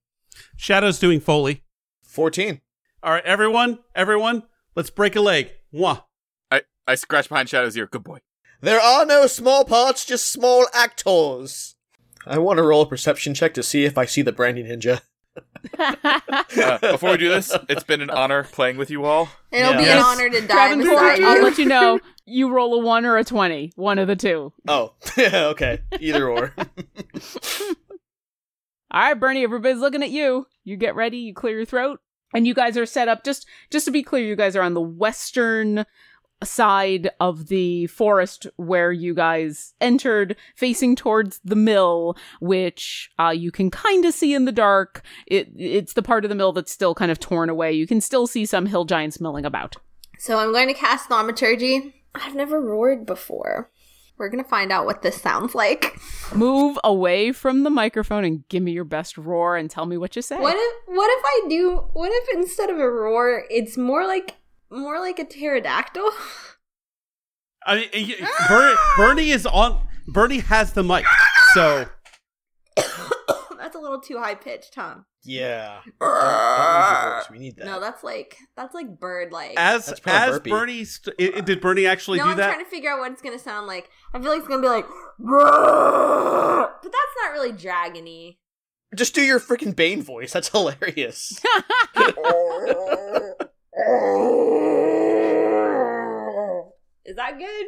Shadow's 0.56 1.00
doing 1.00 1.20
foley. 1.20 1.64
Fourteen. 2.04 2.62
All 3.04 3.12
right, 3.12 3.24
everyone, 3.26 3.80
everyone, 3.96 4.44
let's 4.76 4.90
break 4.90 5.16
a 5.16 5.22
leg. 5.22 5.52
Mwah. 5.74 6.04
I, 6.52 6.62
I 6.88 6.96
scratch 6.96 7.30
behind 7.30 7.50
Shadow's 7.50 7.78
ear. 7.78 7.88
Good 7.88 8.04
boy. 8.04 8.20
There 8.62 8.80
are 8.80 9.06
no 9.06 9.28
small 9.28 9.66
parts, 9.66 10.04
just 10.04 10.32
small 10.32 10.66
actors. 10.74 11.76
I 12.26 12.40
want 12.40 12.58
to 12.58 12.64
roll 12.64 12.82
a 12.82 12.88
perception 12.88 13.34
check 13.36 13.54
to 13.54 13.64
see 13.64 13.86
if 13.86 13.98
I 13.98 14.06
see 14.06 14.22
the 14.24 14.32
Brandy 14.32 14.64
Ninja. 14.64 15.02
Uh, 15.80 16.78
before 16.80 17.12
we 17.12 17.18
do 17.18 17.30
this, 17.30 17.56
it's 17.70 17.84
been 17.84 18.02
an 18.02 18.10
honor 18.10 18.44
playing 18.44 18.76
with 18.78 18.90
you 18.90 19.06
all. 19.06 19.30
It'll 19.52 19.74
be 19.74 19.84
Yes. 19.84 19.98
an 19.98 20.04
honor 20.04 20.30
to 20.32 20.42
die 20.42 20.48
Travancore, 20.48 20.90
beside 20.96 21.22
I'll 21.22 21.44
let 21.44 21.58
you 21.60 21.66
know. 21.66 22.00
You 22.26 22.50
roll 22.52 22.74
a 22.74 22.80
one 22.84 23.06
or 23.06 23.18
a 23.18 23.24
twenty, 23.24 23.72
one 23.76 24.00
of 24.00 24.08
the 24.08 24.16
two. 24.16 24.52
Oh, 24.68 24.94
okay. 25.20 25.80
Either 26.00 26.28
or. 26.30 26.56
All 28.92 29.02
right, 29.02 29.20
Bernie, 29.20 29.44
everybody's 29.44 29.80
looking 29.80 30.04
at 30.04 30.12
you. 30.12 30.48
You 30.64 30.78
get 30.78 30.96
ready. 30.96 31.18
You 31.18 31.34
clear 31.34 31.58
your 31.58 31.66
throat, 31.66 32.00
and 32.34 32.48
you 32.48 32.54
guys 32.54 32.78
are 32.78 32.86
set 32.86 33.08
up. 33.08 33.24
Just, 33.24 33.46
just 33.70 33.86
to 33.86 33.92
be 33.92 34.04
clear, 34.04 34.24
you 34.24 34.36
guys 34.36 34.56
are 34.56 34.62
on 34.62 34.74
the 34.74 34.82
western 34.82 35.86
side 36.44 37.10
of 37.20 37.48
the 37.48 37.88
forest 37.88 38.48
where 38.58 38.92
you 38.92 39.14
guys 39.14 39.74
entered, 39.82 40.36
facing 40.56 40.96
towards 40.96 41.40
the 41.44 41.56
mill, 41.56 42.16
which 42.40 43.10
uh, 43.20 43.34
you 43.36 43.52
can 43.52 43.72
kind 43.72 44.06
of 44.06 44.14
see 44.14 44.34
in 44.34 44.46
the 44.46 44.52
dark. 44.52 45.02
It, 45.26 45.50
it's 45.58 45.94
the 45.94 46.04
part 46.04 46.26
of 46.26 46.30
the 46.30 46.36
mill 46.36 46.54
that's 46.54 46.72
still 46.72 46.94
kind 46.94 47.12
of 47.12 47.20
torn 47.20 47.50
away. 47.50 47.74
You 47.74 47.88
can 47.88 48.02
still 48.02 48.28
see 48.28 48.46
some 48.46 48.68
hill 48.68 48.86
giants 48.86 49.20
milling 49.20 49.46
about. 49.46 49.78
So 50.20 50.38
I'm 50.40 50.52
going 50.52 50.68
to 50.68 50.74
cast 50.74 51.10
Thaumaturgy. 51.10 51.94
I've 52.16 52.36
never 52.36 52.62
roared 52.62 53.06
before. 53.06 53.72
We're 54.18 54.30
gonna 54.30 54.44
find 54.44 54.72
out 54.72 54.86
what 54.86 55.02
this 55.04 55.22
sounds 55.22 55.54
like. 55.54 56.00
Move 56.34 56.78
away 56.84 57.32
from 57.32 57.64
the 57.64 57.70
microphone 57.70 58.24
and 58.26 58.48
give 58.50 58.64
me 58.64 58.72
your 58.72 58.84
best 58.84 59.18
roar 59.18 59.56
and 59.58 59.70
tell 59.70 59.86
me 59.86 59.96
what 59.98 60.16
you 60.16 60.22
say. 60.22 60.40
What 60.40 60.56
if 60.58 60.76
what 60.88 61.10
if 61.20 61.24
I 61.26 61.50
do 61.50 61.88
what 61.94 62.12
if 62.12 62.36
instead 62.38 62.70
of 62.70 62.80
a 62.80 62.90
roar 62.90 63.44
it's 63.50 63.78
more 63.78 64.06
like 64.08 64.36
more 64.72 65.00
like 65.00 65.20
a 65.20 65.26
pterodactyl? 65.26 66.10
I 67.66 67.76
mean, 67.94 68.16
y- 68.20 68.28
Ber- 68.48 68.76
Bernie 68.96 69.30
is 69.32 69.46
on. 69.46 69.82
Bernie 70.08 70.40
has 70.40 70.72
the 70.72 70.84
mic, 70.84 71.06
so 71.54 71.80
that's 71.80 71.90
a 73.78 73.82
little 73.82 74.02
too 74.02 74.18
high 74.18 74.36
pitched, 74.36 74.76
huh? 74.76 74.96
yeah. 75.24 75.80
Don't, 76.00 76.10
don't 76.10 76.16
use 76.16 77.04
your 77.04 77.20
voice. 77.20 77.30
We 77.32 77.40
need 77.40 77.56
that. 77.58 77.66
No, 77.66 77.80
that's 77.80 78.04
like 78.04 78.38
that's 78.56 78.74
like 78.74 79.00
bird 79.00 79.32
like. 79.32 79.54
as 79.58 79.90
as 80.06 80.34
burpee. 80.40 80.50
Bernie, 80.50 80.86
st- 80.86 81.16
i- 81.20 81.38
i- 81.38 81.42
did 81.42 81.62
Bernie 81.62 81.86
actually 81.86 82.18
no, 82.20 82.26
do 82.26 82.30
I'm 82.32 82.38
that? 82.38 82.54
trying 82.54 82.64
to 82.66 82.70
figure 82.70 82.90
out 82.92 83.00
what 83.00 83.12
it's 83.12 83.22
gonna 83.22 83.40
sound 83.40 83.68
like. 83.68 83.90
I 84.14 84.20
feel 84.20 84.30
like 84.32 84.40
it's 84.40 84.48
gonna 84.48 84.62
be 84.62 84.68
like, 84.68 84.86
but 85.20 86.82
that's 86.84 87.16
not 87.24 87.32
really 87.34 87.52
dragony. 87.54 88.38
Just 88.96 89.14
do 89.16 89.22
your 89.22 89.40
freaking 89.40 89.76
Bane 89.76 90.02
voice. 90.02 90.32
That's 90.32 90.48
hilarious. 90.50 91.42
Is 97.06 97.16
that 97.16 97.38
good? 97.38 97.66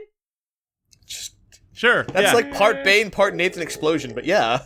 Just 1.06 1.36
Sure, 1.74 2.04
that's 2.04 2.28
yeah. 2.28 2.34
like 2.34 2.54
part 2.54 2.84
Bane, 2.84 3.10
part 3.10 3.36
Nathan 3.36 3.62
explosion. 3.62 4.14
But 4.14 4.26
yeah, 4.26 4.64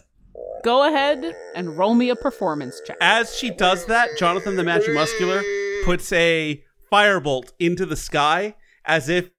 Go 0.63 0.87
ahead 0.87 1.35
and 1.55 1.77
roll 1.77 1.93
me 1.93 2.09
a 2.09 2.15
performance 2.15 2.81
check. 2.85 2.95
As 3.01 3.35
she 3.35 3.49
does 3.49 3.85
that, 3.87 4.17
Jonathan 4.17 4.55
the 4.55 4.63
Magic 4.63 4.93
Muscular 4.93 5.43
puts 5.83 6.11
a 6.13 6.63
firebolt 6.91 7.51
into 7.59 7.85
the 7.85 7.97
sky 7.97 8.55
as 8.85 9.09
if 9.09 9.31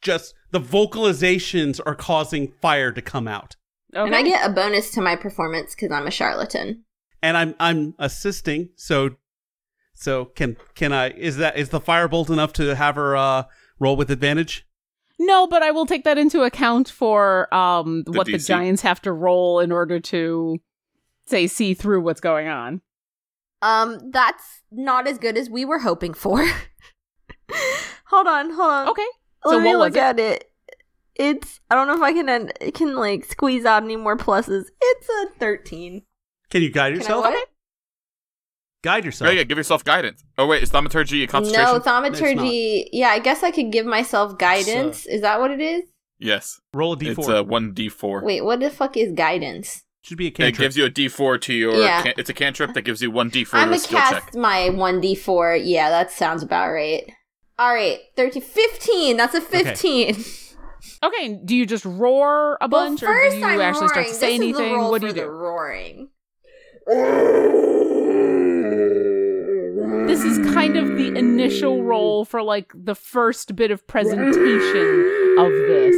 just 0.00 0.34
the 0.52 0.60
vocalizations 0.60 1.80
are 1.84 1.96
causing 1.96 2.52
fire 2.60 2.92
to 2.92 3.02
come 3.02 3.26
out. 3.26 3.56
Okay. 3.94 4.06
And 4.06 4.14
I 4.14 4.22
get 4.22 4.48
a 4.48 4.52
bonus 4.52 4.92
to 4.92 5.00
my 5.02 5.16
performance 5.16 5.74
because 5.74 5.90
I'm 5.90 6.06
a 6.06 6.10
charlatan. 6.12 6.84
And 7.22 7.36
I'm 7.36 7.54
I'm 7.58 7.94
assisting, 7.98 8.70
so 8.76 9.10
so 9.94 10.26
can 10.26 10.56
can 10.74 10.92
I 10.92 11.10
is 11.10 11.36
that 11.38 11.56
is 11.56 11.70
the 11.70 11.80
firebolt 11.80 12.30
enough 12.30 12.52
to 12.54 12.74
have 12.74 12.94
her 12.94 13.16
uh 13.16 13.44
roll 13.78 13.96
with 13.96 14.10
advantage? 14.10 14.66
No, 15.24 15.46
but 15.46 15.62
I 15.62 15.70
will 15.70 15.86
take 15.86 16.02
that 16.04 16.18
into 16.18 16.42
account 16.42 16.88
for 16.88 17.52
um 17.54 18.02
The 18.04 18.12
what 18.12 18.26
the 18.26 18.38
giants 18.38 18.82
have 18.82 19.00
to 19.02 19.12
roll 19.12 19.60
in 19.60 19.70
order 19.70 20.00
to 20.00 20.60
say 21.26 21.46
see 21.46 21.74
through 21.74 22.00
what's 22.00 22.20
going 22.20 22.48
on. 22.48 22.80
Um, 23.62 24.10
that's 24.10 24.62
not 24.72 25.06
as 25.06 25.18
good 25.18 25.38
as 25.38 25.48
we 25.48 25.64
were 25.64 25.78
hoping 25.78 26.14
for. 26.14 26.44
hold 28.06 28.26
on, 28.26 28.50
hold 28.50 28.70
on. 28.70 28.88
Okay. 28.88 29.06
Let 29.44 29.52
so 29.52 29.60
me 29.60 29.76
look 29.76 29.94
it? 29.94 29.98
at 29.98 30.18
it. 30.18 30.50
It's 31.14 31.60
I 31.70 31.76
don't 31.76 31.86
know 31.86 31.94
if 31.94 32.02
I 32.02 32.12
can 32.12 32.28
end, 32.28 32.52
can 32.74 32.96
like 32.96 33.24
squeeze 33.24 33.64
out 33.64 33.84
any 33.84 33.96
more 33.96 34.16
pluses. 34.16 34.64
It's 34.80 35.08
a 35.08 35.38
thirteen. 35.38 36.02
Can 36.50 36.62
you 36.62 36.72
guide 36.72 36.94
Can 36.94 36.94
I 36.94 36.96
yourself? 36.96 37.34
What? 38.82 38.90
Guide 38.92 39.02
Oh, 39.02 39.06
yourself. 39.06 39.34
yeah, 39.34 39.42
give 39.44 39.58
yourself 39.58 39.84
guidance. 39.84 40.24
Oh, 40.38 40.46
wait, 40.46 40.62
is 40.62 40.70
thaumaturgy 40.70 41.22
a 41.22 41.26
concentration? 41.26 41.70
No, 41.70 41.76
It's 41.76 41.84
thaumaturgy. 41.86 42.88
Yeah, 42.92 43.08
I 43.08 43.18
guess 43.18 43.42
I 43.42 43.50
could 43.50 43.70
give 43.72 43.86
myself 43.86 44.32
uh, 44.32 44.34
guidance. 44.36 45.06
Is 45.06 45.20
that 45.22 45.40
what 45.40 45.50
it 45.50 45.60
is? 45.60 45.84
yes. 46.18 46.60
Roll 46.74 46.92
a 46.92 46.96
d4. 46.96 47.18
It's 47.18 47.28
uh, 47.28 47.36
a 47.36 47.44
1d4. 47.44 48.22
Wait, 48.22 48.44
what 48.44 48.60
the 48.60 48.70
fuck 48.70 48.96
is 48.96 49.12
guidance? 49.12 49.82
Should 50.04 50.18
be 50.18 50.26
a 50.28 50.30
cantrip. 50.32 50.54
It 50.54 50.58
gives 50.62 50.76
you 50.76 50.84
a 50.86 50.90
d4 50.90 51.40
to 51.42 51.54
your. 51.54 51.74
Yeah. 51.74 52.02
Can- 52.02 52.14
it's 52.18 52.30
a 52.30 52.34
cantrip 52.34 52.74
that 52.74 52.82
gives 52.82 53.00
you 53.02 53.10
1d4 53.12 53.18
I'm 53.20 53.30
to 53.30 53.44
a 53.44 53.64
gonna 53.64 53.78
skill 53.78 53.98
cast 53.98 54.12
check. 54.26 54.34
my 54.34 54.68
one 54.70 55.00
d 55.00 55.14
four. 55.14 55.54
Yeah, 55.54 55.90
that 55.90 56.10
sounds 56.10 56.42
about 56.42 56.72
right. 56.72 57.04
All 57.58 57.72
right, 57.72 57.98
13, 58.16 58.42
15. 58.42 59.16
That's 59.16 59.34
a 59.34 59.40
fifteen. 59.40 60.16
Okay, 61.04 61.38
do 61.44 61.54
you 61.54 61.64
just 61.66 61.84
roar 61.84 62.54
a 62.60 62.66
Well, 62.68 62.86
bunch 62.88 63.02
or 63.04 63.06
do 63.30 63.36
you 63.36 63.44
I'm 63.44 63.60
actually 63.60 63.88
start 63.88 64.06
to 64.08 64.14
say 64.14 64.38
this 64.38 64.48
Is 64.48 64.56
the 64.56 64.62
anything? 64.62 64.72
roll 64.76 64.90
What 64.90 65.00
do 65.00 65.08
for 65.10 65.14
you 65.16 65.20
the 65.20 65.26
do? 65.28 65.28
roaring. 65.28 66.08
This 70.12 70.24
is 70.24 70.52
kind 70.52 70.76
of 70.76 70.98
the 70.98 71.16
initial 71.16 71.84
role 71.84 72.26
for 72.26 72.42
like 72.42 72.70
the 72.74 72.94
first 72.94 73.56
bit 73.56 73.70
of 73.70 73.86
presentation 73.86 75.38
of 75.38 75.50
this. 75.50 75.96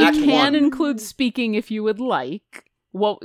It 0.00 0.14
can 0.14 0.30
one. 0.30 0.54
include 0.54 0.98
speaking 0.98 1.54
if 1.54 1.70
you 1.70 1.82
would 1.82 2.00
like. 2.00 2.70
Well, 2.94 3.20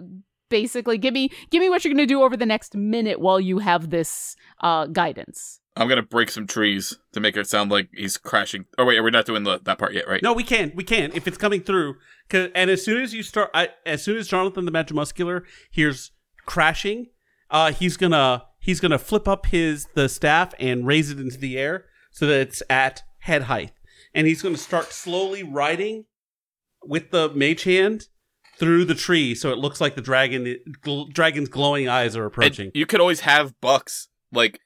basically, 0.50 0.98
give 0.98 1.14
me 1.14 1.30
give 1.52 1.62
me 1.62 1.70
what 1.70 1.86
you're 1.86 1.94
going 1.94 2.06
to 2.06 2.14
do 2.14 2.22
over 2.22 2.36
the 2.36 2.46
next 2.46 2.76
minute 2.76 3.22
while 3.22 3.40
you 3.40 3.60
have 3.60 3.92
this 3.92 4.36
uh, 4.60 4.88
guidance. 4.88 5.62
I'm 5.78 5.88
going 5.88 6.02
to 6.02 6.06
break 6.06 6.30
some 6.32 6.48
trees 6.48 6.98
to 7.14 7.22
make 7.22 7.38
it 7.38 7.48
sound 7.48 7.72
like 7.72 7.88
he's 7.96 8.18
crashing. 8.18 8.66
Oh, 8.78 8.84
wait, 8.84 9.00
we're 9.00 9.12
not 9.12 9.26
doing 9.26 9.44
the, 9.44 9.62
that 9.64 9.78
part 9.78 9.94
yet, 9.94 10.06
right? 10.06 10.22
No, 10.22 10.34
we 10.34 10.44
can. 10.44 10.74
We 10.76 10.84
can. 10.84 11.14
If 11.14 11.30
it's 11.30 11.38
coming 11.38 11.62
through, 11.62 11.96
'Cause- 12.28 12.50
and 12.54 12.70
as 12.70 12.84
soon 12.84 13.02
as 13.02 13.14
you 13.14 13.24
start, 13.24 13.52
I, 13.54 13.70
as 13.86 14.04
soon 14.04 14.18
as 14.18 14.28
Jonathan 14.28 14.66
the 14.66 14.72
Magimuscular 14.74 15.44
hears 15.72 16.12
crashing, 16.46 17.08
uh, 17.50 17.72
he's 17.72 17.96
gonna 17.96 18.44
he's 18.60 18.80
gonna 18.80 19.00
flip 19.00 19.28
up 19.28 19.48
his 19.48 19.88
the 19.96 20.10
staff 20.10 20.54
and 20.60 20.86
raise 20.86 21.10
it 21.12 21.20
into 21.20 21.38
the 21.38 21.58
air 21.58 21.86
so 22.12 22.26
that 22.28 22.40
it's 22.42 22.62
at 22.70 23.04
head 23.20 23.44
height, 23.44 23.72
and 24.14 24.28
he's 24.28 24.42
gonna 24.42 24.58
start 24.58 24.92
slowly 24.92 25.44
riding 25.44 26.06
with 26.84 27.12
the 27.12 27.30
mage 27.30 27.64
hand 27.64 28.08
through 28.58 28.84
the 28.86 28.96
tree, 28.96 29.34
so 29.36 29.52
it 29.52 29.58
looks 29.58 29.80
like 29.80 29.96
the 29.96 30.02
dragon 30.02 30.58
gl- 30.84 31.10
dragon's 31.14 31.50
glowing 31.50 31.88
eyes 31.88 32.16
are 32.16 32.24
And 32.26 32.28
approaching. 32.32 32.72
you 32.74 32.86
could 32.86 33.00
always 33.00 33.22
have 33.22 33.54
Bucks 33.62 34.08
like 34.32 34.60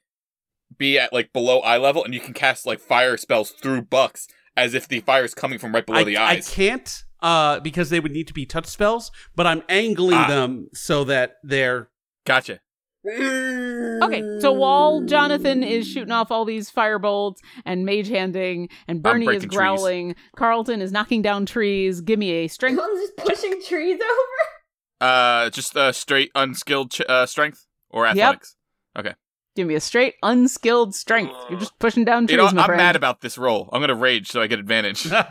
be 0.76 0.98
at 0.98 1.12
like 1.12 1.32
below 1.32 1.60
eye 1.60 1.78
level, 1.78 2.02
and 2.04 2.12
you 2.14 2.20
can 2.20 2.34
cast 2.34 2.66
like 2.66 2.80
fire 2.80 3.16
spells 3.16 3.50
through 3.50 3.82
Bucks 3.82 4.26
as 4.56 4.74
if 4.74 4.86
the 4.88 5.00
fire 5.00 5.24
is 5.24 5.34
coming 5.34 5.58
from 5.58 5.72
right 5.74 5.84
below 5.86 5.98
I, 5.98 6.04
the 6.04 6.16
eyes. 6.16 6.48
I 6.48 6.54
can't 6.54 7.04
uh, 7.20 7.60
because 7.60 7.90
they 7.90 8.00
would 8.00 8.12
need 8.12 8.26
to 8.28 8.34
be 8.34 8.46
touch 8.46 8.66
spells, 8.66 9.10
but 9.34 9.46
I'm 9.46 9.62
angling 9.68 10.16
Ah. 10.18 10.28
them 10.28 10.68
so 10.72 11.04
that 11.04 11.36
they're 11.42 11.88
Gotcha. 12.26 12.60
Okay, 13.06 14.40
so 14.40 14.52
while 14.52 15.02
Jonathan 15.02 15.62
is 15.62 15.86
shooting 15.86 16.10
off 16.12 16.30
all 16.30 16.44
these 16.44 16.70
firebolts 16.70 17.36
and 17.64 17.84
mage 17.84 18.08
handing, 18.08 18.68
and 18.88 19.02
Bernie 19.02 19.24
is 19.24 19.26
breaking 19.26 19.48
trees. 19.50 19.56
growling, 19.58 20.14
Carlton 20.36 20.80
is 20.82 20.90
knocking 20.92 21.22
down 21.22 21.46
trees. 21.46 22.00
Give 22.00 22.18
me 22.18 22.30
a 22.30 22.48
strength. 22.48 22.78
Everyone's 22.78 23.00
just 23.00 23.16
pushing 23.18 23.62
trees 23.62 24.00
over. 24.00 25.08
Uh, 25.10 25.50
just 25.50 25.76
uh, 25.76 25.92
straight 25.92 26.30
unskilled 26.34 26.90
ch- 26.92 27.02
uh, 27.08 27.26
strength 27.26 27.66
or 27.90 28.06
athletics. 28.06 28.56
Okay. 28.98 29.12
Give 29.56 29.68
me 29.68 29.74
a 29.74 29.80
straight 29.80 30.14
unskilled 30.22 30.94
strength. 30.94 31.34
You're 31.50 31.60
just 31.60 31.78
pushing 31.78 32.04
down 32.04 32.26
trees, 32.26 32.32
You 32.32 32.36
know, 32.38 32.50
my 32.52 32.62
I'm 32.62 32.66
friend. 32.66 32.78
mad 32.78 32.96
about 32.96 33.20
this 33.20 33.36
roll. 33.38 33.68
I'm 33.72 33.80
gonna 33.80 33.94
rage 33.94 34.28
so 34.30 34.40
I 34.40 34.46
get 34.46 34.58
advantage. 34.58 35.06
oh, 35.12 35.22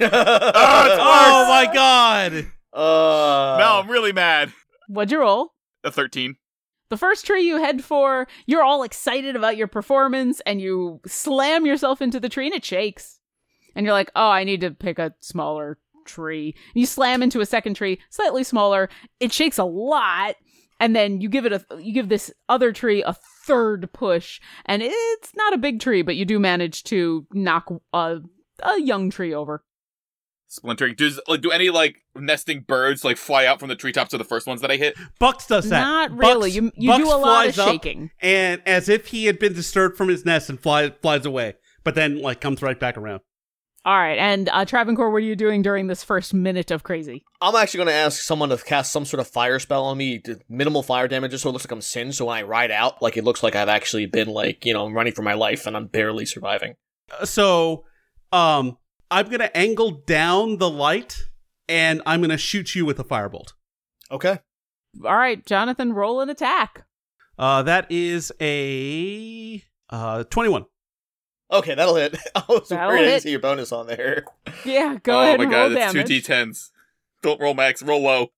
Oh, 0.00 1.46
my 1.48 1.70
god! 1.72 2.32
Uh, 2.72 3.56
no, 3.60 3.80
I'm 3.82 3.90
really 3.90 4.12
mad. 4.12 4.52
What'd 4.88 5.12
you 5.12 5.20
roll? 5.20 5.52
A 5.84 5.90
13. 5.90 6.36
The 6.94 6.98
first 6.98 7.26
tree 7.26 7.42
you 7.42 7.56
head 7.56 7.82
for, 7.82 8.28
you're 8.46 8.62
all 8.62 8.84
excited 8.84 9.34
about 9.34 9.56
your 9.56 9.66
performance, 9.66 10.40
and 10.46 10.60
you 10.60 11.00
slam 11.08 11.66
yourself 11.66 12.00
into 12.00 12.20
the 12.20 12.28
tree, 12.28 12.46
and 12.46 12.54
it 12.54 12.64
shakes. 12.64 13.18
And 13.74 13.84
you're 13.84 13.92
like, 13.92 14.12
"Oh, 14.14 14.28
I 14.28 14.44
need 14.44 14.60
to 14.60 14.70
pick 14.70 15.00
a 15.00 15.12
smaller 15.18 15.80
tree." 16.04 16.54
You 16.72 16.86
slam 16.86 17.20
into 17.20 17.40
a 17.40 17.46
second 17.46 17.74
tree, 17.74 18.00
slightly 18.10 18.44
smaller. 18.44 18.88
It 19.18 19.32
shakes 19.32 19.58
a 19.58 19.64
lot, 19.64 20.36
and 20.78 20.94
then 20.94 21.20
you 21.20 21.28
give 21.28 21.46
it 21.46 21.52
a 21.52 21.66
you 21.80 21.92
give 21.92 22.10
this 22.10 22.32
other 22.48 22.70
tree 22.70 23.02
a 23.02 23.16
third 23.44 23.92
push, 23.92 24.40
and 24.64 24.80
it's 24.80 25.34
not 25.34 25.52
a 25.52 25.58
big 25.58 25.80
tree, 25.80 26.02
but 26.02 26.14
you 26.14 26.24
do 26.24 26.38
manage 26.38 26.84
to 26.84 27.26
knock 27.32 27.72
a 27.92 28.20
a 28.62 28.80
young 28.80 29.10
tree 29.10 29.34
over. 29.34 29.64
Splintering. 30.54 30.94
Does 30.96 31.20
like 31.26 31.40
do 31.40 31.50
any 31.50 31.70
like 31.70 31.96
nesting 32.14 32.60
birds 32.60 33.04
like 33.04 33.16
fly 33.16 33.44
out 33.46 33.58
from 33.60 33.68
the 33.68 33.76
treetops 33.76 34.12
of 34.12 34.18
the 34.18 34.24
first 34.24 34.46
ones 34.46 34.60
that 34.60 34.70
I 34.70 34.76
hit? 34.76 34.96
Bucks 35.18 35.46
does 35.46 35.68
that. 35.70 35.80
Not 35.80 36.10
really. 36.12 36.50
Bucks- 36.50 36.54
you 36.54 36.72
you 36.76 36.90
Bucks 36.90 37.04
do 37.04 37.10
a 37.10 37.16
lot 37.16 37.48
of 37.48 37.54
shaking. 37.54 38.10
and 38.20 38.62
as 38.66 38.88
if 38.88 39.08
he 39.08 39.26
had 39.26 39.38
been 39.38 39.52
disturbed 39.54 39.96
from 39.96 40.08
his 40.08 40.24
nest 40.24 40.48
and 40.48 40.60
flies 40.60 40.92
flies 41.02 41.26
away, 41.26 41.54
but 41.82 41.94
then 41.94 42.20
like 42.22 42.40
comes 42.40 42.62
right 42.62 42.78
back 42.78 42.96
around. 42.96 43.20
All 43.86 43.98
right, 43.98 44.16
and 44.18 44.48
uh, 44.48 44.64
Travancore, 44.64 45.10
what 45.10 45.18
are 45.18 45.20
you 45.20 45.36
doing 45.36 45.60
during 45.60 45.88
this 45.88 46.02
first 46.02 46.32
minute 46.32 46.70
of 46.70 46.84
crazy? 46.84 47.22
I'm 47.42 47.54
actually 47.54 47.78
going 47.78 47.88
to 47.88 47.92
ask 47.92 48.22
someone 48.22 48.48
to 48.48 48.56
cast 48.56 48.90
some 48.90 49.04
sort 49.04 49.20
of 49.20 49.28
fire 49.28 49.58
spell 49.58 49.84
on 49.84 49.98
me, 49.98 50.18
to 50.20 50.40
minimal 50.48 50.82
fire 50.82 51.06
damage, 51.06 51.32
just 51.32 51.42
so 51.42 51.50
it 51.50 51.52
looks 51.52 51.66
like 51.66 51.72
I'm 51.72 51.82
singed. 51.82 52.16
So 52.16 52.24
when 52.24 52.38
I 52.38 52.42
ride 52.44 52.70
out, 52.70 53.02
like 53.02 53.18
it 53.18 53.24
looks 53.24 53.42
like 53.42 53.54
I've 53.54 53.68
actually 53.68 54.06
been 54.06 54.28
like, 54.28 54.64
you 54.64 54.72
know, 54.72 54.86
I'm 54.86 54.94
running 54.94 55.12
for 55.12 55.20
my 55.20 55.34
life 55.34 55.66
and 55.66 55.76
I'm 55.76 55.88
barely 55.88 56.24
surviving. 56.24 56.76
Uh, 57.20 57.26
So, 57.26 57.84
um, 58.32 58.78
I'm 59.10 59.28
gonna 59.28 59.50
angle 59.54 59.90
down 60.06 60.58
the 60.58 60.68
light 60.70 61.22
and 61.68 62.02
I'm 62.06 62.20
gonna 62.20 62.36
shoot 62.38 62.74
you 62.74 62.84
with 62.84 62.98
a 62.98 63.04
firebolt. 63.04 63.52
Okay. 64.10 64.38
All 65.04 65.16
right, 65.16 65.44
Jonathan, 65.44 65.92
roll 65.92 66.20
an 66.20 66.30
attack. 66.30 66.84
Uh, 67.38 67.62
that 67.64 67.86
is 67.90 68.32
a 68.40 69.62
uh 69.90 70.24
21. 70.24 70.66
Okay, 71.52 71.74
that'll 71.74 71.96
hit. 71.96 72.16
I 72.34 72.42
was 72.48 72.68
That'll 72.68 72.88
worried 72.88 73.00
I 73.00 73.02
hit. 73.04 73.10
didn't 73.10 73.22
see 73.22 73.30
your 73.32 73.40
bonus 73.40 73.72
on 73.72 73.86
there. 73.86 74.24
Yeah, 74.64 74.96
go 75.02 75.18
oh 75.18 75.22
ahead 75.22 75.38
my 75.38 75.44
and 75.44 75.52
god, 75.52 75.58
roll 75.60 75.70
that's 75.70 75.92
damage. 75.92 76.08
two 76.24 76.32
d10s. 76.32 76.70
Don't 77.22 77.40
roll 77.40 77.54
max, 77.54 77.82
roll 77.82 78.02
low. 78.02 78.28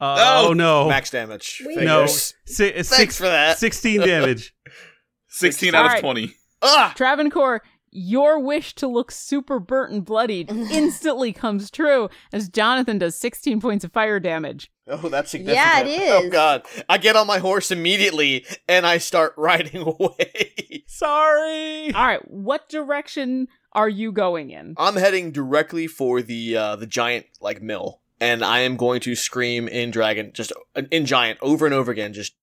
Uh, 0.00 0.14
No! 0.16 0.48
Oh 0.48 0.52
no, 0.52 0.88
Max 0.88 1.10
damage. 1.10 1.62
We- 1.66 1.76
no, 1.76 2.02
Figures. 2.06 2.34
si- 2.46 2.70
Thanks 2.70 2.88
six, 2.88 3.16
for 3.18 3.24
that. 3.24 3.58
16 3.58 4.00
damage. 4.00 4.54
16 5.28 5.74
out 5.74 5.94
of 5.94 6.00
20. 6.00 6.34
Ah! 6.62 6.92
Travancore, 6.96 7.62
your 7.90 8.38
wish 8.38 8.74
to 8.76 8.86
look 8.86 9.10
super 9.10 9.58
burnt 9.58 9.92
and 9.92 10.04
bloodied 10.04 10.50
instantly 10.70 11.32
comes 11.32 11.70
true 11.70 12.08
as 12.32 12.48
Jonathan 12.48 12.98
does 12.98 13.16
16 13.16 13.60
points 13.60 13.84
of 13.84 13.92
fire 13.92 14.20
damage. 14.20 14.70
Oh, 14.86 15.08
that's 15.08 15.30
significant. 15.30 15.88
Yeah, 15.88 16.04
it 16.04 16.10
Oh 16.24 16.30
god. 16.30 16.66
I 16.88 16.98
get 16.98 17.16
on 17.16 17.26
my 17.26 17.38
horse 17.38 17.70
immediately 17.70 18.46
and 18.68 18.86
I 18.86 18.98
start 18.98 19.34
riding 19.36 19.82
away. 19.82 20.84
Sorry. 20.86 21.92
All 21.92 22.06
right, 22.06 22.30
what 22.30 22.68
direction 22.68 23.48
are 23.72 23.88
you 23.88 24.12
going 24.12 24.50
in? 24.50 24.74
I'm 24.78 24.96
heading 24.96 25.30
directly 25.30 25.86
for 25.86 26.22
the 26.22 26.56
uh 26.56 26.76
the 26.76 26.86
giant 26.86 27.26
like 27.40 27.62
mill 27.62 28.00
and 28.20 28.44
I 28.44 28.60
am 28.60 28.76
going 28.76 29.00
to 29.02 29.14
scream 29.14 29.68
in 29.68 29.90
dragon 29.90 30.32
just 30.32 30.52
uh, 30.74 30.82
in 30.90 31.06
giant 31.06 31.38
over 31.42 31.66
and 31.66 31.74
over 31.74 31.92
again 31.92 32.12
just 32.12 32.34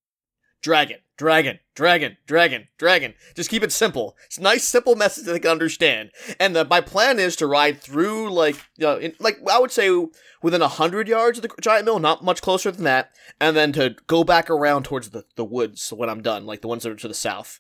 dragon, 0.62 0.98
dragon, 1.18 1.60
dragon, 1.76 2.18
dragon, 2.28 2.68
dragon. 2.78 3.14
Just 3.36 3.50
keep 3.50 3.64
it 3.64 3.72
simple. 3.72 4.16
It's 4.26 4.38
a 4.38 4.42
nice 4.42 4.64
simple 4.64 4.96
message 4.96 5.26
that 5.26 5.34
they 5.34 5.40
can 5.40 5.52
understand. 5.52 6.12
And 6.40 6.56
the, 6.56 6.66
my 6.66 6.82
plan 6.82 7.20
is 7.20 7.36
to 7.38 7.48
ride 7.48 7.82
through 7.82 8.32
like 8.32 8.56
you 8.78 8.86
know, 8.86 8.98
in, 8.98 9.14
like 9.20 9.38
I 9.50 9.60
would 9.60 9.72
say 9.72 9.90
within 10.42 10.62
a 10.62 10.68
hundred 10.68 11.08
yards 11.08 11.38
of 11.38 11.44
the 11.44 11.50
giant 11.62 11.86
mill, 11.86 12.00
not 12.00 12.24
much 12.24 12.42
closer 12.42 12.72
than 12.72 12.84
that, 12.86 13.12
and 13.40 13.56
then 13.56 13.72
to 13.74 13.96
go 14.08 14.24
back 14.24 14.50
around 14.50 14.84
towards 14.86 15.10
the, 15.12 15.26
the 15.36 15.46
woods 15.46 15.92
when 15.94 16.10
I'm 16.10 16.22
done, 16.22 16.46
like 16.46 16.62
the 16.62 16.68
ones 16.68 16.84
that 16.84 16.92
are 16.92 16.96
to 16.96 17.08
the 17.08 17.14
south. 17.14 17.60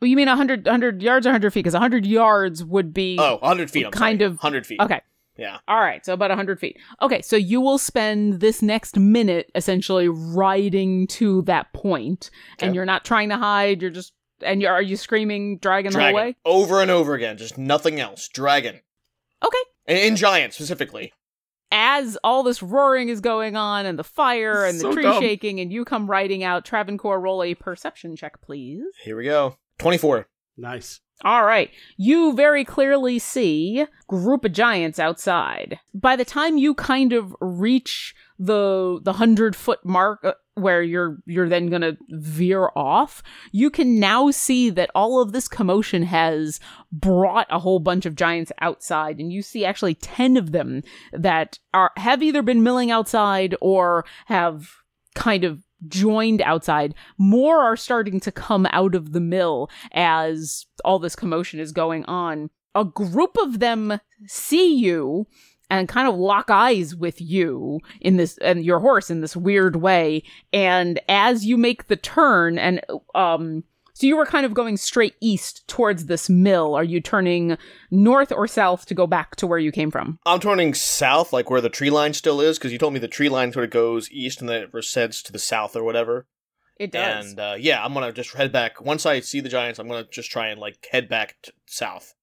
Well, 0.00 0.08
you 0.08 0.16
mean 0.16 0.28
100, 0.28 0.64
100 0.64 1.02
yards 1.02 1.26
or 1.26 1.30
100 1.30 1.52
feet? 1.52 1.60
Because 1.60 1.74
100 1.74 2.06
yards 2.06 2.64
would 2.64 2.94
be. 2.94 3.18
Oh, 3.20 3.36
100 3.42 3.70
feet. 3.70 3.84
I'm 3.84 3.92
Kind 3.92 4.20
sorry. 4.20 4.26
of- 4.30 4.32
100 4.38 4.66
feet. 4.66 4.80
Okay. 4.80 5.02
Yeah. 5.40 5.58
All 5.66 5.80
right, 5.80 6.04
so 6.04 6.12
about 6.12 6.28
100 6.30 6.60
feet. 6.60 6.76
Okay, 7.00 7.22
so 7.22 7.34
you 7.34 7.62
will 7.62 7.78
spend 7.78 8.40
this 8.40 8.60
next 8.60 8.98
minute 8.98 9.50
essentially 9.54 10.06
riding 10.08 11.06
to 11.08 11.40
that 11.42 11.72
point, 11.72 12.30
and 12.58 12.68
Okay. 12.68 12.74
you're 12.74 12.84
not 12.84 13.04
trying 13.06 13.30
to 13.30 13.38
hide. 13.38 13.80
You're 13.80 13.90
just, 13.90 14.12
and 14.42 14.60
you're, 14.60 14.70
are 14.70 14.82
you 14.82 14.96
screaming 14.98 15.56
dragon, 15.58 15.92
the 15.92 16.00
whole 16.00 16.12
way? 16.14 16.36
Over 16.44 16.82
and 16.82 16.90
over 16.90 17.14
again. 17.14 17.38
Just 17.38 17.56
nothing 17.56 17.98
else. 18.00 18.28
Dragon. 18.28 18.80
Okay. 19.42 19.58
In, 19.86 19.96
in 19.96 20.16
giant 20.16 20.52
specifically. 20.52 21.12
As 21.72 22.18
all 22.22 22.42
this 22.42 22.62
roaring 22.62 23.08
is 23.08 23.20
going 23.20 23.56
on, 23.56 23.86
and 23.86 23.98
the 23.98 24.04
fire 24.04 24.64
and 24.66 24.78
the 24.78 24.92
tree 24.92 25.04
dumb. 25.04 25.22
shaking, 25.22 25.58
and 25.60 25.72
you 25.72 25.84
come 25.86 26.10
riding 26.10 26.44
out, 26.44 26.64
Travancore, 26.66 27.18
roll 27.20 27.42
a 27.42 27.54
perception 27.54 28.14
check, 28.16 28.42
please. 28.42 28.82
Here 29.04 29.16
we 29.16 29.24
go. 29.24 29.56
24. 29.78 30.26
Nice. 30.58 31.00
All 31.22 31.44
right. 31.44 31.70
You 31.98 32.32
very 32.34 32.64
clearly 32.64 33.18
see 33.18 33.86
group 34.08 34.44
of 34.44 34.52
giants 34.52 34.98
outside. 34.98 35.78
By 35.92 36.16
the 36.16 36.24
time 36.24 36.56
you 36.56 36.74
kind 36.74 37.12
of 37.12 37.36
reach 37.40 38.14
the 38.38 38.98
the 39.02 39.12
100 39.12 39.54
foot 39.54 39.84
mark 39.84 40.24
uh, 40.24 40.32
where 40.54 40.82
you're 40.82 41.18
you're 41.26 41.48
then 41.48 41.70
to 41.70 41.98
veer 42.08 42.70
off, 42.74 43.22
you 43.52 43.68
can 43.68 44.00
now 44.00 44.30
see 44.30 44.70
that 44.70 44.90
all 44.94 45.20
of 45.20 45.32
this 45.32 45.46
commotion 45.46 46.04
has 46.04 46.58
brought 46.90 47.46
a 47.50 47.58
whole 47.58 47.80
bunch 47.80 48.06
of 48.06 48.14
giants 48.14 48.50
outside 48.62 49.18
and 49.18 49.30
you 49.30 49.42
see 49.42 49.64
actually 49.64 49.94
10 49.94 50.38
of 50.38 50.52
them 50.52 50.82
that 51.12 51.58
are 51.74 51.90
have 51.98 52.22
either 52.22 52.40
been 52.40 52.62
milling 52.62 52.90
outside 52.90 53.54
or 53.60 54.06
have 54.24 54.70
kind 55.14 55.44
of 55.44 55.62
joined 55.88 56.42
outside. 56.42 56.94
More 57.18 57.60
are 57.60 57.76
starting 57.76 58.20
to 58.20 58.32
come 58.32 58.66
out 58.70 58.94
of 58.94 59.12
the 59.12 59.20
mill 59.20 59.70
as 59.92 60.66
all 60.84 60.98
this 60.98 61.16
commotion 61.16 61.60
is 61.60 61.72
going 61.72 62.04
on. 62.06 62.50
A 62.74 62.84
group 62.84 63.36
of 63.40 63.58
them 63.58 64.00
see 64.26 64.74
you 64.76 65.26
and 65.70 65.88
kind 65.88 66.08
of 66.08 66.16
lock 66.16 66.50
eyes 66.50 66.94
with 66.94 67.20
you 67.20 67.80
in 68.00 68.16
this 68.16 68.36
and 68.38 68.64
your 68.64 68.80
horse 68.80 69.10
in 69.10 69.20
this 69.20 69.36
weird 69.36 69.76
way 69.76 70.22
and 70.52 71.00
as 71.08 71.46
you 71.46 71.56
make 71.56 71.86
the 71.86 71.96
turn 71.96 72.58
and 72.58 72.80
um 73.14 73.62
so 74.00 74.06
you 74.06 74.16
were 74.16 74.24
kind 74.24 74.46
of 74.46 74.54
going 74.54 74.78
straight 74.78 75.14
east 75.20 75.68
towards 75.68 76.06
this 76.06 76.30
mill 76.30 76.74
are 76.74 76.84
you 76.84 77.00
turning 77.00 77.58
north 77.90 78.32
or 78.32 78.46
south 78.46 78.86
to 78.86 78.94
go 78.94 79.06
back 79.06 79.36
to 79.36 79.46
where 79.46 79.58
you 79.58 79.70
came 79.70 79.90
from 79.90 80.18
I'm 80.24 80.40
turning 80.40 80.72
south, 80.74 81.32
like 81.32 81.50
where 81.50 81.60
the 81.60 81.68
tree 81.68 81.90
line 81.90 82.14
still 82.14 82.40
is, 82.40 82.58
because 82.58 82.72
you 82.72 82.78
told 82.78 82.94
me 82.94 82.98
the 82.98 83.08
tree 83.08 83.28
line 83.28 83.52
sort 83.52 83.64
of 83.64 83.70
goes 83.70 84.10
east 84.10 84.40
and 84.40 84.48
then 84.48 84.62
it 84.62 84.72
resets 84.72 85.22
to 85.24 85.32
the 85.32 85.38
south 85.38 85.76
or 85.76 85.84
whatever. 85.84 86.26
it 86.78 86.92
does 86.92 87.30
And 87.30 87.40
uh, 87.40 87.56
yeah, 87.58 87.84
I'm 87.84 87.92
gonna 87.92 88.12
just 88.12 88.34
head 88.34 88.52
back. 88.52 88.80
Once 88.80 89.04
I 89.04 89.20
see 89.20 89.40
the 89.40 89.48
giants, 89.48 89.78
I'm 89.78 89.88
gonna 89.88 90.06
just 90.10 90.30
try 90.30 90.48
and 90.48 90.60
like 90.60 90.86
head 90.90 91.08
back 91.08 91.36
t- 91.42 91.52
south. 91.66 92.14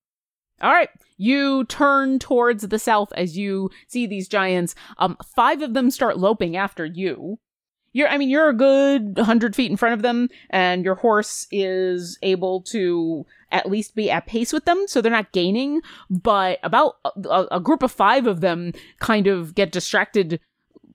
All 0.61 0.71
right. 0.71 0.89
You 1.17 1.65
turn 1.65 2.17
towards 2.17 2.67
the 2.67 2.79
south 2.79 3.13
as 3.13 3.37
you 3.37 3.69
see 3.87 4.07
these 4.07 4.27
giants. 4.27 4.73
Um, 4.97 5.17
five 5.35 5.61
of 5.61 5.73
them 5.75 5.91
start 5.91 6.17
loping 6.17 6.55
after 6.55 6.85
you. 6.85 7.39
You're 7.97 8.07
I 8.07 8.17
mean 8.17 8.29
you're 8.29 8.49
a 8.49 8.53
good 8.53 9.17
100 9.17 9.55
feet 9.55 9.71
in 9.71 9.77
front 9.77 9.93
of 9.93 10.03
them 10.03 10.29
and 10.51 10.85
your 10.85 10.95
horse 10.95 11.47
is 11.51 12.19
able 12.21 12.61
to 12.63 13.25
at 13.51 13.69
least 13.69 13.95
be 13.95 14.11
at 14.11 14.27
pace 14.27 14.53
with 14.53 14.65
them 14.65 14.85
so 14.87 15.01
they're 15.01 15.11
not 15.11 15.31
gaining 15.31 15.81
but 16.09 16.59
about 16.61 16.97
a, 17.03 17.45
a 17.51 17.59
group 17.59 17.81
of 17.81 17.91
5 17.91 18.27
of 18.27 18.41
them 18.41 18.71
kind 18.99 19.25
of 19.25 19.55
get 19.55 19.71
distracted 19.71 20.39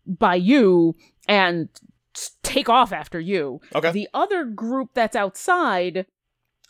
by 0.07 0.37
you 0.37 0.95
and 1.29 1.69
take 2.43 2.69
off 2.69 2.93
after 2.93 3.19
you. 3.19 3.61
Okay. 3.75 3.91
The 3.91 4.09
other 4.15 4.45
group 4.45 4.91
that's 4.95 5.17
outside 5.17 6.07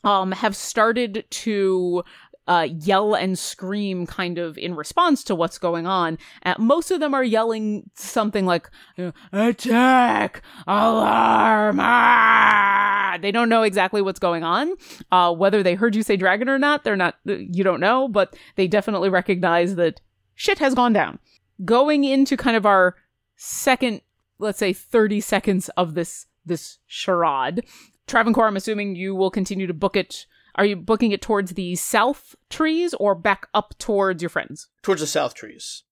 um 0.05 0.33
have 0.33 0.57
started 0.57 1.25
to 1.31 2.03
uh, 2.49 2.69
yell 2.71 3.15
and 3.15 3.39
scream 3.39 4.07
kind 4.07 4.39
of 4.39 4.59
in 4.59 4.75
response 4.75 5.23
to 5.25 5.35
what's 5.35 5.59
going 5.59 5.87
on. 5.87 6.19
Uh, 6.45 6.55
most 6.59 6.91
of 6.91 7.01
them 7.01 7.15
are 7.15 7.25
yelling 7.25 7.91
something 7.95 8.47
like, 8.47 8.71
uh, 8.99 9.13
attack, 9.33 10.43
alarm, 10.67 11.79
ah! 11.81 13.19
They 13.21 13.31
don't 13.31 13.49
know 13.49 13.63
exactly 13.63 14.03
what's 14.03 14.19
going 14.19 14.43
on. 14.43 14.73
Uh, 15.11 15.33
whether 15.33 15.63
they 15.63 15.75
heard 15.75 15.95
you 15.95 16.03
say 16.03 16.17
dragon 16.17 16.49
or 16.49 16.59
not, 16.59 16.83
they're 16.83 16.97
not, 16.97 17.17
you 17.25 17.63
don't 17.63 17.81
know, 17.81 18.09
but 18.09 18.35
they 18.57 18.67
definitely 18.67 19.11
recognize 19.11 19.77
that 19.77 20.01
shit 20.35 20.59
has 20.59 20.75
gone 20.75 20.93
down. 20.93 21.19
Going 21.65 22.05
into 22.05 22.37
kind 22.37 22.57
of 22.57 22.67
our 22.67 22.97
second, 23.37 24.01
let's 24.39 24.59
say 24.59 24.73
30 24.73 25.21
seconds 25.21 25.69
of 25.77 25.95
this, 25.95 26.27
this 26.45 26.79
charade, 26.87 27.65
Travancore, 28.07 28.47
I'm 28.47 28.57
assuming 28.57 28.97
you 28.97 29.15
will 29.15 29.31
continue 29.31 29.67
to 29.67 29.75
book 29.75 29.97
it 29.97 30.27
are 30.57 30.65
you 30.65 30.77
booking 30.77 31.13
it 31.13 31.23
towards 31.23 31.53
the 31.55 31.75
south 31.77 32.35
trees 32.51 32.95
or 32.95 33.15
back 33.15 33.49
up 33.55 33.75
towards 33.79 34.23
your 34.23 34.29
friends? 34.29 34.69
Towards 34.83 35.01
the 35.01 35.07
south 35.07 35.35
trees. 35.35 35.85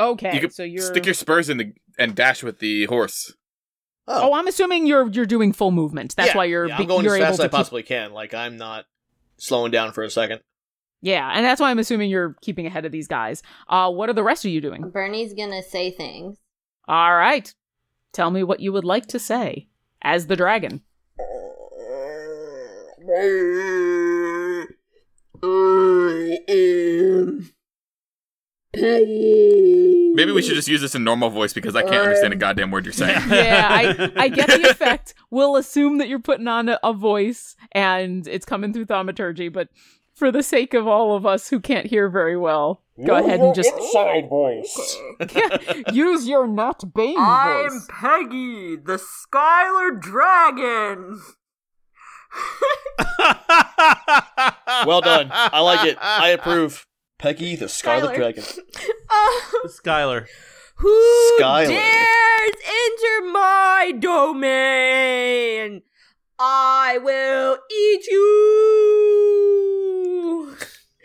Okay, 0.00 0.34
You 0.34 0.40
can 0.40 0.50
so 0.50 0.62
you're. 0.64 0.82
stick 0.82 1.04
your 1.04 1.14
spurs 1.14 1.48
in 1.48 1.56
the 1.58 1.72
and 1.98 2.14
dash 2.16 2.42
with 2.42 2.58
the 2.58 2.86
horse. 2.86 3.32
oh, 4.08 4.32
I'm 4.34 4.46
assuming 4.48 4.86
you're 4.86 5.08
you're 5.10 5.26
doing 5.26 5.52
full 5.52 5.70
movement. 5.70 6.16
That's 6.16 6.30
Yeah, 6.30 6.36
why 6.36 6.44
you're 6.46 6.66
yeah, 6.66 6.78
I'm 6.78 6.86
going 6.86 7.04
you're 7.04 7.14
as 7.14 7.20
fast 7.20 7.30
as 7.32 7.36
to 7.38 7.42
I 7.44 7.46
keep- 7.46 7.52
possibly 7.52 7.82
can. 7.84 8.12
Like 8.12 8.34
I'm 8.34 8.56
not 8.56 8.86
slowing 9.36 9.70
down 9.70 9.92
for 9.92 10.02
a 10.02 10.10
second. 10.10 10.40
Yeah, 11.00 11.30
and 11.34 11.44
that's 11.44 11.60
why 11.60 11.70
I'm 11.70 11.78
assuming 11.78 12.08
you're 12.10 12.34
keeping 12.40 12.66
ahead 12.66 12.86
of 12.86 12.90
these 12.92 13.06
guys. 13.06 13.42
Uh, 13.68 13.90
what 13.90 14.08
are 14.08 14.14
the 14.14 14.22
rest 14.22 14.44
of 14.44 14.50
you 14.50 14.60
doing? 14.62 14.90
Bernie's 14.90 15.34
gonna 15.34 15.62
say 15.62 15.90
things. 15.90 16.38
All 16.88 17.14
right, 17.14 17.54
tell 18.12 18.30
me 18.30 18.42
what 18.42 18.60
you 18.60 18.72
would 18.72 18.84
like 18.84 19.06
to 19.08 19.18
say 19.18 19.68
as 20.02 20.26
the 20.26 20.36
dragon. 20.36 20.80
I 23.06 24.66
am 26.48 27.50
Peggy. 28.72 30.12
Maybe 30.14 30.32
we 30.32 30.40
should 30.40 30.54
just 30.54 30.68
use 30.68 30.80
this 30.80 30.94
in 30.94 31.04
normal 31.04 31.28
voice 31.28 31.52
because 31.52 31.76
I 31.76 31.82
can't 31.82 31.96
understand 31.96 32.32
a 32.32 32.36
um, 32.36 32.40
goddamn 32.40 32.70
word 32.70 32.86
you're 32.86 32.92
saying. 32.92 33.20
yeah, 33.28 33.68
I, 33.70 34.12
I 34.16 34.28
get 34.28 34.48
the 34.48 34.70
effect. 34.70 35.12
We'll 35.30 35.56
assume 35.56 35.98
that 35.98 36.08
you're 36.08 36.18
putting 36.18 36.48
on 36.48 36.70
a, 36.70 36.78
a 36.82 36.94
voice 36.94 37.56
and 37.72 38.26
it's 38.26 38.46
coming 38.46 38.72
through 38.72 38.86
thaumaturgy, 38.86 39.48
but 39.48 39.68
for 40.14 40.32
the 40.32 40.42
sake 40.42 40.72
of 40.72 40.86
all 40.86 41.14
of 41.14 41.26
us 41.26 41.48
who 41.48 41.60
can't 41.60 41.86
hear 41.86 42.08
very 42.08 42.38
well, 42.38 42.82
go 43.04 43.16
ahead 43.16 43.40
and 43.40 43.54
just 43.54 43.74
inside 43.74 44.28
voice. 44.30 44.96
use 45.92 46.26
your 46.26 46.46
not 46.46 46.94
Bane 46.94 47.16
I'm 47.18 47.68
voice. 47.68 47.86
Peggy, 47.90 48.76
the 48.76 48.98
Skylar 48.98 50.00
Dragon. 50.00 51.20
well 54.86 55.00
done. 55.00 55.28
I 55.32 55.60
like 55.60 55.86
it. 55.86 55.96
I 56.00 56.28
approve. 56.30 56.86
Peggy 57.18 57.56
the 57.56 57.68
Scarlet 57.68 58.10
Skylar. 58.10 58.16
Dragon. 58.16 58.44
Oh, 59.10 59.60
Skylar. 59.66 60.26
who 60.76 61.38
Skylar. 61.40 61.68
dares 61.68 62.56
enter 62.66 63.26
my 63.32 63.92
domain? 63.98 65.82
I 66.38 66.98
will 67.00 67.58
eat 67.72 68.06
you 68.08 68.24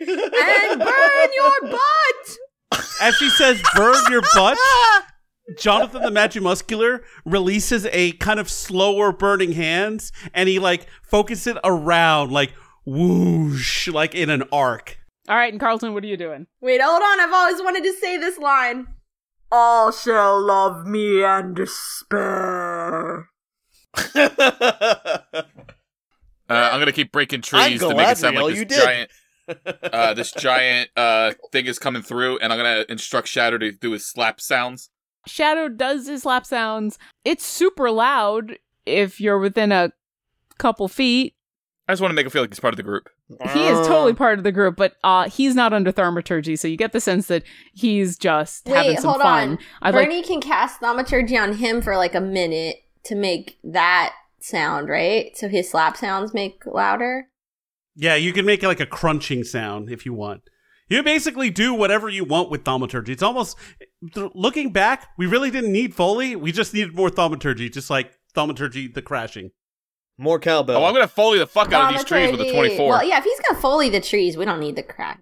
and 0.00 0.80
burn 0.80 1.28
your 1.34 1.60
butt. 1.70 2.36
As 3.00 3.14
she 3.16 3.30
says, 3.30 3.62
burn 3.74 4.02
your 4.10 4.22
butt. 4.34 4.58
Jonathan 5.58 6.02
the 6.02 6.10
Magimuscular 6.10 7.02
releases 7.24 7.86
a 7.86 8.12
kind 8.12 8.38
of 8.40 8.50
slower 8.50 9.12
burning 9.12 9.52
hands 9.52 10.12
and 10.34 10.48
he 10.48 10.58
like 10.58 10.86
focuses 11.02 11.48
it 11.48 11.56
around 11.64 12.30
like 12.30 12.52
whoosh, 12.84 13.88
like 13.88 14.14
in 14.14 14.30
an 14.30 14.44
arc. 14.52 14.98
All 15.28 15.36
right, 15.36 15.52
and 15.52 15.60
Carlton, 15.60 15.94
what 15.94 16.02
are 16.02 16.08
you 16.08 16.16
doing? 16.16 16.46
Wait, 16.60 16.80
hold 16.82 17.02
on. 17.02 17.20
I've 17.20 17.32
always 17.32 17.60
wanted 17.62 17.84
to 17.84 17.92
say 17.92 18.16
this 18.16 18.38
line. 18.38 18.88
All 19.52 19.92
shall 19.92 20.40
love 20.40 20.86
me 20.86 21.22
and 21.22 21.54
despair. 21.54 23.28
Uh, 26.50 26.68
I'm 26.72 26.80
gonna 26.80 26.90
keep 26.90 27.12
breaking 27.12 27.42
trees 27.42 27.78
to 27.78 27.94
make 27.94 28.08
it 28.08 28.18
sound 28.18 28.36
like 28.36 28.56
you 28.56 28.64
this 28.64 28.84
giant, 28.84 29.10
uh, 29.92 30.14
this 30.14 30.32
giant 30.32 30.90
uh 30.96 31.32
thing 31.52 31.66
is 31.66 31.78
coming 31.78 32.02
through, 32.02 32.38
and 32.38 32.52
I'm 32.52 32.58
gonna 32.58 32.84
instruct 32.88 33.28
Shadow 33.28 33.56
to 33.58 33.70
do 33.70 33.92
his 33.92 34.04
slap 34.04 34.40
sounds. 34.40 34.90
Shadow 35.26 35.68
does 35.68 36.06
his 36.06 36.24
lap 36.24 36.46
sounds. 36.46 36.98
It's 37.24 37.44
super 37.44 37.90
loud 37.90 38.56
if 38.86 39.20
you're 39.20 39.38
within 39.38 39.72
a 39.72 39.92
couple 40.58 40.88
feet. 40.88 41.34
I 41.88 41.92
just 41.92 42.00
want 42.00 42.12
to 42.12 42.14
make 42.14 42.26
him 42.26 42.30
feel 42.30 42.42
like 42.42 42.50
he's 42.50 42.60
part 42.60 42.72
of 42.72 42.76
the 42.76 42.84
group. 42.84 43.08
He 43.52 43.66
is 43.66 43.86
totally 43.86 44.12
part 44.12 44.38
of 44.38 44.44
the 44.44 44.52
group, 44.52 44.76
but 44.76 44.94
uh, 45.04 45.28
he's 45.28 45.54
not 45.54 45.72
under 45.72 45.92
thaumaturgy, 45.92 46.56
so 46.56 46.66
you 46.66 46.76
get 46.76 46.92
the 46.92 47.00
sense 47.00 47.26
that 47.28 47.42
he's 47.74 48.16
just 48.16 48.66
having 48.66 48.96
some 48.96 49.10
hold 49.10 49.22
fun. 49.22 49.50
on. 49.50 49.58
I'd 49.82 49.94
like 49.94 50.08
Bernie 50.08 50.22
can 50.22 50.40
cast 50.40 50.80
thaumaturgy 50.80 51.36
on 51.36 51.54
him 51.54 51.80
for 51.80 51.96
like 51.96 52.14
a 52.14 52.20
minute 52.20 52.76
to 53.04 53.14
make 53.14 53.58
that 53.64 54.14
sound, 54.40 54.88
right? 54.88 55.36
So 55.36 55.48
his 55.48 55.70
slap 55.70 55.96
sounds 55.96 56.34
make 56.34 56.64
louder. 56.66 57.28
Yeah, 57.94 58.14
you 58.14 58.32
can 58.32 58.46
make 58.46 58.62
like 58.62 58.80
a 58.80 58.86
crunching 58.86 59.44
sound 59.44 59.90
if 59.90 60.04
you 60.06 60.12
want. 60.12 60.42
You 60.90 61.02
basically 61.04 61.50
do 61.50 61.72
whatever 61.72 62.08
you 62.08 62.24
want 62.24 62.50
with 62.50 62.64
thaumaturgy. 62.64 63.12
It's 63.12 63.22
almost 63.22 63.56
th- 64.12 64.32
looking 64.34 64.72
back, 64.72 65.08
we 65.16 65.26
really 65.26 65.50
didn't 65.50 65.72
need 65.72 65.94
Foley. 65.94 66.34
We 66.36 66.50
just 66.52 66.74
needed 66.74 66.94
more 66.94 67.08
thaumaturgy, 67.10 67.70
just 67.70 67.88
like 67.90 68.12
thaumaturgy 68.34 68.88
the 68.92 69.00
crashing. 69.00 69.52
More 70.18 70.38
cowbell. 70.38 70.76
Oh, 70.76 70.84
I'm 70.84 70.92
gonna 70.92 71.08
foley 71.08 71.38
the 71.38 71.46
fuck 71.46 71.72
out 71.72 71.92
of 71.92 71.96
these 71.98 72.04
trees 72.04 72.30
with 72.30 72.40
a 72.42 72.52
24. 72.52 72.88
Well, 72.88 73.04
yeah, 73.04 73.18
if 73.18 73.24
he's 73.24 73.40
gonna 73.48 73.58
foley 73.60 73.88
the 73.88 74.00
trees, 74.02 74.36
we 74.36 74.44
don't 74.44 74.60
need 74.60 74.76
the 74.76 74.82
crack. 74.82 75.20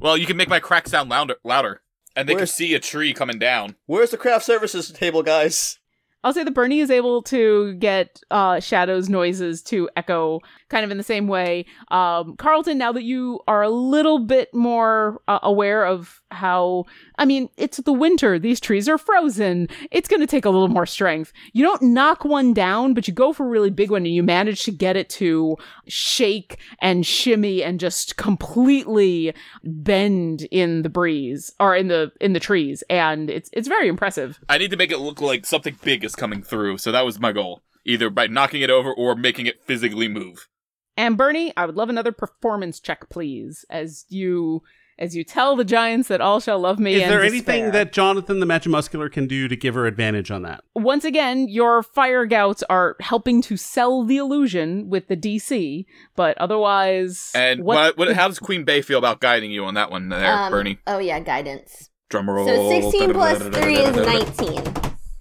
Well, 0.00 0.16
you 0.16 0.24
can 0.24 0.36
make 0.38 0.48
my 0.48 0.58
crack 0.60 0.88
sound 0.88 1.10
louder, 1.10 1.36
louder, 1.44 1.82
and 2.16 2.26
they 2.28 2.34
Where's- 2.34 2.50
can 2.50 2.54
see 2.56 2.74
a 2.74 2.80
tree 2.80 3.12
coming 3.12 3.38
down. 3.38 3.76
Where's 3.86 4.10
the 4.10 4.16
craft 4.16 4.44
services 4.46 4.90
table, 4.90 5.22
guys? 5.22 5.78
I'll 6.24 6.32
say 6.32 6.44
that 6.44 6.54
Bernie 6.54 6.80
is 6.80 6.90
able 6.90 7.22
to 7.24 7.74
get 7.74 8.20
uh, 8.30 8.60
Shadow's 8.60 9.08
noises 9.08 9.62
to 9.64 9.90
echo 9.96 10.40
kind 10.68 10.84
of 10.84 10.90
in 10.90 10.96
the 10.96 11.02
same 11.02 11.26
way. 11.28 11.66
Um, 11.88 12.36
Carlton, 12.36 12.78
now 12.78 12.92
that 12.92 13.02
you 13.02 13.40
are 13.46 13.62
a 13.62 13.70
little 13.70 14.20
bit 14.20 14.54
more 14.54 15.20
uh, 15.28 15.40
aware 15.42 15.84
of 15.84 16.21
how, 16.32 16.84
I 17.18 17.24
mean, 17.24 17.48
it's 17.56 17.78
the 17.78 17.92
winter, 17.92 18.38
these 18.38 18.60
trees 18.60 18.88
are 18.88 18.98
frozen, 18.98 19.68
it's 19.90 20.08
going 20.08 20.20
to 20.20 20.26
take 20.26 20.44
a 20.44 20.50
little 20.50 20.68
more 20.68 20.86
strength. 20.86 21.32
You 21.52 21.64
don't 21.64 21.82
knock 21.82 22.24
one 22.24 22.54
down, 22.54 22.94
but 22.94 23.08
you 23.08 23.14
go 23.14 23.32
for 23.32 23.46
a 23.46 23.50
really 23.50 23.70
big 23.70 23.90
one 23.90 24.04
and 24.04 24.14
you 24.14 24.22
manage 24.22 24.64
to 24.64 24.72
get 24.72 24.96
it 24.96 25.08
to 25.10 25.56
shake 25.86 26.58
and 26.80 27.06
shimmy 27.06 27.62
and 27.62 27.80
just 27.80 28.16
completely 28.16 29.34
bend 29.64 30.46
in 30.50 30.82
the 30.82 30.88
breeze 30.88 31.52
or 31.60 31.74
in 31.76 31.88
the 31.88 32.12
in 32.20 32.32
the 32.32 32.40
trees 32.40 32.82
and 32.88 33.30
it's 33.30 33.50
it's 33.52 33.68
very 33.68 33.88
impressive 33.88 34.38
I 34.48 34.58
need 34.58 34.70
to 34.70 34.76
make 34.76 34.92
it 34.92 34.98
look 34.98 35.20
like 35.20 35.46
something 35.46 35.76
big 35.82 36.04
is 36.04 36.14
coming 36.14 36.42
through, 36.42 36.78
so 36.78 36.92
that 36.92 37.04
was 37.04 37.18
my 37.18 37.32
goal. 37.32 37.62
Either 37.84 38.10
by 38.10 38.26
knocking 38.26 38.62
it 38.62 38.70
over 38.70 38.92
or 38.92 39.14
making 39.16 39.46
it 39.46 39.62
physically 39.62 40.08
move. 40.08 40.48
And 40.96 41.16
Bernie, 41.16 41.52
I 41.56 41.66
would 41.66 41.76
love 41.76 41.88
another 41.88 42.12
performance 42.12 42.78
check, 42.78 43.08
please, 43.08 43.64
as 43.70 44.04
you 44.08 44.62
as 45.02 45.16
you 45.16 45.24
tell 45.24 45.56
the 45.56 45.64
giants 45.64 46.06
that 46.06 46.20
all 46.20 46.38
shall 46.38 46.60
love 46.60 46.78
me. 46.78 46.94
Is 46.94 47.02
and 47.02 47.10
there 47.10 47.22
despair. 47.22 47.54
anything 47.56 47.72
that 47.72 47.92
Jonathan 47.92 48.38
the 48.38 48.46
Magimuscular 48.46 49.10
can 49.10 49.26
do 49.26 49.48
to 49.48 49.56
give 49.56 49.74
her 49.74 49.86
advantage 49.86 50.30
on 50.30 50.42
that? 50.42 50.62
Once 50.76 51.04
again, 51.04 51.48
your 51.48 51.82
fire 51.82 52.24
gouts 52.24 52.62
are 52.70 52.94
helping 53.00 53.42
to 53.42 53.56
sell 53.56 54.04
the 54.04 54.16
illusion 54.16 54.88
with 54.88 55.08
the 55.08 55.16
DC, 55.16 55.86
but 56.14 56.38
otherwise, 56.38 57.32
And 57.34 57.64
what- 57.64 57.96
what, 57.96 58.08
what, 58.08 58.16
how 58.16 58.28
does 58.28 58.38
Queen 58.38 58.62
Bay 58.62 58.80
feel 58.80 58.98
about 58.98 59.20
guiding 59.20 59.50
you 59.50 59.64
on 59.64 59.74
that 59.74 59.90
one 59.90 60.08
there, 60.08 60.24
Um, 60.32 60.52
Bernie? 60.52 60.78
Oh 60.86 60.98
yeah, 60.98 61.18
guidance. 61.18 61.90
Drum 62.08 62.30
roll. 62.30 62.46
So 62.46 62.68
sixteen 62.68 63.12
plus 63.12 63.42
three 63.42 63.78
is 63.78 63.96
nineteen. 63.96 64.62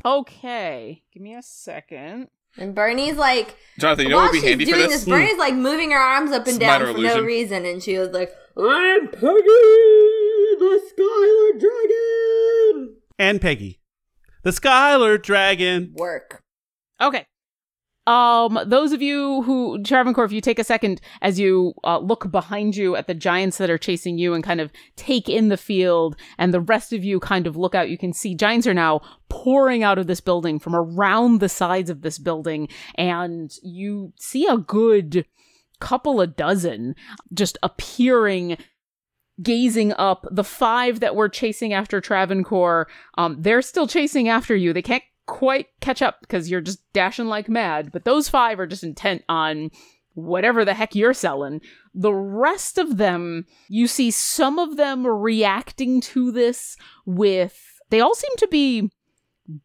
Okay, 0.05 1.03
give 1.13 1.23
me 1.23 1.35
a 1.35 1.41
second. 1.41 2.27
And 2.57 2.75
Bernie's 2.75 3.15
like, 3.15 3.55
Jonathan, 3.79 4.05
you 4.05 4.11
know 4.11 4.17
what 4.17 4.23
would 4.25 4.33
be 4.33 4.39
she's 4.39 4.49
handy 4.49 4.65
for 4.65 4.71
doing 4.71 4.89
this? 4.89 5.05
this, 5.05 5.09
Bernie's 5.09 5.37
like 5.37 5.53
moving 5.53 5.91
her 5.91 5.97
arms 5.97 6.31
up 6.31 6.47
and 6.47 6.59
down 6.59 6.81
minor 6.81 6.93
for 6.93 6.99
no 6.99 7.21
reason, 7.21 7.65
and 7.65 7.81
she 7.81 7.97
was 7.97 8.09
like, 8.09 8.31
"I'm 8.57 9.07
Peggy, 9.07 9.21
the 10.59 10.81
Skylar 10.91 11.59
Dragon." 11.59 12.97
And 13.17 13.41
Peggy. 13.41 13.79
The 14.43 14.51
Skylar 14.51 15.21
Dragon. 15.21 15.93
Work. 15.95 16.43
Okay. 16.99 17.25
Um, 18.07 18.59
those 18.65 18.93
of 18.93 19.01
you 19.01 19.43
who 19.43 19.81
Travancore, 19.83 20.25
if 20.25 20.31
you 20.31 20.41
take 20.41 20.57
a 20.57 20.63
second 20.63 20.99
as 21.21 21.39
you 21.39 21.73
uh, 21.83 21.99
look 21.99 22.31
behind 22.31 22.75
you 22.75 22.95
at 22.95 23.05
the 23.05 23.13
giants 23.13 23.57
that 23.59 23.69
are 23.69 23.77
chasing 23.77 24.17
you 24.17 24.33
and 24.33 24.43
kind 24.43 24.59
of 24.59 24.71
take 24.95 25.29
in 25.29 25.49
the 25.49 25.57
field, 25.57 26.15
and 26.39 26.51
the 26.51 26.59
rest 26.59 26.93
of 26.93 27.03
you 27.03 27.19
kind 27.19 27.45
of 27.45 27.55
look 27.55 27.75
out, 27.75 27.89
you 27.89 27.97
can 27.97 28.11
see 28.11 28.33
giants 28.33 28.65
are 28.65 28.73
now 28.73 29.01
pouring 29.29 29.83
out 29.83 29.99
of 29.99 30.07
this 30.07 30.19
building 30.19 30.57
from 30.57 30.75
around 30.75 31.39
the 31.39 31.49
sides 31.49 31.91
of 31.91 32.01
this 32.01 32.17
building, 32.17 32.67
and 32.95 33.51
you 33.61 34.13
see 34.17 34.47
a 34.47 34.57
good 34.57 35.25
couple 35.81 36.21
of 36.21 36.35
dozen 36.35 36.95
just 37.33 37.57
appearing 37.63 38.57
gazing 39.41 39.93
up 39.93 40.25
the 40.31 40.43
five 40.43 40.99
that 40.99 41.15
were 41.15 41.29
chasing 41.29 41.73
after 41.73 41.99
Travancore. 41.99 42.87
Um 43.17 43.37
they're 43.39 43.61
still 43.61 43.87
chasing 43.87 44.29
after 44.29 44.55
you. 44.55 44.71
They 44.71 44.81
can't 44.81 45.03
quite 45.27 45.67
catch 45.79 46.01
up 46.01 46.19
because 46.21 46.49
you're 46.49 46.61
just 46.61 46.79
dashing 46.93 47.27
like 47.27 47.47
mad 47.47 47.91
but 47.91 48.05
those 48.05 48.27
five 48.27 48.59
are 48.59 48.67
just 48.67 48.83
intent 48.83 49.23
on 49.29 49.69
whatever 50.13 50.65
the 50.65 50.73
heck 50.73 50.93
you're 50.93 51.13
selling. 51.13 51.61
The 51.93 52.13
rest 52.13 52.77
of 52.77 52.97
them 52.97 53.45
you 53.67 53.87
see 53.87 54.11
some 54.11 54.59
of 54.59 54.77
them 54.77 55.07
reacting 55.07 56.01
to 56.01 56.31
this 56.31 56.77
with 57.05 57.59
they 57.89 57.99
all 57.99 58.15
seem 58.15 58.35
to 58.37 58.47
be 58.47 58.91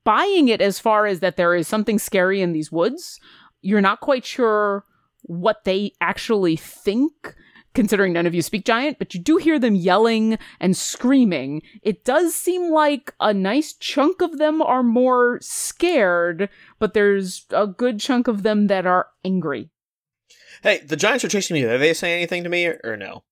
buying 0.05 0.49
it 0.49 0.61
as 0.61 0.79
far 0.79 1.07
as 1.07 1.21
that 1.21 1.37
there 1.37 1.55
is 1.55 1.69
something 1.69 1.99
scary 1.99 2.41
in 2.41 2.53
these 2.53 2.73
woods. 2.73 3.21
You're 3.63 3.81
not 3.81 4.01
quite 4.01 4.25
sure 4.25 4.85
what 5.27 5.65
they 5.65 5.93
actually 6.01 6.57
think 6.57 7.35
considering 7.75 8.15
none 8.15 8.25
of 8.25 8.35
you 8.35 8.41
speak 8.41 8.65
giant, 8.65 8.99
but 8.99 9.13
you 9.13 9.21
do 9.21 9.37
hear 9.37 9.59
them 9.59 9.75
yelling 9.75 10.39
and 10.61 10.75
screaming. 10.75 11.61
It 11.83 12.05
does 12.07 12.35
seem 12.35 12.71
like 12.73 13.13
a 13.21 13.35
nice 13.35 13.75
chunk 13.75 14.23
of 14.23 14.39
them 14.39 14.63
are 14.63 14.83
more 14.83 15.39
scared, 15.43 16.49
but 16.79 16.95
there's 16.95 17.45
a 17.51 17.67
good 17.67 18.01
chunk 18.01 18.29
of 18.29 18.43
them 18.43 18.69
that 18.69 18.87
are 18.87 19.09
angry. 19.25 19.69
Hey, 20.63 20.79
the 20.79 20.97
giants 20.97 21.23
are 21.25 21.29
chasing 21.29 21.53
me. 21.55 21.65
Are 21.65 21.77
they 21.77 21.93
saying 21.93 22.15
anything 22.17 22.45
to 22.45 22.49
me 22.49 22.67
or, 22.67 22.81
or 22.83 22.97
no? 22.97 23.25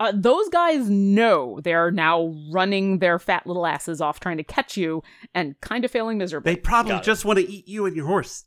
Uh, 0.00 0.12
those 0.14 0.48
guys 0.48 0.88
know 0.90 1.60
they're 1.62 1.90
now 1.92 2.34
running 2.52 2.98
their 2.98 3.18
fat 3.20 3.46
little 3.46 3.66
asses 3.66 4.00
off 4.00 4.18
trying 4.20 4.36
to 4.38 4.44
catch 4.44 4.76
you 4.76 5.02
and 5.34 5.54
kind 5.60 5.84
of 5.84 5.90
failing 5.90 6.18
miserably. 6.18 6.54
They 6.54 6.60
probably 6.60 6.90
Got 6.92 7.02
it. 7.02 7.06
just 7.06 7.24
want 7.24 7.38
to 7.38 7.48
eat 7.48 7.66
you 7.68 7.86
and 7.86 7.94
your 7.96 8.06
horse. 8.06 8.44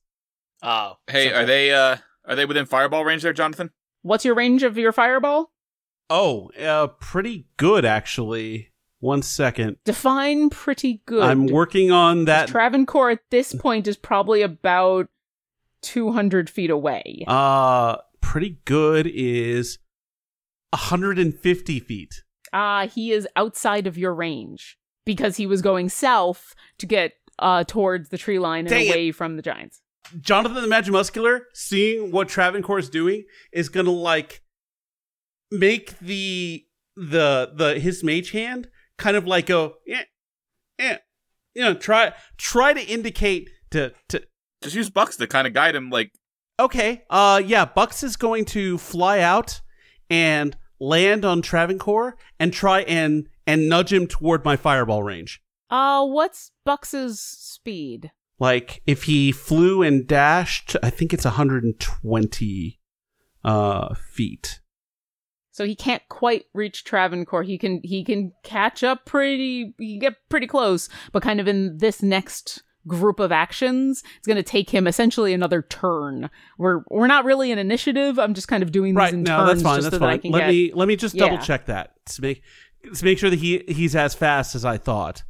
Oh. 0.61 0.95
Hey, 1.07 1.29
so- 1.29 1.35
are 1.35 1.45
they 1.45 1.71
uh 1.71 1.97
are 2.31 2.35
they 2.35 2.45
within 2.45 2.65
fireball 2.65 3.03
range 3.05 3.23
there, 3.23 3.33
Jonathan? 3.33 3.69
What's 4.03 4.23
your 4.25 4.33
range 4.35 4.63
of 4.63 4.77
your 4.77 4.91
fireball? 4.93 5.51
Oh, 6.09 6.49
uh, 6.59 6.87
pretty 6.87 7.45
good 7.57 7.85
actually. 7.85 8.69
One 8.99 9.21
second. 9.21 9.77
Define 9.83 10.49
pretty 10.49 11.01
good. 11.05 11.23
I'm 11.23 11.47
working 11.47 11.91
on 11.91 12.25
that. 12.25 12.47
Travancore 12.47 13.09
at 13.11 13.19
this 13.31 13.53
point 13.53 13.87
is 13.87 13.97
probably 13.97 14.41
about 14.43 15.09
200 15.81 16.49
feet 16.49 16.69
away. 16.69 17.23
uh, 17.27 17.97
pretty 18.21 18.59
good 18.65 19.07
is 19.07 19.79
150 20.69 21.79
feet. 21.79 22.23
uh, 22.53 22.87
he 22.87 23.11
is 23.11 23.27
outside 23.35 23.87
of 23.87 23.97
your 23.97 24.13
range 24.13 24.77
because 25.05 25.37
he 25.37 25.45
was 25.47 25.61
going 25.61 25.89
south 25.89 26.53
to 26.77 26.85
get 26.85 27.13
uh, 27.39 27.63
towards 27.63 28.09
the 28.09 28.17
tree 28.17 28.39
line 28.39 28.61
and 28.61 28.69
Dang 28.69 28.87
it. 28.87 28.89
away 28.89 29.11
from 29.11 29.35
the 29.35 29.41
giants. 29.41 29.81
Jonathan 30.19 30.61
the 30.61 30.67
Magimuscular, 30.67 31.41
seeing 31.53 32.11
what 32.11 32.27
Travancore 32.27 32.79
is 32.79 32.89
doing, 32.89 33.25
is 33.51 33.69
gonna 33.69 33.91
like 33.91 34.41
make 35.51 35.97
the 35.99 36.65
the 36.95 37.51
the 37.55 37.79
his 37.79 38.03
mage 38.03 38.31
hand 38.31 38.67
kind 38.97 39.15
of 39.17 39.25
like 39.25 39.47
go 39.47 39.75
yeah 39.85 40.03
yeah 40.77 40.97
you 41.55 41.61
know 41.61 41.73
try 41.73 42.13
try 42.38 42.73
to 42.73 42.81
indicate 42.81 43.49
to 43.71 43.93
to 44.09 44.21
Just 44.61 44.75
use 44.75 44.89
Bucks 44.89 45.17
to 45.17 45.27
kind 45.27 45.47
of 45.47 45.53
guide 45.53 45.75
him. 45.75 45.89
Like, 45.89 46.11
okay 46.59 47.03
uh 47.09 47.41
yeah 47.43 47.65
Bucks 47.65 48.03
is 48.03 48.15
going 48.15 48.45
to 48.45 48.77
fly 48.77 49.19
out 49.19 49.61
and 50.09 50.55
land 50.79 51.23
on 51.23 51.41
Travancore 51.41 52.17
and 52.39 52.51
try 52.51 52.81
and 52.81 53.27
and 53.47 53.69
nudge 53.69 53.91
him 53.93 54.07
toward 54.07 54.43
my 54.45 54.55
fireball 54.55 55.03
range. 55.03 55.41
Uh, 55.69 56.05
what's 56.05 56.51
Bucks's 56.65 57.21
speed? 57.21 58.11
Like 58.41 58.81
if 58.88 59.03
he 59.03 59.31
flew 59.31 59.84
and 59.84 60.07
dashed, 60.07 60.76
I 60.81 60.89
think 60.89 61.13
it's 61.13 61.26
120 61.26 62.80
uh 63.43 63.93
feet. 63.95 64.59
So 65.51 65.63
he 65.65 65.76
can't 65.76 66.01
quite 66.09 66.45
reach 66.55 66.84
Travancore. 66.84 67.43
He 67.43 67.57
can 67.59 67.81
he 67.84 68.03
can 68.03 68.31
catch 68.43 68.84
up 68.84 69.05
pretty 69.05 69.76
he 69.77 69.93
can 69.93 69.99
get 69.99 70.15
pretty 70.30 70.47
close, 70.47 70.89
but 71.11 71.22
kind 71.22 71.39
of 71.39 71.47
in 71.47 71.77
this 71.77 72.01
next 72.01 72.63
group 72.88 73.19
of 73.19 73.31
actions, 73.31 74.01
it's 74.18 74.26
going 74.26 74.38
to 74.38 74.43
take 74.43 74.72
him 74.72 74.88
essentially 74.88 75.34
another 75.35 75.61
turn. 75.61 76.30
We're 76.57 76.81
we're 76.89 77.05
not 77.05 77.26
really 77.26 77.51
an 77.51 77.59
initiative. 77.59 78.18
I'm 78.18 78.34
just 78.34 78.47
kind 78.47 78.63
of 78.63 78.72
doing 78.72 78.93
these 78.95 78.97
Right, 78.97 79.13
in 79.13 79.22
no, 79.23 79.38
turns 79.38 79.47
that's 79.49 79.61
fine. 79.61 79.76
just 79.77 79.85
That's 79.91 79.95
so 79.95 79.99
that 79.99 80.05
I 80.09 80.13
fine. 80.13 80.22
can 80.22 80.31
Let 80.31 80.39
get 80.39 80.47
me 80.49 80.72
let 80.73 80.88
me 80.88 80.95
just 80.95 81.13
Yeah. 81.13 81.26
double 81.26 81.38
check 81.43 81.68
that 81.68 81.91
to 82.07 82.22
make 82.23 82.41
to 82.95 83.05
make 83.05 83.19
sure 83.19 83.30
that 83.30 83.38
he 83.39 83.63
he's 83.68 83.95
as 83.95 84.15
fast 84.15 84.55
as 84.55 84.65
I 84.65 84.77
thought. 84.77 85.22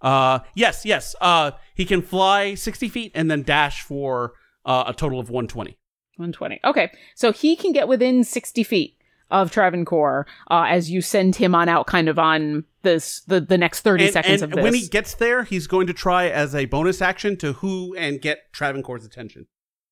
Uh, 0.00 0.40
yes, 0.54 0.84
yes. 0.84 1.14
Uh, 1.20 1.52
he 1.74 1.84
can 1.84 2.02
fly 2.02 2.54
60 2.54 2.88
feet 2.88 3.12
and 3.14 3.30
then 3.30 3.42
dash 3.42 3.82
for 3.82 4.32
uh, 4.64 4.84
a 4.86 4.94
total 4.94 5.18
of 5.20 5.28
120. 5.30 5.72
120. 6.16 6.60
Okay, 6.64 6.90
so 7.14 7.32
he 7.32 7.56
can 7.56 7.72
get 7.72 7.88
within 7.88 8.24
60 8.24 8.62
feet 8.64 8.94
of 9.30 9.50
Travancore 9.50 10.26
uh, 10.50 10.64
as 10.68 10.90
you 10.90 11.00
send 11.02 11.36
him 11.36 11.54
on 11.54 11.68
out, 11.68 11.86
kind 11.86 12.08
of 12.08 12.18
on 12.18 12.64
this 12.82 13.20
the 13.26 13.40
the 13.40 13.58
next 13.58 13.80
30 13.82 14.04
And, 14.04 14.12
seconds 14.12 14.42
and 14.42 14.52
of 14.52 14.56
this. 14.56 14.62
when 14.62 14.74
he 14.74 14.86
gets 14.88 15.14
there, 15.14 15.44
he's 15.44 15.66
going 15.66 15.86
to 15.86 15.92
try 15.92 16.28
as 16.28 16.54
a 16.54 16.64
bonus 16.64 17.02
action 17.02 17.36
to 17.38 17.52
who 17.54 17.94
and 17.96 18.20
get 18.20 18.52
Travancore's 18.52 19.04
attention. 19.04 19.46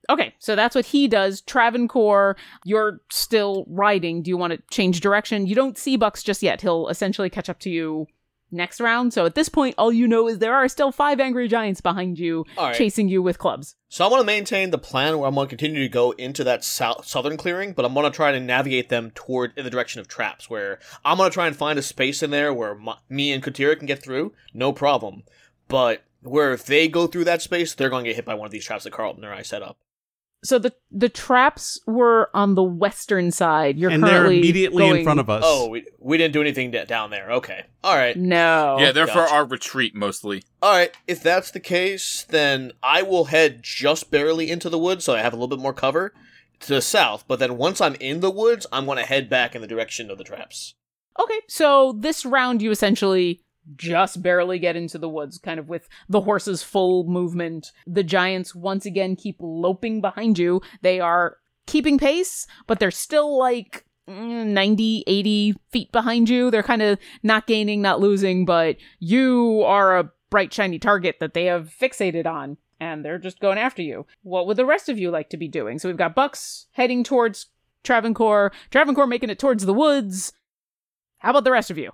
Okay, 0.09 0.35
so 0.39 0.55
that's 0.57 0.75
what 0.77 0.87
he 0.87 1.09
does. 1.09 1.41
Travancore, 1.43 2.37
you're 2.65 3.01
still 3.11 3.65
riding. 3.69 4.23
Do 4.23 4.31
you 4.31 4.37
want 4.37 4.53
to 4.53 4.63
change 4.71 5.01
direction? 5.01 5.47
You 5.47 5.55
don't 5.57 5.77
see 5.77 5.97
Bucks 5.97 6.23
just 6.23 6.43
yet. 6.43 6.61
He'll 6.61 6.89
essentially 6.89 7.29
catch 7.29 7.49
up 7.51 7.59
to 7.61 7.71
you 7.71 8.07
next 8.57 8.81
round. 8.81 9.13
So 9.13 9.27
at 9.27 9.35
this 9.35 9.49
point, 9.49 9.75
all 9.79 9.93
you 9.93 10.09
know 10.09 10.29
is 10.29 10.39
there 10.39 10.55
are 10.55 10.69
still 10.69 10.91
five 10.91 11.21
angry 11.21 11.49
giants 11.49 11.81
behind 11.81 12.19
you, 12.19 12.45
right. 12.57 12.75
chasing 12.75 13.09
you 13.09 13.23
with 13.23 13.39
clubs. 13.39 13.77
So 13.89 14.05
I 14.05 14.09
want 14.09 14.21
to 14.21 14.27
maintain 14.27 14.71
the 14.71 14.79
plan 14.79 15.19
where 15.19 15.29
I'm 15.29 15.35
going 15.35 15.47
to 15.47 15.57
continue 15.57 15.83
to 15.83 15.89
go 15.89 16.11
into 16.13 16.43
that 16.45 16.65
south 16.65 17.07
southern 17.07 17.37
clearing, 17.37 17.73
but 17.73 17.85
I'm 17.85 17.95
going 17.95 18.11
to 18.11 18.15
try 18.15 18.33
to 18.33 18.41
navigate 18.41 18.89
them 18.89 19.13
toward 19.15 19.53
in 19.57 19.65
the 19.65 19.71
direction 19.71 20.01
of 20.01 20.09
traps, 20.09 20.51
where 20.51 20.79
I'm 21.05 21.19
going 21.19 21.31
to 21.31 21.35
try 21.35 21.47
and 21.47 21.57
find 21.57 21.79
a 21.79 21.83
space 21.83 22.23
in 22.23 22.31
there 22.31 22.53
where 22.53 22.75
my, 22.75 22.97
me 23.09 23.33
and 23.33 23.43
Katira 23.43 23.77
can 23.77 23.87
get 23.87 24.03
through, 24.03 24.33
no 24.53 24.73
problem. 24.73 25.23
But 25.69 26.03
where 26.23 26.53
if 26.53 26.67
they 26.67 26.89
go 26.89 27.07
through 27.07 27.25
that 27.25 27.43
space, 27.43 27.75
they're 27.75 27.91
going 27.91 28.05
to 28.05 28.11
get 28.11 28.17
hit 28.17 28.25
by 28.25 28.35
one 28.35 28.47
of 28.47 28.53
these 28.53 28.65
traps 28.65 28.85
that 28.85 28.93
Carlton 28.93 29.25
or 29.25 29.33
I 29.33 29.43
set 29.43 29.63
up. 29.63 29.79
So 30.45 30.59
the 30.59 30.73
the 30.91 31.09
traps 31.09 31.81
were 31.87 32.31
on 32.35 32.55
the 32.55 32.63
western 32.63 33.31
side. 33.31 33.79
You're 33.79 33.91
and 33.91 34.03
they're 34.03 34.11
currently 34.11 34.39
immediately 34.39 34.89
in 34.89 35.05
front 35.05 35.19
of 35.19 35.29
us. 35.29 35.43
Oh, 35.45 35.69
we, 35.69 35.87
we 35.99 36.19
didn't 36.19 36.35
do 36.35 36.41
anything 36.41 36.71
da- 36.71 36.85
down 36.85 37.11
there. 37.11 37.33
Okay. 37.33 37.65
All 37.83 37.97
right. 37.97 38.17
No. 38.17 38.77
yeah, 38.79 38.93
they're 38.93 39.07
for 39.07 39.15
gotcha. 39.15 39.35
our 39.35 39.45
retreat 39.45 39.95
mostly. 39.95 40.43
All 40.63 40.73
right. 40.73 40.93
If 41.07 41.23
that's 41.23 41.51
the 41.51 41.61
case, 41.61 42.25
then 42.29 42.73
I 42.83 43.03
will 43.03 43.25
head 43.27 43.63
just 43.63 44.11
barely 44.11 44.51
into 44.51 44.69
the 44.69 44.79
woods 44.79 45.05
so 45.05 45.15
I 45.15 45.23
have 45.23 45.33
a 45.33 45.37
little 45.37 45.49
bit 45.49 45.63
more 45.63 45.73
cover 45.73 46.13
to 46.61 46.75
the 46.75 46.83
south. 46.83 47.25
But 47.27 47.39
then 47.39 47.57
once 47.57 47.81
I'm 47.81 47.97
in 47.97 48.21
the 48.21 48.31
woods, 48.31 48.67
I'm 48.71 48.87
going 48.87 48.99
to 48.99 49.05
head 49.05 49.29
back 49.29 49.55
in 49.55 49.63
the 49.63 49.69
direction 49.69 50.11
of 50.11 50.19
the 50.19 50.25
traps. 50.25 50.75
Okay, 51.19 51.41
so 51.49 51.97
this 51.99 52.27
round 52.27 52.61
you 52.61 52.71
essentially 52.71 53.41
just 53.75 54.23
barely 54.23 54.59
get 54.59 54.77
into 54.77 54.99
the 54.99 55.09
woods, 55.09 55.39
kind 55.39 55.59
of 55.59 55.69
with 55.69 55.89
the 56.09 56.21
horse's 56.21 56.63
full 56.63 57.05
movement. 57.05 57.73
The 57.87 58.05
giants 58.05 58.55
once 58.55 58.87
again 58.87 59.17
keep 59.17 59.37
loping 59.41 60.01
behind 60.01 60.39
you. 60.39 60.63
They 60.83 61.01
are 61.01 61.39
keeping 61.67 61.99
pace, 61.99 62.47
but 62.67 62.79
they're 62.79 62.91
still 62.91 63.37
like 63.37 63.85
mm, 64.09 64.47
90, 64.47 65.05
80 65.07 65.55
feet 65.71 65.93
behind 65.93 66.29
you. 66.29 66.51
They're 66.51 66.63
kind 66.63 66.83
of 66.83 66.99
not 67.23 67.47
gaining, 67.47 67.83
not 67.83 68.01
losing, 68.01 68.45
but 68.45 68.77
you 68.99 69.63
are 69.63 69.99
a 69.99 70.11
bright, 70.31 70.53
shiny 70.53 70.79
target 70.79 71.17
that 71.21 71.35
they 71.35 71.47
have 71.47 71.75
fixated 71.81 72.27
on. 72.27 72.57
And 72.79 73.03
they're 73.05 73.19
just 73.19 73.41
going 73.41 73.57
after 73.57 73.81
you. 73.81 74.07
What 74.23 74.47
would 74.47 74.59
the 74.59 74.67
rest 74.67 74.91
of 74.91 74.99
you 74.99 75.11
like 75.11 75.31
to 75.31 75.39
be 75.39 75.49
doing? 75.49 75.79
So 75.79 75.89
we've 75.89 75.97
got 75.97 76.15
Bucks 76.15 76.67
heading 76.73 77.05
towards 77.05 77.47
Travancore, 77.85 78.53
Travancore 78.71 79.07
making 79.07 79.31
it 79.31 79.39
towards 79.39 79.65
the 79.65 79.73
woods. 79.73 80.35
How 81.19 81.31
about 81.31 81.45
the 81.45 81.53
rest 81.53 81.71
of 81.71 81.79
you? 81.79 81.93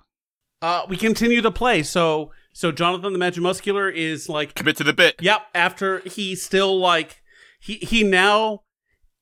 Uh, 0.63 0.85
we 0.87 0.95
continue 0.95 1.41
to 1.41 1.51
play. 1.51 1.83
So 1.83 2.31
so 2.53 2.71
Jonathan 2.71 3.11
the 3.11 3.19
Magic 3.19 3.43
Muscular 3.43 3.89
is 3.89 4.29
like 4.29 4.55
Commit 4.55 4.77
to 4.77 4.85
the 4.85 4.93
bit. 4.93 5.15
Yep. 5.19 5.41
After 5.53 5.99
he 5.99 6.35
still 6.35 6.79
like 6.79 7.21
he 7.59 7.75
he 7.75 8.01
now 8.01 8.61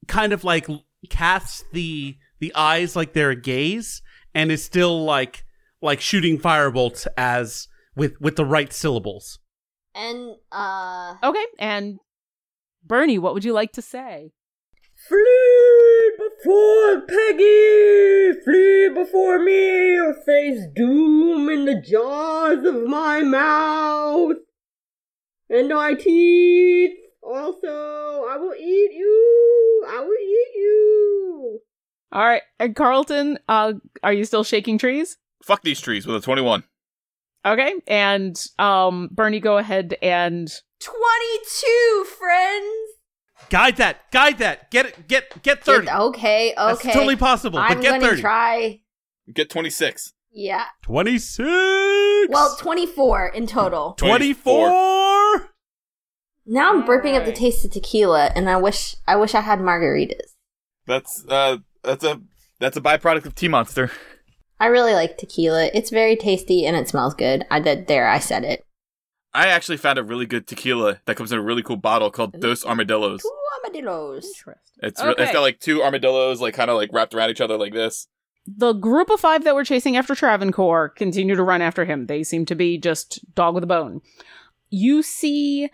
kind 0.08 0.34
of 0.34 0.44
like 0.44 0.68
casts 1.10 1.64
the 1.74 2.16
the 2.40 2.54
eyes 2.54 2.96
like 2.96 3.14
they're 3.14 3.32
a 3.32 3.36
gaze 3.36 4.04
and 4.36 4.52
is 4.52 4.64
still 4.64 5.04
like 5.04 5.44
like 5.82 6.00
shooting 6.00 6.38
firebolts 6.38 7.08
as 7.18 7.68
with 7.96 8.22
with 8.22 8.36
the 8.36 8.46
right 8.46 8.72
syllables. 8.72 9.40
And 9.96 10.36
uh 10.52 11.16
Okay, 11.24 11.46
and 11.58 11.98
Bernie, 12.86 13.18
what 13.18 13.34
would 13.34 13.44
you 13.44 13.54
like 13.54 13.72
to 13.74 13.82
say? 13.82 14.32
Flee 15.08 15.41
before 16.18 17.02
Peggy! 17.02 18.34
Flee 18.44 18.90
before 18.94 19.40
me 19.40 19.98
or 20.00 20.14
face 20.14 20.62
doom 20.76 21.50
in 21.50 21.66
the 21.66 21.82
jaws 21.82 22.66
of 22.66 22.88
my 22.88 23.22
mouth! 23.22 24.38
And 25.50 25.70
my 25.70 25.94
teeth 25.94 26.98
also, 27.22 27.68
I 27.68 28.38
will 28.40 28.56
eat 28.56 28.92
you. 28.94 29.86
I 29.88 30.00
will 30.00 30.18
eat 30.18 30.56
you. 30.56 31.60
All 32.12 32.24
right, 32.24 32.42
and 32.60 32.76
Carlton, 32.76 33.40
uh, 33.48 33.74
are 34.04 34.14
you 34.14 34.26
still 34.26 34.44
shaking 34.44 34.78
trees? 34.78 35.18
Fuck 35.44 35.62
these 35.64 35.80
trees 35.80 36.06
with 36.06 36.16
a 36.16 36.22
21. 36.22 36.64
Okay, 37.46 37.74
and 37.88 38.40
um, 38.60 39.10
Bernie, 39.12 39.40
go 39.40 39.58
ahead 39.58 39.96
and 40.02 40.52
22 40.80 42.06
friends. 42.18 43.01
Guide 43.50 43.78
that. 43.78 44.12
Guide 44.12 44.38
that. 44.40 44.72
Get 44.72 44.86
it. 44.88 45.08
Get 45.08 45.42
get 45.44 45.64
thirty. 45.64 45.86
Get- 45.88 45.96
okay, 46.00 46.54
That's 46.56 46.80
okay. 46.80 46.94
totally 46.94 47.16
possible. 47.16 47.60
I'm 47.60 47.76
but 47.76 47.82
get 47.82 47.90
gonna 48.00 48.10
thirty. 48.10 48.22
try. 48.22 48.82
Get 49.34 49.50
26. 49.50 50.14
Yeah. 50.32 50.66
Twenty 50.82 51.18
six. 51.18 51.48
Well, 52.30 52.56
24 52.58 53.28
in 53.30 53.48
total. 53.48 53.94
twenty 53.94 54.34
four. 54.34 54.70
Now 56.46 56.72
I'm 56.72 56.84
burping 56.84 57.16
up 57.18 57.26
the 57.26 57.32
taste 57.32 57.64
of 57.66 57.72
tequila, 57.72 58.32
and 58.36 58.50
I 58.50 58.58
wish 58.58 58.96
I 59.08 59.16
wish 59.16 59.36
I 59.36 59.42
had 59.42 59.60
margaritas. 59.60 60.34
That's 60.88 61.24
uh 61.28 61.58
that's 61.84 62.04
a 62.04 62.22
that's 62.60 62.78
a 62.78 62.82
byproduct 62.82 63.26
of 63.26 63.36
T 63.36 63.48
Monster. 63.48 63.92
I 64.60 64.68
really 64.68 64.94
like 64.94 65.18
tequila. 65.18 65.70
It's 65.74 65.90
very 65.90 66.16
tasty 66.16 66.66
and 66.66 66.76
it 66.76 66.88
smells 66.88 67.16
good. 67.16 67.46
I 67.50 67.60
did 67.60 67.88
there. 67.88 68.08
I 68.08 68.20
said 68.20 68.44
it. 68.44 68.64
I 69.34 69.48
actually 69.48 69.78
found 69.78 69.98
a 69.98 70.04
really 70.04 70.26
good 70.26 70.46
tequila 70.48 71.00
that 71.06 71.16
comes 71.16 71.32
in 71.32 71.40
a 71.40 71.42
really 71.42 71.64
cool 71.64 71.78
bottle 71.78 72.12
called 72.12 72.40
Dos 72.40 72.66
Armadillos. 72.66 73.22
Two 73.22 73.32
armadillos. 73.64 74.26
It's 74.26 74.46
re- 74.46 74.54
it's 74.82 75.00
Okay. 75.02 75.32
got 75.32 75.42
like 75.42 75.60
two 75.60 75.82
armadillos 75.84 76.42
like 76.42 76.54
kind 76.54 76.70
of 76.70 76.76
like 76.78 76.90
wrapped 76.92 77.14
around 77.14 77.30
each 77.30 77.42
other 77.42 77.58
like 77.58 77.74
this. 77.74 78.08
the 78.46 78.74
group 78.74 79.10
of 79.10 79.20
five 79.20 79.44
that 79.44 79.54
were 79.56 79.64
chasing 79.64 79.96
after 79.96 80.16
Travancore 80.16 80.90
continue 80.90 81.36
to 81.36 81.44
run 81.44 81.62
after 81.62 81.86
him. 81.86 82.08
They 82.08 82.24
seem 82.24 82.46
to 82.48 82.56
be 82.56 82.78
just 82.78 83.20
dog 83.36 83.54
with 83.56 83.64
a 83.64 83.68
bone. 83.68 84.02
You 84.70 85.04
see 85.04 85.70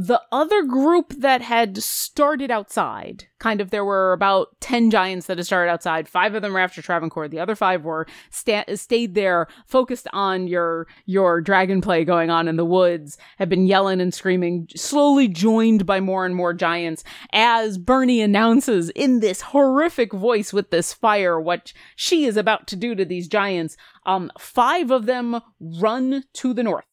the 0.00 0.22
other 0.30 0.62
group 0.62 1.12
that 1.18 1.42
had 1.42 1.76
started 1.82 2.52
outside. 2.52 3.24
Kind 3.40 3.60
of, 3.60 3.70
there 3.70 3.84
were 3.84 4.12
about 4.12 4.48
10 4.60 4.92
giants 4.92 5.26
that 5.26 5.38
had 5.38 5.46
started 5.46 5.72
outside. 5.72 6.08
Five 6.08 6.36
of 6.36 6.42
them 6.42 6.52
were 6.52 6.60
after 6.60 6.80
Travancore. 6.80 7.26
The 7.26 7.40
other 7.40 7.56
five 7.56 7.84
were 7.84 8.06
sta- 8.30 8.76
stayed 8.76 9.16
there, 9.16 9.48
focused 9.66 10.06
on 10.12 10.46
your, 10.46 10.86
your 11.06 11.40
dragon 11.40 11.80
play 11.80 12.04
going 12.04 12.30
on 12.30 12.46
in 12.46 12.54
the 12.54 12.64
woods, 12.64 13.18
had 13.38 13.48
been 13.48 13.66
yelling 13.66 14.00
and 14.00 14.14
screaming, 14.14 14.68
slowly 14.76 15.26
joined 15.26 15.84
by 15.84 15.98
more 15.98 16.24
and 16.24 16.36
more 16.36 16.54
giants 16.54 17.02
as 17.32 17.76
Bernie 17.76 18.20
announces 18.20 18.90
in 18.90 19.18
this 19.18 19.40
horrific 19.40 20.12
voice 20.12 20.52
with 20.52 20.70
this 20.70 20.92
fire 20.92 21.40
what 21.40 21.72
she 21.96 22.24
is 22.24 22.36
about 22.36 22.68
to 22.68 22.76
do 22.76 22.94
to 22.94 23.04
these 23.04 23.26
giants. 23.26 23.76
Um, 24.06 24.30
five 24.38 24.92
of 24.92 25.06
them 25.06 25.40
run 25.58 26.22
to 26.34 26.54
the 26.54 26.62
north. 26.62 26.84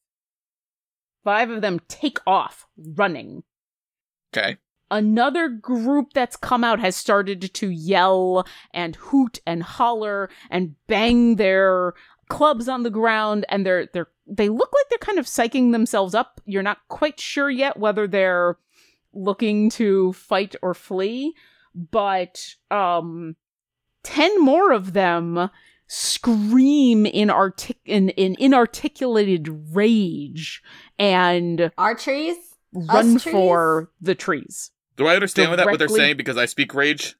Five 1.25 1.49
of 1.49 1.61
them 1.61 1.81
take 1.87 2.19
off 2.25 2.67
running. 2.77 3.43
Okay. 4.31 4.57
Another 4.91 5.49
group 5.49 6.13
that's 6.13 6.37
come 6.37 6.63
out 6.63 6.79
has 6.79 6.95
started 6.95 7.51
to 7.55 7.69
yell 7.69 8.45
and 8.71 8.95
hoot 8.95 9.39
and 9.47 9.63
holler 9.63 10.29
and 10.51 10.75
bang 10.85 11.37
their 11.37 11.95
clubs 12.29 12.69
on 12.69 12.83
the 12.83 12.91
ground 12.91 13.45
and 13.49 13.65
they're 13.65 13.87
they're 13.91 14.09
they 14.27 14.49
look 14.49 14.71
like 14.71 14.85
they're 14.89 14.97
kind 14.99 15.17
of 15.17 15.25
psyching 15.25 15.71
themselves 15.71 16.13
up. 16.13 16.39
You're 16.45 16.61
not 16.61 16.87
quite 16.87 17.19
sure 17.19 17.49
yet 17.49 17.77
whether 17.77 18.07
they're 18.07 18.57
looking 19.11 19.71
to 19.71 20.13
fight 20.13 20.55
or 20.61 20.75
flee, 20.75 21.33
but 21.73 22.55
um 22.69 23.35
10 24.03 24.43
more 24.43 24.71
of 24.71 24.93
them 24.93 25.49
scream 25.87 27.05
in 27.05 27.29
artic- 27.29 27.77
in, 27.85 28.09
in 28.09 28.35
inarticulated 28.39 29.47
rage 29.75 30.61
and 30.99 31.71
Our 31.77 31.95
trees? 31.95 32.35
run 32.73 33.17
trees? 33.19 33.31
for 33.33 33.91
the 34.01 34.15
trees. 34.15 34.71
Do 34.97 35.07
I 35.07 35.15
understand 35.15 35.49
what 35.49 35.57
that 35.57 35.65
what 35.67 35.79
they're 35.79 35.87
saying 35.89 36.17
because 36.17 36.37
I 36.37 36.45
speak 36.45 36.73
rage? 36.73 37.15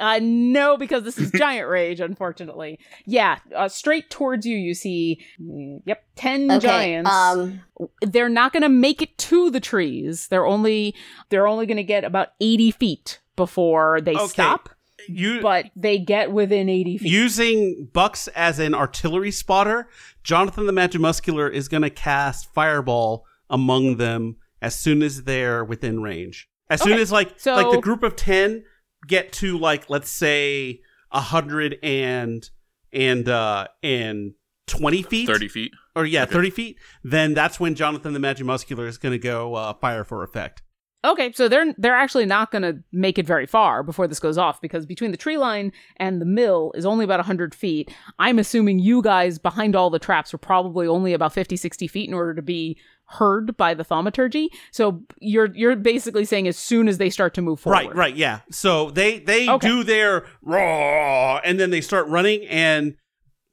Uh, 0.00 0.20
no, 0.22 0.76
because 0.76 1.02
this 1.02 1.18
is 1.18 1.32
giant 1.32 1.68
rage, 1.70 1.98
unfortunately. 2.00 2.78
Yeah, 3.04 3.38
uh, 3.54 3.68
straight 3.68 4.10
towards 4.10 4.46
you, 4.46 4.56
you 4.56 4.72
see, 4.74 5.20
mm, 5.40 5.80
yep, 5.86 6.04
10 6.14 6.52
Okay. 6.52 6.60
giants. 6.60 7.10
Um, 7.10 7.62
they're 8.02 8.28
not 8.28 8.52
going 8.52 8.62
to 8.62 8.68
make 8.68 9.02
it 9.02 9.18
to 9.18 9.50
the 9.50 9.58
trees. 9.58 10.28
They're 10.28 10.46
only, 10.46 10.94
they're 11.30 11.48
only 11.48 11.66
going 11.66 11.78
to 11.78 11.82
get 11.82 12.04
about 12.04 12.28
80 12.40 12.70
feet 12.70 13.20
before 13.34 14.00
they 14.00 14.14
Okay. 14.14 14.28
stop, 14.28 14.68
You 15.08 15.40
but 15.40 15.66
they 15.76 15.98
get 15.98 16.32
within 16.32 16.68
80 16.68 16.98
feet. 16.98 17.10
using 17.12 17.88
Bucks 17.92 18.28
as 18.28 18.58
an 18.58 18.74
artillery 18.74 19.30
spotter. 19.30 19.88
Jonathan 20.24 20.66
the 20.66 20.72
Magimuscular 20.72 21.50
is 21.52 21.68
going 21.68 21.82
to 21.82 21.90
cast 21.90 22.52
Fireball 22.52 23.24
among 23.48 23.96
them 23.98 24.36
as 24.60 24.74
soon 24.74 25.02
as 25.02 25.22
they're 25.24 25.64
within 25.64 26.02
range. 26.02 26.48
As 26.70 26.82
soon 26.82 26.94
Okay, 26.94 27.02
as 27.02 27.12
like 27.12 27.38
so- 27.38 27.54
like 27.54 27.70
the 27.70 27.80
group 27.80 28.02
of 28.02 28.16
ten 28.16 28.64
get 29.06 29.32
to 29.34 29.56
like 29.58 29.88
let's 29.88 30.10
say 30.10 30.80
a 31.12 31.20
hundred 31.20 31.78
and 31.82 32.48
and 32.92 33.28
uh 33.28 33.68
and 33.82 34.32
twenty 34.66 35.02
feet, 35.02 35.26
30 35.26 35.48
feet. 35.48 35.72
or 35.96 36.04
yeah, 36.04 36.24
Okay. 36.24 36.32
thirty 36.32 36.50
feet. 36.50 36.78
Then 37.02 37.32
that's 37.34 37.58
when 37.60 37.74
Jonathan 37.74 38.12
the 38.12 38.18
Magimuscular 38.18 38.86
is 38.86 38.98
going 38.98 39.12
to 39.12 39.18
go 39.18 39.54
uh, 39.54 39.72
fire 39.74 40.04
for 40.04 40.22
effect. 40.24 40.62
Okay, 41.04 41.30
so 41.32 41.48
they're 41.48 41.72
they're 41.78 41.94
actually 41.94 42.26
not 42.26 42.50
going 42.50 42.62
to 42.62 42.82
make 42.92 43.18
it 43.20 43.26
very 43.26 43.46
far 43.46 43.84
before 43.84 44.08
this 44.08 44.18
goes 44.18 44.36
off 44.36 44.60
because 44.60 44.84
between 44.84 45.12
the 45.12 45.16
tree 45.16 45.38
line 45.38 45.72
and 45.98 46.20
the 46.20 46.24
mill 46.26 46.72
is 46.74 46.84
only 46.84 47.04
about 47.04 47.20
100 47.20 47.54
feet. 47.54 47.94
I'm 48.18 48.38
assuming 48.38 48.80
you 48.80 49.00
guys 49.00 49.38
behind 49.38 49.76
all 49.76 49.90
the 49.90 50.00
traps 50.00 50.34
are 50.34 50.38
probably 50.38 50.88
only 50.88 51.12
about 51.12 51.32
50 51.32 51.56
60 51.56 51.86
feet 51.86 52.08
in 52.08 52.14
order 52.14 52.34
to 52.34 52.42
be 52.42 52.76
heard 53.10 53.56
by 53.56 53.74
the 53.74 53.84
thaumaturgy. 53.84 54.50
So 54.72 55.00
you're 55.20 55.54
you're 55.54 55.76
basically 55.76 56.24
saying 56.24 56.48
as 56.48 56.56
soon 56.58 56.88
as 56.88 56.98
they 56.98 57.10
start 57.10 57.32
to 57.34 57.42
move 57.42 57.60
forward. 57.60 57.86
Right, 57.86 57.94
right, 57.94 58.16
yeah. 58.16 58.40
So 58.50 58.90
they 58.90 59.20
they 59.20 59.48
Okay. 59.48 59.68
do 59.68 59.84
their 59.84 60.26
raw, 60.42 61.38
and 61.44 61.60
then 61.60 61.70
they 61.70 61.80
start 61.80 62.08
running, 62.08 62.44
and 62.48 62.96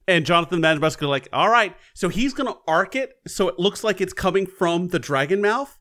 and 0.08 0.26
Jonathan 0.26 0.62
the 0.62 0.68
Magimuscular 0.68 1.10
like, 1.10 1.30
all 1.32 1.50
right. 1.50 1.76
So 1.94 2.10
he's 2.10 2.34
gonna 2.34 2.56
arc 2.68 2.96
it 2.96 3.14
so 3.28 3.48
it 3.50 3.60
looks 3.60 3.84
like 3.84 4.02
it's 4.02 4.14
coming 4.14 4.48
from 4.48 4.88
the 4.88 5.00
dragon 5.00 5.42
mouth, 5.44 5.78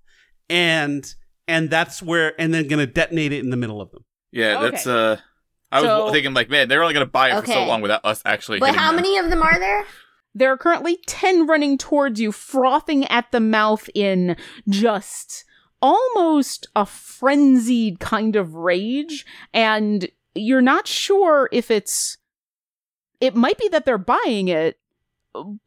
and 0.50 1.14
and 1.48 1.70
that's 1.70 2.02
where, 2.02 2.38
and 2.40 2.52
then 2.54 2.68
gonna 2.68 2.86
detonate 2.86 3.32
it 3.32 3.40
in 3.44 3.50
the 3.50 3.56
middle 3.56 3.80
of 3.80 3.90
them. 3.90 4.04
Yeah, 4.32 4.56
Okay. 4.58 4.70
that's 4.70 4.86
uh 4.86 5.18
I 5.72 5.82
was 5.82 6.12
thinking 6.12 6.34
like, 6.34 6.48
man, 6.50 6.68
they're 6.68 6.82
only 6.82 6.94
going 6.94 7.04
to 7.06 7.10
buy 7.10 7.30
it 7.36 7.40
for 7.40 7.46
so 7.50 7.64
long 7.66 7.80
without 7.80 8.04
us 8.04 8.22
actually 8.24 8.60
but 8.60 8.76
how 8.76 8.88
them. 8.92 8.96
many 9.02 9.18
of 9.18 9.28
them 9.28 9.42
are 9.42 9.58
there? 9.58 9.84
There 10.32 10.52
are 10.52 10.56
currently 10.56 10.98
10 11.08 11.48
running 11.48 11.78
towards 11.78 12.20
you, 12.20 12.30
frothing 12.30 13.04
at 13.06 13.32
the 13.32 13.40
mouth 13.40 13.88
in 13.92 14.36
just 14.68 15.44
almost 15.82 16.68
a 16.76 16.86
frenzied 16.86 17.98
kind 17.98 18.36
of 18.36 18.54
rage. 18.54 19.26
And 19.52 20.08
you're 20.36 20.62
not 20.62 20.86
sure 20.86 21.48
if 21.50 21.72
it's. 21.72 22.18
It 23.20 23.34
might 23.34 23.58
be 23.58 23.68
that 23.70 23.84
they're 23.84 23.98
buying 23.98 24.48
it, 24.48 24.78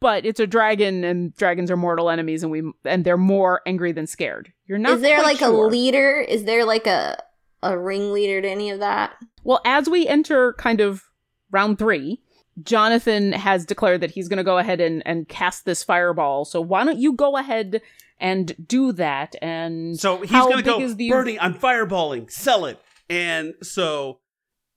but 0.00 0.24
it's 0.24 0.40
a 0.40 0.46
dragon, 0.46 1.04
and 1.04 1.34
dragons 1.36 1.70
are 1.70 1.76
mortal 1.76 2.10
enemies, 2.10 2.42
and 2.42 2.50
we 2.52 2.62
and 2.84 3.04
they're 3.04 3.16
more 3.16 3.60
angry 3.66 3.92
than 3.92 4.06
scared. 4.06 4.52
You're 4.66 4.78
not. 4.78 4.94
Is 4.94 5.00
there 5.02 5.16
quite 5.20 5.26
like 5.26 5.40
a 5.42 5.48
leader? 5.50 6.20
Is 6.20 6.44
there 6.44 6.64
like 6.64 6.86
a 6.86 7.22
a 7.62 7.78
ringleader 7.78 8.40
to 8.42 8.48
any 8.48 8.70
of 8.70 8.78
that? 8.80 9.14
Well, 9.44 9.60
as 9.64 9.88
we 9.88 10.06
enter 10.06 10.52
kind 10.54 10.80
of 10.80 11.04
round 11.50 11.78
three, 11.78 12.20
Jonathan 12.62 13.32
has 13.32 13.64
declared 13.64 14.00
that 14.00 14.10
he's 14.12 14.28
going 14.28 14.36
to 14.38 14.44
go 14.44 14.58
ahead 14.58 14.80
and, 14.80 15.02
and 15.06 15.28
cast 15.28 15.64
this 15.64 15.82
fireball. 15.82 16.44
So 16.44 16.60
why 16.60 16.84
don't 16.84 16.98
you 16.98 17.12
go 17.14 17.36
ahead 17.36 17.80
and 18.20 18.54
do 18.66 18.92
that? 18.92 19.34
And 19.42 19.98
So 19.98 20.18
he's 20.20 20.30
gonna 20.30 20.56
big 20.56 20.64
go, 20.66 20.80
is 20.80 20.96
the- 20.96 21.10
Bernie, 21.10 21.38
I'm 21.40 21.54
fireballing, 21.54 22.30
sell 22.30 22.64
it, 22.66 22.80
and 23.08 23.54
so 23.62 24.20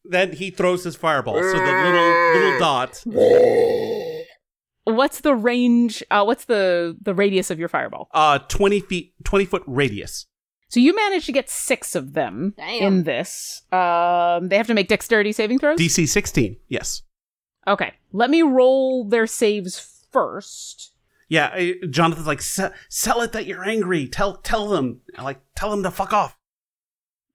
then 0.06 0.32
he 0.32 0.50
throws 0.52 0.84
his 0.84 0.96
fireball. 0.96 1.36
So 1.36 1.54
the 1.54 1.60
little 1.60 2.34
little 2.34 2.60
dot. 2.60 3.04
What's 4.86 5.22
the 5.22 5.36
range? 5.36 6.04
Uh, 6.10 6.24
what's 6.24 6.46
the 6.46 6.98
the 7.02 7.14
radius 7.14 7.52
of 7.52 7.60
your 7.60 7.70
fireball? 7.70 8.10
Uh, 8.14 8.40
twenty 8.40 8.80
feet, 8.80 9.14
twenty 9.24 9.46
foot 9.46 9.64
radius. 9.68 10.26
So 10.70 10.80
you 10.80 10.96
managed 10.96 11.26
to 11.26 11.32
get 11.34 11.50
six 11.50 11.96
of 11.96 12.14
them 12.14 12.54
Damn. 12.58 12.82
in 12.84 13.04
this. 13.04 13.62
Um, 13.74 14.48
they 14.48 14.58
have 14.58 14.68
to 14.68 14.74
make 14.74 14.88
dexterity 14.88 15.34
saving 15.34 15.60
throws. 15.60 15.78
DC 15.80 16.08
sixteen. 16.08 16.58
Yes. 16.68 17.04
okay, 17.68 17.94
let 18.12 18.30
me 18.30 18.42
roll 18.42 19.04
their 19.06 19.28
saves 19.28 20.06
first. 20.12 20.94
Yeah, 21.30 21.52
I- 21.54 21.76
Jonathan's 21.90 22.28
like, 22.28 22.42
"Se- 22.42 22.72
sell 22.90 23.22
it 23.22 23.32
that 23.34 23.46
you're 23.46 23.64
angry. 23.64 24.08
Tell 24.08 24.38
tell 24.38 24.68
them, 24.70 25.02
like, 25.22 25.40
tell 25.56 25.70
them 25.70 25.84
to 25.84 25.92
fuck 25.92 26.12
off. 26.14 26.38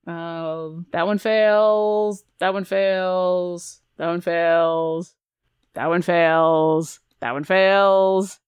Uh, 0.06 0.70
that 0.92 1.06
one 1.06 1.18
fails. 1.18 2.24
That 2.38 2.52
one 2.54 2.64
fails. 2.64 3.80
That 3.96 4.06
one 4.08 4.20
fails. 4.20 5.14
That 5.74 5.86
one 5.88 6.02
fails. 6.02 7.00
That 7.20 7.32
one 7.32 7.44
fails. 7.44 8.38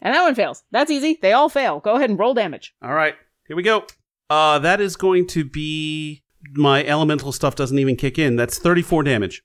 And 0.00 0.14
that 0.14 0.22
one 0.22 0.34
fails. 0.34 0.62
That's 0.70 0.90
easy. 0.90 1.18
They 1.20 1.32
all 1.32 1.48
fail. 1.48 1.80
Go 1.80 1.94
ahead 1.94 2.10
and 2.10 2.18
roll 2.18 2.34
damage. 2.34 2.74
All 2.82 2.92
right, 2.92 3.14
here 3.46 3.56
we 3.56 3.62
go. 3.62 3.86
Uh, 4.28 4.58
that 4.58 4.80
is 4.80 4.96
going 4.96 5.26
to 5.28 5.44
be 5.44 6.22
my 6.52 6.84
elemental 6.84 7.32
stuff 7.32 7.54
doesn't 7.54 7.78
even 7.78 7.96
kick 7.96 8.18
in. 8.18 8.36
That's 8.36 8.58
thirty 8.58 8.82
four 8.82 9.02
damage. 9.02 9.42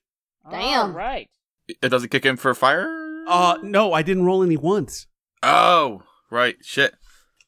Damn. 0.50 0.90
All 0.90 0.96
right. 0.96 1.28
It 1.68 1.88
doesn't 1.88 2.10
kick 2.10 2.26
in 2.26 2.36
for 2.36 2.54
fire? 2.54 2.86
Uh, 3.28 3.58
no, 3.62 3.92
I 3.92 4.02
didn't 4.02 4.24
roll 4.24 4.42
any 4.42 4.56
once. 4.56 5.06
Oh, 5.42 6.02
right. 6.30 6.56
Shit. 6.62 6.94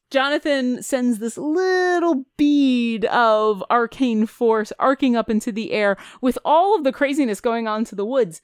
Jonathan 0.09 0.81
sends 0.81 1.19
this 1.19 1.37
little 1.37 2.23
bead 2.37 3.05
of 3.05 3.63
arcane 3.69 4.25
force 4.25 4.71
arcing 4.79 5.15
up 5.15 5.29
into 5.29 5.51
the 5.51 5.71
air 5.73 5.97
with 6.21 6.37
all 6.45 6.75
of 6.75 6.83
the 6.83 6.93
craziness 6.93 7.41
going 7.41 7.67
on 7.67 7.83
to 7.85 7.95
the 7.95 8.05
woods. 8.05 8.41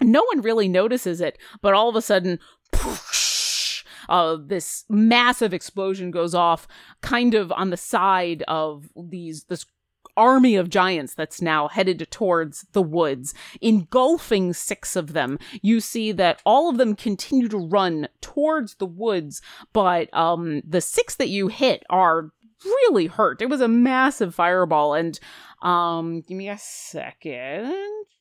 No 0.00 0.24
one 0.24 0.42
really 0.42 0.68
notices 0.68 1.20
it, 1.20 1.38
but 1.62 1.74
all 1.74 1.88
of 1.88 1.96
a 1.96 2.02
sudden, 2.02 2.38
poosh, 2.72 3.84
uh, 4.08 4.36
this 4.40 4.84
massive 4.88 5.54
explosion 5.54 6.10
goes 6.10 6.34
off 6.34 6.68
kind 7.00 7.34
of 7.34 7.50
on 7.52 7.70
the 7.70 7.76
side 7.76 8.42
of 8.46 8.88
these 8.94 9.44
this 9.44 9.66
army 10.16 10.56
of 10.56 10.70
giants 10.70 11.14
that's 11.14 11.42
now 11.42 11.68
headed 11.68 12.06
towards 12.10 12.66
the 12.72 12.82
woods, 12.82 13.34
engulfing 13.60 14.52
six 14.52 14.96
of 14.96 15.12
them. 15.12 15.38
You 15.62 15.80
see 15.80 16.12
that 16.12 16.40
all 16.46 16.70
of 16.70 16.78
them 16.78 16.96
continue 16.96 17.48
to 17.48 17.58
run 17.58 18.08
towards 18.20 18.76
the 18.76 18.86
woods, 18.86 19.42
but 19.72 20.12
um, 20.14 20.62
the 20.66 20.80
six 20.80 21.16
that 21.16 21.28
you 21.28 21.48
hit 21.48 21.84
are 21.90 22.30
really 22.64 23.06
hurt. 23.06 23.42
It 23.42 23.50
was 23.50 23.60
a 23.60 23.68
massive 23.68 24.34
fireball, 24.34 24.94
and 24.94 25.18
um, 25.62 26.22
give 26.22 26.36
me 26.36 26.48
a 26.48 26.58
second. 26.58 27.74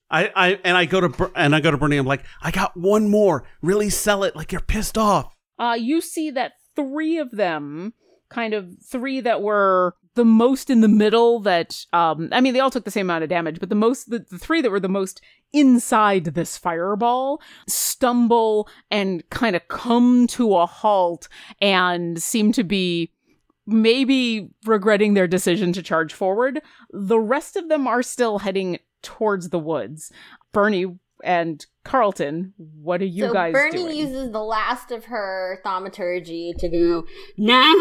I, 0.09 0.31
I 0.35 0.59
and 0.63 0.77
I 0.77 0.85
go 0.85 1.01
to 1.01 1.31
and 1.35 1.55
I 1.55 1.61
go 1.61 1.71
to 1.71 1.77
Bernie. 1.77 1.97
I'm 1.97 2.05
like, 2.05 2.23
I 2.41 2.51
got 2.51 2.77
one 2.77 3.09
more. 3.09 3.43
Really 3.61 3.89
sell 3.89 4.23
it 4.23 4.35
like 4.35 4.51
you're 4.51 4.61
pissed 4.61 4.97
off. 4.97 5.35
Uh, 5.57 5.77
you 5.79 6.01
see 6.01 6.31
that 6.31 6.53
three 6.75 7.17
of 7.17 7.31
them, 7.31 7.93
kind 8.29 8.53
of 8.53 8.69
three 8.83 9.21
that 9.21 9.41
were 9.41 9.95
the 10.15 10.25
most 10.25 10.69
in 10.69 10.81
the 10.81 10.87
middle 10.87 11.41
that 11.41 11.85
um 11.91 12.29
I 12.31 12.41
mean 12.41 12.53
they 12.53 12.59
all 12.59 12.71
took 12.71 12.85
the 12.85 12.91
same 12.91 13.07
amount 13.07 13.23
of 13.23 13.29
damage, 13.29 13.59
but 13.59 13.69
the 13.69 13.75
most 13.75 14.09
the, 14.09 14.19
the 14.19 14.37
three 14.37 14.61
that 14.61 14.71
were 14.71 14.79
the 14.79 14.89
most 14.89 15.21
inside 15.53 16.25
this 16.25 16.57
fireball 16.57 17.41
stumble 17.67 18.67
and 18.91 19.27
kind 19.29 19.55
of 19.55 19.67
come 19.67 20.27
to 20.27 20.55
a 20.55 20.65
halt 20.65 21.27
and 21.61 22.21
seem 22.21 22.51
to 22.53 22.63
be 22.63 23.11
maybe 23.67 24.49
regretting 24.65 25.13
their 25.13 25.27
decision 25.27 25.73
to 25.73 25.81
charge 25.81 26.13
forward. 26.13 26.61
The 26.91 27.19
rest 27.19 27.55
of 27.55 27.67
them 27.67 27.87
are 27.87 28.03
still 28.03 28.39
heading 28.39 28.79
towards 29.05 29.49
the 29.49 29.59
woods. 29.59 30.11
Bernie 30.51 30.97
and 31.23 31.65
Carlton, 31.85 32.53
what 32.57 33.01
are 33.01 33.05
you 33.05 33.27
so 33.27 33.33
guys 33.33 33.53
Bernie 33.53 33.77
doing? 33.77 33.95
uses 33.95 34.31
the 34.31 34.43
last 34.43 34.91
of 34.91 35.05
her 35.05 35.61
thaumaturgy 35.63 36.53
to 36.59 36.67
go. 36.67 37.05
Now 37.37 37.73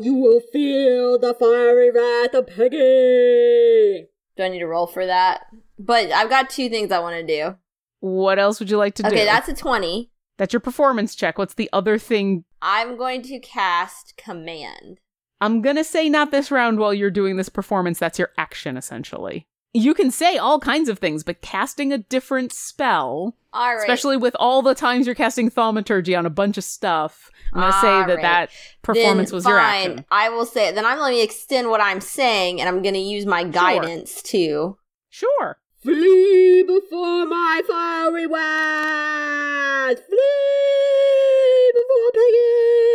you 0.00 0.14
will 0.14 0.40
feel 0.40 1.18
the 1.18 1.34
fiery 1.34 1.90
wrath 1.90 2.34
of 2.34 2.46
Peggy. 2.46 4.06
Do 4.36 4.42
I 4.42 4.48
need 4.48 4.60
to 4.60 4.66
roll 4.66 4.86
for 4.86 5.04
that? 5.06 5.42
But 5.78 6.10
I've 6.12 6.30
got 6.30 6.48
two 6.50 6.68
things 6.68 6.90
I 6.92 6.98
want 7.00 7.16
to 7.16 7.26
do. 7.26 7.56
what 8.00 8.38
else 8.38 8.58
would 8.60 8.70
you 8.70 8.78
like 8.78 8.94
to 8.96 9.02
do? 9.02 9.08
Okay, 9.08 9.24
that's 9.24 9.48
a 9.48 9.54
20. 9.54 10.10
That's 10.38 10.52
your 10.52 10.60
performance 10.60 11.14
check. 11.14 11.38
What's 11.38 11.54
the 11.54 11.70
other 11.72 11.98
thing? 11.98 12.44
I'm 12.60 12.96
going 12.96 13.22
to 13.22 13.38
cast 13.38 14.16
command. 14.16 15.00
I'm 15.40 15.60
gonna 15.62 15.84
say 15.84 16.08
not 16.08 16.30
this 16.30 16.50
round 16.50 16.78
while 16.78 16.94
you're 16.94 17.10
doing 17.10 17.36
this 17.36 17.48
performance. 17.50 17.98
That's 17.98 18.18
your 18.18 18.30
action, 18.38 18.76
essentially. 18.78 19.46
You 19.72 19.92
can 19.92 20.10
say 20.10 20.38
all 20.38 20.58
kinds 20.58 20.88
of 20.88 20.98
things, 20.98 21.22
but 21.22 21.42
casting 21.42 21.92
a 21.92 21.98
different 21.98 22.50
spell, 22.52 23.36
All 23.52 23.74
right. 23.74 23.78
especially 23.78 24.16
with 24.16 24.34
all 24.38 24.62
the 24.62 24.74
times 24.74 25.04
you're 25.04 25.14
casting 25.14 25.50
thaumaturgy 25.50 26.14
on 26.14 26.24
a 26.24 26.30
bunch 26.30 26.56
of 26.56 26.64
stuff, 26.64 27.30
I'm 27.52 27.60
gonna 27.60 27.72
say 27.74 27.86
that 27.88 28.08
Alright. 28.08 28.22
that 28.22 28.50
performance 28.80 29.30
Then 29.30 29.36
was 29.36 29.44
your 29.44 29.58
fine, 29.58 29.90
action. 29.90 30.04
I 30.10 30.30
will 30.30 30.46
say 30.46 30.72
Then 30.72 30.86
I'm 30.86 30.96
going 30.96 31.14
to 31.14 31.20
extend 31.20 31.68
what 31.68 31.82
I'm 31.82 32.00
saying, 32.00 32.58
and 32.60 32.68
I'm 32.70 32.80
going 32.82 32.94
to 32.94 33.00
use 33.00 33.26
my 33.26 33.44
guidance 33.44 34.22
too. 34.22 34.78
Sure. 35.10 35.58
Flee 35.82 36.62
before 36.62 37.26
my 37.26 37.60
fiery 37.68 38.26
wrath. 38.26 39.98
Flee 40.08 41.72
before 41.74 42.12
Peggy. 42.14 42.85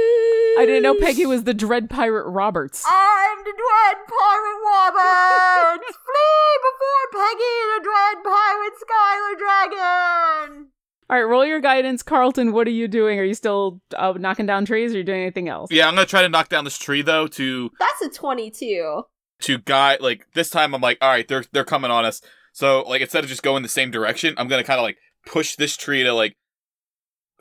I 0.61 0.65
didn't 0.67 0.83
know 0.83 0.93
Peggy 0.93 1.25
was 1.25 1.43
the 1.43 1.55
Dread 1.55 1.89
Pirate 1.89 2.29
Roberts. 2.29 2.83
I'm 2.87 3.37
the 3.39 3.51
Dread 3.51 3.97
Pirate 4.07 4.59
Roberts! 4.63 5.85
Flee 6.05 6.59
before 6.61 7.05
Peggy, 7.11 7.57
the 7.73 7.81
Dread 7.83 8.23
Pirate 8.23 8.73
Skylar 8.77 9.37
Dragon! 9.39 10.67
All 11.09 11.17
right, 11.17 11.23
roll 11.23 11.43
your 11.43 11.59
guidance, 11.61 12.03
Carlton. 12.03 12.51
What 12.53 12.67
are 12.67 12.71
you 12.71 12.87
doing? 12.87 13.17
Are 13.19 13.23
you 13.23 13.33
still 13.33 13.81
uh, 13.97 14.13
knocking 14.19 14.45
down 14.45 14.65
trees? 14.65 14.91
Or 14.91 14.95
are 14.95 14.97
you 14.99 15.03
doing 15.03 15.21
anything 15.21 15.49
else? 15.49 15.71
Yeah, 15.71 15.87
I'm 15.87 15.95
gonna 15.95 16.05
try 16.05 16.21
to 16.21 16.29
knock 16.29 16.49
down 16.49 16.63
this 16.63 16.77
tree 16.77 17.01
though 17.01 17.25
to 17.27 17.71
That's 17.79 18.01
a 18.03 18.09
22. 18.09 19.01
to 19.41 19.57
guide 19.57 19.99
like 20.01 20.27
this 20.35 20.51
time 20.51 20.75
I'm 20.75 20.81
like, 20.81 20.99
all 21.01 21.09
right, 21.09 21.27
they're 21.27 21.43
they're 21.51 21.65
coming 21.65 21.89
on 21.89 22.05
us. 22.05 22.21
So 22.53 22.83
like 22.83 23.01
instead 23.01 23.23
of 23.23 23.29
just 23.31 23.41
going 23.41 23.63
the 23.63 23.67
same 23.67 23.89
direction, 23.89 24.35
I'm 24.37 24.47
gonna 24.47 24.63
kind 24.63 24.79
of 24.79 24.83
like 24.83 24.97
push 25.25 25.55
this 25.55 25.75
tree 25.75 26.03
to 26.03 26.13
like 26.13 26.37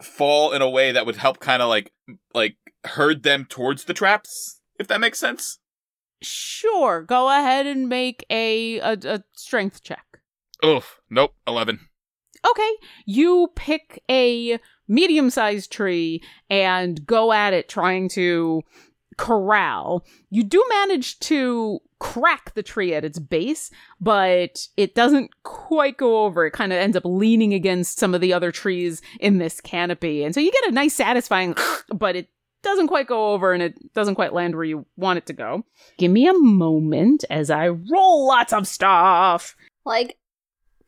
fall 0.03 0.53
in 0.53 0.63
a 0.63 0.71
way 0.71 0.93
that 0.93 1.05
would 1.05 1.17
help 1.17 1.39
kind 1.39 1.61
of 1.61 1.69
like 1.69 1.93
like 2.35 2.57
herd 2.85 3.23
them 3.23 3.47
towards 3.49 3.85
the 3.85 3.95
traps, 3.95 4.61
if 4.79 4.89
that 4.89 5.01
makes 5.01 5.19
sense. 5.19 5.59
Sure. 6.23 7.03
Go 7.03 7.29
ahead 7.29 7.67
and 7.67 7.89
make 7.89 8.25
a 8.31 8.79
a, 8.81 8.99
a 9.05 9.25
strength 9.35 9.83
check. 9.83 10.21
Oof, 10.65 11.01
nope, 11.09 11.35
eleven. 11.47 11.89
Okay, 12.49 12.73
you 13.07 13.51
pick 13.55 14.03
a 14.11 14.59
medium 14.89 15.31
sized 15.31 15.71
tree 15.71 16.23
and 16.49 17.05
go 17.07 17.33
at 17.33 17.53
it 17.53 17.69
trying 17.69 18.09
to 18.11 18.63
corral. 19.17 20.07
You 20.31 20.43
do 20.43 20.65
manage 20.71 21.19
to 21.21 21.81
crack 21.99 22.55
the 22.55 22.63
tree 22.63 22.95
at 22.95 23.05
its 23.05 23.19
base, 23.19 23.71
but 24.01 24.67
it 24.79 24.95
doesn't 24.95 25.31
quite 25.43 25.99
go 25.99 26.25
over. 26.25 26.47
It 26.47 26.53
kind 26.53 26.73
of 26.73 26.79
ends 26.79 26.97
up 26.97 27.05
leaning 27.05 27.53
against 27.53 27.99
some 27.99 28.15
of 28.15 28.23
the 28.23 28.33
other 28.33 28.51
trees 28.51 29.03
in 29.21 29.37
this 29.37 29.61
canopy. 29.61 30.25
And 30.25 30.35
so 30.35 30.41
you 30.41 30.51
get 30.51 30.71
a 30.71 30.73
nice 30.73 30.95
satisfying, 30.95 31.55
but 31.95 32.17
it 32.17 32.29
doesn't 32.63 32.89
quite 32.89 33.07
go 33.07 33.33
over 33.33 33.53
and 33.53 33.63
it 33.63 33.95
doesn't 33.95 34.15
quite 34.15 34.33
land 34.33 34.55
where 34.55 34.65
you 34.65 34.87
want 34.97 35.19
it 35.19 35.27
to 35.27 35.33
go. 35.33 35.65
Give 35.99 36.11
me 36.11 36.29
a 36.29 36.35
moment 36.35 37.25
as 37.31 37.51
I 37.51 37.69
roll 37.69 38.27
lots 38.27 38.53
of 38.53 38.67
stuff. 38.67 39.57
Like, 39.85 40.19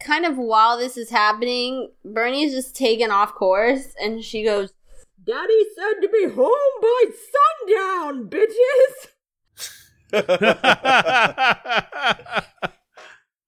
kind 0.01 0.25
of 0.25 0.37
while 0.37 0.79
this 0.79 0.97
is 0.97 1.11
happening, 1.11 1.91
Bernie's 2.05 2.53
just 2.53 2.77
taken 2.77 3.11
off 3.11 3.35
course, 3.35 3.95
and 4.01 4.23
she 4.23 4.45
goes, 4.45 4.73
Daddy 5.25 5.65
said 5.77 6.01
to 6.03 6.09
be 6.09 6.29
home 6.35 6.81
by 6.81 7.05
sundown, 7.69 8.29
bitches. 8.29 9.09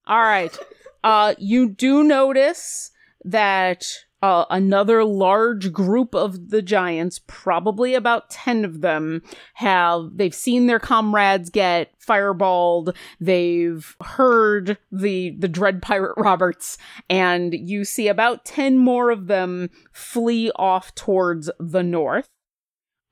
All 0.07 0.23
right. 0.23 0.57
Uh, 1.03 1.35
you 1.39 1.69
do 1.69 2.05
notice 2.05 2.91
that 3.25 3.85
uh, 4.25 4.47
another 4.49 5.05
large 5.05 5.71
group 5.71 6.15
of 6.15 6.49
the 6.49 6.63
giants, 6.63 7.21
probably 7.27 7.95
about 7.95 8.31
10 8.31 8.65
of 8.65 8.81
them, 8.81 9.21
have, 9.53 10.13
they've 10.15 10.35
seen 10.35 10.67
their 10.67 10.79
comrades 10.79 11.51
get 11.51 11.91
fireballed. 12.01 12.97
They've 13.21 13.95
heard 14.03 14.79
the, 14.91 15.37
the 15.39 15.47
Dread 15.47 15.83
Pirate 15.83 16.15
Roberts, 16.17 16.79
and 17.11 17.53
you 17.53 17.85
see 17.85 18.09
about 18.09 18.47
10 18.47 18.79
more 18.79 19.11
of 19.11 19.27
them 19.27 19.69
flee 19.93 20.51
off 20.57 20.95
towards 20.95 21.51
the 21.61 21.83
north. 21.83 22.31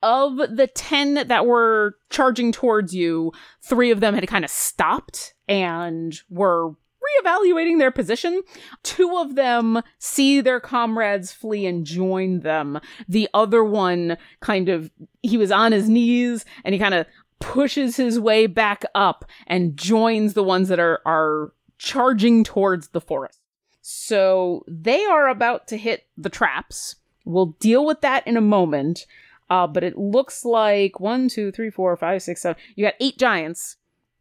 Of 0.01 0.37
the 0.37 0.67
10 0.67 1.27
that 1.27 1.45
were 1.45 1.95
charging 2.09 2.51
towards 2.51 2.95
you, 2.95 3.31
three 3.61 3.91
of 3.91 3.99
them 3.99 4.15
had 4.15 4.27
kind 4.27 4.43
of 4.43 4.49
stopped 4.49 5.35
and 5.47 6.19
were 6.27 6.71
reevaluating 7.03 7.79
their 7.79 7.91
position. 7.91 8.41
Two 8.83 9.17
of 9.17 9.35
them 9.35 9.81
see 9.99 10.41
their 10.41 10.59
comrades 10.59 11.31
flee 11.31 11.65
and 11.65 11.85
join 11.85 12.39
them. 12.39 12.79
The 13.07 13.29
other 13.33 13.63
one 13.63 14.17
kind 14.39 14.69
of, 14.69 14.91
he 15.21 15.37
was 15.37 15.51
on 15.51 15.71
his 15.71 15.89
knees 15.89 16.45
and 16.63 16.73
he 16.73 16.79
kind 16.79 16.93
of 16.93 17.05
pushes 17.39 17.97
his 17.97 18.19
way 18.19 18.47
back 18.47 18.83
up 18.95 19.25
and 19.47 19.77
joins 19.77 20.33
the 20.33 20.43
ones 20.43 20.69
that 20.69 20.79
are, 20.79 21.01
are 21.05 21.53
charging 21.77 22.43
towards 22.43 22.89
the 22.89 23.01
forest. 23.01 23.39
So 23.81 24.63
they 24.67 25.03
are 25.03 25.27
about 25.27 25.67
to 25.67 25.77
hit 25.77 26.07
the 26.17 26.29
traps. 26.29 26.95
We'll 27.25 27.57
deal 27.59 27.85
with 27.85 28.01
that 28.01 28.25
in 28.25 28.37
a 28.37 28.41
moment. 28.41 29.05
Uh, 29.49 29.67
but 29.67 29.83
it 29.83 29.97
looks 29.97 30.45
like 30.45 30.99
one, 30.99 31.27
two, 31.27 31.51
three, 31.51 31.69
four, 31.69 31.95
five, 31.97 32.23
six, 32.23 32.41
seven. 32.41 32.61
You 32.75 32.85
got 32.85 32.95
eight 32.99 33.17
giants 33.17 33.75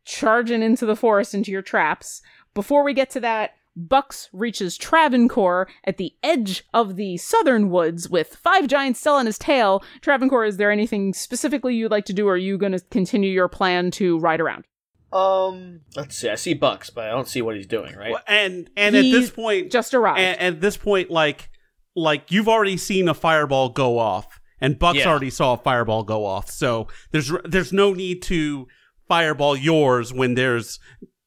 charging 0.04 0.62
into 0.62 0.84
the 0.84 0.96
forest 0.96 1.32
into 1.32 1.52
your 1.52 1.62
traps. 1.62 2.22
Before 2.54 2.84
we 2.84 2.94
get 2.94 3.10
to 3.10 3.20
that, 3.20 3.52
Bucks 3.74 4.28
reaches 4.34 4.76
Travancore 4.76 5.66
at 5.84 5.96
the 5.96 6.12
edge 6.22 6.64
of 6.74 6.96
the 6.96 7.16
southern 7.16 7.70
woods 7.70 8.10
with 8.10 8.36
five 8.36 8.66
giants 8.68 9.00
still 9.00 9.14
on 9.14 9.24
his 9.26 9.38
tail. 9.38 9.82
Travancore, 10.02 10.44
is 10.44 10.58
there 10.58 10.70
anything 10.70 11.14
specifically 11.14 11.74
you'd 11.74 11.90
like 11.90 12.04
to 12.06 12.12
do, 12.12 12.28
or 12.28 12.34
are 12.34 12.36
you 12.36 12.58
going 12.58 12.72
to 12.72 12.80
continue 12.90 13.30
your 13.30 13.48
plan 13.48 13.90
to 13.92 14.18
ride 14.18 14.40
around? 14.42 14.64
Um, 15.10 15.80
let's 15.96 16.16
see. 16.18 16.28
I 16.28 16.34
see 16.34 16.52
Bucks, 16.54 16.90
but 16.90 17.04
I 17.04 17.10
don't 17.10 17.28
see 17.28 17.40
what 17.42 17.56
he's 17.56 17.66
doing. 17.66 17.94
Right? 17.96 18.12
Well, 18.12 18.22
and 18.26 18.68
and 18.76 18.94
at 18.96 19.02
this 19.02 19.30
point, 19.30 19.70
Just 19.72 19.94
arrived. 19.94 20.20
and 20.20 20.56
at 20.56 20.60
this 20.60 20.76
point, 20.76 21.10
like 21.10 21.48
like 21.94 22.30
you've 22.30 22.48
already 22.48 22.76
seen 22.78 23.08
a 23.08 23.14
fireball 23.14 23.68
go 23.70 23.98
off, 23.98 24.40
and 24.60 24.78
Bucks 24.78 24.98
Yeah. 24.98 25.08
already 25.08 25.28
saw 25.30 25.54
a 25.54 25.58
fireball 25.58 26.02
go 26.04 26.24
off. 26.24 26.50
So 26.50 26.88
there's 27.10 27.30
there's 27.44 27.72
no 27.72 27.92
need 27.92 28.22
to 28.24 28.66
fireball 29.08 29.54
yours 29.56 30.12
when 30.14 30.34
there's 30.34 30.78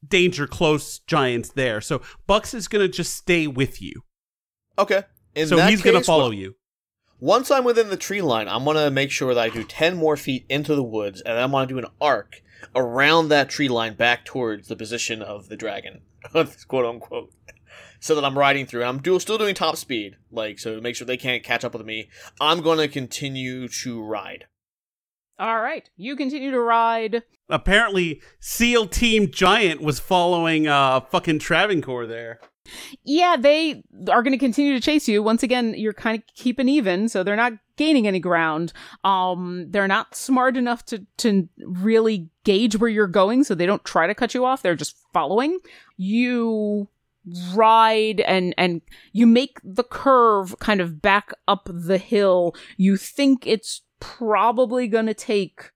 danger 0.08 0.48
close 0.48 1.00
giants 1.00 1.50
there. 1.50 1.82
So 1.82 2.02
Bucks 2.28 2.54
is 2.54 2.68
gonna 2.68 2.88
just 2.88 3.14
stay 3.14 3.48
with 3.48 3.82
you. 3.82 4.04
Okay. 4.78 5.04
In 5.36 5.48
so 5.48 5.58
he's 5.68 5.82
gonna 5.82 6.04
follow 6.04 6.30
what- 6.30 6.38
you. 6.38 6.56
Once 7.20 7.50
I'm 7.50 7.64
within 7.64 7.90
the 7.90 7.98
tree 7.98 8.22
line, 8.22 8.48
I'm 8.48 8.66
gonna 8.66 8.92
make 8.92 9.10
sure 9.10 9.34
that 9.34 9.42
I 9.42 9.50
do 9.50 9.64
ten 9.64 9.96
more 9.96 10.18
feet 10.18 10.46
into 10.50 10.76
the 10.76 10.84
woods, 10.84 11.22
and 11.22 11.40
I'm 11.40 11.52
gonna 11.52 11.66
do 11.66 11.78
an 11.78 11.86
arc 12.02 12.42
around 12.76 13.30
that 13.30 13.50
tree 13.50 13.70
line 13.70 13.94
back 13.96 14.26
towards 14.26 14.68
the 14.68 14.76
position 14.76 15.22
of 15.22 15.48
the 15.48 15.56
dragon, 15.56 16.02
quote 16.68 16.86
unquote. 16.86 17.32
So 18.02 18.14
that 18.16 18.26
I'm 18.26 18.38
riding 18.38 18.66
through, 18.66 18.82
and 18.82 18.90
I'm 18.90 19.02
do- 19.02 19.20
still 19.20 19.38
doing 19.38 19.56
top 19.56 19.78
speed, 19.78 20.18
like 20.30 20.60
so 20.60 20.76
to 20.76 20.82
make 20.82 20.96
sure 20.96 21.08
they 21.08 21.18
can't 21.18 21.44
catch 21.44 21.64
up 21.64 21.74
with 21.74 21.86
me. 21.86 22.10
I'm 22.40 22.62
gonna 22.62 22.88
continue 22.88 23.68
to 23.70 24.04
ride. 24.04 24.46
All 25.38 25.60
right. 25.62 25.90
You 25.98 26.16
continue 26.16 26.52
to 26.52 26.60
ride. 26.60 27.24
Apparently, 27.50 28.22
SEAL 28.40 28.88
Team 28.88 29.30
Giant 29.30 29.82
was 29.82 30.00
following 30.00 30.68
uh 30.68 31.02
fucking 31.02 31.40
Travancore 31.40 32.06
there. 32.06 32.40
Yeah, 33.04 33.36
they 33.38 33.84
are 34.10 34.24
going 34.24 34.32
to 34.32 34.40
continue 34.40 34.74
to 34.74 34.80
chase 34.80 35.08
you. 35.08 35.22
Once 35.22 35.44
again, 35.44 35.76
you're 35.78 35.94
kind 35.94 36.18
of 36.18 36.24
keeping 36.36 36.68
even, 36.68 37.08
so 37.10 37.22
they're 37.22 37.36
not 37.36 37.54
gaining 37.78 38.08
any 38.08 38.20
ground. 38.20 38.74
Um, 39.04 39.68
they're 39.70 39.88
not 39.88 40.16
smart 40.16 40.58
enough 40.58 40.84
to 40.86 41.06
to 41.18 41.48
really 41.60 42.30
gauge 42.44 42.78
where 42.78 42.90
you're 42.90 43.08
going, 43.08 43.44
so 43.44 43.54
they 43.54 43.66
don't 43.66 43.86
try 43.86 44.08
to 44.08 44.16
cut 44.16 44.34
you 44.34 44.46
off. 44.46 44.62
They're 44.62 44.76
just 44.76 44.98
following. 45.14 45.60
You 45.98 46.90
ride 47.54 48.20
and 48.22 48.54
and 48.58 48.82
you 49.12 49.26
make 49.26 49.60
the 49.64 49.84
curve 49.84 50.58
kind 50.60 50.82
of 50.82 51.02
back 51.02 51.32
up 51.48 51.70
the 51.72 51.98
hill. 51.98 52.56
You 52.78 52.98
think 52.98 53.46
it's 53.46 53.82
probably 54.00 54.88
going 54.88 55.06
to 55.08 55.14
take 55.14 55.72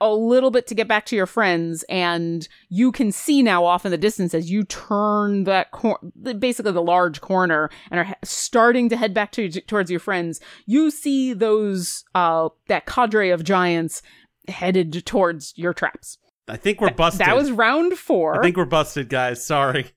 a 0.00 0.14
little 0.14 0.52
bit 0.52 0.66
to 0.68 0.74
get 0.76 0.86
back 0.86 1.04
to 1.06 1.16
your 1.16 1.26
friends 1.26 1.84
and 1.88 2.46
you 2.68 2.92
can 2.92 3.10
see 3.10 3.42
now 3.42 3.64
off 3.64 3.84
in 3.84 3.90
the 3.90 3.98
distance 3.98 4.32
as 4.32 4.48
you 4.48 4.62
turn 4.62 5.42
that 5.42 5.72
cor- 5.72 5.98
basically 6.38 6.70
the 6.70 6.80
large 6.80 7.20
corner 7.20 7.68
and 7.90 7.98
are 7.98 8.14
starting 8.22 8.88
to 8.88 8.96
head 8.96 9.12
back 9.12 9.32
to 9.32 9.50
towards 9.62 9.90
your 9.90 9.98
friends 9.98 10.40
you 10.66 10.90
see 10.92 11.32
those 11.32 12.04
uh 12.14 12.48
that 12.68 12.86
cadre 12.86 13.30
of 13.30 13.42
giants 13.42 14.00
headed 14.46 15.04
towards 15.04 15.52
your 15.56 15.74
traps 15.74 16.16
I 16.46 16.56
think 16.56 16.80
we're 16.80 16.92
busted. 16.92 17.26
that 17.26 17.36
was 17.36 17.50
round 17.50 17.98
4 17.98 18.38
I 18.38 18.42
think 18.42 18.56
we're 18.56 18.64
busted, 18.66 19.08
guys. 19.08 19.44
Sorry. 19.44 19.90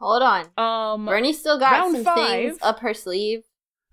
Hold 0.00 0.22
on. 0.22 0.46
um 0.58 1.06
Bernie 1.06 1.32
still 1.32 1.60
got 1.60 1.92
some 1.92 2.02
five. 2.04 2.28
things 2.28 2.58
up 2.60 2.80
her 2.80 2.92
sleeve. 2.92 3.44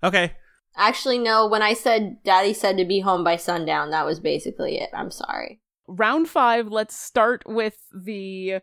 Okay. 0.02 0.32
Actually, 0.76 1.18
no. 1.18 1.46
When 1.46 1.62
I 1.62 1.74
said 1.74 2.22
Daddy 2.24 2.54
said 2.54 2.76
to 2.78 2.84
be 2.84 3.00
home 3.00 3.24
by 3.24 3.36
sundown, 3.36 3.90
that 3.90 4.06
was 4.06 4.20
basically 4.20 4.78
it. 4.78 4.90
I'm 4.94 5.10
sorry. 5.10 5.60
round 5.86 6.28
5 6.28 6.68
let's 6.68 6.96
start 6.96 7.42
with 7.46 7.76
the 7.92 8.60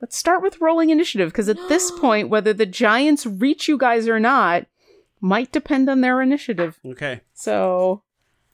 let's 0.00 0.16
start 0.16 0.42
with 0.42 0.60
rolling 0.60 0.90
initiative 0.90 1.30
because 1.30 1.48
at 1.48 1.68
this 1.68 1.90
point 2.00 2.28
whether 2.30 2.52
the 2.52 2.66
giants 2.66 3.24
reach 3.26 3.68
you 3.68 3.76
guys 3.78 4.08
or 4.08 4.18
not 4.18 4.66
might 5.20 5.52
depend 5.52 5.88
on 5.88 6.00
their 6.00 6.20
initiative 6.20 6.80
Okay. 6.84 7.20
So 7.34 8.02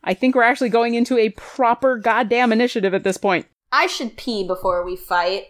I 0.05 0.15
think 0.15 0.35
we're 0.35 0.43
actually 0.43 0.69
going 0.69 0.95
into 0.95 1.17
a 1.17 1.31
proper 1.31 1.97
goddamn 1.97 2.53
initiative 2.53 2.93
at 2.95 3.05
this 3.05 3.17
point. 3.17 3.47
I 3.73 3.87
should 3.87 4.17
pee 4.17 4.47
before 4.47 4.85
we 4.85 4.97
fight. 4.97 5.45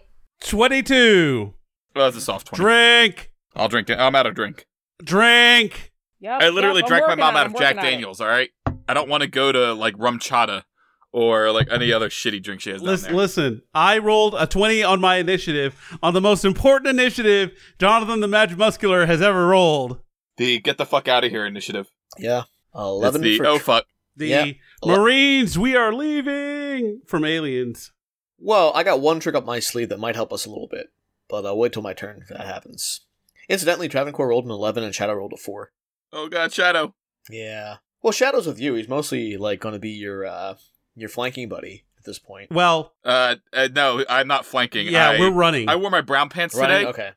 22. 0.46 1.54
Well, 1.94 2.06
that's 2.06 2.16
a 2.16 2.20
soft 2.20 2.46
20. 2.48 2.62
Drink. 2.62 3.32
I'll 3.56 3.68
drink. 3.68 3.90
I'm 3.90 4.14
out 4.14 4.26
of 4.26 4.34
drink. 4.34 4.66
Drink. 5.02 5.92
Yep, 6.20 6.42
I 6.42 6.48
literally 6.48 6.80
yep, 6.80 6.88
drank 6.88 7.06
my 7.06 7.14
mom 7.14 7.36
out 7.36 7.46
of 7.46 7.52
Jack 7.52 7.76
working 7.76 7.78
on 7.78 7.84
it. 7.84 7.90
Daniels, 7.90 8.20
alright? 8.20 8.50
I 8.88 8.94
don't 8.94 9.08
want 9.08 9.22
to 9.22 9.28
go 9.28 9.52
to, 9.52 9.72
like, 9.74 9.94
RumChata 9.96 10.64
or, 11.12 11.52
like, 11.52 11.68
any 11.70 11.92
other 11.92 12.08
shitty 12.08 12.42
drink 12.42 12.60
she 12.60 12.70
has 12.70 12.80
down 12.80 12.88
Listen, 12.90 13.08
there. 13.08 13.16
listen, 13.16 13.62
I 13.74 13.98
rolled 13.98 14.34
a 14.36 14.46
20 14.46 14.82
on 14.82 15.00
my 15.00 15.16
initiative 15.16 15.76
on 16.02 16.14
the 16.14 16.20
most 16.20 16.44
important 16.44 16.88
initiative 16.88 17.52
Jonathan 17.78 18.20
the 18.20 18.28
Magic 18.28 18.58
Muscular 18.58 19.06
has 19.06 19.22
ever 19.22 19.46
rolled. 19.46 20.00
The 20.36 20.60
get 20.60 20.78
the 20.78 20.86
fuck 20.86 21.08
out 21.08 21.24
of 21.24 21.30
here 21.30 21.44
initiative. 21.46 21.90
Yeah, 22.16 22.42
It's 22.72 22.74
eleven 22.74 23.20
the, 23.22 23.36
for 23.38 23.46
oh 23.46 23.58
fuck. 23.58 23.86
The 24.16 24.26
Yeah. 24.28 24.52
Marines, 24.84 25.58
we 25.58 25.74
are 25.76 25.92
leaving 25.92 27.00
from 27.06 27.24
aliens. 27.24 27.92
Well, 28.38 28.72
I 28.74 28.82
got 28.84 29.00
one 29.00 29.18
trick 29.20 29.34
up 29.34 29.44
my 29.44 29.58
sleeve 29.60 29.88
that 29.88 29.98
might 29.98 30.14
help 30.14 30.32
us 30.32 30.46
a 30.46 30.48
little 30.48 30.68
bit, 30.68 30.88
but 31.28 31.44
I'll 31.44 31.58
wait 31.58 31.72
till 31.72 31.82
my 31.82 31.92
turn 31.92 32.20
if 32.22 32.28
that 32.28 32.46
happens. 32.46 33.00
Incidentally, 33.48 33.88
Travancore 33.88 34.28
rolled 34.28 34.44
an 34.44 34.50
11 34.52 34.84
and 34.84 34.94
Shadow 34.94 35.14
rolled 35.14 35.32
a 35.32 35.36
4. 35.36 35.72
Oh 36.12 36.28
god, 36.28 36.52
Shadow. 36.52 36.94
Yeah. 37.30 37.76
Well, 38.02 38.12
Shadow's 38.12 38.46
with 38.46 38.60
you. 38.60 38.74
He's 38.74 38.88
mostly, 38.88 39.36
like, 39.36 39.60
going 39.60 39.74
to 39.74 39.78
be 39.78 39.90
your, 39.90 40.24
uh, 40.24 40.54
your 40.94 41.08
flanking 41.08 41.48
buddy 41.48 41.84
at 41.98 42.04
this 42.04 42.18
point. 42.18 42.50
Well, 42.50 42.94
Uh, 43.04 43.36
uh 43.52 43.68
no, 43.74 44.04
I'm 44.08 44.28
not 44.28 44.46
flanking. 44.46 44.86
yeah, 44.88 45.10
I, 45.10 45.18
we're 45.18 45.30
running. 45.32 45.68
I 45.68 45.76
wore 45.76 45.90
my 45.90 46.00
brown 46.00 46.28
pants 46.28 46.54
Running? 46.54 46.86
today. 46.86 47.12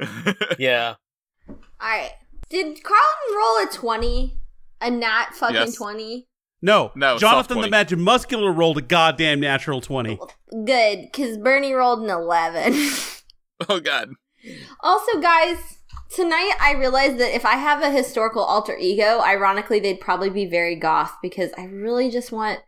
Okay. 0.00 0.34
Yeah. 0.58 0.94
All 1.48 1.56
right. 1.82 2.10
Did 2.50 2.82
Carlton 2.82 3.36
roll 3.36 3.64
a 3.64 3.66
20? 3.72 4.36
A 4.80 4.90
nat 4.90 5.28
fucking 5.34 5.54
Yes. 5.54 5.76
20? 5.76 6.26
no, 6.62 6.92
No, 6.94 7.16
Jonathan 7.16 7.60
the 7.60 7.68
Magic 7.70 7.98
Muscular 7.98 8.52
rolled 8.52 8.76
a 8.78 8.82
goddamn 8.82 9.40
natural 9.40 9.80
20. 9.80 10.18
Good, 10.64 10.98
because 11.02 11.38
Bernie 11.38 11.72
rolled 11.72 12.02
an 12.02 12.10
11. 12.10 12.72
oh 13.68 13.80
god. 13.80 14.10
also, 14.80 15.20
guys, 15.20 15.78
tonight 16.14 16.56
I 16.60 16.72
realized 16.72 17.18
that 17.18 17.34
if 17.34 17.44
I 17.44 17.54
have 17.54 17.82
a 17.82 17.90
historical 17.90 18.42
alter 18.42 18.76
ego, 18.78 19.20
ironically, 19.20 19.80
they'd 19.80 20.00
probably 20.00 20.30
be 20.30 20.46
very 20.46 20.76
goth 20.76 21.16
because 21.20 21.50
I 21.58 21.64
really 21.64 22.10
just 22.10 22.32
want 22.32 22.60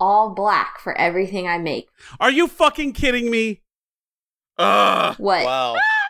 all 0.00 0.34
black 0.34 0.80
for 0.80 0.96
everything 0.98 1.46
I 1.46 1.58
make. 1.58 1.88
Are 2.18 2.30
you 2.30 2.48
fucking 2.48 2.92
kidding 2.92 3.30
me? 3.30 3.62
Ugh. 4.58 5.16
What? 5.18 5.44
Wow. 5.44 5.76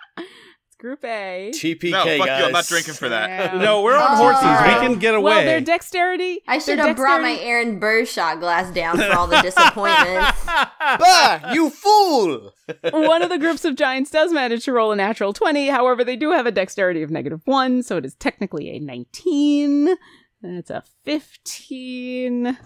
It's 0.82 0.88
Group 0.88 1.04
A. 1.04 1.52
TPK, 1.54 1.90
No, 1.92 2.18
fuck 2.18 2.26
guys. 2.26 2.40
you. 2.40 2.46
I'm 2.46 2.52
not 2.52 2.66
drinking 2.66 2.94
for 2.94 3.08
that. 3.08 3.30
Yeah. 3.54 3.58
No, 3.60 3.82
we're 3.82 3.94
on 3.96 4.02
Oh. 4.10 4.16
horses. 4.16 4.42
We 4.42 4.86
can 4.88 4.98
get 4.98 5.14
away. 5.14 5.30
Well, 5.36 5.44
their 5.44 5.60
dexterity. 5.60 6.40
I 6.48 6.58
should 6.58 6.80
their 6.80 6.88
have 6.88 6.96
brought 6.96 7.20
my 7.22 7.38
Aaron 7.38 7.78
Burr 7.78 8.04
shot 8.04 8.40
glass 8.40 8.74
down 8.74 8.96
for 8.98 9.12
all 9.16 9.28
the 9.28 9.40
disappointments. 9.42 10.36
Bah! 10.44 11.52
You 11.52 11.70
fool! 11.70 12.52
One 12.90 13.22
of 13.22 13.28
the 13.28 13.38
groups 13.38 13.64
of 13.64 13.76
giants 13.76 14.10
does 14.10 14.32
manage 14.32 14.64
to 14.64 14.72
roll 14.72 14.90
a 14.90 14.96
natural 14.96 15.32
20. 15.32 15.68
However, 15.68 16.02
they 16.02 16.16
do 16.16 16.32
have 16.32 16.46
a 16.46 16.50
dexterity 16.50 17.02
of 17.02 17.10
negative 17.12 17.42
1, 17.44 17.84
so 17.84 17.96
it 17.98 18.04
is 18.04 18.16
technically 18.16 18.70
a 18.70 18.80
19. 18.80 19.94
That's 20.42 20.70
a 20.70 20.82
15. 21.04 22.58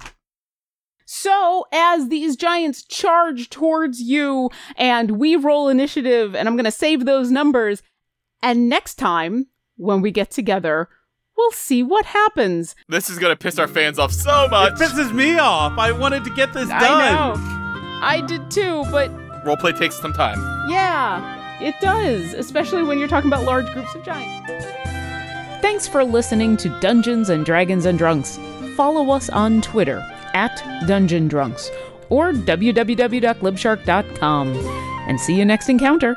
So, 1.05 1.67
as 1.71 2.09
these 2.09 2.35
giants 2.35 2.83
charge 2.83 3.51
towards 3.51 4.01
you, 4.01 4.49
and 4.77 5.13
we 5.13 5.37
roll 5.37 5.69
initiative, 5.69 6.35
and 6.35 6.49
I'm 6.49 6.57
going 6.57 6.65
to 6.65 6.71
save 6.73 7.05
those 7.05 7.31
numbers, 7.31 7.83
and 8.43 8.69
next 8.69 8.97
time, 8.97 9.47
when 9.77 10.01
we 10.01 10.11
get 10.11 10.31
together, 10.31 10.89
we'll 11.37 11.51
see 11.53 11.83
what 11.83 12.07
happens. 12.07 12.75
This 12.89 13.11
is 13.11 13.19
gonna 13.19 13.37
piss 13.37 13.59
our 13.59 13.69
fans 13.69 13.99
off 13.99 14.13
so 14.13 14.49
much. 14.49 14.75
It 14.75 14.79
pisses 14.85 15.13
me 15.13 15.39
off. 15.39 15.79
I 15.79 15.93
wanted 15.93 16.25
to 16.25 16.31
get 16.31 16.53
this 16.53 16.69
done. 16.69 16.83
I 16.83 17.13
know. 17.13 17.35
I 18.03 18.21
did 18.21 18.51
too, 18.51 18.85
but 18.91 19.11
Roleplay 19.45 19.79
takes 19.79 19.97
some 20.01 20.13
time. 20.13 20.39
Yeah, 20.71 21.61
it 21.61 21.75
does, 21.81 22.35
especially 22.35 22.83
when 22.83 22.99
you're 22.99 23.09
talking 23.09 23.31
about 23.31 23.45
large 23.45 23.71
groups 23.73 23.95
of 23.95 24.05
giants. 24.05 24.51
Thanks 25.63 25.89
for 25.89 26.05
listening 26.05 26.57
to 26.59 26.69
Dungeons 26.81 27.31
and 27.31 27.45
Dragons 27.45 27.87
and 27.87 27.99
Drunks. 27.99 28.39
Follow 28.77 29.11
us 29.11 29.29
on 29.31 29.63
Twitter 29.63 29.99
at 30.35 30.63
Dungeon 30.87 31.29
Drunks 31.29 31.71
or 32.11 32.33
www.libshark.com. 32.33 34.57
And 35.09 35.21
see 35.21 35.35
you 35.37 35.45
next 35.45 35.69
encounter. 35.69 36.17